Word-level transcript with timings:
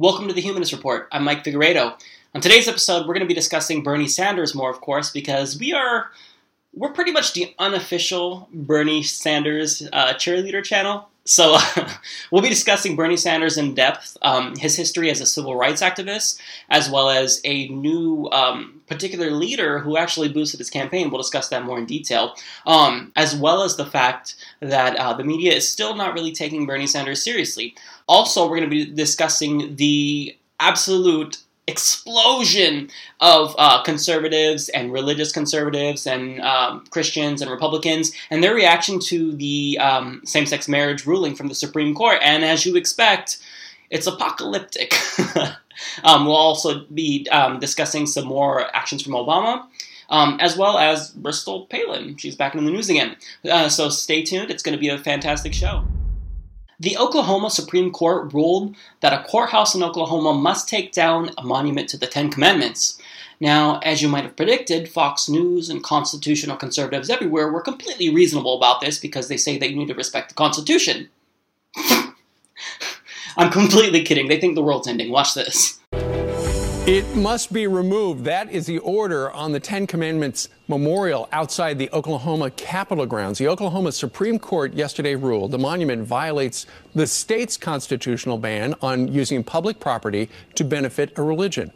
Welcome 0.00 0.28
to 0.28 0.32
the 0.32 0.40
Humanist 0.40 0.70
Report. 0.70 1.08
I'm 1.10 1.24
Mike 1.24 1.42
Figueredo. 1.42 2.00
On 2.32 2.40
today's 2.40 2.68
episode, 2.68 3.00
we're 3.00 3.14
going 3.14 3.22
to 3.22 3.26
be 3.26 3.34
discussing 3.34 3.82
Bernie 3.82 4.06
Sanders 4.06 4.54
more, 4.54 4.70
of 4.70 4.80
course, 4.80 5.10
because 5.10 5.58
we 5.58 5.72
are 5.72 6.12
we're 6.72 6.92
pretty 6.92 7.10
much 7.10 7.32
the 7.32 7.52
unofficial 7.58 8.48
Bernie 8.52 9.02
Sanders 9.02 9.82
uh, 9.92 10.14
cheerleader 10.14 10.62
channel. 10.62 11.08
So 11.28 11.58
we'll 12.30 12.40
be 12.40 12.48
discussing 12.48 12.96
Bernie 12.96 13.18
Sanders 13.18 13.58
in 13.58 13.74
depth, 13.74 14.16
um, 14.22 14.56
his 14.56 14.76
history 14.76 15.10
as 15.10 15.20
a 15.20 15.26
civil 15.26 15.54
rights 15.54 15.82
activist, 15.82 16.40
as 16.70 16.90
well 16.90 17.10
as 17.10 17.42
a 17.44 17.68
new 17.68 18.30
um, 18.32 18.80
particular 18.86 19.30
leader 19.30 19.78
who 19.78 19.98
actually 19.98 20.30
boosted 20.30 20.58
his 20.58 20.70
campaign. 20.70 21.10
We'll 21.10 21.20
discuss 21.20 21.48
that 21.48 21.64
more 21.64 21.78
in 21.78 21.84
detail, 21.84 22.34
um, 22.66 23.12
as 23.14 23.36
well 23.36 23.62
as 23.62 23.76
the 23.76 23.84
fact 23.84 24.36
that 24.60 24.96
uh, 24.96 25.12
the 25.12 25.24
media 25.24 25.52
is 25.52 25.68
still 25.68 25.94
not 25.94 26.14
really 26.14 26.32
taking 26.32 26.64
Bernie 26.64 26.86
Sanders 26.86 27.22
seriously. 27.22 27.74
Also, 28.08 28.44
we're 28.44 28.56
going 28.56 28.70
to 28.70 28.86
be 28.86 28.86
discussing 28.86 29.76
the 29.76 30.34
absolute 30.60 31.36
explosion 31.68 32.90
of 33.20 33.54
uh, 33.58 33.82
conservatives 33.82 34.68
and 34.70 34.92
religious 34.92 35.30
conservatives 35.30 36.06
and 36.06 36.40
um, 36.40 36.84
Christians 36.90 37.42
and 37.42 37.50
Republicans 37.50 38.12
and 38.30 38.42
their 38.42 38.54
reaction 38.54 38.98
to 39.00 39.32
the 39.32 39.78
um, 39.78 40.22
same 40.24 40.46
sex 40.46 40.66
marriage 40.66 41.06
ruling 41.06 41.34
from 41.34 41.48
the 41.48 41.54
Supreme 41.54 41.94
Court. 41.94 42.18
And 42.22 42.44
as 42.44 42.64
you 42.64 42.74
expect, 42.74 43.38
it's 43.90 44.06
apocalyptic. 44.06 44.94
um, 46.04 46.24
we'll 46.24 46.36
also 46.36 46.84
be 46.86 47.28
um, 47.30 47.60
discussing 47.60 48.06
some 48.06 48.26
more 48.26 48.74
actions 48.74 49.02
from 49.02 49.12
Obama. 49.12 49.66
Um, 50.10 50.38
as 50.40 50.56
well 50.56 50.78
as 50.78 51.10
Bristol 51.10 51.66
Palin. 51.66 52.16
She's 52.16 52.34
back 52.34 52.54
in 52.54 52.64
the 52.64 52.70
news 52.70 52.88
again. 52.88 53.14
Uh, 53.46 53.68
so 53.68 53.90
stay 53.90 54.22
tuned. 54.22 54.50
It's 54.50 54.62
going 54.62 54.74
to 54.74 54.80
be 54.80 54.88
a 54.88 54.96
fantastic 54.96 55.52
show. 55.52 55.84
The 56.80 56.96
Oklahoma 56.96 57.50
Supreme 57.50 57.90
Court 57.90 58.32
ruled 58.32 58.76
that 59.00 59.12
a 59.12 59.24
courthouse 59.28 59.74
in 59.74 59.82
Oklahoma 59.82 60.32
must 60.32 60.68
take 60.68 60.92
down 60.92 61.30
a 61.36 61.42
monument 61.42 61.88
to 61.88 61.96
the 61.96 62.06
Ten 62.06 62.30
Commandments. 62.30 63.00
Now, 63.40 63.78
as 63.80 64.00
you 64.00 64.08
might 64.08 64.22
have 64.24 64.36
predicted, 64.36 64.88
Fox 64.88 65.28
News 65.28 65.70
and 65.70 65.82
constitutional 65.82 66.56
conservatives 66.56 67.10
everywhere 67.10 67.50
were 67.50 67.60
completely 67.60 68.10
reasonable 68.10 68.56
about 68.56 68.80
this 68.80 68.98
because 68.98 69.26
they 69.26 69.36
say 69.36 69.58
that 69.58 69.70
you 69.70 69.76
need 69.76 69.88
to 69.88 69.94
respect 69.94 70.28
the 70.28 70.34
Constitution. 70.34 71.08
I'm 73.36 73.50
completely 73.50 74.02
kidding. 74.02 74.28
They 74.28 74.40
think 74.40 74.54
the 74.54 74.62
world's 74.62 74.88
ending. 74.88 75.10
Watch 75.10 75.34
this. 75.34 75.80
It 76.88 77.06
must 77.14 77.52
be 77.52 77.66
removed. 77.66 78.24
That 78.24 78.50
is 78.50 78.64
the 78.64 78.78
order 78.78 79.30
on 79.32 79.52
the 79.52 79.60
Ten 79.60 79.86
Commandments 79.86 80.48
memorial 80.68 81.28
outside 81.32 81.78
the 81.78 81.90
Oklahoma 81.92 82.50
Capitol 82.52 83.04
grounds. 83.04 83.36
The 83.36 83.46
Oklahoma 83.46 83.92
Supreme 83.92 84.38
Court 84.38 84.72
yesterday 84.72 85.14
ruled 85.14 85.50
the 85.50 85.58
monument 85.58 86.06
violates 86.06 86.64
the 86.94 87.06
state's 87.06 87.58
constitutional 87.58 88.38
ban 88.38 88.74
on 88.80 89.06
using 89.06 89.44
public 89.44 89.78
property 89.78 90.30
to 90.54 90.64
benefit 90.64 91.12
a 91.18 91.22
religion. 91.22 91.72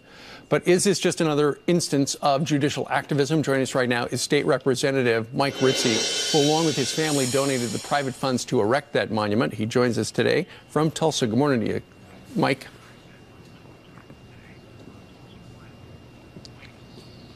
But 0.48 0.66
is 0.66 0.84
this 0.84 0.98
just 0.98 1.20
another 1.20 1.58
instance 1.66 2.14
of 2.22 2.42
judicial 2.42 2.88
activism? 2.88 3.42
Joining 3.42 3.64
us 3.64 3.74
right 3.74 3.90
now 3.90 4.06
is 4.06 4.22
State 4.22 4.46
Representative 4.46 5.34
Mike 5.34 5.60
Ritze, 5.60 6.32
who, 6.32 6.38
along 6.38 6.64
with 6.64 6.76
his 6.76 6.90
family, 6.90 7.26
donated 7.26 7.68
the 7.68 7.86
private 7.86 8.14
funds 8.14 8.46
to 8.46 8.62
erect 8.62 8.94
that 8.94 9.10
monument. 9.10 9.52
He 9.52 9.66
joins 9.66 9.98
us 9.98 10.10
today 10.10 10.46
from 10.70 10.90
Tulsa. 10.90 11.26
Good 11.26 11.38
morning 11.38 11.60
to 11.60 11.66
you, 11.66 11.82
Mike. 12.34 12.66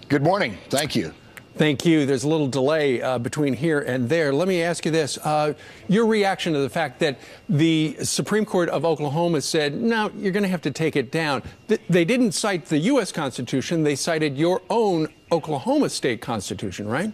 Good 0.08 0.22
morning. 0.22 0.56
Thank 0.70 0.94
you. 0.94 1.12
Thank 1.56 1.84
you. 1.84 2.06
There's 2.06 2.22
a 2.22 2.28
little 2.28 2.46
delay 2.46 3.02
uh, 3.02 3.18
between 3.18 3.54
here 3.54 3.80
and 3.80 4.08
there. 4.08 4.32
Let 4.32 4.46
me 4.46 4.62
ask 4.62 4.84
you 4.84 4.92
this. 4.92 5.18
Uh, 5.18 5.54
your 5.88 6.06
reaction 6.06 6.52
to 6.52 6.60
the 6.60 6.70
fact 6.70 7.00
that 7.00 7.18
the 7.48 7.96
Supreme 8.02 8.44
Court 8.44 8.68
of 8.68 8.84
Oklahoma 8.84 9.40
said, 9.40 9.74
no, 9.74 10.12
you're 10.16 10.30
going 10.30 10.44
to 10.44 10.48
have 10.48 10.62
to 10.62 10.70
take 10.70 10.94
it 10.94 11.10
down. 11.10 11.42
Th- 11.66 11.80
they 11.90 12.04
didn't 12.04 12.32
cite 12.32 12.66
the 12.66 12.78
U.S. 12.78 13.10
Constitution, 13.10 13.82
they 13.82 13.96
cited 13.96 14.38
your 14.38 14.62
own 14.70 15.08
Oklahoma 15.32 15.88
state 15.88 16.20
constitution, 16.20 16.86
right? 16.86 17.12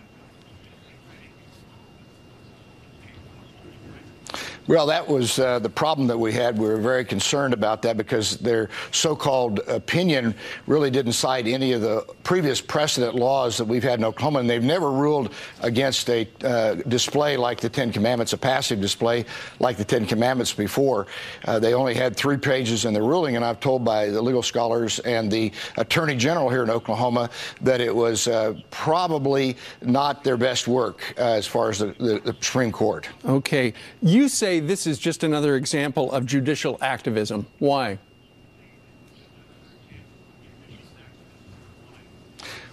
Well, 4.69 4.87
that 4.87 5.09
was 5.09 5.41
uh, 5.41 5.59
the 5.59 5.69
problem 5.69 6.06
that 6.06 6.17
we 6.17 6.33
had. 6.33 6.56
We 6.56 6.69
were 6.69 6.77
very 6.77 7.05
concerned 7.05 7.53
about 7.53 7.83
that 7.83 7.97
because 7.97 8.37
their 8.37 8.71
so-called 8.93 9.59
opinion 9.67 10.37
really 10.69 10.89
didn't 10.89 11.15
cite 11.15 11.49
any 11.49 11.73
of 11.73 11.81
the 11.81 12.06
previous 12.23 12.61
precedent 12.61 13.17
laws 13.17 13.56
that 13.56 13.65
we've 13.65 13.83
had 13.83 13.99
in 13.99 14.05
Oklahoma, 14.05 14.39
and 14.39 14.49
they've 14.49 14.62
never 14.62 14.93
ruled 14.93 15.34
against 15.62 16.09
a 16.11 16.28
uh, 16.45 16.75
display 16.87 17.37
like 17.37 17.61
the 17.61 17.69
Ten 17.69 17.91
Commandments, 17.91 18.34
a 18.34 18.39
passive 18.39 18.81
display 18.81 19.25
like 19.59 19.77
the 19.77 19.84
Ten 19.84 20.06
Commandments 20.06 20.53
before. 20.53 21.09
Uh, 21.45 21.59
they 21.59 21.75
only 21.75 21.95
had 21.95 22.17
three 22.17 22.37
pages 22.37 22.84
in 22.84 22.95
the 22.95 23.03
ruling, 23.03 23.34
and 23.34 23.45
I've 23.45 23.59
told 23.59 23.84
by 23.84 24.06
the 24.11 24.22
legal 24.22 24.45
scholars 24.45 25.01
and 25.01 25.28
the 25.28 25.51
Attorney 25.77 26.15
General 26.15 26.49
here 26.49 26.62
in 26.62 26.71
Oklahoma 26.71 27.31
that 27.62 27.81
it 27.81 27.95
was 27.95 28.28
uh, 28.28 28.55
probably 28.71 29.56
not 29.81 30.22
their 30.22 30.37
best 30.37 30.69
work 30.69 31.15
uh, 31.19 31.22
as 31.22 31.49
far 31.49 31.69
as 31.69 31.81
the, 31.81 31.87
the, 31.99 32.21
the 32.25 32.37
Supreme 32.41 32.71
Court. 32.71 33.09
Okay. 33.25 33.75
You 34.03 34.28
say 34.28 34.52
say 34.53 34.61
this 34.61 34.87
is 34.87 34.99
just 34.99 35.25
another 35.25 35.57
example 35.57 36.13
of 36.13 36.27
judicial 36.27 36.77
activism. 36.83 37.47
Why? 37.59 37.99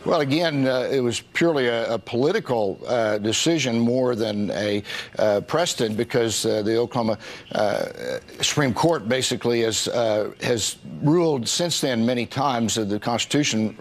Well, 0.06 0.22
again, 0.22 0.66
uh, 0.66 0.88
it 0.90 1.02
was 1.02 1.20
purely 1.20 1.68
a, 1.68 1.96
a 1.96 2.00
political 2.00 2.80
uh, 2.88 3.18
decision 3.18 3.78
more 3.78 4.16
than 4.16 4.50
a 4.52 4.82
uh, 5.18 5.42
precedent 5.42 5.98
because 5.98 6.46
uh, 6.46 6.62
the 6.62 6.78
Oklahoma 6.78 7.18
uh, 7.52 8.20
Supreme 8.42 8.74
Court 8.74 9.10
basically 9.10 9.62
has 9.64 9.90
uh, 9.90 10.32
has 10.42 10.78
ruled 11.02 11.50
since 11.50 11.82
then 11.82 12.06
many 12.06 12.26
times 12.26 12.76
that 12.76 12.86
the 12.86 13.00
Constitution 13.00 13.76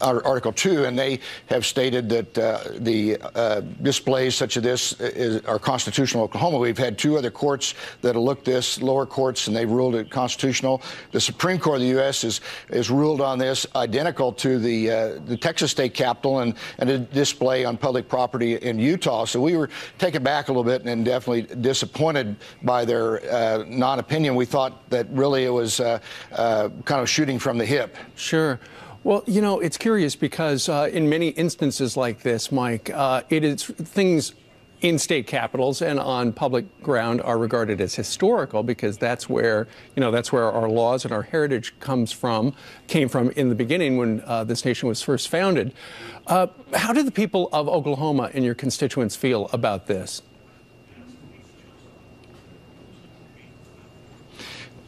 Article 0.00 0.52
2, 0.52 0.84
and 0.84 0.98
they 0.98 1.20
have 1.46 1.66
stated 1.66 2.08
that 2.08 2.38
uh, 2.38 2.60
the 2.78 3.18
uh, 3.34 3.60
displays 3.82 4.34
such 4.34 4.56
as 4.56 4.62
this 4.62 4.92
is, 5.00 5.44
are 5.44 5.58
constitutional 5.58 6.24
Oklahoma. 6.24 6.58
We've 6.58 6.78
had 6.78 6.98
two 6.98 7.16
other 7.18 7.30
courts 7.30 7.74
that 8.02 8.14
have 8.14 8.22
looked 8.22 8.44
this, 8.44 8.80
lower 8.80 9.06
courts, 9.06 9.48
and 9.48 9.56
they've 9.56 9.70
ruled 9.70 9.94
it 9.94 10.10
constitutional. 10.10 10.82
The 11.12 11.20
Supreme 11.20 11.58
Court 11.58 11.76
of 11.76 11.82
the 11.82 11.88
U.S. 11.88 12.24
is, 12.24 12.40
is 12.70 12.90
ruled 12.90 13.20
on 13.20 13.38
this 13.38 13.66
identical 13.74 14.32
to 14.34 14.58
the, 14.58 14.90
uh, 14.90 15.17
the 15.26 15.36
Texas 15.36 15.70
state 15.70 15.94
capitol 15.94 16.40
and, 16.40 16.54
and 16.78 16.90
a 16.90 16.98
display 16.98 17.64
on 17.64 17.76
public 17.76 18.08
property 18.08 18.56
in 18.56 18.78
Utah. 18.78 19.24
So 19.24 19.40
we 19.40 19.56
were 19.56 19.70
taken 19.98 20.22
back 20.22 20.48
a 20.48 20.52
little 20.52 20.64
bit 20.64 20.84
and 20.84 21.04
definitely 21.04 21.42
disappointed 21.56 22.36
by 22.62 22.84
their 22.84 23.22
uh, 23.32 23.64
non-opinion. 23.66 24.34
We 24.34 24.44
thought 24.46 24.88
that 24.90 25.06
really 25.10 25.44
it 25.44 25.50
was 25.50 25.80
uh, 25.80 25.98
uh, 26.32 26.70
kind 26.84 27.00
of 27.00 27.08
shooting 27.08 27.38
from 27.38 27.58
the 27.58 27.66
hip. 27.66 27.96
Sure. 28.16 28.60
Well, 29.04 29.22
you 29.26 29.40
know, 29.40 29.60
it's 29.60 29.78
curious 29.78 30.16
because 30.16 30.68
uh, 30.68 30.90
in 30.92 31.08
many 31.08 31.28
instances 31.28 31.96
like 31.96 32.22
this, 32.22 32.50
Mike, 32.50 32.90
uh, 32.92 33.22
it 33.30 33.44
is 33.44 33.64
things 33.64 34.34
in 34.80 34.98
state 34.98 35.26
capitals 35.26 35.82
and 35.82 35.98
on 35.98 36.32
public 36.32 36.82
ground 36.82 37.20
are 37.22 37.38
regarded 37.38 37.80
as 37.80 37.94
historical 37.94 38.62
because 38.62 38.96
that's 38.96 39.28
where 39.28 39.66
you 39.96 40.00
know 40.00 40.10
that's 40.10 40.32
where 40.32 40.50
our 40.50 40.68
laws 40.68 41.04
and 41.04 41.12
our 41.12 41.22
heritage 41.22 41.78
comes 41.80 42.12
from 42.12 42.54
came 42.86 43.08
from 43.08 43.30
in 43.30 43.48
the 43.48 43.54
beginning 43.54 43.96
when 43.96 44.22
uh, 44.24 44.44
this 44.44 44.64
nation 44.64 44.88
was 44.88 45.02
first 45.02 45.28
founded. 45.28 45.74
Uh, 46.26 46.46
how 46.74 46.92
do 46.92 47.02
the 47.02 47.10
people 47.10 47.48
of 47.52 47.68
Oklahoma 47.68 48.30
and 48.34 48.44
your 48.44 48.54
constituents 48.54 49.16
feel 49.16 49.48
about 49.52 49.86
this? 49.86 50.22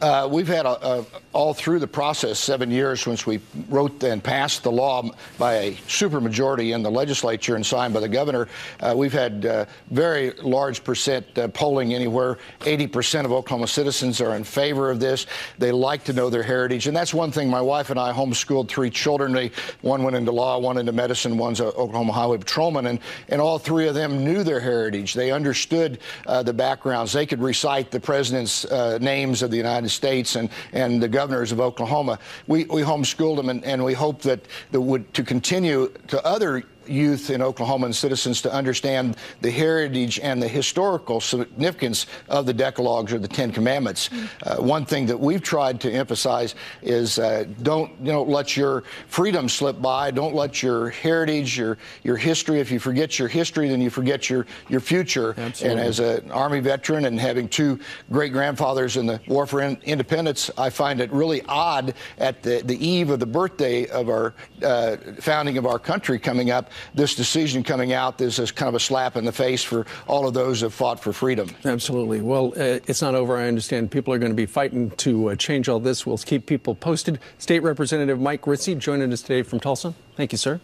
Uh, 0.01 0.27
we've 0.31 0.47
had 0.47 0.65
a, 0.65 0.87
a, 0.87 1.05
all 1.31 1.53
through 1.53 1.77
the 1.77 1.87
process 1.87 2.39
seven 2.39 2.71
years 2.71 3.01
since 3.01 3.27
we 3.27 3.39
wrote 3.69 4.01
and 4.03 4.23
passed 4.23 4.63
the 4.63 4.71
law 4.71 5.07
by 5.37 5.53
a 5.53 5.71
supermajority 5.87 6.73
in 6.73 6.81
the 6.81 6.89
legislature 6.89 7.55
and 7.55 7.63
signed 7.63 7.93
by 7.93 7.99
the 7.99 8.09
governor. 8.09 8.47
Uh, 8.79 8.95
we've 8.97 9.13
had 9.13 9.45
uh, 9.45 9.65
very 9.91 10.31
large 10.41 10.83
percent 10.83 11.37
uh, 11.37 11.47
polling 11.49 11.93
anywhere. 11.93 12.39
80% 12.61 13.25
of 13.25 13.31
Oklahoma 13.31 13.67
citizens 13.67 14.19
are 14.21 14.35
in 14.35 14.43
favor 14.43 14.89
of 14.89 14.99
this. 14.99 15.27
They 15.59 15.71
like 15.71 16.03
to 16.05 16.13
know 16.13 16.31
their 16.31 16.41
heritage, 16.41 16.87
and 16.87 16.97
that's 16.97 17.13
one 17.13 17.31
thing. 17.31 17.47
My 17.47 17.61
wife 17.61 17.91
and 17.91 17.99
I 17.99 18.11
homeschooled 18.11 18.69
three 18.69 18.89
children. 18.89 19.33
They, 19.33 19.51
one 19.81 20.01
went 20.01 20.15
into 20.15 20.31
law, 20.31 20.57
one 20.57 20.79
into 20.79 20.93
medicine, 20.93 21.37
one's 21.37 21.59
an 21.59 21.67
Oklahoma 21.67 22.13
Highway 22.13 22.39
Patrolman, 22.39 22.87
and, 22.87 22.99
and 23.29 23.39
all 23.39 23.59
three 23.59 23.87
of 23.87 23.93
them 23.93 24.25
knew 24.25 24.43
their 24.43 24.59
heritage. 24.59 25.13
They 25.13 25.31
understood 25.31 25.99
uh, 26.25 26.41
the 26.41 26.53
backgrounds. 26.53 27.13
They 27.13 27.27
could 27.27 27.41
recite 27.41 27.91
the 27.91 27.99
president's 27.99 28.65
uh, 28.65 28.97
names 28.99 29.43
of 29.43 29.51
the 29.51 29.57
United 29.57 29.90
States 29.91 30.35
and, 30.35 30.49
and 30.73 31.01
the 31.01 31.07
governors 31.07 31.51
of 31.51 31.59
Oklahoma. 31.59 32.19
We, 32.47 32.65
we 32.65 32.81
homeschooled 32.81 33.37
them, 33.37 33.49
and, 33.49 33.63
and 33.63 33.83
we 33.83 33.93
hope 33.93 34.21
that 34.23 34.39
the, 34.71 34.81
would, 34.81 35.13
to 35.13 35.23
continue 35.23 35.91
to 36.07 36.25
other 36.25 36.63
youth 36.87 37.29
in 37.29 37.41
Oklahoma 37.41 37.85
and 37.85 37.95
citizens 37.95 38.41
to 38.41 38.53
understand 38.53 39.17
the 39.41 39.51
heritage 39.51 40.19
and 40.19 40.41
the 40.41 40.47
historical 40.47 41.21
significance 41.21 42.05
of 42.29 42.45
the 42.45 42.53
Decalogues 42.53 43.13
or 43.13 43.19
the 43.19 43.27
Ten 43.27 43.51
Commandments. 43.51 44.09
Uh, 44.43 44.57
one 44.57 44.85
thing 44.85 45.05
that 45.05 45.19
we've 45.19 45.41
tried 45.41 45.79
to 45.81 45.91
emphasize 45.91 46.55
is 46.81 47.19
uh, 47.19 47.45
don't 47.61 47.91
you 48.01 48.11
know 48.11 48.23
let 48.23 48.57
your 48.57 48.83
freedom 49.07 49.47
slip 49.47 49.81
by. 49.81 50.11
Don't 50.11 50.35
let 50.35 50.63
your 50.63 50.89
heritage, 50.89 51.57
your 51.57 51.77
your 52.03 52.17
history. 52.17 52.59
If 52.59 52.71
you 52.71 52.79
forget 52.79 53.19
your 53.19 53.27
history, 53.27 53.69
then 53.69 53.81
you 53.81 53.89
forget 53.89 54.29
your 54.29 54.45
your 54.69 54.79
future. 54.79 55.35
Absolutely. 55.37 55.69
And 55.69 55.79
as 55.79 55.99
an 55.99 56.31
Army 56.31 56.59
veteran 56.59 57.05
and 57.05 57.19
having 57.19 57.47
two 57.47 57.79
great 58.11 58.31
grandfathers 58.31 58.97
in 58.97 59.05
the 59.05 59.21
War 59.27 59.45
for 59.45 59.61
Independence, 59.61 60.49
I 60.57 60.69
find 60.69 60.99
it 60.99 61.11
really 61.11 61.41
odd 61.47 61.93
at 62.17 62.43
the, 62.43 62.61
the 62.65 62.85
eve 62.85 63.09
of 63.09 63.19
the 63.19 63.25
birthday 63.25 63.87
of 63.87 64.09
our 64.09 64.33
uh, 64.63 64.97
founding 65.19 65.57
of 65.57 65.65
our 65.65 65.79
country 65.79 66.19
coming 66.19 66.51
up 66.51 66.70
this 66.93 67.15
decision 67.15 67.63
coming 67.63 67.93
out 67.93 68.17
this 68.17 68.39
is 68.39 68.51
kind 68.51 68.69
of 68.69 68.75
a 68.75 68.79
slap 68.79 69.15
in 69.15 69.25
the 69.25 69.31
face 69.31 69.63
for 69.63 69.85
all 70.07 70.27
of 70.27 70.33
those 70.33 70.59
who 70.59 70.65
have 70.65 70.73
fought 70.73 70.99
for 70.99 71.13
freedom. 71.13 71.49
Absolutely. 71.65 72.21
Well, 72.21 72.53
uh, 72.55 72.79
it's 72.87 73.01
not 73.01 73.15
over. 73.15 73.37
I 73.37 73.47
understand 73.47 73.91
people 73.91 74.13
are 74.13 74.19
going 74.19 74.31
to 74.31 74.35
be 74.35 74.45
fighting 74.45 74.91
to 74.91 75.31
uh, 75.31 75.35
change 75.35 75.69
all 75.69 75.79
this. 75.79 76.05
We'll 76.05 76.17
keep 76.17 76.45
people 76.45 76.75
posted. 76.75 77.19
State 77.37 77.63
Representative 77.63 78.19
Mike 78.19 78.47
Ritze 78.47 78.77
joining 78.77 79.11
us 79.11 79.21
today 79.21 79.43
from 79.43 79.59
Tulsa. 79.59 79.93
Thank 80.15 80.31
you, 80.31 80.37
sir. 80.37 80.59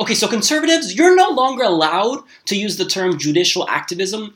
Okay, 0.00 0.14
so 0.14 0.26
conservatives, 0.26 0.94
you're 0.94 1.14
no 1.14 1.28
longer 1.30 1.62
allowed 1.62 2.24
to 2.46 2.56
use 2.56 2.78
the 2.78 2.86
term 2.86 3.18
judicial 3.18 3.68
activism 3.68 4.32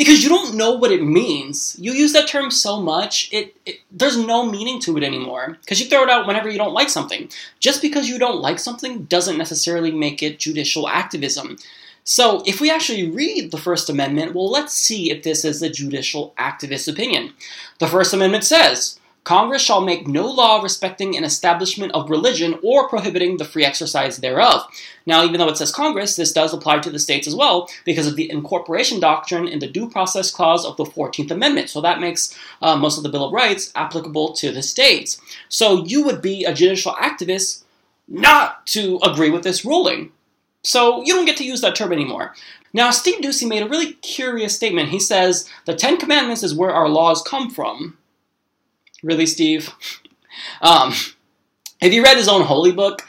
because 0.00 0.22
you 0.22 0.30
don't 0.30 0.54
know 0.54 0.72
what 0.72 0.92
it 0.92 1.02
means. 1.02 1.76
You 1.78 1.92
use 1.92 2.14
that 2.14 2.26
term 2.26 2.50
so 2.50 2.80
much, 2.80 3.28
it, 3.34 3.54
it 3.66 3.80
there's 3.90 4.16
no 4.16 4.46
meaning 4.46 4.80
to 4.80 4.96
it 4.96 5.04
anymore 5.04 5.58
because 5.60 5.78
you 5.78 5.90
throw 5.90 6.02
it 6.02 6.08
out 6.08 6.26
whenever 6.26 6.48
you 6.48 6.56
don't 6.56 6.72
like 6.72 6.88
something. 6.88 7.28
Just 7.58 7.82
because 7.82 8.08
you 8.08 8.18
don't 8.18 8.40
like 8.40 8.58
something 8.58 9.04
doesn't 9.04 9.36
necessarily 9.36 9.92
make 9.92 10.22
it 10.22 10.38
judicial 10.38 10.88
activism. 10.88 11.58
So, 12.02 12.42
if 12.46 12.62
we 12.62 12.70
actually 12.70 13.10
read 13.10 13.50
the 13.50 13.58
First 13.58 13.90
Amendment, 13.90 14.34
well, 14.34 14.50
let's 14.50 14.72
see 14.72 15.10
if 15.10 15.22
this 15.22 15.44
is 15.44 15.60
a 15.60 15.68
judicial 15.68 16.32
activist 16.38 16.90
opinion. 16.90 17.34
The 17.78 17.86
First 17.86 18.14
Amendment 18.14 18.44
says, 18.44 18.98
Congress 19.24 19.62
shall 19.62 19.82
make 19.82 20.08
no 20.08 20.26
law 20.26 20.62
respecting 20.62 21.16
an 21.16 21.24
establishment 21.24 21.92
of 21.92 22.08
religion 22.08 22.58
or 22.62 22.88
prohibiting 22.88 23.36
the 23.36 23.44
free 23.44 23.64
exercise 23.64 24.16
thereof. 24.16 24.66
Now, 25.04 25.24
even 25.24 25.38
though 25.38 25.48
it 25.48 25.58
says 25.58 25.72
Congress, 25.72 26.16
this 26.16 26.32
does 26.32 26.54
apply 26.54 26.78
to 26.80 26.90
the 26.90 26.98
states 26.98 27.26
as 27.26 27.34
well 27.34 27.68
because 27.84 28.06
of 28.06 28.16
the 28.16 28.30
incorporation 28.30 28.98
doctrine 28.98 29.46
in 29.46 29.58
the 29.58 29.68
Due 29.68 29.90
Process 29.90 30.30
Clause 30.30 30.64
of 30.64 30.76
the 30.76 30.84
14th 30.84 31.30
Amendment. 31.30 31.68
So 31.68 31.80
that 31.80 32.00
makes 32.00 32.36
uh, 32.62 32.76
most 32.76 32.96
of 32.96 33.02
the 33.02 33.10
Bill 33.10 33.26
of 33.26 33.32
Rights 33.32 33.72
applicable 33.74 34.32
to 34.34 34.52
the 34.52 34.62
states. 34.62 35.20
So 35.48 35.84
you 35.84 36.02
would 36.04 36.22
be 36.22 36.44
a 36.44 36.54
judicial 36.54 36.92
activist 36.92 37.64
not 38.08 38.66
to 38.68 38.98
agree 39.02 39.30
with 39.30 39.44
this 39.44 39.64
ruling. 39.64 40.12
So 40.62 41.02
you 41.04 41.14
don't 41.14 41.26
get 41.26 41.36
to 41.38 41.44
use 41.44 41.60
that 41.60 41.74
term 41.74 41.92
anymore. 41.92 42.34
Now, 42.72 42.90
Steve 42.90 43.20
Doocy 43.20 43.48
made 43.48 43.62
a 43.62 43.68
really 43.68 43.94
curious 43.94 44.54
statement. 44.54 44.90
He 44.90 45.00
says, 45.00 45.48
The 45.66 45.74
Ten 45.74 45.96
Commandments 45.96 46.42
is 46.42 46.54
where 46.54 46.70
our 46.70 46.88
laws 46.88 47.22
come 47.22 47.50
from. 47.50 47.96
Really, 49.02 49.26
Steve? 49.26 49.70
Um, 50.62 50.92
if 51.80 51.92
you 51.92 52.02
read 52.02 52.16
his 52.16 52.28
own 52.28 52.42
holy 52.42 52.72
book, 52.72 53.06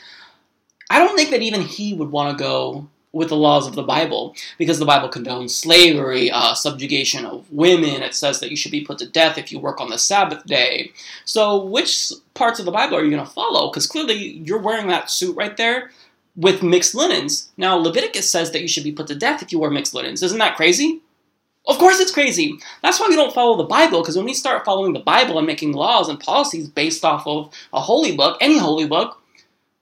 I 0.89 0.99
don't 0.99 1.15
think 1.15 1.29
that 1.31 1.41
even 1.41 1.61
he 1.61 1.93
would 1.93 2.11
want 2.11 2.37
to 2.37 2.43
go 2.43 2.87
with 3.13 3.29
the 3.29 3.35
laws 3.35 3.67
of 3.67 3.75
the 3.75 3.83
Bible 3.83 4.35
because 4.57 4.79
the 4.79 4.85
Bible 4.85 5.09
condones 5.09 5.49
slavery, 5.49 6.31
uh, 6.31 6.53
subjugation 6.53 7.25
of 7.25 7.51
women. 7.51 8.01
It 8.01 8.15
says 8.15 8.39
that 8.39 8.49
you 8.49 8.55
should 8.55 8.71
be 8.71 8.85
put 8.85 8.99
to 8.99 9.07
death 9.07 9.37
if 9.37 9.51
you 9.51 9.59
work 9.59 9.81
on 9.81 9.89
the 9.89 9.97
Sabbath 9.97 10.45
day. 10.45 10.91
So, 11.25 11.63
which 11.63 12.11
parts 12.33 12.59
of 12.59 12.65
the 12.65 12.71
Bible 12.71 12.97
are 12.97 13.03
you 13.03 13.11
going 13.11 13.25
to 13.25 13.31
follow? 13.31 13.69
Because 13.69 13.87
clearly 13.87 14.15
you're 14.15 14.59
wearing 14.59 14.87
that 14.87 15.09
suit 15.09 15.35
right 15.35 15.57
there 15.57 15.91
with 16.35 16.63
mixed 16.63 16.95
linens. 16.95 17.51
Now, 17.57 17.75
Leviticus 17.75 18.31
says 18.31 18.51
that 18.51 18.61
you 18.61 18.67
should 18.67 18.85
be 18.85 18.93
put 18.93 19.07
to 19.07 19.15
death 19.15 19.41
if 19.41 19.51
you 19.51 19.59
wear 19.59 19.69
mixed 19.69 19.93
linens. 19.93 20.23
Isn't 20.23 20.39
that 20.39 20.55
crazy? 20.55 21.01
Of 21.67 21.77
course 21.77 21.99
it's 21.99 22.11
crazy. 22.11 22.57
That's 22.81 22.99
why 22.99 23.07
we 23.07 23.15
don't 23.15 23.33
follow 23.33 23.55
the 23.55 23.63
Bible, 23.63 24.01
because 24.01 24.17
when 24.17 24.25
we 24.25 24.33
start 24.33 24.65
following 24.65 24.93
the 24.93 24.99
Bible 24.99 25.37
and 25.37 25.45
making 25.45 25.73
laws 25.73 26.09
and 26.09 26.19
policies 26.19 26.67
based 26.67 27.05
off 27.05 27.27
of 27.27 27.53
a 27.71 27.79
holy 27.79 28.15
book, 28.15 28.37
any 28.41 28.57
holy 28.57 28.87
book, 28.87 29.21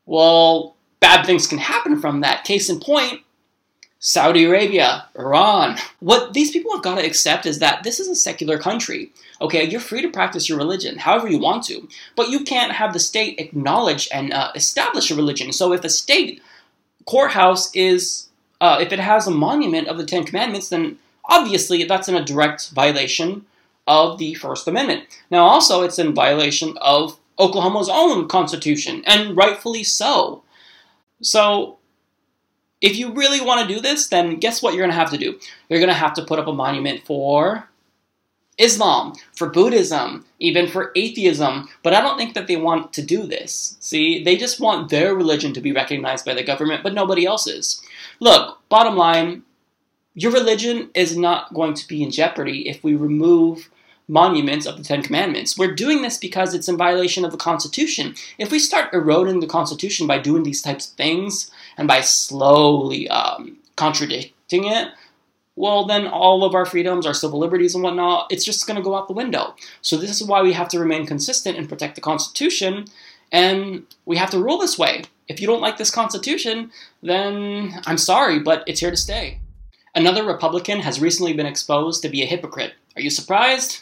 well, 0.06 0.76
bad 1.00 1.26
things 1.26 1.48
can 1.48 1.58
happen 1.58 2.00
from 2.00 2.22
that. 2.22 2.44
Case 2.44 2.70
in 2.70 2.80
point, 2.80 3.22
Saudi 4.00 4.46
Arabia, 4.46 5.08
Iran. 5.18 5.78
What 6.00 6.34
these 6.34 6.52
people 6.52 6.72
have 6.74 6.84
got 6.84 6.96
to 6.96 7.06
accept 7.06 7.46
is 7.46 7.60
that 7.60 7.84
this 7.84 8.00
is 8.00 8.08
a 8.08 8.16
secular 8.16 8.58
country. 8.58 9.12
Okay, 9.42 9.64
you're 9.64 9.80
free 9.80 10.02
to 10.02 10.10
practice 10.10 10.50
your 10.50 10.58
religion 10.58 10.98
however 10.98 11.30
you 11.30 11.38
want 11.38 11.64
to, 11.66 11.88
but 12.16 12.30
you 12.30 12.44
can't 12.44 12.74
have 12.74 12.94
the 12.94 13.00
state 13.00 13.40
acknowledge 13.40 14.10
and 14.14 14.34
uh, 14.34 14.52
establish 14.56 15.12
a 15.12 15.16
religion. 15.16 15.54
So 15.54 15.74
if 15.74 15.84
a 15.84 15.90
state 15.90 16.42
courthouse 17.06 17.74
is, 17.74 18.28
uh, 18.60 18.80
if 18.81 18.92
it 18.92 19.00
has 19.00 19.28
a 19.28 19.31
monument 19.31 19.88
of 19.88 19.98
the 19.98 20.06
Ten 20.06 20.26
Commandments, 20.26 20.70
then 20.70 20.98
Obviously, 21.30 21.84
that's 21.86 22.10
in 22.10 22.16
a 22.16 22.26
direct 22.26 22.72
violation 22.72 23.46
of 23.88 24.18
the 24.18 24.34
First 24.34 24.68
Amendment. 24.68 25.06
Now, 25.31 25.46
also, 25.46 25.84
it's 25.84 26.00
in 26.00 26.14
violation 26.14 26.78
of 26.81 27.20
Oklahoma's 27.40 27.90
own 27.90 28.28
constitution, 28.28 29.04
and 29.06 29.38
rightfully 29.38 29.84
so. 29.84 30.44
So, 31.22 31.78
if 32.81 32.98
you 32.98 33.14
really 33.14 33.42
want 33.42 33.68
to 33.68 33.74
do 33.74 33.80
this, 33.80 34.08
then 34.08 34.38
guess 34.38 34.62
what 34.62 34.74
you're 34.74 34.84
going 34.84 34.92
to 34.92 35.00
have 35.00 35.12
to 35.12 35.18
do? 35.18 35.40
You're 35.70 35.80
going 35.80 35.90
to 35.90 35.94
have 35.94 36.14
to 36.16 36.26
put 36.26 36.40
up 36.40 36.48
a 36.48 36.54
monument 36.54 37.06
for 37.06 37.70
Islam, 38.58 39.14
for 39.34 39.50
Buddhism, 39.50 40.26
even 40.40 40.68
for 40.68 40.92
atheism, 40.96 41.70
but 41.81 41.94
I 41.94 42.02
don't 42.02 42.18
think 42.18 42.34
that 42.34 42.48
they 42.48 42.58
want 42.58 42.92
to 42.94 43.02
do 43.02 43.24
this. 43.24 43.78
See, 43.80 44.24
they 44.24 44.36
just 44.36 44.60
want 44.60 44.90
their 44.90 45.16
religion 45.16 45.54
to 45.54 45.62
be 45.62 45.72
recognized 45.72 46.26
by 46.26 46.34
the 46.34 46.44
government, 46.44 46.84
but 46.84 46.94
nobody 46.94 47.26
else's. 47.26 47.81
Look, 48.20 48.60
bottom 48.68 48.98
line, 48.98 49.44
your 50.21 50.33
religion 50.33 50.89
is 50.94 51.16
not 51.16 51.54
going 51.54 51.74
to 51.74 51.88
be 51.88 52.04
in 52.04 52.12
jeopardy 52.12 52.68
if 52.68 52.83
we 52.83 52.94
remove 52.94 53.69
monuments 54.10 54.66
of 54.66 54.75
the 54.75 54.83
Ten 54.83 55.01
Commandments. 55.01 55.57
We're 55.57 55.75
doing 55.75 56.01
this 56.01 56.18
because 56.18 56.54
it's 56.54 56.68
in 56.68 56.75
violation 56.75 57.24
of 57.24 57.31
the 57.31 57.38
Constitution. 57.38 58.16
If 58.38 58.51
we 58.51 58.60
start 58.60 58.94
eroding 58.94 59.39
the 59.39 59.48
Constitution 59.48 60.07
by 60.07 60.19
doing 60.19 60.44
these 60.44 60.62
types 60.62 60.89
of 60.89 60.98
things 60.98 61.50
and 61.77 61.88
by 61.88 62.01
slowly 62.01 63.07
um, 63.07 63.57
contradicting 63.77 64.66
it, 64.66 64.89
well, 65.56 65.86
then 65.86 66.07
all 66.07 66.44
of 66.44 66.54
our 66.54 66.66
freedoms, 66.66 67.06
our 67.06 67.13
civil 67.13 67.39
liberties, 67.39 67.74
and 67.74 67.83
whatnot, 67.83 68.27
it's 68.30 68.45
just 68.45 68.68
going 68.68 68.77
to 68.77 68.83
go 68.83 68.95
out 68.95 69.07
the 69.07 69.13
window. 69.13 69.56
So, 69.81 69.95
this 69.95 70.19
is 70.19 70.27
why 70.27 70.42
we 70.42 70.54
have 70.54 70.69
to 70.69 70.80
remain 70.80 71.06
consistent 71.06 71.57
and 71.57 71.68
protect 71.68 71.95
the 71.95 72.01
Constitution, 72.01 72.86
and 73.31 73.86
we 74.06 74.16
have 74.18 74.31
to 74.31 74.42
rule 74.42 74.57
this 74.57 74.77
way. 74.77 75.04
If 75.27 75.42
you 75.42 75.48
don't 75.48 75.62
like 75.62 75.77
this 75.77 75.92
Constitution, 75.92 76.71
then 77.04 77.81
I'm 77.86 77.98
sorry, 77.98 78.39
but 78.39 78.63
it's 78.68 78.80
here 78.80 78.92
to 78.92 78.98
stay. 78.98 79.39
Another 80.00 80.24
Republican 80.24 80.80
has 80.80 81.01
recently 81.01 81.34
been 81.34 81.46
exposed 81.46 82.01
to 82.04 82.07
be 82.07 82.24
a 82.24 82.25
hypocrite. 82.25 82.72
Are 82.96 83.01
you 83.01 83.10
surprised? 83.10 83.81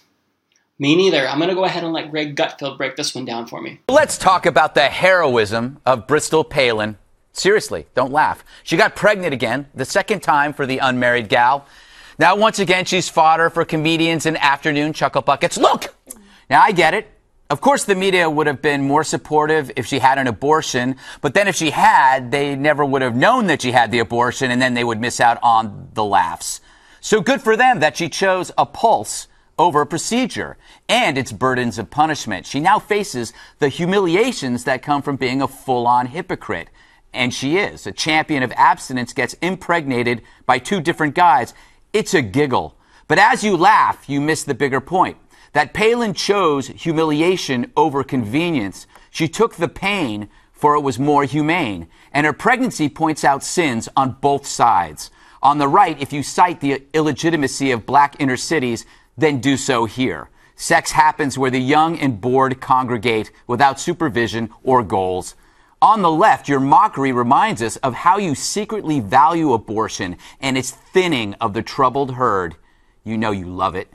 Me 0.80 0.96
neither. 0.96 1.28
I'm 1.28 1.38
going 1.38 1.50
to 1.50 1.54
go 1.54 1.64
ahead 1.64 1.84
and 1.84 1.94
let 1.94 2.10
Greg 2.10 2.36
Gutfeld 2.36 2.76
break 2.76 2.96
this 2.96 3.14
one 3.14 3.24
down 3.24 3.46
for 3.46 3.62
me. 3.62 3.82
Let's 3.88 4.18
talk 4.18 4.48
about 4.48 4.74
the 4.74 4.88
heroism 4.88 5.80
of 5.86 6.08
Bristol 6.08 6.44
Palin. 6.44 6.98
Seriously, 7.34 7.86
don't 7.94 8.12
laugh. 8.12 8.44
She 8.64 8.78
got 8.78 8.96
pregnant 8.96 9.32
again, 9.32 9.68
the 9.76 9.86
second 9.86 10.24
time 10.24 10.54
for 10.54 10.66
the 10.66 10.80
unmarried 10.80 11.30
gal. 11.30 11.68
Now, 12.18 12.36
once 12.36 12.58
again, 12.58 12.86
she's 12.86 13.08
fodder 13.08 13.52
for 13.52 13.64
comedians 13.64 14.26
and 14.26 14.38
afternoon 14.38 14.94
chuckle 14.94 15.22
buckets. 15.22 15.56
Look! 15.56 15.94
Now, 16.50 16.64
I 16.64 16.72
get 16.72 16.96
it. 16.96 17.12
Of 17.50 17.62
course, 17.62 17.86
the 17.86 17.96
media 17.96 18.30
would 18.30 18.48
have 18.48 18.62
been 18.62 18.86
more 18.86 19.06
supportive 19.06 19.72
if 19.78 19.86
she 19.86 20.00
had 20.00 20.18
an 20.18 20.28
abortion, 20.28 20.98
but 21.22 21.34
then 21.34 21.48
if 21.48 21.56
she 21.56 21.70
had, 21.70 22.30
they 22.30 22.58
never 22.58 22.84
would 22.84 23.02
have 23.02 23.16
known 23.16 23.48
that 23.48 23.62
she 23.62 23.72
had 23.72 23.90
the 23.90 24.00
abortion, 24.00 24.52
and 24.52 24.62
then 24.62 24.74
they 24.74 24.84
would 24.84 25.00
miss 25.00 25.22
out 25.22 25.40
on 25.42 25.88
the 25.94 26.04
laughs. 26.04 26.60
So 27.00 27.22
good 27.22 27.42
for 27.42 27.56
them 27.56 27.80
that 27.80 27.96
she 27.96 28.10
chose 28.10 28.52
a 28.58 28.66
pulse 28.66 29.28
over 29.58 29.82
a 29.82 29.86
procedure 29.86 30.58
and 30.90 31.18
its 31.18 31.32
burdens 31.32 31.80
of 31.80 31.90
punishment. 31.90 32.46
She 32.46 32.60
now 32.60 32.80
faces 32.80 33.32
the 33.60 33.70
humiliations 33.70 34.66
that 34.66 34.84
come 34.84 35.02
from 35.02 35.16
being 35.16 35.42
a 35.42 35.48
full-on 35.48 36.08
hypocrite. 36.08 36.68
And 37.14 37.34
she 37.34 37.58
is. 37.58 37.88
A 37.88 37.94
champion 37.94 38.44
of 38.44 38.52
abstinence 38.58 39.14
gets 39.14 39.34
impregnated 39.36 40.22
by 40.46 40.60
two 40.60 40.82
different 40.82 41.16
guys. 41.16 41.54
It's 41.94 42.14
a 42.14 42.22
giggle. 42.22 42.76
But 43.08 43.20
as 43.20 43.44
you 43.44 43.56
laugh, 43.56 44.10
you 44.10 44.20
miss 44.20 44.44
the 44.44 44.54
bigger 44.54 44.82
point 44.82 45.18
that 45.58 45.74
Palin 45.74 46.14
chose 46.14 46.68
humiliation 46.68 47.72
over 47.76 48.04
convenience. 48.04 48.86
She 49.10 49.28
took 49.28 49.56
the 49.56 49.68
pain 49.68 50.30
for 50.52 50.76
it 50.76 50.82
was 50.82 51.00
more 51.00 51.24
humane. 51.24 51.88
And 52.12 52.28
her 52.28 52.34
pregnancy 52.34 52.90
points 52.90 53.24
out 53.24 53.44
sins 53.44 53.90
on 53.98 54.18
both 54.22 54.46
sides. 54.46 55.10
On 55.42 55.58
the 55.58 55.68
right, 55.68 56.00
if 56.00 56.14
you 56.14 56.22
cite 56.22 56.60
the 56.60 56.84
illegitimacy 56.94 57.72
of 57.72 57.88
black 57.88 58.16
inner 58.20 58.38
cities, 58.38 58.86
then 59.18 59.42
do 59.42 59.58
so 59.58 59.86
here. 59.86 60.30
Sex 60.56 60.92
happens 60.92 61.40
where 61.40 61.50
the 61.50 61.60
young 61.60 61.98
and 61.98 62.22
bored 62.22 62.62
congregate 62.62 63.32
without 63.48 63.80
supervision 63.80 64.52
or 64.62 64.84
goals. 64.84 65.34
On 65.82 66.04
the 66.04 66.12
left, 66.12 66.48
your 66.48 66.60
mockery 66.60 67.12
reminds 67.12 67.64
us 67.64 67.78
of 67.78 67.96
how 67.96 68.20
you 68.20 68.36
secretly 68.36 69.00
value 69.00 69.54
abortion 69.54 70.18
and 70.40 70.56
its 70.56 70.70
thinning 70.70 71.34
of 71.42 71.56
the 71.56 71.64
troubled 71.64 72.14
herd. 72.14 72.58
You 73.04 73.18
know 73.18 73.32
you 73.32 73.48
love 73.48 73.74
it. 73.74 73.92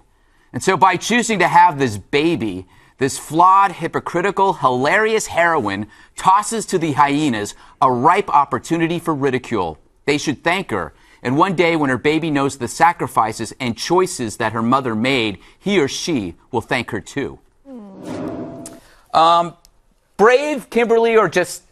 And 0.53 0.63
so 0.63 0.77
by 0.77 0.97
choosing 0.97 1.39
to 1.39 1.49
have 1.49 1.79
this 1.79 1.99
baby, 1.99 2.67
This 3.03 3.19
flawed, 3.19 3.73
hypocritical, 3.73 4.53
hilarious 4.53 5.27
heroine 5.27 5.89
tosses 6.15 6.65
to 6.67 6.79
the 6.79 6.93
hyenas 6.93 7.57
a 7.81 7.91
ripe 7.91 8.29
opportunity 8.31 9.01
for 9.01 9.13
ridicule. 9.13 9.77
They 10.05 10.19
should 10.19 10.45
thank 10.45 10.71
her. 10.71 10.95
And 11.21 11.37
one 11.37 11.57
day, 11.57 11.75
when 11.75 11.91
her 11.91 11.99
baby 11.99 12.31
knows 12.31 12.59
the 12.59 12.69
sacrifices 12.69 13.53
and 13.59 13.77
choices 13.77 14.37
that 14.37 14.53
her 14.53 14.63
mother 14.63 14.95
made, 14.95 15.39
he 15.59 15.81
or 15.81 15.89
she 15.89 16.37
will 16.53 16.61
thank 16.61 16.91
her 16.91 17.01
too. 17.01 17.41
Um, 19.13 19.57
brave, 20.17 20.71
Kimberly, 20.71 21.17
or 21.17 21.29
just 21.29 21.65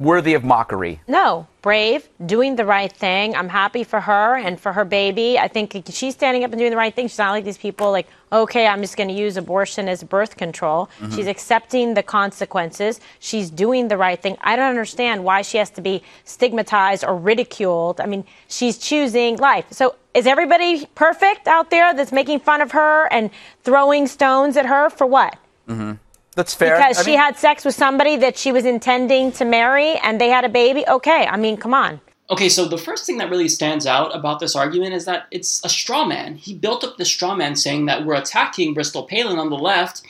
worthy 0.00 0.34
of 0.34 0.42
mockery? 0.42 1.00
No, 1.06 1.46
brave, 1.62 2.08
doing 2.24 2.56
the 2.56 2.64
right 2.64 2.90
thing. 2.90 3.36
I'm 3.36 3.50
happy 3.50 3.84
for 3.84 4.00
her 4.00 4.36
and 4.36 4.58
for 4.58 4.72
her 4.72 4.84
baby. 4.84 5.38
I 5.38 5.46
think 5.46 5.76
she's 5.90 6.14
standing 6.14 6.42
up 6.42 6.50
and 6.50 6.58
doing 6.58 6.70
the 6.70 6.76
right 6.76 6.92
thing. 6.92 7.06
She's 7.06 7.18
not 7.18 7.32
like 7.32 7.44
these 7.44 7.58
people 7.58 7.92
like, 7.92 8.08
okay, 8.32 8.66
I'm 8.66 8.80
just 8.80 8.96
going 8.96 9.08
to 9.08 9.14
use 9.14 9.36
abortion 9.36 9.88
as 9.88 10.02
birth 10.02 10.36
control. 10.36 10.88
Mm-hmm. 11.00 11.14
She's 11.14 11.26
accepting 11.26 11.94
the 11.94 12.02
consequences. 12.02 12.98
She's 13.18 13.50
doing 13.50 13.88
the 13.88 13.98
right 13.98 14.20
thing. 14.20 14.36
I 14.40 14.56
don't 14.56 14.70
understand 14.70 15.22
why 15.22 15.42
she 15.42 15.58
has 15.58 15.70
to 15.70 15.82
be 15.82 16.02
stigmatized 16.24 17.04
or 17.04 17.16
ridiculed. 17.16 18.00
I 18.00 18.06
mean, 18.06 18.24
she's 18.48 18.78
choosing 18.78 19.36
life. 19.36 19.66
So 19.70 19.96
is 20.14 20.26
everybody 20.26 20.86
perfect 20.94 21.46
out 21.46 21.70
there 21.70 21.92
that's 21.94 22.10
making 22.10 22.40
fun 22.40 22.62
of 22.62 22.72
her 22.72 23.06
and 23.12 23.30
throwing 23.62 24.06
stones 24.06 24.56
at 24.56 24.66
her 24.66 24.88
for 24.88 25.06
what? 25.06 25.36
Mm-hmm. 25.68 25.92
That's 26.36 26.54
fair. 26.54 26.76
Because 26.76 26.98
I 26.98 27.02
she 27.02 27.10
mean, 27.10 27.18
had 27.18 27.36
sex 27.36 27.64
with 27.64 27.74
somebody 27.74 28.16
that 28.16 28.36
she 28.36 28.52
was 28.52 28.64
intending 28.64 29.32
to 29.32 29.44
marry 29.44 29.94
and 29.96 30.20
they 30.20 30.28
had 30.28 30.44
a 30.44 30.48
baby. 30.48 30.84
Okay, 30.86 31.26
I 31.26 31.36
mean, 31.36 31.56
come 31.56 31.74
on. 31.74 32.00
Okay, 32.30 32.48
so 32.48 32.66
the 32.66 32.78
first 32.78 33.06
thing 33.06 33.18
that 33.18 33.28
really 33.28 33.48
stands 33.48 33.86
out 33.86 34.14
about 34.14 34.38
this 34.38 34.54
argument 34.54 34.94
is 34.94 35.04
that 35.04 35.26
it's 35.32 35.64
a 35.64 35.68
straw 35.68 36.04
man. 36.04 36.36
He 36.36 36.54
built 36.54 36.84
up 36.84 36.96
this 36.96 37.08
straw 37.08 37.34
man 37.34 37.56
saying 37.56 37.86
that 37.86 38.06
we're 38.06 38.14
attacking 38.14 38.72
Bristol 38.72 39.02
Palin 39.02 39.38
on 39.38 39.50
the 39.50 39.58
left 39.58 40.02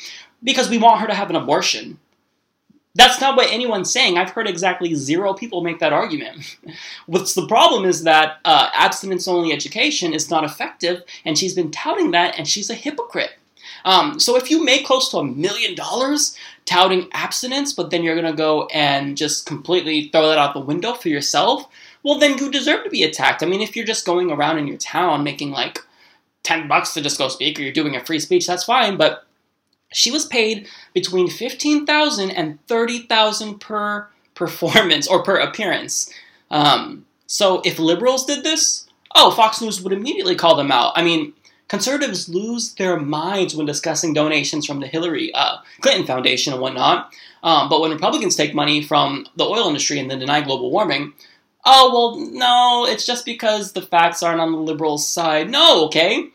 because 0.42 0.68
we 0.68 0.76
want 0.76 1.00
her 1.00 1.06
to 1.06 1.14
have 1.14 1.30
an 1.30 1.36
abortion. 1.36 1.98
That's 2.94 3.20
not 3.20 3.36
what 3.36 3.50
anyone's 3.50 3.90
saying. 3.90 4.18
I've 4.18 4.30
heard 4.30 4.48
exactly 4.48 4.94
zero 4.94 5.32
people 5.32 5.62
make 5.62 5.78
that 5.78 5.92
argument. 5.92 6.58
What's 7.06 7.34
the 7.34 7.46
problem 7.46 7.86
is 7.86 8.02
that 8.02 8.38
uh, 8.44 8.68
abstinence 8.74 9.26
only 9.26 9.52
education 9.52 10.12
is 10.12 10.28
not 10.28 10.44
effective, 10.44 11.02
and 11.24 11.38
she's 11.38 11.54
been 11.54 11.70
touting 11.70 12.10
that, 12.10 12.36
and 12.36 12.46
she's 12.46 12.68
a 12.68 12.74
hypocrite. 12.74 13.32
Um, 13.84 14.20
so 14.20 14.36
if 14.36 14.50
you 14.50 14.64
make 14.64 14.84
close 14.84 15.10
to 15.10 15.18
a 15.18 15.24
million 15.24 15.74
dollars 15.74 16.36
touting 16.66 17.08
abstinence, 17.12 17.72
but 17.72 17.90
then 17.90 18.02
you're 18.02 18.14
going 18.14 18.30
to 18.30 18.36
go 18.36 18.66
and 18.66 19.16
just 19.16 19.46
completely 19.46 20.08
throw 20.08 20.28
that 20.28 20.38
out 20.38 20.54
the 20.54 20.60
window 20.60 20.94
for 20.94 21.08
yourself, 21.08 21.66
well, 22.02 22.18
then 22.18 22.38
you 22.38 22.50
deserve 22.50 22.84
to 22.84 22.90
be 22.90 23.02
attacked. 23.02 23.42
I 23.42 23.46
mean, 23.46 23.60
if 23.60 23.76
you're 23.76 23.86
just 23.86 24.06
going 24.06 24.30
around 24.30 24.58
in 24.58 24.66
your 24.66 24.78
town 24.78 25.24
making 25.24 25.50
like 25.50 25.80
10 26.42 26.68
bucks 26.68 26.94
to 26.94 27.00
just 27.00 27.18
go 27.18 27.28
speak 27.28 27.58
or 27.58 27.62
you're 27.62 27.72
doing 27.72 27.96
a 27.96 28.04
free 28.04 28.20
speech, 28.20 28.46
that's 28.46 28.64
fine. 28.64 28.96
But 28.96 29.26
she 29.92 30.10
was 30.10 30.24
paid 30.24 30.68
between 30.94 31.28
15,000 31.28 32.30
and 32.30 32.64
30,000 32.66 33.58
per 33.58 34.08
performance 34.34 35.06
or 35.06 35.22
per 35.22 35.36
appearance. 35.36 36.12
Um, 36.50 37.04
so 37.26 37.60
if 37.64 37.78
liberals 37.78 38.24
did 38.24 38.42
this, 38.42 38.86
oh, 39.14 39.30
Fox 39.32 39.60
News 39.60 39.82
would 39.82 39.92
immediately 39.92 40.34
call 40.34 40.56
them 40.56 40.72
out. 40.72 40.92
I 40.96 41.02
mean, 41.02 41.32
conservatives 41.70 42.28
lose 42.28 42.74
their 42.74 42.98
minds 42.98 43.54
when 43.54 43.64
discussing 43.64 44.12
donations 44.12 44.66
from 44.66 44.80
the 44.80 44.88
Hillary 44.88 45.32
uh, 45.32 45.58
Clinton 45.80 46.04
Foundation 46.04 46.52
and 46.52 46.60
whatnot. 46.60 47.14
Um, 47.44 47.68
but 47.68 47.80
when 47.80 47.92
Republicans 47.92 48.34
take 48.36 48.54
money 48.54 48.82
from 48.82 49.24
the 49.36 49.44
oil 49.44 49.68
industry 49.68 50.00
and 50.00 50.10
then 50.10 50.18
deny 50.18 50.42
global 50.42 50.70
warming, 50.72 51.14
oh, 51.64 51.90
well, 51.94 52.30
no, 52.32 52.86
it's 52.92 53.06
just 53.06 53.24
because 53.24 53.72
the 53.72 53.82
facts 53.82 54.20
aren't 54.22 54.40
on 54.40 54.50
the 54.50 54.58
liberal 54.58 54.98
side. 54.98 55.48
No, 55.48 55.86
okay? 55.86 56.26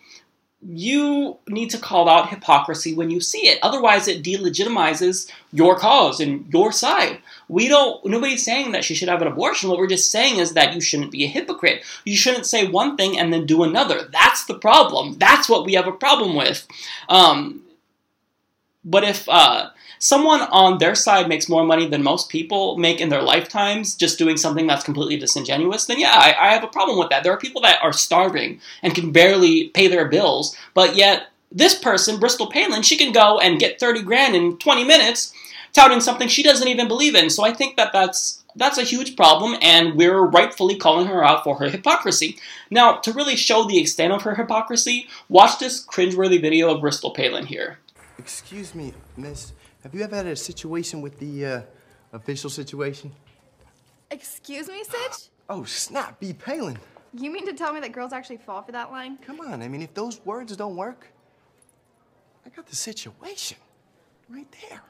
You 0.68 1.38
need 1.48 1.70
to 1.70 1.78
call 1.78 2.10
out 2.10 2.30
hypocrisy 2.30 2.94
when 2.96 3.10
you 3.10 3.20
see 3.20 3.48
it. 3.48 3.60
Otherwise, 3.62 4.08
it 4.08 4.24
delegitimizes 4.24 5.32
your 5.54 5.78
cause 5.78 6.20
and 6.20 6.52
your 6.52 6.72
side. 6.72 7.20
We 7.48 7.68
don't, 7.68 8.04
nobody's 8.06 8.44
saying 8.44 8.72
that 8.72 8.84
she 8.84 8.96
should 8.96 9.10
have 9.10 9.22
an 9.22 9.28
abortion. 9.28 9.70
What 9.70 9.78
we're 9.78 9.88
just 9.88 10.12
saying 10.12 10.38
is 10.38 10.54
that 10.54 10.74
you 10.74 10.82
shouldn't 10.82 11.12
be 11.12 11.24
a 11.24 11.28
hypocrite. 11.28 11.84
You 12.04 12.18
shouldn't 12.18 12.48
say 12.48 12.68
one 12.68 12.98
thing 12.98 13.20
and 13.20 13.32
then 13.32 13.46
do 13.46 13.64
another. 13.64 14.10
That's 14.12 14.46
the 14.46 14.58
problem. 14.58 15.18
That's 15.20 15.48
what 15.48 15.66
we 15.66 15.74
have 15.74 15.88
a 15.88 15.92
problem 15.92 16.36
with. 16.36 16.68
Um, 17.10 17.62
but 18.84 19.04
if, 19.04 19.30
uh, 19.30 19.70
someone 20.06 20.42
on 20.42 20.78
their 20.78 20.94
side 20.94 21.28
makes 21.28 21.50
more 21.50 21.64
money 21.64 21.88
than 21.88 22.04
most 22.04 22.30
people 22.30 22.78
make 22.78 23.02
in 23.02 23.10
their 23.10 23.24
lifetimes 23.24 23.96
just 23.96 24.20
doing 24.20 24.38
something 24.38 24.68
that's 24.68 24.84
completely 24.84 25.18
disingenuous, 25.18 25.88
then 25.88 26.00
yeah, 26.00 26.14
I, 26.14 26.36
I 26.40 26.54
have 26.54 26.64
a 26.64 26.68
problem 26.68 27.00
with 27.00 27.10
that. 27.10 27.24
There 27.24 27.34
are 27.34 27.40
people 27.40 27.62
that 27.64 27.82
are 27.82 27.92
starving 27.92 28.62
and 28.84 28.94
can 28.94 29.12
barely 29.12 29.70
pay 29.70 29.88
their 29.88 30.08
bills, 30.08 30.56
but 30.76 30.96
yet 30.96 31.32
this 31.52 31.74
person, 31.74 32.20
Bristol 32.20 32.52
Palin, 32.52 32.84
she 32.84 32.98
can 32.98 33.14
go 33.14 33.40
and 33.40 33.60
get 33.60 33.80
30 33.80 34.04
grand 34.04 34.36
in 34.36 34.58
20 34.58 34.84
minutes 34.84 35.34
touting 35.74 36.00
something 36.00 36.28
she 36.28 36.44
doesn't 36.44 36.68
even 36.68 36.88
believe 36.88 37.16
in. 37.16 37.32
So 37.32 37.44
I 37.44 37.52
think 37.52 37.76
that 37.78 37.92
that's 37.92 38.44
that's 38.56 38.78
a 38.78 38.84
huge 38.84 39.18
problem, 39.18 39.58
and 39.62 39.96
we're 39.96 40.22
rightfully 40.22 40.78
calling 40.78 41.08
her 41.08 41.26
out 41.26 41.44
for 41.44 41.58
her 41.58 41.68
hypocrisy. 41.68 42.38
Now, 42.70 42.98
to 42.98 43.12
really 43.12 43.36
show 43.36 43.66
the 43.66 43.80
extent 43.80 44.14
of 44.14 44.22
her 44.22 44.36
hypocrisy, 44.36 45.08
watch 45.28 45.60
this 45.60 45.86
cringeworthy 45.86 46.40
video 46.40 46.74
of 46.74 46.80
Bristol 46.80 47.12
Palin 47.12 47.48
here. 47.48 47.80
Excuse 48.18 48.74
me, 48.74 48.94
miss. 49.18 49.52
Have 49.86 49.94
you 49.94 50.01
ever 50.01 50.15
had 50.15 50.25
a 50.25 50.36
situation 50.36 51.00
with 51.00 51.20
the 51.20 51.46
uh, 51.46 51.62
official 52.12 52.50
situation? 52.50 53.12
Excuse 54.10 54.68
me, 54.68 54.84
Sitch? 54.84 55.30
oh, 55.50 55.63
snap, 55.63 56.20
B. 56.20 56.34
Palin. 56.34 56.80
You 57.13 57.30
mean 57.30 57.46
to 57.46 57.54
tell 57.54 57.72
me 57.72 57.80
that 57.82 57.92
girls 57.92 58.12
actually 58.12 58.38
fall 58.38 58.63
for 58.63 58.72
that 58.72 58.89
line? 58.89 59.20
Come 59.20 59.39
on, 59.42 59.62
I 59.62 59.68
mean, 59.68 59.84
if 59.84 59.94
those 59.94 60.25
words 60.25 60.58
don't 60.58 60.75
work, 60.75 61.06
I 62.44 62.50
got 62.50 62.65
the 62.65 62.75
situation 62.75 63.58
right 64.27 64.51
there. 64.68 64.82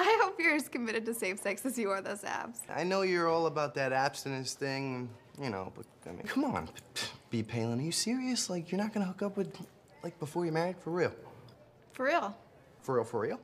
I 0.00 0.18
hope 0.20 0.40
you're 0.40 0.56
as 0.56 0.68
committed 0.68 1.06
to 1.06 1.14
safe 1.14 1.38
sex 1.38 1.64
as 1.64 1.78
you 1.78 1.90
are 1.90 2.02
those 2.02 2.24
abs. 2.24 2.58
I 2.68 2.82
know 2.82 3.02
you're 3.02 3.28
all 3.28 3.46
about 3.46 3.72
that 3.76 3.92
abstinence 3.92 4.54
thing, 4.54 5.08
you 5.40 5.50
know, 5.50 5.72
but 5.76 5.86
I 6.08 6.10
mean, 6.10 6.26
come 6.26 6.42
on, 6.42 6.68
B. 7.30 7.44
Palin, 7.44 7.78
are 7.78 7.82
you 7.82 7.92
serious? 7.92 8.50
Like, 8.50 8.72
you're 8.72 8.80
not 8.80 8.92
gonna 8.92 9.06
hook 9.06 9.22
up 9.22 9.36
with, 9.36 9.56
like, 10.02 10.18
before 10.18 10.44
you're 10.44 10.52
married? 10.52 10.74
For 10.82 10.90
real? 10.90 11.12
For 11.92 12.06
real. 12.06 12.36
For 12.82 12.96
real, 12.96 13.04
for 13.04 13.20
real? 13.20 13.40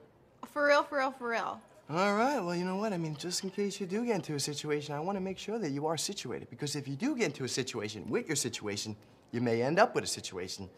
For 0.47 0.67
real, 0.67 0.83
for 0.83 0.99
real, 0.99 1.13
for 1.13 1.29
real. 1.29 1.61
All 1.89 2.15
right, 2.15 2.39
well, 2.39 2.55
you 2.55 2.65
know 2.65 2.77
what? 2.77 2.93
I 2.93 2.99
mean, 2.99 3.17
just 3.17 3.43
in 3.43 3.51
case 3.51 3.81
you 3.81 3.87
do 3.87 4.05
get 4.05 4.15
into 4.15 4.35
a 4.35 4.41
situation, 4.41 4.95
I 4.95 5.01
want 5.01 5.17
to 5.17 5.21
make 5.21 5.39
sure 5.39 5.59
that 5.59 5.71
you 5.71 5.87
are 5.87 5.97
situated. 5.97 6.49
Because 6.49 6.77
if 6.77 6.87
you 6.87 6.95
do 6.95 7.17
get 7.17 7.27
into 7.27 7.45
a 7.45 7.49
situation 7.49 8.09
with 8.09 8.29
your 8.29 8.37
situation, 8.37 8.95
you 9.33 9.41
may 9.41 9.63
end 9.63 9.79
up 9.79 9.95
with 9.95 10.05
a 10.05 10.07
situation, 10.07 10.69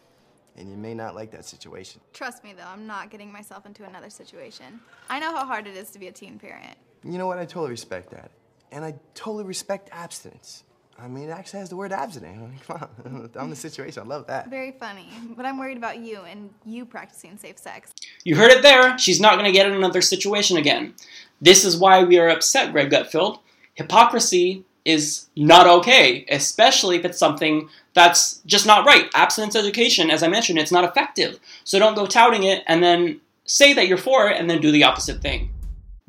and 0.57 0.71
you 0.71 0.76
may 0.76 0.95
not 0.95 1.14
like 1.14 1.31
that 1.33 1.45
situation. 1.45 2.00
Trust 2.14 2.45
me, 2.45 2.54
though, 2.54 2.66
I'm 2.66 2.87
not 2.87 3.11
getting 3.11 3.31
myself 3.31 3.66
into 3.66 3.85
another 3.85 4.09
situation. 4.09 4.81
I 5.11 5.19
know 5.19 5.35
how 5.35 5.45
hard 5.45 5.66
it 5.66 5.76
is 5.76 5.90
to 5.90 5.99
be 5.99 6.09
a 6.09 6.12
teen 6.12 6.38
parent. 6.38 6.76
You 7.04 7.19
know 7.19 7.26
what? 7.26 7.38
I 7.38 7.45
totally 7.45 7.71
respect 7.71 8.11
that. 8.11 8.31
And 8.71 8.83
I 8.83 8.95
totally 9.14 9.45
respect 9.45 9.90
abstinence. 9.92 10.64
I 11.02 11.09
mean, 11.09 11.28
it 11.28 11.32
actually 11.32 11.61
has 11.61 11.68
the 11.68 11.76
word 11.76 11.92
abstinent. 11.92 12.37
I 12.37 12.40
mean, 12.47 12.61
come 12.64 12.88
on, 13.04 13.30
I'm 13.35 13.50
the 13.50 13.56
situation. 13.56 14.02
I 14.04 14.06
love 14.06 14.26
that. 14.28 14.49
Very 14.49 14.73
funny. 14.73 15.09
But 15.37 15.44
I'm 15.44 15.59
worried 15.59 15.76
about 15.76 15.99
you 15.99 16.21
and 16.21 16.50
you 16.64 16.85
practicing 16.85 17.37
safe 17.37 17.59
sex. 17.59 17.92
You 18.25 18.37
heard 18.37 18.52
it 18.52 18.62
there. 18.62 18.97
She's 18.99 19.21
not 19.21 19.35
going 19.35 19.47
to 19.47 19.52
get 19.52 19.66
in 19.66 19.73
another 19.73 20.00
situation 20.00 20.56
again. 20.56 20.94
This 21.40 21.64
is 21.64 21.76
why 21.76 22.04
we 22.04 22.18
are 22.18 22.28
upset, 22.28 22.71
Greg 22.73 22.90
Gutfeld. 22.90 23.40
Hypocrisy 23.75 24.64
is 24.85 25.26
not 25.37 25.66
okay, 25.66 26.25
especially 26.28 26.97
if 26.97 27.04
it's 27.04 27.18
something 27.18 27.68
that's 27.94 28.38
just 28.47 28.66
not 28.66 28.87
right. 28.87 29.09
Abstinence 29.14 29.56
education, 29.56 30.11
as 30.11 30.23
I 30.23 30.28
mentioned, 30.28 30.59
it's 30.59 30.73
not 30.73 30.85
effective. 30.85 31.40
So 31.64 31.78
don't 31.78 31.94
go 31.94 32.06
touting 32.06 32.44
it 32.44 32.62
and 32.66 32.82
then 32.82 33.21
say 33.44 33.73
that 33.75 33.88
you're 33.88 33.99
for 33.99 34.28
it 34.28 34.38
and 34.38 34.49
then 34.49 34.61
do 34.61 34.71
the 34.71 34.85
opposite 34.85 35.21
thing. 35.21 35.51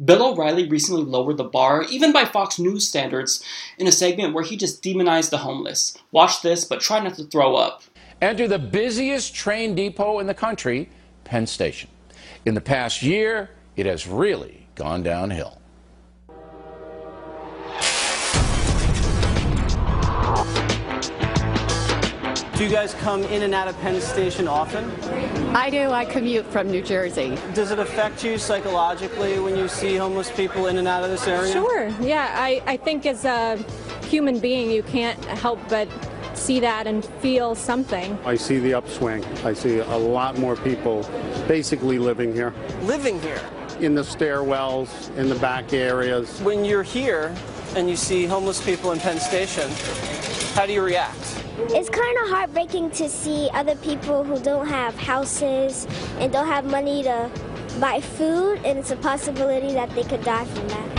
Bill 0.04 0.34
O'Reilly 0.34 0.68
recently 0.68 1.04
lowered 1.04 1.38
the 1.38 1.44
bar, 1.44 1.84
even 1.84 2.12
by 2.12 2.26
Fox 2.26 2.60
News 2.60 2.88
standards, 2.88 3.44
in 3.78 3.88
a 3.88 3.92
segment 3.92 4.34
where 4.34 4.44
he 4.44 4.58
just 4.58 4.82
demonized 4.82 5.32
the 5.32 5.38
homeless. 5.38 5.98
Watch 6.12 6.42
this, 6.42 6.66
but 6.66 6.82
try 6.82 7.00
not 7.00 7.16
to 7.16 7.24
throw 7.26 7.56
up. 7.56 7.84
Enter 8.22 8.48
the 8.48 8.60
busiest 8.60 9.36
train 9.36 9.76
depot 9.76 10.20
in 10.20 10.28
the 10.28 10.34
country, 10.34 10.90
Penn 11.24 11.46
Station. 11.48 11.90
In 12.46 12.54
the 12.54 12.62
past 12.62 13.02
year, 13.02 13.52
it 13.76 13.86
has 13.86 14.08
really 14.08 14.68
gone 14.76 15.04
downhill. 15.04 15.60
Do 22.56 22.64
you 22.64 22.70
guys 22.70 22.94
come 22.94 23.24
in 23.24 23.42
and 23.42 23.56
out 23.56 23.68
of 23.68 23.76
Penn 23.80 24.00
Station 24.00 24.48
often? 24.48 24.92
I 25.56 25.72
do. 25.72 25.90
I 25.90 26.06
commute 26.06 26.46
from 26.46 26.70
New 26.70 26.84
Jersey. 26.84 27.36
Does 27.56 27.72
it 27.72 27.80
affect 27.80 28.24
you 28.24 28.38
psychologically 28.38 29.40
when 29.40 29.58
you 29.58 29.68
see 29.68 29.96
homeless 29.96 30.32
people 30.32 30.68
in 30.68 30.78
and 30.78 30.88
out 30.88 31.04
of 31.04 31.10
this 31.10 31.28
area? 31.28 31.52
Sure. 31.52 31.88
Yeah. 32.00 32.32
I, 32.38 32.62
I 32.68 32.78
think 32.78 33.08
as 33.08 33.26
a 33.26 33.58
human 34.08 34.38
being, 34.38 34.70
you 34.70 34.84
can't 34.84 35.18
help 35.26 35.60
but 35.68 35.88
see 36.36 36.60
that 36.60 36.86
and 36.86 37.04
feel 37.04 37.56
something. 37.56 38.20
I 38.24 38.36
see 38.36 38.60
the 38.60 38.76
upswing. 38.76 39.26
I 39.44 39.54
see 39.54 39.80
a 39.80 39.98
lot 39.98 40.38
more 40.38 40.56
people 40.56 41.10
basically 41.48 41.98
living 41.98 42.34
here. 42.34 42.54
Living 42.84 43.20
here? 43.22 43.42
In 43.80 43.96
the 43.96 44.04
stairwells, 44.04 45.16
in 45.18 45.28
the 45.28 45.36
back 45.36 45.74
areas. 45.74 46.40
When 46.42 46.64
you're 46.64 46.84
here 46.84 47.36
and 47.76 47.90
you 47.90 47.96
see 47.96 48.28
homeless 48.28 48.64
people 48.64 48.92
in 48.92 49.00
Penn 49.00 49.20
Station, 49.20 49.72
how 50.54 50.68
do 50.68 50.72
you 50.72 50.84
react? 50.84 51.43
It's 51.56 51.90
kind 51.90 52.18
of 52.24 52.30
heartbreaking 52.30 52.90
to 52.92 53.08
see 53.08 53.48
other 53.54 53.76
people 53.76 54.24
who 54.24 54.40
don't 54.40 54.66
have 54.68 54.96
houses 54.98 55.86
and 56.18 56.34
don't 56.34 56.48
have 56.48 56.66
money 56.66 57.04
to 57.04 57.30
buy 57.80 58.02
food, 58.02 58.60
and 58.66 58.80
it's 58.80 58.90
a 58.90 58.96
possibility 58.96 59.72
that 59.74 59.92
they 59.92 60.04
could 60.04 60.24
die 60.24 60.46
from 60.46 60.68
that. 60.70 60.90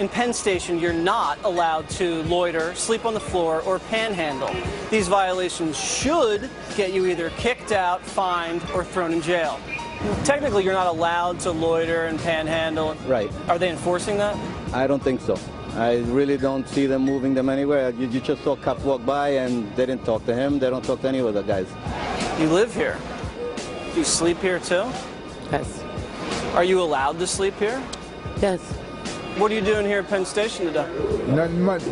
In 0.00 0.08
Penn 0.08 0.32
Station, 0.32 0.80
you're 0.80 0.92
not 0.92 1.38
allowed 1.44 1.88
to 1.90 2.24
loiter, 2.24 2.74
sleep 2.74 3.04
on 3.04 3.14
the 3.14 3.20
floor, 3.20 3.60
or 3.62 3.78
panhandle. 3.78 4.50
These 4.90 5.06
violations 5.06 5.78
should 5.78 6.50
get 6.76 6.92
you 6.92 7.06
either 7.06 7.30
kicked 7.30 7.70
out, 7.70 8.02
fined, 8.02 8.60
or 8.74 8.84
thrown 8.84 9.12
in 9.12 9.22
jail. 9.22 9.60
Technically, 10.24 10.64
you're 10.64 10.74
not 10.74 10.88
allowed 10.88 11.38
to 11.40 11.52
loiter 11.52 12.06
and 12.06 12.18
panhandle. 12.18 12.96
Right. 13.06 13.30
Are 13.48 13.58
they 13.58 13.70
enforcing 13.70 14.18
that? 14.18 14.36
I 14.74 14.88
don't 14.88 15.02
think 15.02 15.20
so. 15.20 15.38
I 15.76 15.98
really 16.06 16.38
don't 16.38 16.66
see 16.66 16.86
them 16.86 17.02
moving 17.02 17.34
them 17.34 17.50
anywhere. 17.50 17.90
You, 17.90 18.08
you 18.08 18.20
just 18.20 18.42
saw 18.42 18.56
cops 18.56 18.82
walk 18.82 19.04
by 19.04 19.28
and 19.28 19.68
they 19.76 19.84
didn't 19.84 20.06
talk 20.06 20.24
to 20.24 20.34
him. 20.34 20.58
They 20.58 20.70
don't 20.70 20.84
talk 20.84 21.02
to 21.02 21.08
any 21.08 21.18
of 21.18 21.34
the 21.34 21.42
guys. 21.42 21.66
You 22.40 22.48
live 22.48 22.74
here. 22.74 22.96
Do 23.92 23.98
you 23.98 24.04
sleep 24.04 24.38
here 24.38 24.58
too? 24.58 24.84
Yes. 25.52 25.82
Are 26.54 26.64
you 26.64 26.80
allowed 26.80 27.18
to 27.18 27.26
sleep 27.26 27.54
here? 27.58 27.82
Yes. 28.40 28.60
What 29.36 29.52
are 29.52 29.54
you 29.54 29.60
doing 29.60 29.84
here 29.84 29.98
at 29.98 30.08
Penn 30.08 30.24
Station 30.24 30.66
today? 30.66 30.88
Nothing 31.28 31.60
much. 31.60 31.82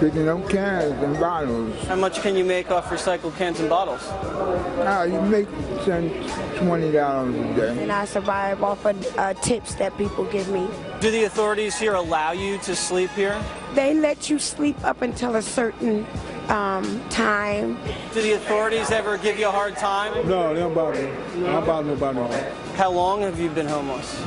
Picking 0.00 0.28
up 0.28 0.46
cans 0.50 1.02
and 1.02 1.18
bottles. 1.18 1.82
How 1.86 1.96
much 1.96 2.20
can 2.20 2.36
you 2.36 2.44
make 2.44 2.70
off 2.70 2.90
recycled 2.90 3.36
cans 3.36 3.58
and 3.58 3.70
bottles? 3.70 4.06
Uh, 4.06 5.08
you 5.10 5.20
make 5.22 5.48
ten, 5.86 6.10
twenty 6.58 6.92
dollars 6.92 7.34
a 7.34 7.54
day. 7.54 7.82
And 7.82 7.90
I 7.90 8.04
survive 8.04 8.62
off 8.62 8.84
of 8.84 9.18
uh, 9.18 9.32
tips 9.34 9.76
that 9.76 9.96
people 9.96 10.26
give 10.26 10.48
me. 10.50 10.68
Do 11.00 11.10
the 11.10 11.24
authorities 11.24 11.78
here 11.78 11.94
allow 11.94 12.32
you 12.32 12.58
to 12.58 12.76
sleep 12.76 13.08
here? 13.12 13.42
They 13.74 13.94
let 13.94 14.28
you 14.28 14.38
sleep 14.38 14.76
up 14.84 15.00
until 15.00 15.36
a 15.36 15.40
certain 15.40 16.06
um, 16.48 17.02
time. 17.08 17.78
Do 18.12 18.20
the 18.20 18.32
authorities 18.32 18.90
ever 18.90 19.16
give 19.16 19.38
you 19.38 19.48
a 19.48 19.50
hard 19.50 19.76
time? 19.76 20.12
No, 20.28 20.52
they 20.52 20.60
don't 20.60 20.74
bother 20.74 21.00
me. 21.00 21.10
They 21.36 21.46
don't 21.46 21.64
bother 21.64 21.88
nobody. 21.88 22.44
How 22.74 22.90
long 22.90 23.22
have 23.22 23.40
you 23.40 23.48
been 23.48 23.66
homeless? 23.66 24.22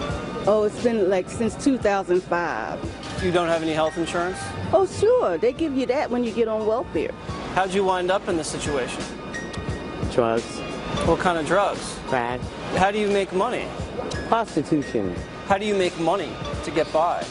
Oh, 0.47 0.63
it's 0.63 0.81
been 0.81 1.11
like 1.11 1.29
since 1.29 1.63
2005. 1.63 3.23
You 3.23 3.31
don't 3.31 3.49
have 3.49 3.61
any 3.61 3.73
health 3.73 3.95
insurance? 3.99 4.39
Oh, 4.73 4.87
sure. 4.87 5.37
They 5.37 5.53
give 5.53 5.77
you 5.77 5.85
that 5.85 6.09
when 6.09 6.23
you 6.23 6.31
get 6.31 6.47
on 6.47 6.65
welfare. 6.65 7.11
How'd 7.53 7.71
you 7.71 7.83
wind 7.83 8.09
up 8.09 8.27
in 8.27 8.35
this 8.35 8.47
situation? 8.47 9.03
Drugs. 10.11 10.59
What 11.05 11.19
kind 11.19 11.37
of 11.37 11.45
drugs? 11.45 11.99
Crack. 12.07 12.41
How 12.77 12.89
do 12.89 12.97
you 12.97 13.09
make 13.09 13.31
money? 13.31 13.67
Prostitution. 14.27 15.15
How 15.47 15.57
do 15.57 15.65
you 15.65 15.75
make 15.75 15.97
money 15.99 16.29
to 16.63 16.71
get 16.71 16.91
by? 16.93 17.25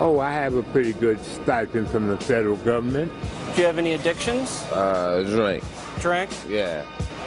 Oh, 0.00 0.20
I 0.20 0.32
have 0.32 0.54
a 0.54 0.62
pretty 0.62 0.92
good 0.94 1.22
stipend 1.24 1.88
from 1.90 2.08
the 2.08 2.16
federal 2.16 2.56
government. 2.56 3.12
Do 3.54 3.60
you 3.60 3.66
have 3.66 3.78
any 3.78 3.92
addictions? 3.92 4.62
Uh, 4.72 5.22
drink. 5.26 5.62
Drink? 6.00 6.30
Yeah. 6.48 6.82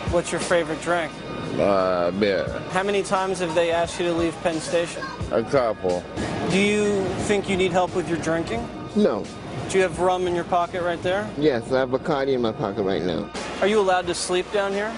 What's 0.10 0.32
your 0.32 0.42
favorite 0.42 0.82
drink? 0.82 1.12
Uh, 1.60 2.12
beer. 2.12 2.48
How 2.72 2.84
many 2.84 3.04
times 3.04 3.40
have 3.40 3.54
they 3.54 3.72
asked 3.72 4.00
you 4.00 4.06
to 4.08 4.14
leave 4.14 4.36
Penn 4.42 4.60
Station? 4.60 5.04
A 5.32 5.44
couple. 5.44 6.04
Do 6.50 6.60
you 6.60 7.06
think 7.28 7.48
you 7.48 7.56
need 7.56 7.72
help 7.72 7.94
with 7.96 8.10
your 8.10 8.18
drinking? 8.18 8.68
No. 8.96 9.26
Do 9.70 9.78
you 9.78 9.84
have 9.84 10.00
rum 10.00 10.28
in 10.28 10.34
your 10.34 10.44
pocket 10.46 10.82
right 10.82 11.02
there? 11.04 11.30
Yes, 11.38 11.72
I 11.72 11.80
have 11.80 11.90
Bacardi 11.90 12.34
in 12.34 12.42
my 12.42 12.52
pocket 12.52 12.84
right 12.84 13.04
now. 13.04 13.30
Are 13.62 13.68
you 13.68 13.80
allowed 13.80 14.08
to 14.08 14.16
sleep 14.16 14.52
down 14.52 14.74
here? 14.74 14.94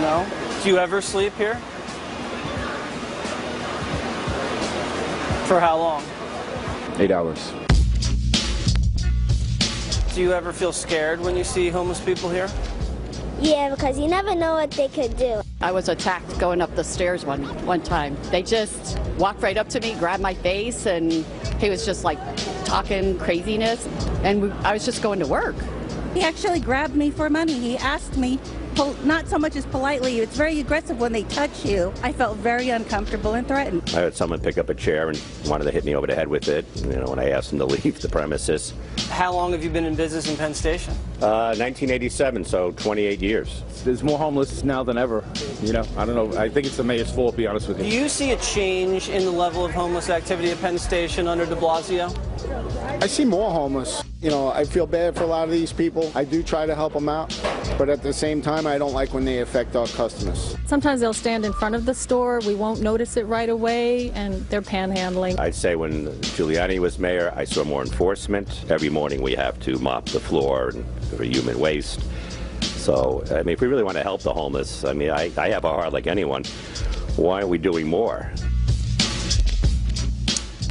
No. 0.00 0.26
Do 0.62 0.68
you 0.68 0.78
ever 0.78 1.00
sleep 1.00 1.34
here? 1.36 1.60
For 5.46 5.60
how 5.60 5.78
long? 5.78 6.02
Eight 6.98 7.12
hours. 7.12 7.52
Do 10.12 10.20
you 10.20 10.32
ever 10.32 10.52
feel 10.52 10.72
scared 10.72 11.20
when 11.20 11.36
you 11.36 11.44
see 11.44 11.68
homeless 11.68 12.00
people 12.00 12.28
here? 12.28 12.48
Yeah, 13.40 13.70
because 13.70 13.96
you 13.96 14.08
never 14.08 14.34
know 14.34 14.54
what 14.54 14.72
they 14.72 14.88
could 14.88 15.16
do. 15.16 15.42
I 15.60 15.70
was 15.70 15.88
attacked 15.88 16.36
going 16.40 16.60
up 16.60 16.74
the 16.74 16.82
stairs 16.82 17.24
one 17.24 17.44
one 17.64 17.80
time. 17.80 18.16
They 18.32 18.42
just 18.42 18.98
walked 19.18 19.40
right 19.40 19.56
up 19.56 19.68
to 19.68 19.80
me, 19.80 19.94
grabbed 19.94 20.20
my 20.20 20.34
face, 20.34 20.84
and 20.86 21.12
he 21.60 21.70
was 21.70 21.86
just 21.86 22.02
like 22.02 22.18
talking 22.64 23.16
craziness. 23.16 23.86
And 24.24 24.42
we, 24.42 24.50
I 24.64 24.72
was 24.72 24.84
just 24.84 25.00
going 25.00 25.20
to 25.20 25.28
work. 25.28 25.54
He 26.12 26.22
actually 26.22 26.58
grabbed 26.58 26.96
me 26.96 27.10
for 27.12 27.30
money. 27.30 27.52
He 27.52 27.76
asked 27.78 28.16
me, 28.16 28.38
pol- 28.38 28.55
not 29.04 29.28
so 29.28 29.38
much 29.38 29.56
as 29.56 29.64
politely, 29.66 30.20
it's 30.20 30.36
very 30.36 30.60
aggressive 30.60 31.00
when 31.00 31.12
they 31.12 31.22
touch 31.24 31.64
you. 31.64 31.92
I 32.02 32.12
felt 32.12 32.36
very 32.38 32.68
uncomfortable 32.68 33.34
and 33.34 33.46
threatened. 33.46 33.90
I 33.94 34.00
had 34.00 34.14
someone 34.14 34.40
pick 34.40 34.58
up 34.58 34.68
a 34.68 34.74
chair 34.74 35.08
and 35.08 35.20
wanted 35.46 35.64
to 35.64 35.70
hit 35.70 35.84
me 35.84 35.94
over 35.94 36.06
the 36.06 36.14
head 36.14 36.28
with 36.28 36.48
it. 36.48 36.64
You 36.76 36.96
know, 36.96 37.06
when 37.06 37.18
I 37.18 37.30
asked 37.30 37.50
them 37.50 37.58
to 37.60 37.64
leave 37.76 38.00
the 38.00 38.08
premises. 38.08 38.74
How 39.08 39.32
long 39.32 39.52
have 39.52 39.64
you 39.64 39.70
been 39.70 39.84
in 39.84 39.94
business 39.94 40.28
in 40.28 40.36
Penn 40.36 40.54
Station? 40.54 40.94
Uh, 41.16 41.56
1987, 41.56 42.44
so 42.44 42.72
28 42.72 43.20
years. 43.20 43.62
There's 43.84 44.02
more 44.02 44.18
homeless 44.18 44.64
now 44.64 44.82
than 44.82 44.98
ever. 44.98 45.24
You 45.62 45.72
know, 45.72 45.84
I 45.96 46.04
don't 46.04 46.14
know. 46.14 46.38
I 46.38 46.50
think 46.50 46.66
it's 46.66 46.76
the 46.76 46.84
mayor's 46.84 47.10
fault, 47.10 47.32
to 47.32 47.36
be 47.38 47.46
honest 47.46 47.68
with 47.68 47.78
you. 47.78 47.84
Do 47.84 47.90
you. 47.90 48.02
you 48.02 48.08
see 48.10 48.32
a 48.32 48.36
change 48.36 49.08
in 49.08 49.24
the 49.24 49.30
level 49.30 49.64
of 49.64 49.72
homeless 49.72 50.10
activity 50.10 50.50
at 50.50 50.60
Penn 50.60 50.78
Station 50.78 51.26
under 51.26 51.46
de 51.46 51.56
Blasio? 51.56 52.14
I 53.02 53.06
see 53.06 53.24
more 53.24 53.50
homeless. 53.50 54.02
You 54.20 54.30
know, 54.30 54.48
I 54.48 54.64
feel 54.64 54.86
bad 54.86 55.16
for 55.16 55.24
a 55.24 55.26
lot 55.26 55.44
of 55.44 55.50
these 55.50 55.72
people. 55.72 56.10
I 56.14 56.24
do 56.24 56.42
try 56.42 56.66
to 56.66 56.74
help 56.74 56.92
them 56.92 57.08
out, 57.08 57.38
but 57.78 57.88
at 57.88 58.02
the 58.02 58.12
same 58.12 58.42
time, 58.42 58.66
I 58.66 58.78
don't 58.78 58.92
like 58.92 59.14
when 59.14 59.24
they 59.24 59.40
affect 59.40 59.74
our 59.76 59.86
customers. 59.88 60.56
Sometimes 60.66 61.00
they'll 61.00 61.12
stand 61.12 61.44
in 61.44 61.52
front 61.52 61.74
of 61.74 61.86
the 61.86 61.94
store. 61.94 62.40
We 62.46 62.54
won't 62.54 62.80
notice 62.80 63.16
it 63.16 63.24
right 63.26 63.48
away, 63.48 64.10
and 64.10 64.46
they're 64.48 64.62
panhandling. 64.62 65.38
I'd 65.38 65.54
say 65.54 65.76
when 65.76 66.06
Giuliani 66.36 66.78
was 66.78 66.98
mayor, 66.98 67.32
I 67.36 67.44
saw 67.44 67.64
more 67.64 67.82
enforcement. 67.82 68.64
Every 68.68 68.88
morning 68.88 69.22
we 69.22 69.34
have 69.34 69.58
to 69.60 69.78
mop 69.78 70.06
the 70.06 70.20
floor 70.20 70.70
and 70.70 70.84
for 71.06 71.24
human 71.24 71.58
waste. 71.58 72.00
So, 72.62 73.24
I 73.30 73.42
mean, 73.42 73.54
if 73.54 73.60
we 73.60 73.66
really 73.66 73.82
want 73.82 73.96
to 73.96 74.02
help 74.02 74.22
the 74.22 74.32
homeless, 74.32 74.84
I 74.84 74.92
mean, 74.92 75.10
I, 75.10 75.30
I 75.36 75.48
have 75.50 75.64
a 75.64 75.70
heart 75.70 75.92
like 75.92 76.06
anyone. 76.06 76.44
Why 77.16 77.36
aren't 77.36 77.48
we 77.48 77.58
doing 77.58 77.86
more? 77.88 78.30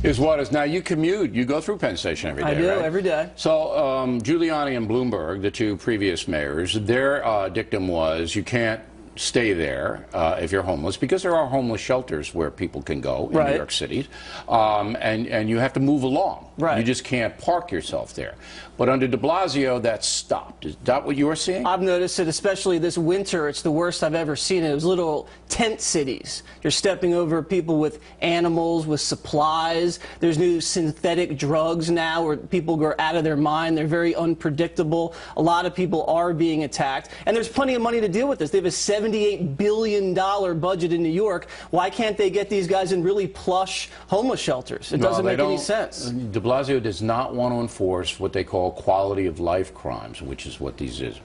Is 0.04 0.20
what 0.20 0.40
is 0.40 0.52
now 0.52 0.64
you 0.64 0.84
commute. 0.84 1.34
You 1.34 1.46
go 1.46 1.60
through 1.60 1.80
Penn 1.80 1.98
Station 1.98 2.30
every 2.30 2.44
day. 2.44 2.50
I 2.50 2.54
do, 2.54 2.70
right? 2.70 2.82
every 2.84 3.02
day. 3.02 3.32
So 3.36 3.76
um, 3.76 4.22
Giuliani 4.22 4.78
and 4.78 4.88
Bloomberg, 4.88 5.42
the 5.42 5.50
two 5.50 5.78
previous 5.78 6.28
mayors, 6.28 6.74
their 6.76 7.26
uh, 7.26 7.50
dictum 7.50 7.88
was 7.88 8.36
you 8.36 8.44
can't 8.44 8.82
stay 9.16 9.54
there 9.54 10.06
uh, 10.14 10.38
if 10.40 10.52
you're 10.52 10.62
homeless 10.62 10.96
because 10.98 11.24
there 11.24 11.36
are 11.36 11.48
homeless 11.48 11.82
shelters 11.82 12.36
where 12.36 12.52
people 12.52 12.82
can 12.84 13.02
go 13.02 13.30
in 13.30 13.38
Right. 13.38 13.52
New 13.52 13.56
York 13.56 13.72
City, 13.72 14.08
um, 14.48 14.96
and 15.00 15.26
and 15.26 15.50
you 15.50 15.58
have 15.58 15.74
to 15.74 15.80
move 15.80 16.04
along. 16.04 16.52
Right. 16.58 16.78
You 16.78 16.84
just 16.84 17.04
can't 17.04 17.38
park 17.38 17.72
yourself 17.72 18.14
there. 18.14 18.36
But 18.78 18.90
under 18.90 19.08
De 19.08 19.16
Blasio, 19.18 19.82
that 19.84 20.04
stopped. 20.04 20.66
Is 20.66 20.76
that 20.84 21.06
what 21.06 21.16
you 21.16 21.28
were 21.28 21.36
seeing? 21.36 21.66
I've 21.66 21.82
noticed 21.82 22.20
it, 22.20 22.28
especially 22.28 22.78
this 22.78 22.98
winter. 22.98 23.48
It's 23.48 23.62
the 23.62 23.72
worst 23.72 24.04
I've 24.04 24.16
ever 24.16 24.36
seen 24.36 24.64
it. 24.64 24.72
It 24.72 24.74
was 24.74 24.84
little 24.84 25.30
tent 25.48 25.80
cities. 25.80 26.44
You're 26.62 26.72
stepping 26.72 27.14
over 27.14 27.42
people 27.42 27.80
with 27.80 28.02
animals, 28.22 28.86
with 28.86 29.00
supplies. 29.00 30.00
There's 30.20 30.38
new 30.38 30.60
synthetic 30.60 31.38
drugs 31.38 31.90
now 31.90 32.26
where 32.26 32.36
people 32.36 32.76
go 32.76 32.94
out 33.00 33.16
of 33.16 33.24
their 33.24 33.38
mind. 33.38 33.78
They're 33.78 33.88
very 33.88 34.14
unpredictable. 34.14 35.14
A 35.38 35.42
lot 35.42 35.66
of 35.66 35.74
people 35.74 36.04
are 36.08 36.34
being 36.34 36.64
attacked. 36.66 37.12
And 37.26 37.36
there's 37.36 37.50
plenty 37.50 37.76
of 37.76 37.82
money 37.82 38.02
to 38.02 38.10
deal 38.10 38.28
with 38.28 38.40
this. 38.40 38.52
They 38.52 38.58
have 38.58 38.66
a 38.66 38.70
$78 38.70 39.56
billion 39.56 40.14
budget 40.60 40.92
in 40.92 41.02
New 41.02 41.10
York. 41.10 41.48
Why 41.72 41.90
can't 41.90 42.18
they 42.18 42.30
get 42.30 42.50
these 42.50 42.68
guys 42.68 42.92
in 42.92 43.04
really 43.04 43.28
plush 43.28 43.90
homeless 44.08 44.42
shelters? 44.42 44.92
It 44.92 45.00
No, 45.00 45.08
doesn't 45.08 45.26
make 45.26 45.40
any 45.40 45.58
sense. 45.58 46.10
De 46.10 46.40
Blasio 46.46 46.82
does 46.82 47.02
not 47.02 47.34
want 47.34 47.56
to 47.56 47.60
enforce 47.60 48.20
what 48.20 48.32
they 48.32 48.44
call 48.44 48.72
quality 48.72 49.26
of 49.26 49.40
life 49.40 49.74
crimes, 49.74 50.22
which 50.22 50.46
is 50.46 50.60
what 50.60 50.78
these 50.78 51.02
is. 51.02 51.20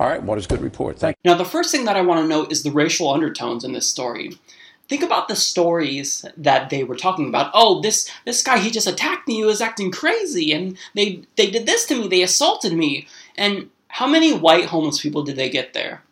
All 0.00 0.08
right, 0.08 0.22
what 0.22 0.38
is 0.38 0.46
good 0.46 0.62
report? 0.62 0.98
Thank 0.98 1.18
you. 1.22 1.30
Now, 1.30 1.36
the 1.36 1.44
first 1.44 1.70
thing 1.70 1.84
that 1.84 1.96
I 1.96 2.00
want 2.00 2.22
to 2.22 2.26
note 2.26 2.50
is 2.50 2.62
the 2.62 2.70
racial 2.70 3.10
undertones 3.10 3.64
in 3.64 3.72
this 3.72 3.88
story. 3.88 4.38
Think 4.88 5.02
about 5.02 5.28
the 5.28 5.36
stories 5.36 6.24
that 6.36 6.70
they 6.70 6.84
were 6.84 6.96
talking 6.96 7.28
about. 7.28 7.50
Oh, 7.52 7.82
this 7.82 8.10
this 8.24 8.42
guy 8.42 8.58
he 8.58 8.70
just 8.70 8.86
attacked 8.86 9.28
me. 9.28 9.36
He 9.36 9.44
was 9.44 9.60
acting 9.60 9.90
crazy, 9.90 10.52
and 10.52 10.76
they 10.94 11.22
they 11.36 11.50
did 11.50 11.66
this 11.66 11.86
to 11.86 11.94
me. 11.94 12.08
They 12.08 12.22
assaulted 12.22 12.72
me. 12.72 13.06
And 13.36 13.70
how 13.88 14.06
many 14.06 14.32
white 14.32 14.66
homeless 14.66 15.00
people 15.00 15.22
did 15.22 15.36
they 15.36 15.50
get 15.50 15.74
there? 15.74 16.02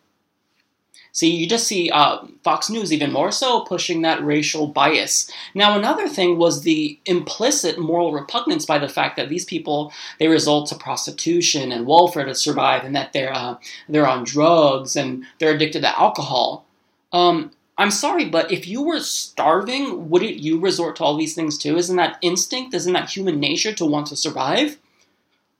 See, 1.13 1.35
you 1.35 1.47
just 1.47 1.67
see 1.67 1.89
uh, 1.89 2.25
Fox 2.43 2.69
News 2.69 2.93
even 2.93 3.11
more 3.11 3.31
so 3.31 3.61
pushing 3.61 4.01
that 4.01 4.23
racial 4.23 4.67
bias. 4.67 5.29
Now, 5.53 5.77
another 5.77 6.07
thing 6.07 6.37
was 6.37 6.61
the 6.61 6.97
implicit 7.05 7.77
moral 7.77 8.13
repugnance 8.13 8.65
by 8.65 8.79
the 8.79 8.87
fact 8.87 9.17
that 9.17 9.27
these 9.27 9.43
people 9.43 9.91
they 10.19 10.27
resort 10.27 10.69
to 10.69 10.75
prostitution 10.75 11.71
and 11.71 11.85
welfare 11.85 12.25
to 12.25 12.33
survive, 12.33 12.85
and 12.85 12.95
that 12.95 13.11
they're 13.11 13.33
uh, 13.33 13.57
they're 13.89 14.07
on 14.07 14.23
drugs 14.23 14.95
and 14.95 15.25
they're 15.39 15.53
addicted 15.55 15.81
to 15.81 15.99
alcohol. 15.99 16.65
Um, 17.11 17.51
I'm 17.77 17.91
sorry, 17.91 18.25
but 18.29 18.51
if 18.51 18.67
you 18.67 18.81
were 18.81 18.99
starving, 18.99 20.09
wouldn't 20.09 20.37
you 20.37 20.59
resort 20.59 20.97
to 20.97 21.03
all 21.03 21.17
these 21.17 21.35
things 21.35 21.57
too? 21.57 21.77
Isn't 21.77 21.95
that 21.97 22.19
instinct? 22.21 22.73
Isn't 22.73 22.93
that 22.93 23.09
human 23.09 23.39
nature 23.39 23.73
to 23.73 23.85
want 23.85 24.07
to 24.07 24.15
survive? 24.15 24.77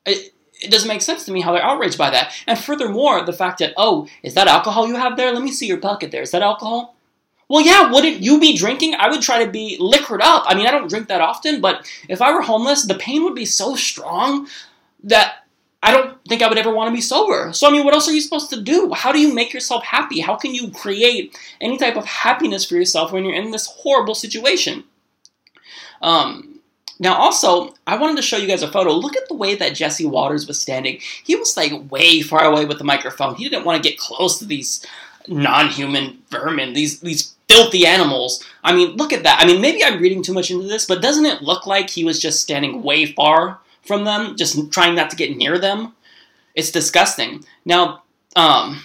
It, 0.05 0.33
it 0.61 0.71
doesn't 0.71 0.87
make 0.87 1.01
sense 1.01 1.25
to 1.25 1.31
me 1.31 1.41
how 1.41 1.51
they're 1.51 1.63
outraged 1.63 1.97
by 1.97 2.09
that. 2.11 2.33
And 2.47 2.57
furthermore, 2.57 3.25
the 3.25 3.33
fact 3.33 3.59
that, 3.59 3.73
oh, 3.77 4.07
is 4.23 4.35
that 4.35 4.47
alcohol 4.47 4.87
you 4.87 4.95
have 4.95 5.17
there? 5.17 5.31
Let 5.31 5.43
me 5.43 5.51
see 5.51 5.67
your 5.67 5.79
pocket 5.79 6.11
there. 6.11 6.21
Is 6.21 6.31
that 6.31 6.43
alcohol? 6.43 6.95
Well, 7.49 7.65
yeah, 7.65 7.91
wouldn't 7.91 8.21
you 8.21 8.39
be 8.39 8.55
drinking? 8.55 8.95
I 8.95 9.09
would 9.09 9.21
try 9.21 9.43
to 9.43 9.51
be 9.51 9.75
liquored 9.79 10.21
up. 10.21 10.43
I 10.45 10.55
mean, 10.55 10.67
I 10.67 10.71
don't 10.71 10.89
drink 10.89 11.09
that 11.09 11.19
often, 11.19 11.59
but 11.59 11.85
if 12.07 12.21
I 12.21 12.31
were 12.31 12.41
homeless, 12.41 12.85
the 12.85 12.95
pain 12.95 13.23
would 13.25 13.35
be 13.35 13.45
so 13.45 13.75
strong 13.75 14.47
that 15.03 15.43
I 15.83 15.91
don't 15.91 16.17
think 16.29 16.41
I 16.41 16.47
would 16.47 16.59
ever 16.59 16.73
want 16.73 16.89
to 16.89 16.93
be 16.93 17.01
sober. 17.01 17.51
So, 17.53 17.67
I 17.67 17.71
mean, 17.71 17.83
what 17.83 17.93
else 17.93 18.07
are 18.07 18.13
you 18.13 18.21
supposed 18.21 18.51
to 18.51 18.61
do? 18.61 18.93
How 18.93 19.11
do 19.11 19.19
you 19.19 19.33
make 19.33 19.51
yourself 19.51 19.83
happy? 19.83 20.19
How 20.19 20.35
can 20.35 20.53
you 20.53 20.69
create 20.69 21.37
any 21.59 21.77
type 21.77 21.97
of 21.97 22.05
happiness 22.05 22.63
for 22.63 22.75
yourself 22.75 23.11
when 23.11 23.25
you're 23.25 23.33
in 23.33 23.51
this 23.51 23.65
horrible 23.65 24.15
situation? 24.15 24.83
Um, 26.01 26.50
now, 27.01 27.15
also, 27.15 27.73
I 27.87 27.97
wanted 27.97 28.17
to 28.17 28.21
show 28.21 28.37
you 28.37 28.47
guys 28.47 28.61
a 28.61 28.71
photo. 28.71 28.91
Look 28.91 29.17
at 29.17 29.27
the 29.27 29.33
way 29.33 29.55
that 29.55 29.73
Jesse 29.73 30.05
Watters 30.05 30.47
was 30.47 30.61
standing. 30.61 30.99
He 31.23 31.35
was 31.35 31.57
like 31.57 31.91
way 31.91 32.21
far 32.21 32.43
away 32.43 32.65
with 32.65 32.77
the 32.77 32.83
microphone. 32.83 33.33
He 33.33 33.49
didn't 33.49 33.65
want 33.65 33.81
to 33.81 33.89
get 33.89 33.97
close 33.97 34.37
to 34.37 34.45
these 34.45 34.85
non-human 35.27 36.19
vermin, 36.29 36.73
these 36.73 36.99
these 36.99 37.33
filthy 37.49 37.87
animals. 37.87 38.45
I 38.63 38.75
mean, 38.75 38.97
look 38.97 39.11
at 39.13 39.23
that. 39.23 39.41
I 39.41 39.47
mean, 39.47 39.61
maybe 39.61 39.83
I'm 39.83 39.99
reading 39.99 40.21
too 40.21 40.33
much 40.33 40.51
into 40.51 40.67
this, 40.67 40.85
but 40.85 41.01
doesn't 41.01 41.25
it 41.25 41.41
look 41.41 41.65
like 41.65 41.89
he 41.89 42.03
was 42.03 42.21
just 42.21 42.39
standing 42.39 42.83
way 42.83 43.07
far 43.07 43.59
from 43.81 44.03
them, 44.03 44.37
just 44.37 44.71
trying 44.71 44.93
not 44.93 45.09
to 45.09 45.15
get 45.15 45.35
near 45.35 45.57
them? 45.57 45.95
It's 46.53 46.69
disgusting. 46.69 47.43
Now, 47.65 48.03
um, 48.35 48.83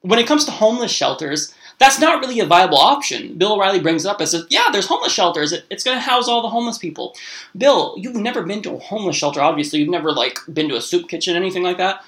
when 0.00 0.18
it 0.18 0.26
comes 0.26 0.46
to 0.46 0.50
homeless 0.50 0.90
shelters, 0.90 1.54
that's 1.78 2.00
not 2.00 2.20
really 2.20 2.40
a 2.40 2.46
viable 2.46 2.78
option. 2.78 3.36
Bill 3.36 3.54
O'Reilly 3.54 3.80
brings 3.80 4.06
up 4.06 4.20
and 4.20 4.28
says, 4.28 4.46
yeah, 4.48 4.70
there's 4.72 4.86
homeless 4.86 5.12
shelters. 5.12 5.52
It's 5.70 5.84
going 5.84 5.96
to 5.96 6.00
house 6.00 6.28
all 6.28 6.42
the 6.42 6.48
homeless 6.48 6.78
people. 6.78 7.14
Bill, 7.56 7.94
you've 7.98 8.16
never 8.16 8.42
been 8.42 8.62
to 8.62 8.74
a 8.74 8.78
homeless 8.78 9.16
shelter, 9.16 9.40
obviously. 9.40 9.80
You've 9.80 9.90
never, 9.90 10.12
like, 10.12 10.38
been 10.52 10.68
to 10.70 10.76
a 10.76 10.80
soup 10.80 11.08
kitchen, 11.08 11.36
anything 11.36 11.62
like 11.62 11.78
that. 11.78 12.02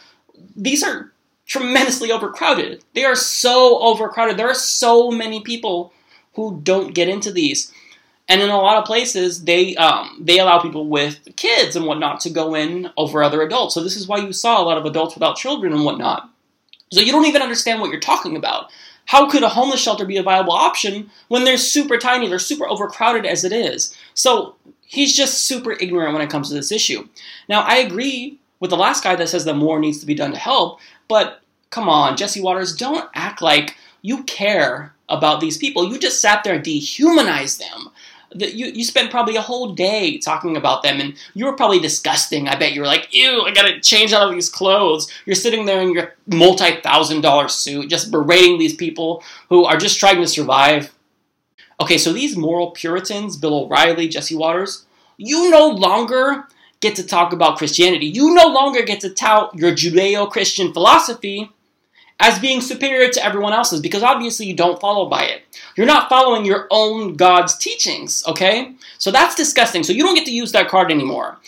These 0.57 0.83
are 0.83 1.13
tremendously 1.47 2.13
overcrowded. 2.13 2.83
They 2.95 3.05
are 3.05 3.17
so 3.17 3.79
overcrowded. 3.81 4.37
There 4.37 4.51
are 4.51 4.55
so 4.55 5.11
many 5.11 5.43
people 5.43 5.93
who 6.35 6.61
don't 6.63 6.95
get 6.95 7.09
into 7.09 7.33
these. 7.33 7.73
And 8.29 8.43
in 8.43 8.51
a 8.51 8.57
lot 8.57 8.77
of 8.77 8.85
places, 8.85 9.45
they 9.45 9.75
um, 9.77 10.19
they 10.21 10.39
allow 10.39 10.61
people 10.61 10.87
with 10.87 11.27
kids 11.37 11.77
and 11.77 11.87
whatnot 11.87 12.21
to 12.21 12.31
go 12.31 12.55
in 12.55 12.91
over 12.97 13.23
other 13.23 13.41
adults. 13.41 13.75
So 13.75 13.83
this 13.83 13.97
is 13.97 14.07
why 14.07 14.19
you 14.19 14.35
saw 14.35 14.63
a 14.63 14.65
lot 14.65 14.77
of 14.77 14.85
adults 14.85 15.15
without 15.15 15.37
children 15.37 15.73
and 15.73 15.85
whatnot. 15.85 16.31
So 16.91 17.01
you 17.01 17.13
don't 17.13 17.27
even 17.27 17.43
understand 17.43 17.81
what 17.81 17.91
you're 17.91 18.01
talking 18.01 18.37
about. 18.37 18.71
How 19.07 19.29
could 19.29 19.43
a 19.43 19.49
homeless 19.49 19.81
shelter 19.81 20.05
be 20.05 20.19
a 20.19 20.23
viable 20.23 20.53
option 20.53 21.11
when 21.29 21.45
they're 21.45 21.57
super 21.57 21.97
tiny, 21.97 22.29
they're 22.29 22.39
super 22.39 22.69
overcrowded 22.69 23.25
as 23.25 23.45
it 23.45 23.53
is? 23.53 23.97
So 24.15 24.57
he's 24.83 25.17
just 25.17 25.45
super 25.45 25.73
ignorant 25.73 26.13
when 26.13 26.23
it 26.23 26.31
comes 26.31 26.49
to 26.49 26.55
this 26.55 26.73
issue. 26.73 27.09
Now, 27.49 27.63
I 27.63 27.77
agree 27.77 28.39
with 28.61 28.71
the 28.71 28.77
last 28.77 29.05
guy 29.05 29.17
that 29.17 29.29
says 29.29 29.45
that 29.45 29.55
more 29.55 29.79
needs 29.79 30.01
to 30.01 30.07
be 30.07 30.15
done 30.15 30.33
to 30.33 30.39
help, 30.39 30.81
but 31.09 31.41
come 31.71 31.89
on, 31.89 32.17
Jesse 32.17 32.41
Watters, 32.41 32.77
don't 32.77 33.09
act 33.15 33.41
like 33.41 33.77
you 34.03 34.25
care 34.25 34.95
about 35.09 35.41
these 35.41 35.57
people. 35.57 35.91
You 35.91 35.99
just 35.99 36.21
sat 36.21 36.45
there 36.45 36.55
and 36.55 36.65
dehumanized 36.65 37.61
them 37.61 37.89
you, 38.35 38.67
you 38.67 38.85
spent 38.85 39.11
probably 39.11 39.37
a 39.37 39.43
whole 39.43 39.73
day 39.73 40.19
talking 40.19 40.57
about 40.57 40.83
them 40.83 41.01
and 41.01 41.15
you 41.35 41.47
were 41.47 41.57
probably 41.57 41.81
disgusting. 41.81 42.49
I 42.49 42.57
bet 42.57 42.73
you 42.73 42.81
were 42.81 42.87
like, 42.87 43.15
ew, 43.15 43.43
I 43.43 43.53
gotta 43.53 43.81
change 43.81 44.13
out 44.13 44.29
of 44.29 44.35
these 44.35 44.49
clothes. 44.49 45.11
You're 45.25 45.35
sitting 45.35 45.67
there 45.67 45.81
in 45.81 45.93
your 45.93 46.15
multi 46.27 46.81
thousand 46.81 47.23
dollar 47.23 47.49
suit 47.49 47.91
just 47.91 48.11
berating 48.11 48.59
these 48.59 48.75
people 48.75 49.23
who 49.49 49.65
are 49.65 49.77
just 49.79 49.99
trying 49.99 50.21
to 50.21 50.27
survive. 50.27 50.93
Okay, 51.81 51.99
so 51.99 52.13
these 52.13 52.37
moral 52.37 52.73
Puritans, 52.73 53.37
Bill 53.37 53.65
O'Reilly, 53.65 54.09
Jesse 54.09 54.35
Watters, 54.35 54.85
you 55.17 55.51
no 55.51 55.69
longer 55.69 56.45
get 56.81 56.97
to 56.97 57.07
talk 57.07 57.33
about 57.33 57.59
Christianity. 57.59 58.07
You 58.07 58.35
no 58.35 58.47
longer 58.47 58.83
get 58.83 59.01
to 59.01 59.11
tout 59.11 59.55
your 59.55 59.73
Judeo 59.73 60.31
Christian 60.31 60.73
philosophy 60.73 61.51
as 62.21 62.39
being 62.39 62.61
superior 62.61 63.09
to 63.11 63.25
everyone 63.25 63.53
else's 63.53 63.81
because 63.81 64.03
obviously 64.03 64.47
you 64.47 64.55
don't 64.55 64.81
follow 64.81 65.09
by 65.09 65.23
it. 65.25 65.43
You're 65.77 65.87
not 65.87 66.09
following 66.09 66.45
your 66.45 66.67
own 66.71 67.15
God's 67.15 67.57
teachings, 67.57 68.25
okay? 68.27 68.75
So 68.99 69.11
that's 69.11 69.37
disgusting. 69.37 69.85
So 69.85 69.93
you 69.93 70.03
don't 70.03 70.17
get 70.17 70.27
to 70.27 70.35
use 70.35 70.53
that 70.53 70.69
card 70.69 70.91
anymore. 70.91 71.39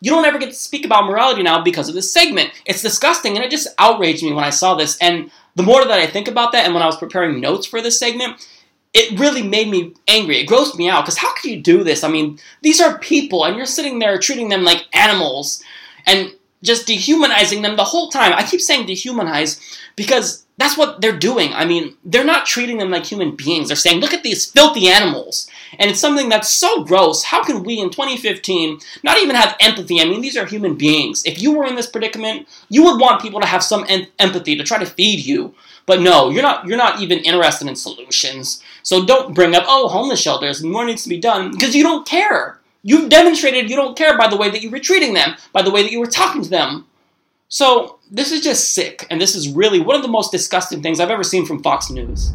You 0.00 0.12
don't 0.12 0.24
ever 0.24 0.38
get 0.38 0.50
to 0.50 0.54
speak 0.54 0.84
about 0.84 1.06
morality 1.06 1.42
now 1.42 1.62
because 1.62 1.88
of 1.88 1.94
this 1.94 2.12
segment. 2.12 2.52
It's 2.64 2.82
disgusting 2.82 3.36
and 3.36 3.44
it 3.44 3.50
just 3.50 3.68
outraged 3.78 4.22
me 4.22 4.32
when 4.32 4.44
I 4.44 4.50
saw 4.50 4.74
this. 4.74 4.96
And 4.98 5.30
the 5.56 5.62
more 5.62 5.84
that 5.84 5.98
I 5.98 6.06
think 6.06 6.28
about 6.28 6.52
that 6.52 6.64
and 6.64 6.74
when 6.74 6.82
I 6.82 6.86
was 6.86 6.96
preparing 6.96 7.40
notes 7.40 7.66
for 7.66 7.82
this 7.82 7.98
segment, 7.98 8.46
it 8.94 9.18
really 9.18 9.42
made 9.42 9.68
me 9.68 9.94
angry. 10.08 10.38
It 10.38 10.48
grossed 10.48 10.76
me 10.76 10.88
out 10.88 11.04
because 11.04 11.18
how 11.18 11.34
could 11.34 11.50
you 11.50 11.60
do 11.60 11.84
this? 11.84 12.02
I 12.02 12.08
mean, 12.08 12.38
these 12.62 12.80
are 12.80 12.98
people 12.98 13.44
and 13.44 13.56
you're 13.56 13.66
sitting 13.66 13.98
there 13.98 14.18
treating 14.18 14.48
them 14.48 14.62
like 14.62 14.86
animals 14.92 15.62
and 16.06 16.32
just 16.62 16.86
dehumanizing 16.86 17.62
them 17.62 17.76
the 17.76 17.84
whole 17.84 18.10
time. 18.10 18.32
I 18.34 18.44
keep 18.44 18.60
saying 18.60 18.86
dehumanize 18.86 19.60
because 19.96 20.44
that's 20.60 20.76
what 20.76 21.00
they're 21.00 21.18
doing. 21.18 21.54
I 21.54 21.64
mean, 21.64 21.96
they're 22.04 22.22
not 22.22 22.44
treating 22.44 22.76
them 22.76 22.90
like 22.90 23.06
human 23.06 23.34
beings. 23.34 23.68
They're 23.68 23.76
saying, 23.76 24.00
look 24.00 24.12
at 24.12 24.22
these 24.22 24.44
filthy 24.44 24.88
animals. 24.88 25.48
And 25.78 25.90
it's 25.90 26.00
something 26.00 26.28
that's 26.28 26.50
so 26.50 26.84
gross. 26.84 27.24
How 27.24 27.42
can 27.42 27.62
we 27.62 27.80
in 27.80 27.88
2015 27.88 28.78
not 29.02 29.18
even 29.18 29.36
have 29.36 29.56
empathy? 29.58 30.00
I 30.00 30.04
mean, 30.04 30.20
these 30.20 30.36
are 30.36 30.44
human 30.44 30.74
beings. 30.76 31.24
If 31.24 31.40
you 31.40 31.56
were 31.56 31.64
in 31.64 31.76
this 31.76 31.88
predicament, 31.88 32.46
you 32.68 32.84
would 32.84 33.00
want 33.00 33.22
people 33.22 33.40
to 33.40 33.46
have 33.46 33.64
some 33.64 33.86
em- 33.88 34.08
empathy 34.18 34.54
to 34.56 34.62
try 34.62 34.78
to 34.78 34.84
feed 34.84 35.24
you. 35.24 35.54
But 35.86 36.02
no, 36.02 36.28
you're 36.28 36.42
not 36.42 36.66
you're 36.66 36.76
not 36.76 37.00
even 37.00 37.18
interested 37.20 37.66
in 37.66 37.74
solutions. 37.74 38.62
So 38.82 39.04
don't 39.04 39.34
bring 39.34 39.54
up, 39.54 39.64
oh, 39.66 39.88
homeless 39.88 40.20
shelters, 40.20 40.62
more 40.62 40.84
needs 40.84 41.02
to 41.04 41.08
be 41.08 41.18
done, 41.18 41.52
because 41.52 41.74
you 41.74 41.82
don't 41.82 42.06
care. 42.06 42.59
You've 42.82 43.10
demonstrated 43.10 43.68
you 43.68 43.76
don't 43.76 43.96
care 43.96 44.16
by 44.16 44.28
the 44.28 44.36
way 44.36 44.50
that 44.50 44.62
you 44.62 44.70
were 44.70 44.78
treating 44.78 45.14
them, 45.14 45.36
by 45.52 45.62
the 45.62 45.70
way 45.70 45.82
that 45.82 45.92
you 45.92 46.00
were 46.00 46.06
talking 46.06 46.42
to 46.42 46.48
them. 46.48 46.86
So, 47.48 47.98
this 48.10 48.30
is 48.30 48.42
just 48.42 48.74
sick, 48.74 49.06
and 49.10 49.20
this 49.20 49.34
is 49.34 49.48
really 49.48 49.80
one 49.80 49.96
of 49.96 50.02
the 50.02 50.08
most 50.08 50.30
disgusting 50.30 50.82
things 50.82 51.00
I've 51.00 51.10
ever 51.10 51.24
seen 51.24 51.44
from 51.44 51.62
Fox 51.62 51.90
News. 51.90 52.32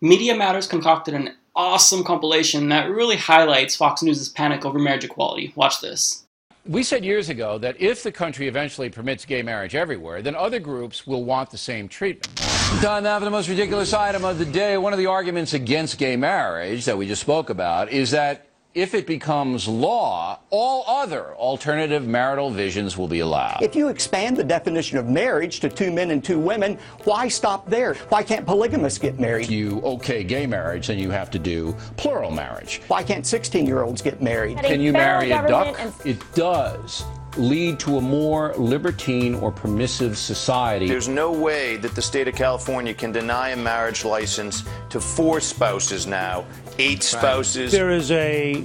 Media 0.00 0.34
Matters 0.34 0.66
concocted 0.66 1.14
an 1.14 1.34
awesome 1.54 2.02
compilation 2.02 2.70
that 2.70 2.90
really 2.90 3.16
highlights 3.16 3.76
Fox 3.76 4.02
News' 4.02 4.28
panic 4.30 4.64
over 4.64 4.78
marriage 4.78 5.04
equality. 5.04 5.52
Watch 5.56 5.80
this. 5.80 6.24
We 6.66 6.82
said 6.82 7.04
years 7.04 7.28
ago 7.28 7.58
that 7.58 7.80
if 7.80 8.02
the 8.02 8.10
country 8.10 8.48
eventually 8.48 8.88
permits 8.88 9.24
gay 9.24 9.42
marriage 9.42 9.74
everywhere, 9.74 10.20
then 10.20 10.34
other 10.34 10.58
groups 10.58 11.06
will 11.06 11.22
want 11.22 11.50
the 11.50 11.58
same 11.58 11.86
treatment. 11.86 12.36
Time 12.82 13.04
now 13.04 13.18
for 13.18 13.24
the 13.24 13.30
most 13.30 13.48
ridiculous 13.48 13.92
item 13.92 14.24
of 14.24 14.38
the 14.38 14.44
day. 14.44 14.76
One 14.76 14.92
of 14.92 14.98
the 14.98 15.06
arguments 15.06 15.54
against 15.54 15.96
gay 15.98 16.16
marriage 16.16 16.84
that 16.86 16.98
we 16.98 17.06
just 17.06 17.22
spoke 17.22 17.50
about 17.50 17.90
is 17.90 18.10
that 18.10 18.45
if 18.76 18.92
it 18.92 19.06
becomes 19.06 19.66
law, 19.66 20.38
all 20.50 20.84
other 20.86 21.34
alternative 21.36 22.06
marital 22.06 22.50
visions 22.50 22.98
will 22.98 23.08
be 23.08 23.20
allowed. 23.20 23.62
If 23.62 23.74
you 23.74 23.88
expand 23.88 24.36
the 24.36 24.44
definition 24.44 24.98
of 24.98 25.08
marriage 25.08 25.60
to 25.60 25.70
two 25.70 25.90
men 25.90 26.10
and 26.10 26.22
two 26.22 26.38
women, 26.38 26.78
why 27.04 27.28
stop 27.28 27.68
there? 27.70 27.94
Why 28.10 28.22
can't 28.22 28.44
polygamists 28.44 28.98
get 28.98 29.18
married? 29.18 29.46
If 29.46 29.50
you 29.50 29.80
okay 29.80 30.22
gay 30.22 30.46
marriage, 30.46 30.88
then 30.88 30.98
you 30.98 31.10
have 31.10 31.30
to 31.30 31.38
do 31.38 31.74
plural 31.96 32.30
marriage. 32.30 32.82
Why 32.88 33.02
can't 33.02 33.26
16 33.26 33.64
year 33.64 33.82
olds 33.82 34.02
get 34.02 34.20
married? 34.20 34.58
Can 34.58 34.82
you 34.82 34.92
marry 34.92 35.30
a 35.30 35.48
duck? 35.48 35.80
It 36.04 36.20
does 36.34 37.02
lead 37.36 37.78
to 37.80 37.98
a 37.98 38.00
more 38.00 38.54
libertine 38.56 39.34
or 39.34 39.50
permissive 39.50 40.16
society. 40.16 40.88
There's 40.88 41.08
no 41.08 41.30
way 41.32 41.76
that 41.76 41.94
the 41.94 42.02
state 42.02 42.28
of 42.28 42.34
California 42.34 42.94
can 42.94 43.12
deny 43.12 43.50
a 43.50 43.56
marriage 43.56 44.04
license 44.04 44.64
to 44.90 45.00
four 45.00 45.40
spouses 45.40 46.06
now, 46.06 46.44
eight 46.78 47.02
spouses. 47.02 47.72
There 47.72 47.90
is 47.90 48.10
a 48.10 48.64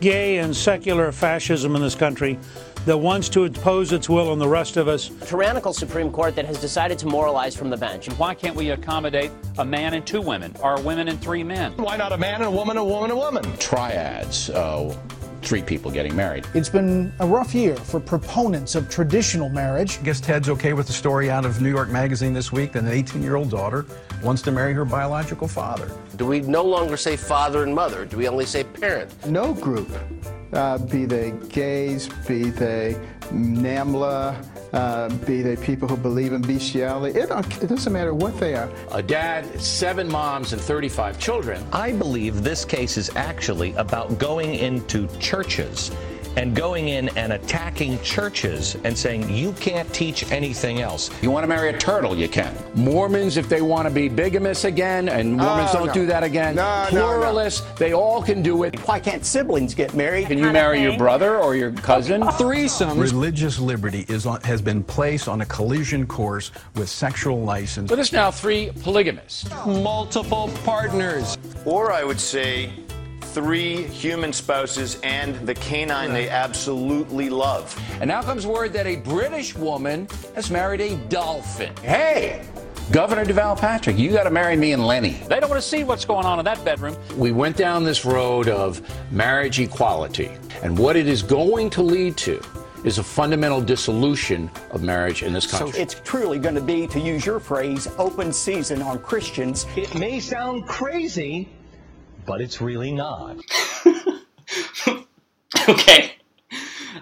gay 0.00 0.38
and 0.38 0.54
secular 0.54 1.12
fascism 1.12 1.76
in 1.76 1.82
this 1.82 1.94
country 1.94 2.38
that 2.84 2.98
wants 2.98 3.28
to 3.28 3.44
impose 3.44 3.92
its 3.92 4.08
will 4.08 4.30
on 4.30 4.40
the 4.40 4.48
rest 4.48 4.76
of 4.76 4.88
us. 4.88 5.10
Tyrannical 5.24 5.72
Supreme 5.72 6.10
Court 6.10 6.34
that 6.34 6.44
has 6.46 6.60
decided 6.60 6.98
to 6.98 7.06
moralize 7.06 7.54
from 7.54 7.70
the 7.70 7.76
bench. 7.76 8.08
Why 8.14 8.34
can't 8.34 8.56
we 8.56 8.70
accommodate 8.70 9.30
a 9.58 9.64
man 9.64 9.94
and 9.94 10.04
two 10.04 10.20
women, 10.20 10.54
or 10.60 10.74
a 10.74 10.80
women 10.80 11.06
and 11.06 11.20
three 11.22 11.44
men? 11.44 11.72
Why 11.76 11.96
not 11.96 12.12
a 12.12 12.18
man 12.18 12.36
and 12.36 12.44
a 12.44 12.50
woman, 12.50 12.76
a 12.76 12.84
woman, 12.84 13.10
and 13.10 13.12
a 13.12 13.16
woman? 13.16 13.56
Triads. 13.58 14.50
Uh, 14.50 14.96
three 15.42 15.62
people 15.62 15.90
getting 15.90 16.14
married. 16.14 16.46
It's 16.54 16.68
been 16.68 17.12
a 17.20 17.26
rough 17.26 17.54
year 17.54 17.76
for 17.76 18.00
proponents 18.00 18.74
of 18.74 18.88
traditional 18.88 19.48
marriage. 19.48 19.98
I 19.98 20.02
guess 20.02 20.20
Ted's 20.20 20.48
okay 20.48 20.72
with 20.72 20.86
the 20.86 20.92
story 20.92 21.30
out 21.30 21.44
of 21.44 21.60
New 21.60 21.70
York 21.70 21.88
Magazine 21.88 22.32
this 22.32 22.52
week 22.52 22.72
that 22.72 22.84
an 22.84 22.90
18 22.90 23.22
year 23.22 23.36
old 23.36 23.50
daughter 23.50 23.86
wants 24.22 24.42
to 24.42 24.52
marry 24.52 24.72
her 24.72 24.84
biological 24.84 25.48
father. 25.48 25.90
Do 26.16 26.26
we 26.26 26.40
no 26.40 26.62
longer 26.62 26.96
say 26.96 27.16
father 27.16 27.62
and 27.64 27.74
mother? 27.74 28.04
Do 28.04 28.16
we 28.16 28.28
only 28.28 28.46
say 28.46 28.64
parent? 28.64 29.10
No 29.26 29.54
group, 29.54 29.90
uh, 30.52 30.78
be 30.78 31.04
they 31.04 31.32
gays, 31.48 32.08
be 32.26 32.50
they 32.50 32.96
NAMBLA, 33.32 34.72
uh, 34.72 35.08
be 35.26 35.42
they 35.42 35.56
people 35.56 35.88
who 35.88 35.96
believe 35.96 36.32
in 36.32 36.42
bestiality, 36.42 37.18
it, 37.18 37.30
it 37.30 37.66
doesn't 37.68 37.92
matter 37.92 38.14
what 38.14 38.38
they 38.38 38.54
are. 38.54 38.70
A 38.92 39.02
dad, 39.02 39.60
seven 39.60 40.10
moms, 40.10 40.52
and 40.52 40.60
35 40.60 41.18
children. 41.18 41.64
I 41.72 41.92
believe 41.92 42.42
this 42.42 42.64
case 42.64 42.96
is 42.96 43.10
actually 43.16 43.72
about 43.74 44.18
going 44.18 44.54
into 44.54 45.06
churches 45.18 45.90
and 46.36 46.54
going 46.54 46.88
in 46.88 47.08
and 47.16 47.32
attacking 47.32 48.00
churches 48.02 48.76
and 48.84 48.96
saying 48.96 49.28
you 49.30 49.52
can't 49.54 49.92
teach 49.92 50.30
anything 50.32 50.80
else. 50.80 51.10
You 51.22 51.30
want 51.30 51.44
to 51.44 51.48
marry 51.48 51.68
a 51.70 51.78
turtle, 51.78 52.16
you 52.16 52.28
can. 52.28 52.54
Mormons, 52.74 53.36
if 53.36 53.48
they 53.48 53.62
want 53.62 53.86
to 53.88 53.94
be 53.94 54.08
bigamous 54.08 54.64
again, 54.64 55.08
and 55.08 55.36
Mormons 55.36 55.70
Oh, 55.72 55.78
don't 55.78 55.86
no. 55.88 55.92
do 55.94 56.06
that 56.06 56.22
again. 56.22 56.54
No, 56.56 56.88
no, 56.92 57.00
no. 57.00 57.06
Pluralists, 57.06 57.60
they 57.78 57.92
all 57.92 58.22
can 58.22 58.42
do 58.42 58.62
it. 58.64 58.78
Why 58.88 58.98
can't 59.00 59.24
siblings 59.24 59.74
get 59.74 59.94
married? 59.94 60.26
Can 60.26 60.38
you 60.38 60.50
marry 60.52 60.82
your 60.82 60.96
brother 60.96 61.38
or 61.38 61.54
your 61.56 61.72
cousin? 61.72 62.22
Threesomes. 62.42 63.00
Religious 63.00 63.58
liberty 63.58 64.04
is 64.08 64.26
on, 64.26 64.40
has 64.42 64.62
been 64.62 64.82
placed 64.82 65.28
on 65.28 65.40
a 65.40 65.46
collision 65.46 66.06
course 66.06 66.50
with 66.76 66.88
sexual 66.88 67.40
license. 67.42 67.88
But 67.88 67.96
there's 67.96 68.12
now 68.12 68.30
three 68.30 68.70
polygamists. 68.82 69.48
Multiple 69.66 70.50
partners. 70.64 71.36
Or 71.64 71.92
I 71.92 72.04
would 72.04 72.20
say 72.20 72.70
three 73.32 73.84
human 73.84 74.32
spouses 74.32 75.00
and 75.02 75.34
the 75.46 75.54
canine 75.54 76.12
they 76.12 76.28
absolutely 76.28 77.30
love. 77.30 77.78
And 78.00 78.08
now 78.08 78.22
comes 78.22 78.46
word 78.46 78.72
that 78.74 78.86
a 78.86 78.96
British 78.96 79.54
woman 79.54 80.06
has 80.34 80.50
married 80.50 80.80
a 80.80 80.96
dolphin. 81.08 81.74
Hey! 81.78 82.46
Governor 82.90 83.24
Deval 83.24 83.58
Patrick, 83.58 83.96
you 83.96 84.12
got 84.12 84.24
to 84.24 84.30
marry 84.30 84.54
me 84.56 84.72
and 84.72 84.86
Lenny. 84.86 85.22
They 85.28 85.40
don't 85.40 85.48
want 85.48 85.62
to 85.62 85.66
see 85.66 85.82
what's 85.82 86.04
going 86.04 86.26
on 86.26 86.38
in 86.38 86.44
that 86.44 86.62
bedroom. 86.62 86.96
We 87.16 87.32
went 87.32 87.56
down 87.56 87.84
this 87.84 88.04
road 88.04 88.48
of 88.48 88.82
marriage 89.10 89.60
equality, 89.60 90.30
and 90.62 90.76
what 90.76 90.96
it 90.96 91.06
is 91.06 91.22
going 91.22 91.70
to 91.70 91.82
lead 91.82 92.18
to 92.18 92.42
is 92.84 92.98
a 92.98 93.02
fundamental 93.02 93.60
dissolution 93.62 94.50
of 94.72 94.82
marriage 94.82 95.22
in 95.22 95.32
this 95.32 95.50
country. 95.50 95.72
So 95.72 95.80
it's 95.80 95.94
truly 96.04 96.38
going 96.38 96.56
to 96.56 96.60
be, 96.60 96.86
to 96.88 97.00
use 97.00 97.24
your 97.24 97.40
phrase, 97.40 97.88
open 97.96 98.32
season 98.32 98.82
on 98.82 98.98
Christians. 98.98 99.64
It 99.76 99.94
may 99.94 100.20
sound 100.20 100.66
crazy, 100.66 101.48
but 102.26 102.40
it's 102.40 102.60
really 102.60 102.92
not. 102.92 103.36
okay. 105.68 106.12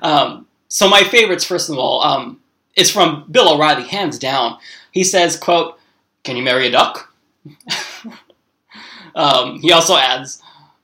Um, 0.02 0.46
so 0.68 0.88
my 0.88 1.02
favorites, 1.02 1.44
first 1.44 1.68
of 1.68 1.78
all, 1.78 2.02
um, 2.02 2.40
is 2.76 2.90
from 2.90 3.26
Bill 3.30 3.54
O'Reilly, 3.54 3.86
hands 3.86 4.18
down. 4.18 4.58
He 4.92 5.04
says, 5.04 5.36
"quote 5.36 5.78
Can 6.24 6.36
you 6.36 6.42
marry 6.42 6.66
a 6.68 6.70
duck?" 6.70 7.12
um, 9.14 9.60
he 9.60 9.72
also 9.72 9.96
adds, 9.96 10.42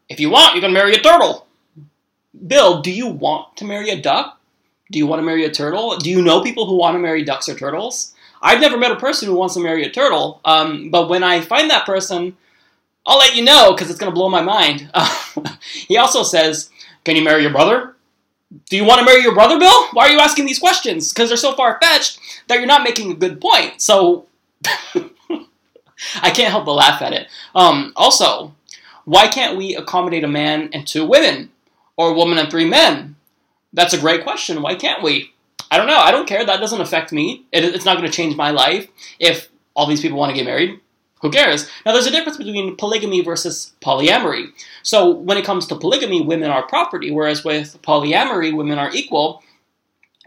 "If 0.08 0.20
you 0.20 0.30
want, 0.30 0.54
you 0.54 0.60
can 0.60 0.72
marry 0.72 0.94
a 0.94 1.00
turtle." 1.00 1.46
Bill, 2.46 2.82
do 2.82 2.90
you 2.90 3.06
want 3.06 3.56
to 3.56 3.64
marry 3.64 3.90
a 3.90 4.00
duck? 4.00 4.38
Do 4.92 4.98
you 4.98 5.06
want 5.06 5.20
to 5.20 5.26
marry 5.26 5.44
a 5.44 5.50
turtle? 5.50 5.96
Do 5.96 6.10
you 6.10 6.22
know 6.22 6.42
people 6.42 6.66
who 6.66 6.76
want 6.76 6.94
to 6.94 6.98
marry 6.98 7.24
ducks 7.24 7.48
or 7.48 7.54
turtles? 7.56 8.14
I've 8.42 8.60
never 8.60 8.76
met 8.76 8.92
a 8.92 8.96
person 8.96 9.28
who 9.28 9.34
wants 9.34 9.54
to 9.54 9.60
marry 9.60 9.84
a 9.84 9.90
turtle, 9.90 10.40
um, 10.44 10.90
but 10.90 11.08
when 11.08 11.24
I 11.24 11.40
find 11.40 11.70
that 11.70 11.86
person, 11.86 12.36
I'll 13.06 13.18
let 13.18 13.36
you 13.36 13.44
know 13.44 13.72
because 13.72 13.88
it's 13.88 13.98
going 13.98 14.10
to 14.10 14.14
blow 14.14 14.28
my 14.28 14.42
mind. 14.42 14.90
he 15.62 15.96
also 15.96 16.22
says, 16.22 16.70
Can 17.04 17.16
you 17.16 17.22
marry 17.22 17.42
your 17.42 17.52
brother? 17.52 17.94
Do 18.68 18.76
you 18.76 18.84
want 18.84 19.00
to 19.00 19.04
marry 19.04 19.22
your 19.22 19.34
brother, 19.34 19.58
Bill? 19.58 19.86
Why 19.92 20.08
are 20.08 20.12
you 20.12 20.18
asking 20.18 20.46
these 20.46 20.58
questions? 20.58 21.12
Because 21.12 21.28
they're 21.28 21.36
so 21.36 21.54
far 21.54 21.78
fetched 21.82 22.18
that 22.48 22.58
you're 22.58 22.66
not 22.66 22.84
making 22.84 23.10
a 23.10 23.14
good 23.14 23.40
point. 23.40 23.80
So 23.80 24.26
I 26.22 26.30
can't 26.30 26.50
help 26.50 26.64
but 26.64 26.74
laugh 26.74 27.02
at 27.02 27.12
it. 27.12 27.28
Um, 27.54 27.92
also, 27.96 28.54
why 29.04 29.28
can't 29.28 29.56
we 29.56 29.74
accommodate 29.76 30.24
a 30.24 30.28
man 30.28 30.70
and 30.72 30.86
two 30.86 31.04
women? 31.04 31.50
Or 31.96 32.10
a 32.10 32.14
woman 32.14 32.38
and 32.38 32.50
three 32.50 32.68
men? 32.68 33.16
That's 33.72 33.94
a 33.94 34.00
great 34.00 34.22
question. 34.22 34.62
Why 34.62 34.74
can't 34.74 35.02
we? 35.02 35.32
I 35.70 35.78
don't 35.78 35.86
know. 35.86 35.98
I 35.98 36.10
don't 36.10 36.28
care. 36.28 36.44
That 36.44 36.60
doesn't 36.60 36.80
affect 36.80 37.12
me. 37.12 37.46
It, 37.52 37.64
it's 37.64 37.84
not 37.84 37.96
going 37.96 38.08
to 38.08 38.16
change 38.16 38.36
my 38.36 38.50
life 38.50 38.88
if 39.18 39.48
all 39.74 39.86
these 39.86 40.00
people 40.00 40.18
want 40.18 40.30
to 40.30 40.36
get 40.36 40.44
married. 40.44 40.80
Who 41.26 41.32
cares? 41.32 41.68
Now, 41.84 41.92
there's 41.92 42.06
a 42.06 42.12
difference 42.12 42.38
between 42.38 42.76
polygamy 42.76 43.20
versus 43.20 43.72
polyamory. 43.82 44.52
So, 44.84 45.10
when 45.10 45.36
it 45.36 45.44
comes 45.44 45.66
to 45.66 45.74
polygamy, 45.74 46.20
women 46.20 46.52
are 46.52 46.62
property, 46.68 47.10
whereas 47.10 47.44
with 47.44 47.82
polyamory, 47.82 48.56
women 48.56 48.78
are 48.78 48.94
equal. 48.94 49.42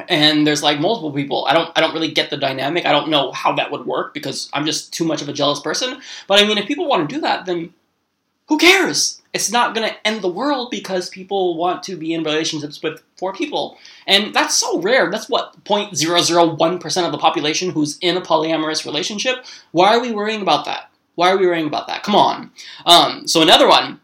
And 0.09 0.45
there's 0.45 0.61
like 0.61 0.81
multiple 0.81 1.13
people. 1.13 1.45
I 1.47 1.53
don't. 1.53 1.71
I 1.77 1.81
don't 1.81 1.93
really 1.93 2.11
get 2.11 2.29
the 2.29 2.37
dynamic. 2.37 2.85
I 2.85 2.91
don't 2.91 3.09
know 3.09 3.31
how 3.31 3.53
that 3.55 3.71
would 3.71 3.85
work 3.85 4.13
because 4.13 4.49
I'm 4.53 4.65
just 4.65 4.93
too 4.93 5.05
much 5.05 5.21
of 5.21 5.29
a 5.29 5.33
jealous 5.33 5.59
person. 5.59 6.01
But 6.27 6.39
I 6.39 6.45
mean, 6.45 6.57
if 6.57 6.67
people 6.67 6.87
want 6.87 7.09
to 7.09 7.15
do 7.15 7.21
that, 7.21 7.45
then 7.45 7.73
who 8.49 8.57
cares? 8.57 9.21
It's 9.31 9.51
not 9.51 9.75
going 9.75 9.87
to 9.87 10.07
end 10.07 10.21
the 10.21 10.27
world 10.27 10.71
because 10.71 11.07
people 11.07 11.55
want 11.55 11.83
to 11.83 11.95
be 11.95 12.13
in 12.13 12.23
relationships 12.23 12.81
with 12.81 13.03
four 13.15 13.31
people. 13.31 13.77
And 14.07 14.33
that's 14.33 14.55
so 14.55 14.81
rare. 14.81 15.11
That's 15.11 15.29
what 15.29 15.63
0.001% 15.65 17.05
of 17.05 17.11
the 17.11 17.17
population 17.19 17.69
who's 17.69 17.99
in 17.99 18.17
a 18.17 18.21
polyamorous 18.21 18.85
relationship. 18.85 19.45
Why 19.71 19.95
are 19.95 20.01
we 20.01 20.11
worrying 20.11 20.41
about 20.41 20.65
that? 20.65 20.88
Why 21.19 21.31
are 21.31 21.37
we 21.37 21.47
worrying 21.47 21.67
about 21.67 21.87
that? 21.87 22.01
Come 22.01 22.15
on. 22.15 22.51
Um, 22.85 23.27
so 23.27 23.41
another 23.41 23.67
one. 23.67 23.99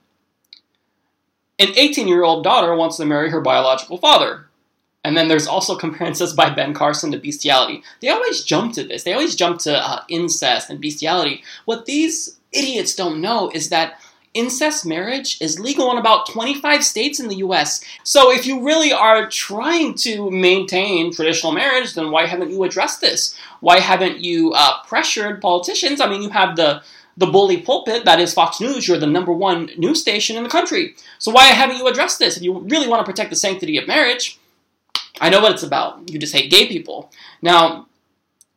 An 1.57 1.67
18-year-old 1.67 2.43
daughter 2.43 2.75
wants 2.75 2.97
to 2.97 3.05
marry 3.05 3.29
her 3.29 3.39
biological 3.39 3.97
father. 3.97 4.47
And 5.01 5.15
then 5.15 5.29
there's 5.29 5.47
also 5.47 5.77
comparisons 5.85 6.33
by 6.33 6.49
Ben 6.49 6.73
Carson 6.73 7.13
to 7.13 7.17
bestiality. 7.17 7.83
They 8.01 8.09
always 8.09 8.43
jump 8.43 8.73
to 8.73 8.83
this. 8.83 9.03
They 9.03 9.13
always 9.13 9.37
jump 9.37 9.59
to 9.59 9.77
uh, 9.77 10.01
incest 10.09 10.69
and 10.69 10.81
bestiality. 10.81 11.41
What 11.63 11.85
these 11.85 12.37
idiots 12.51 12.93
don't 12.93 13.21
know 13.21 13.49
is 13.49 13.69
that 13.69 13.97
incest 14.33 14.85
marriage 14.85 15.37
is 15.39 15.57
legal 15.57 15.89
in 15.91 15.97
about 15.97 16.27
25 16.27 16.83
states 16.83 17.21
in 17.21 17.29
the 17.29 17.37
US. 17.37 17.81
So 18.03 18.29
if 18.29 18.45
you 18.45 18.61
really 18.61 18.91
are 18.91 19.29
trying 19.29 19.95
to 19.99 20.29
maintain 20.29 21.13
traditional 21.13 21.53
marriage, 21.53 21.93
then 21.93 22.11
why 22.11 22.25
haven't 22.25 22.51
you 22.51 22.61
addressed 22.65 22.99
this? 22.99 23.37
Why 23.61 23.79
haven't 23.79 24.19
you 24.19 24.51
uh, 24.51 24.83
pressured 24.83 25.41
politicians? 25.41 26.01
I 26.01 26.09
mean, 26.09 26.21
you 26.21 26.29
have 26.31 26.57
the 26.57 26.83
the 27.17 27.27
bully 27.27 27.57
pulpit 27.61 28.05
that 28.05 28.19
is 28.19 28.33
Fox 28.33 28.59
News. 28.59 28.87
You're 28.87 28.97
the 28.97 29.07
number 29.07 29.31
one 29.31 29.69
news 29.77 30.01
station 30.01 30.35
in 30.35 30.43
the 30.43 30.49
country. 30.49 30.95
So 31.19 31.31
why 31.31 31.45
haven't 31.45 31.77
you 31.77 31.87
addressed 31.87 32.19
this? 32.19 32.37
If 32.37 32.43
you 32.43 32.59
really 32.59 32.87
want 32.87 33.05
to 33.05 33.09
protect 33.09 33.29
the 33.29 33.35
sanctity 33.35 33.77
of 33.77 33.87
marriage, 33.87 34.39
I 35.21 35.29
know 35.29 35.41
what 35.41 35.53
it's 35.53 35.63
about. 35.63 36.09
You 36.11 36.19
just 36.19 36.33
hate 36.33 36.51
gay 36.51 36.67
people. 36.67 37.11
Now, 37.41 37.87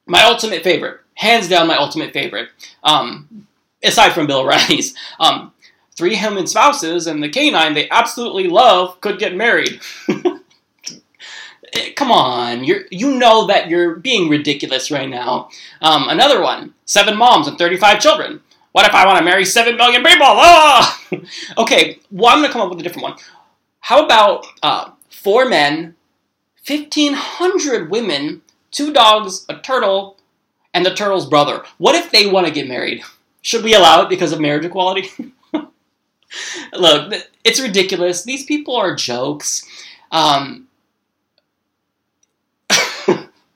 my 0.06 0.24
ultimate 0.24 0.64
favorite, 0.64 1.00
hands 1.14 1.48
down, 1.48 1.66
my 1.66 1.76
ultimate 1.76 2.12
favorite, 2.12 2.48
um, 2.82 3.46
aside 3.82 4.12
from 4.12 4.26
Bill 4.26 4.40
O'Reilly's, 4.44 4.94
um, 5.20 5.52
three 5.96 6.16
human 6.16 6.46
spouses 6.46 7.06
and 7.06 7.22
the 7.22 7.28
canine 7.28 7.74
they 7.74 7.88
absolutely 7.90 8.48
love 8.48 9.00
could 9.00 9.18
get 9.18 9.34
married. 9.34 9.80
Come 11.96 12.10
on, 12.10 12.64
you 12.64 12.86
you 12.90 13.14
know 13.14 13.46
that 13.46 13.68
you're 13.68 13.96
being 13.96 14.30
ridiculous 14.30 14.90
right 14.90 15.08
now. 15.08 15.50
Um, 15.82 16.08
another 16.08 16.40
one: 16.40 16.72
seven 16.86 17.16
moms 17.16 17.46
and 17.46 17.58
thirty-five 17.58 18.00
children. 18.00 18.40
What 18.78 18.86
if 18.86 18.94
I 18.94 19.06
want 19.06 19.18
to 19.18 19.24
marry 19.24 19.44
seven 19.44 19.76
million 19.76 20.04
people? 20.04 20.24
Ah! 20.28 21.02
okay, 21.58 21.98
well, 22.12 22.32
I'm 22.32 22.40
gonna 22.40 22.52
come 22.52 22.62
up 22.62 22.70
with 22.70 22.78
a 22.78 22.84
different 22.84 23.02
one. 23.02 23.16
How 23.80 24.04
about 24.04 24.46
uh, 24.62 24.92
four 25.10 25.48
men, 25.48 25.96
fifteen 26.62 27.14
hundred 27.14 27.90
women, 27.90 28.42
two 28.70 28.92
dogs, 28.92 29.44
a 29.48 29.56
turtle, 29.56 30.16
and 30.72 30.86
the 30.86 30.94
turtle's 30.94 31.28
brother? 31.28 31.64
What 31.78 31.96
if 31.96 32.12
they 32.12 32.28
want 32.28 32.46
to 32.46 32.52
get 32.52 32.68
married? 32.68 33.02
Should 33.42 33.64
we 33.64 33.74
allow 33.74 34.02
it 34.02 34.08
because 34.08 34.30
of 34.30 34.38
marriage 34.38 34.64
equality? 34.64 35.10
Look, 36.72 37.14
it's 37.42 37.60
ridiculous. 37.60 38.22
These 38.22 38.44
people 38.44 38.76
are 38.76 38.94
jokes. 38.94 39.66
Um, 40.12 40.67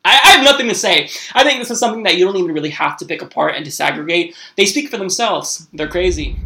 I, 0.05 0.11
I 0.13 0.29
have 0.31 0.45
nothing 0.45 0.69
to 0.69 0.75
say. 0.75 1.09
I 1.35 1.45
think 1.45 1.59
this 1.59 1.71
is 1.71 1.79
something 1.79 2.03
that 2.05 2.17
you 2.17 2.25
don't 2.25 2.37
even 2.37 2.55
really 2.55 2.71
have 2.71 2.97
to 2.99 3.07
pick 3.07 3.23
apart 3.23 3.55
and 3.55 3.65
disaggregate. 3.65 4.35
They 4.57 4.67
speak 4.67 4.91
for 4.91 4.97
themselves. 4.97 5.69
They're 5.73 5.89
crazy. 5.89 6.39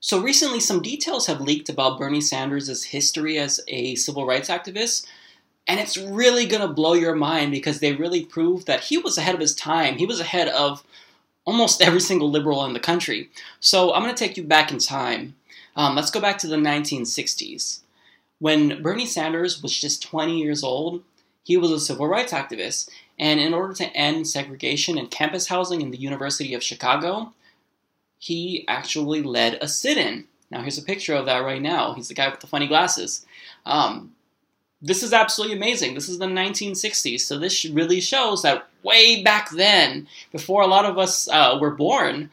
So 0.00 0.20
recently, 0.20 0.58
some 0.58 0.82
details 0.82 1.28
have 1.28 1.40
leaked 1.40 1.68
about 1.68 1.98
Bernie 1.98 2.20
Sanders' 2.20 2.82
history 2.82 3.38
as 3.38 3.60
a 3.68 3.94
civil 3.94 4.26
rights 4.26 4.48
activist. 4.48 5.06
And 5.68 5.78
it's 5.78 5.96
really 5.96 6.44
going 6.44 6.66
to 6.66 6.74
blow 6.74 6.94
your 6.94 7.14
mind 7.14 7.52
because 7.52 7.78
they 7.78 7.92
really 7.92 8.24
prove 8.24 8.64
that 8.64 8.80
he 8.80 8.98
was 8.98 9.16
ahead 9.16 9.34
of 9.34 9.40
his 9.40 9.54
time. 9.54 9.98
He 9.98 10.06
was 10.06 10.18
ahead 10.18 10.48
of 10.48 10.82
almost 11.44 11.82
every 11.82 12.00
single 12.00 12.30
liberal 12.30 12.64
in 12.64 12.72
the 12.72 12.80
country. 12.80 13.30
So 13.60 13.94
I'm 13.94 14.02
going 14.02 14.14
to 14.14 14.18
take 14.18 14.36
you 14.36 14.42
back 14.42 14.72
in 14.72 14.78
time. 14.78 15.36
Um, 15.76 15.94
let's 15.94 16.10
go 16.10 16.20
back 16.20 16.38
to 16.38 16.48
the 16.48 16.56
1960s. 16.56 17.80
When 18.40 18.82
Bernie 18.82 19.06
Sanders 19.06 19.62
was 19.62 19.78
just 19.78 20.02
20 20.02 20.36
years 20.36 20.64
old, 20.64 21.04
he 21.42 21.56
was 21.56 21.70
a 21.70 21.80
civil 21.80 22.06
rights 22.06 22.32
activist. 22.32 22.88
And 23.18 23.40
in 23.40 23.54
order 23.54 23.74
to 23.74 23.96
end 23.96 24.26
segregation 24.26 24.98
in 24.98 25.06
campus 25.08 25.48
housing 25.48 25.80
in 25.80 25.90
the 25.90 26.00
University 26.00 26.54
of 26.54 26.62
Chicago, 26.62 27.32
he 28.18 28.64
actually 28.68 29.22
led 29.22 29.58
a 29.60 29.68
sit 29.68 29.98
in. 29.98 30.24
Now, 30.50 30.60
here's 30.60 30.78
a 30.78 30.82
picture 30.82 31.14
of 31.14 31.26
that 31.26 31.44
right 31.44 31.62
now. 31.62 31.94
He's 31.94 32.08
the 32.08 32.14
guy 32.14 32.28
with 32.28 32.40
the 32.40 32.46
funny 32.46 32.66
glasses. 32.66 33.24
Um, 33.64 34.12
this 34.80 35.02
is 35.02 35.12
absolutely 35.12 35.56
amazing. 35.56 35.94
This 35.94 36.08
is 36.08 36.18
the 36.18 36.26
1960s, 36.26 37.20
so 37.20 37.38
this 37.38 37.64
really 37.64 38.00
shows 38.00 38.42
that 38.42 38.68
way 38.82 39.22
back 39.22 39.50
then, 39.50 40.08
before 40.32 40.62
a 40.62 40.66
lot 40.66 40.84
of 40.84 40.98
us 40.98 41.28
uh, 41.28 41.56
were 41.60 41.70
born, 41.70 42.30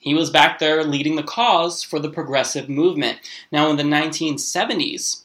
he 0.00 0.14
was 0.14 0.30
back 0.30 0.58
there 0.58 0.82
leading 0.82 1.14
the 1.14 1.22
cause 1.22 1.84
for 1.84 2.00
the 2.00 2.10
progressive 2.10 2.68
movement. 2.68 3.18
Now, 3.52 3.70
in 3.70 3.76
the 3.76 3.84
1970s, 3.84 5.21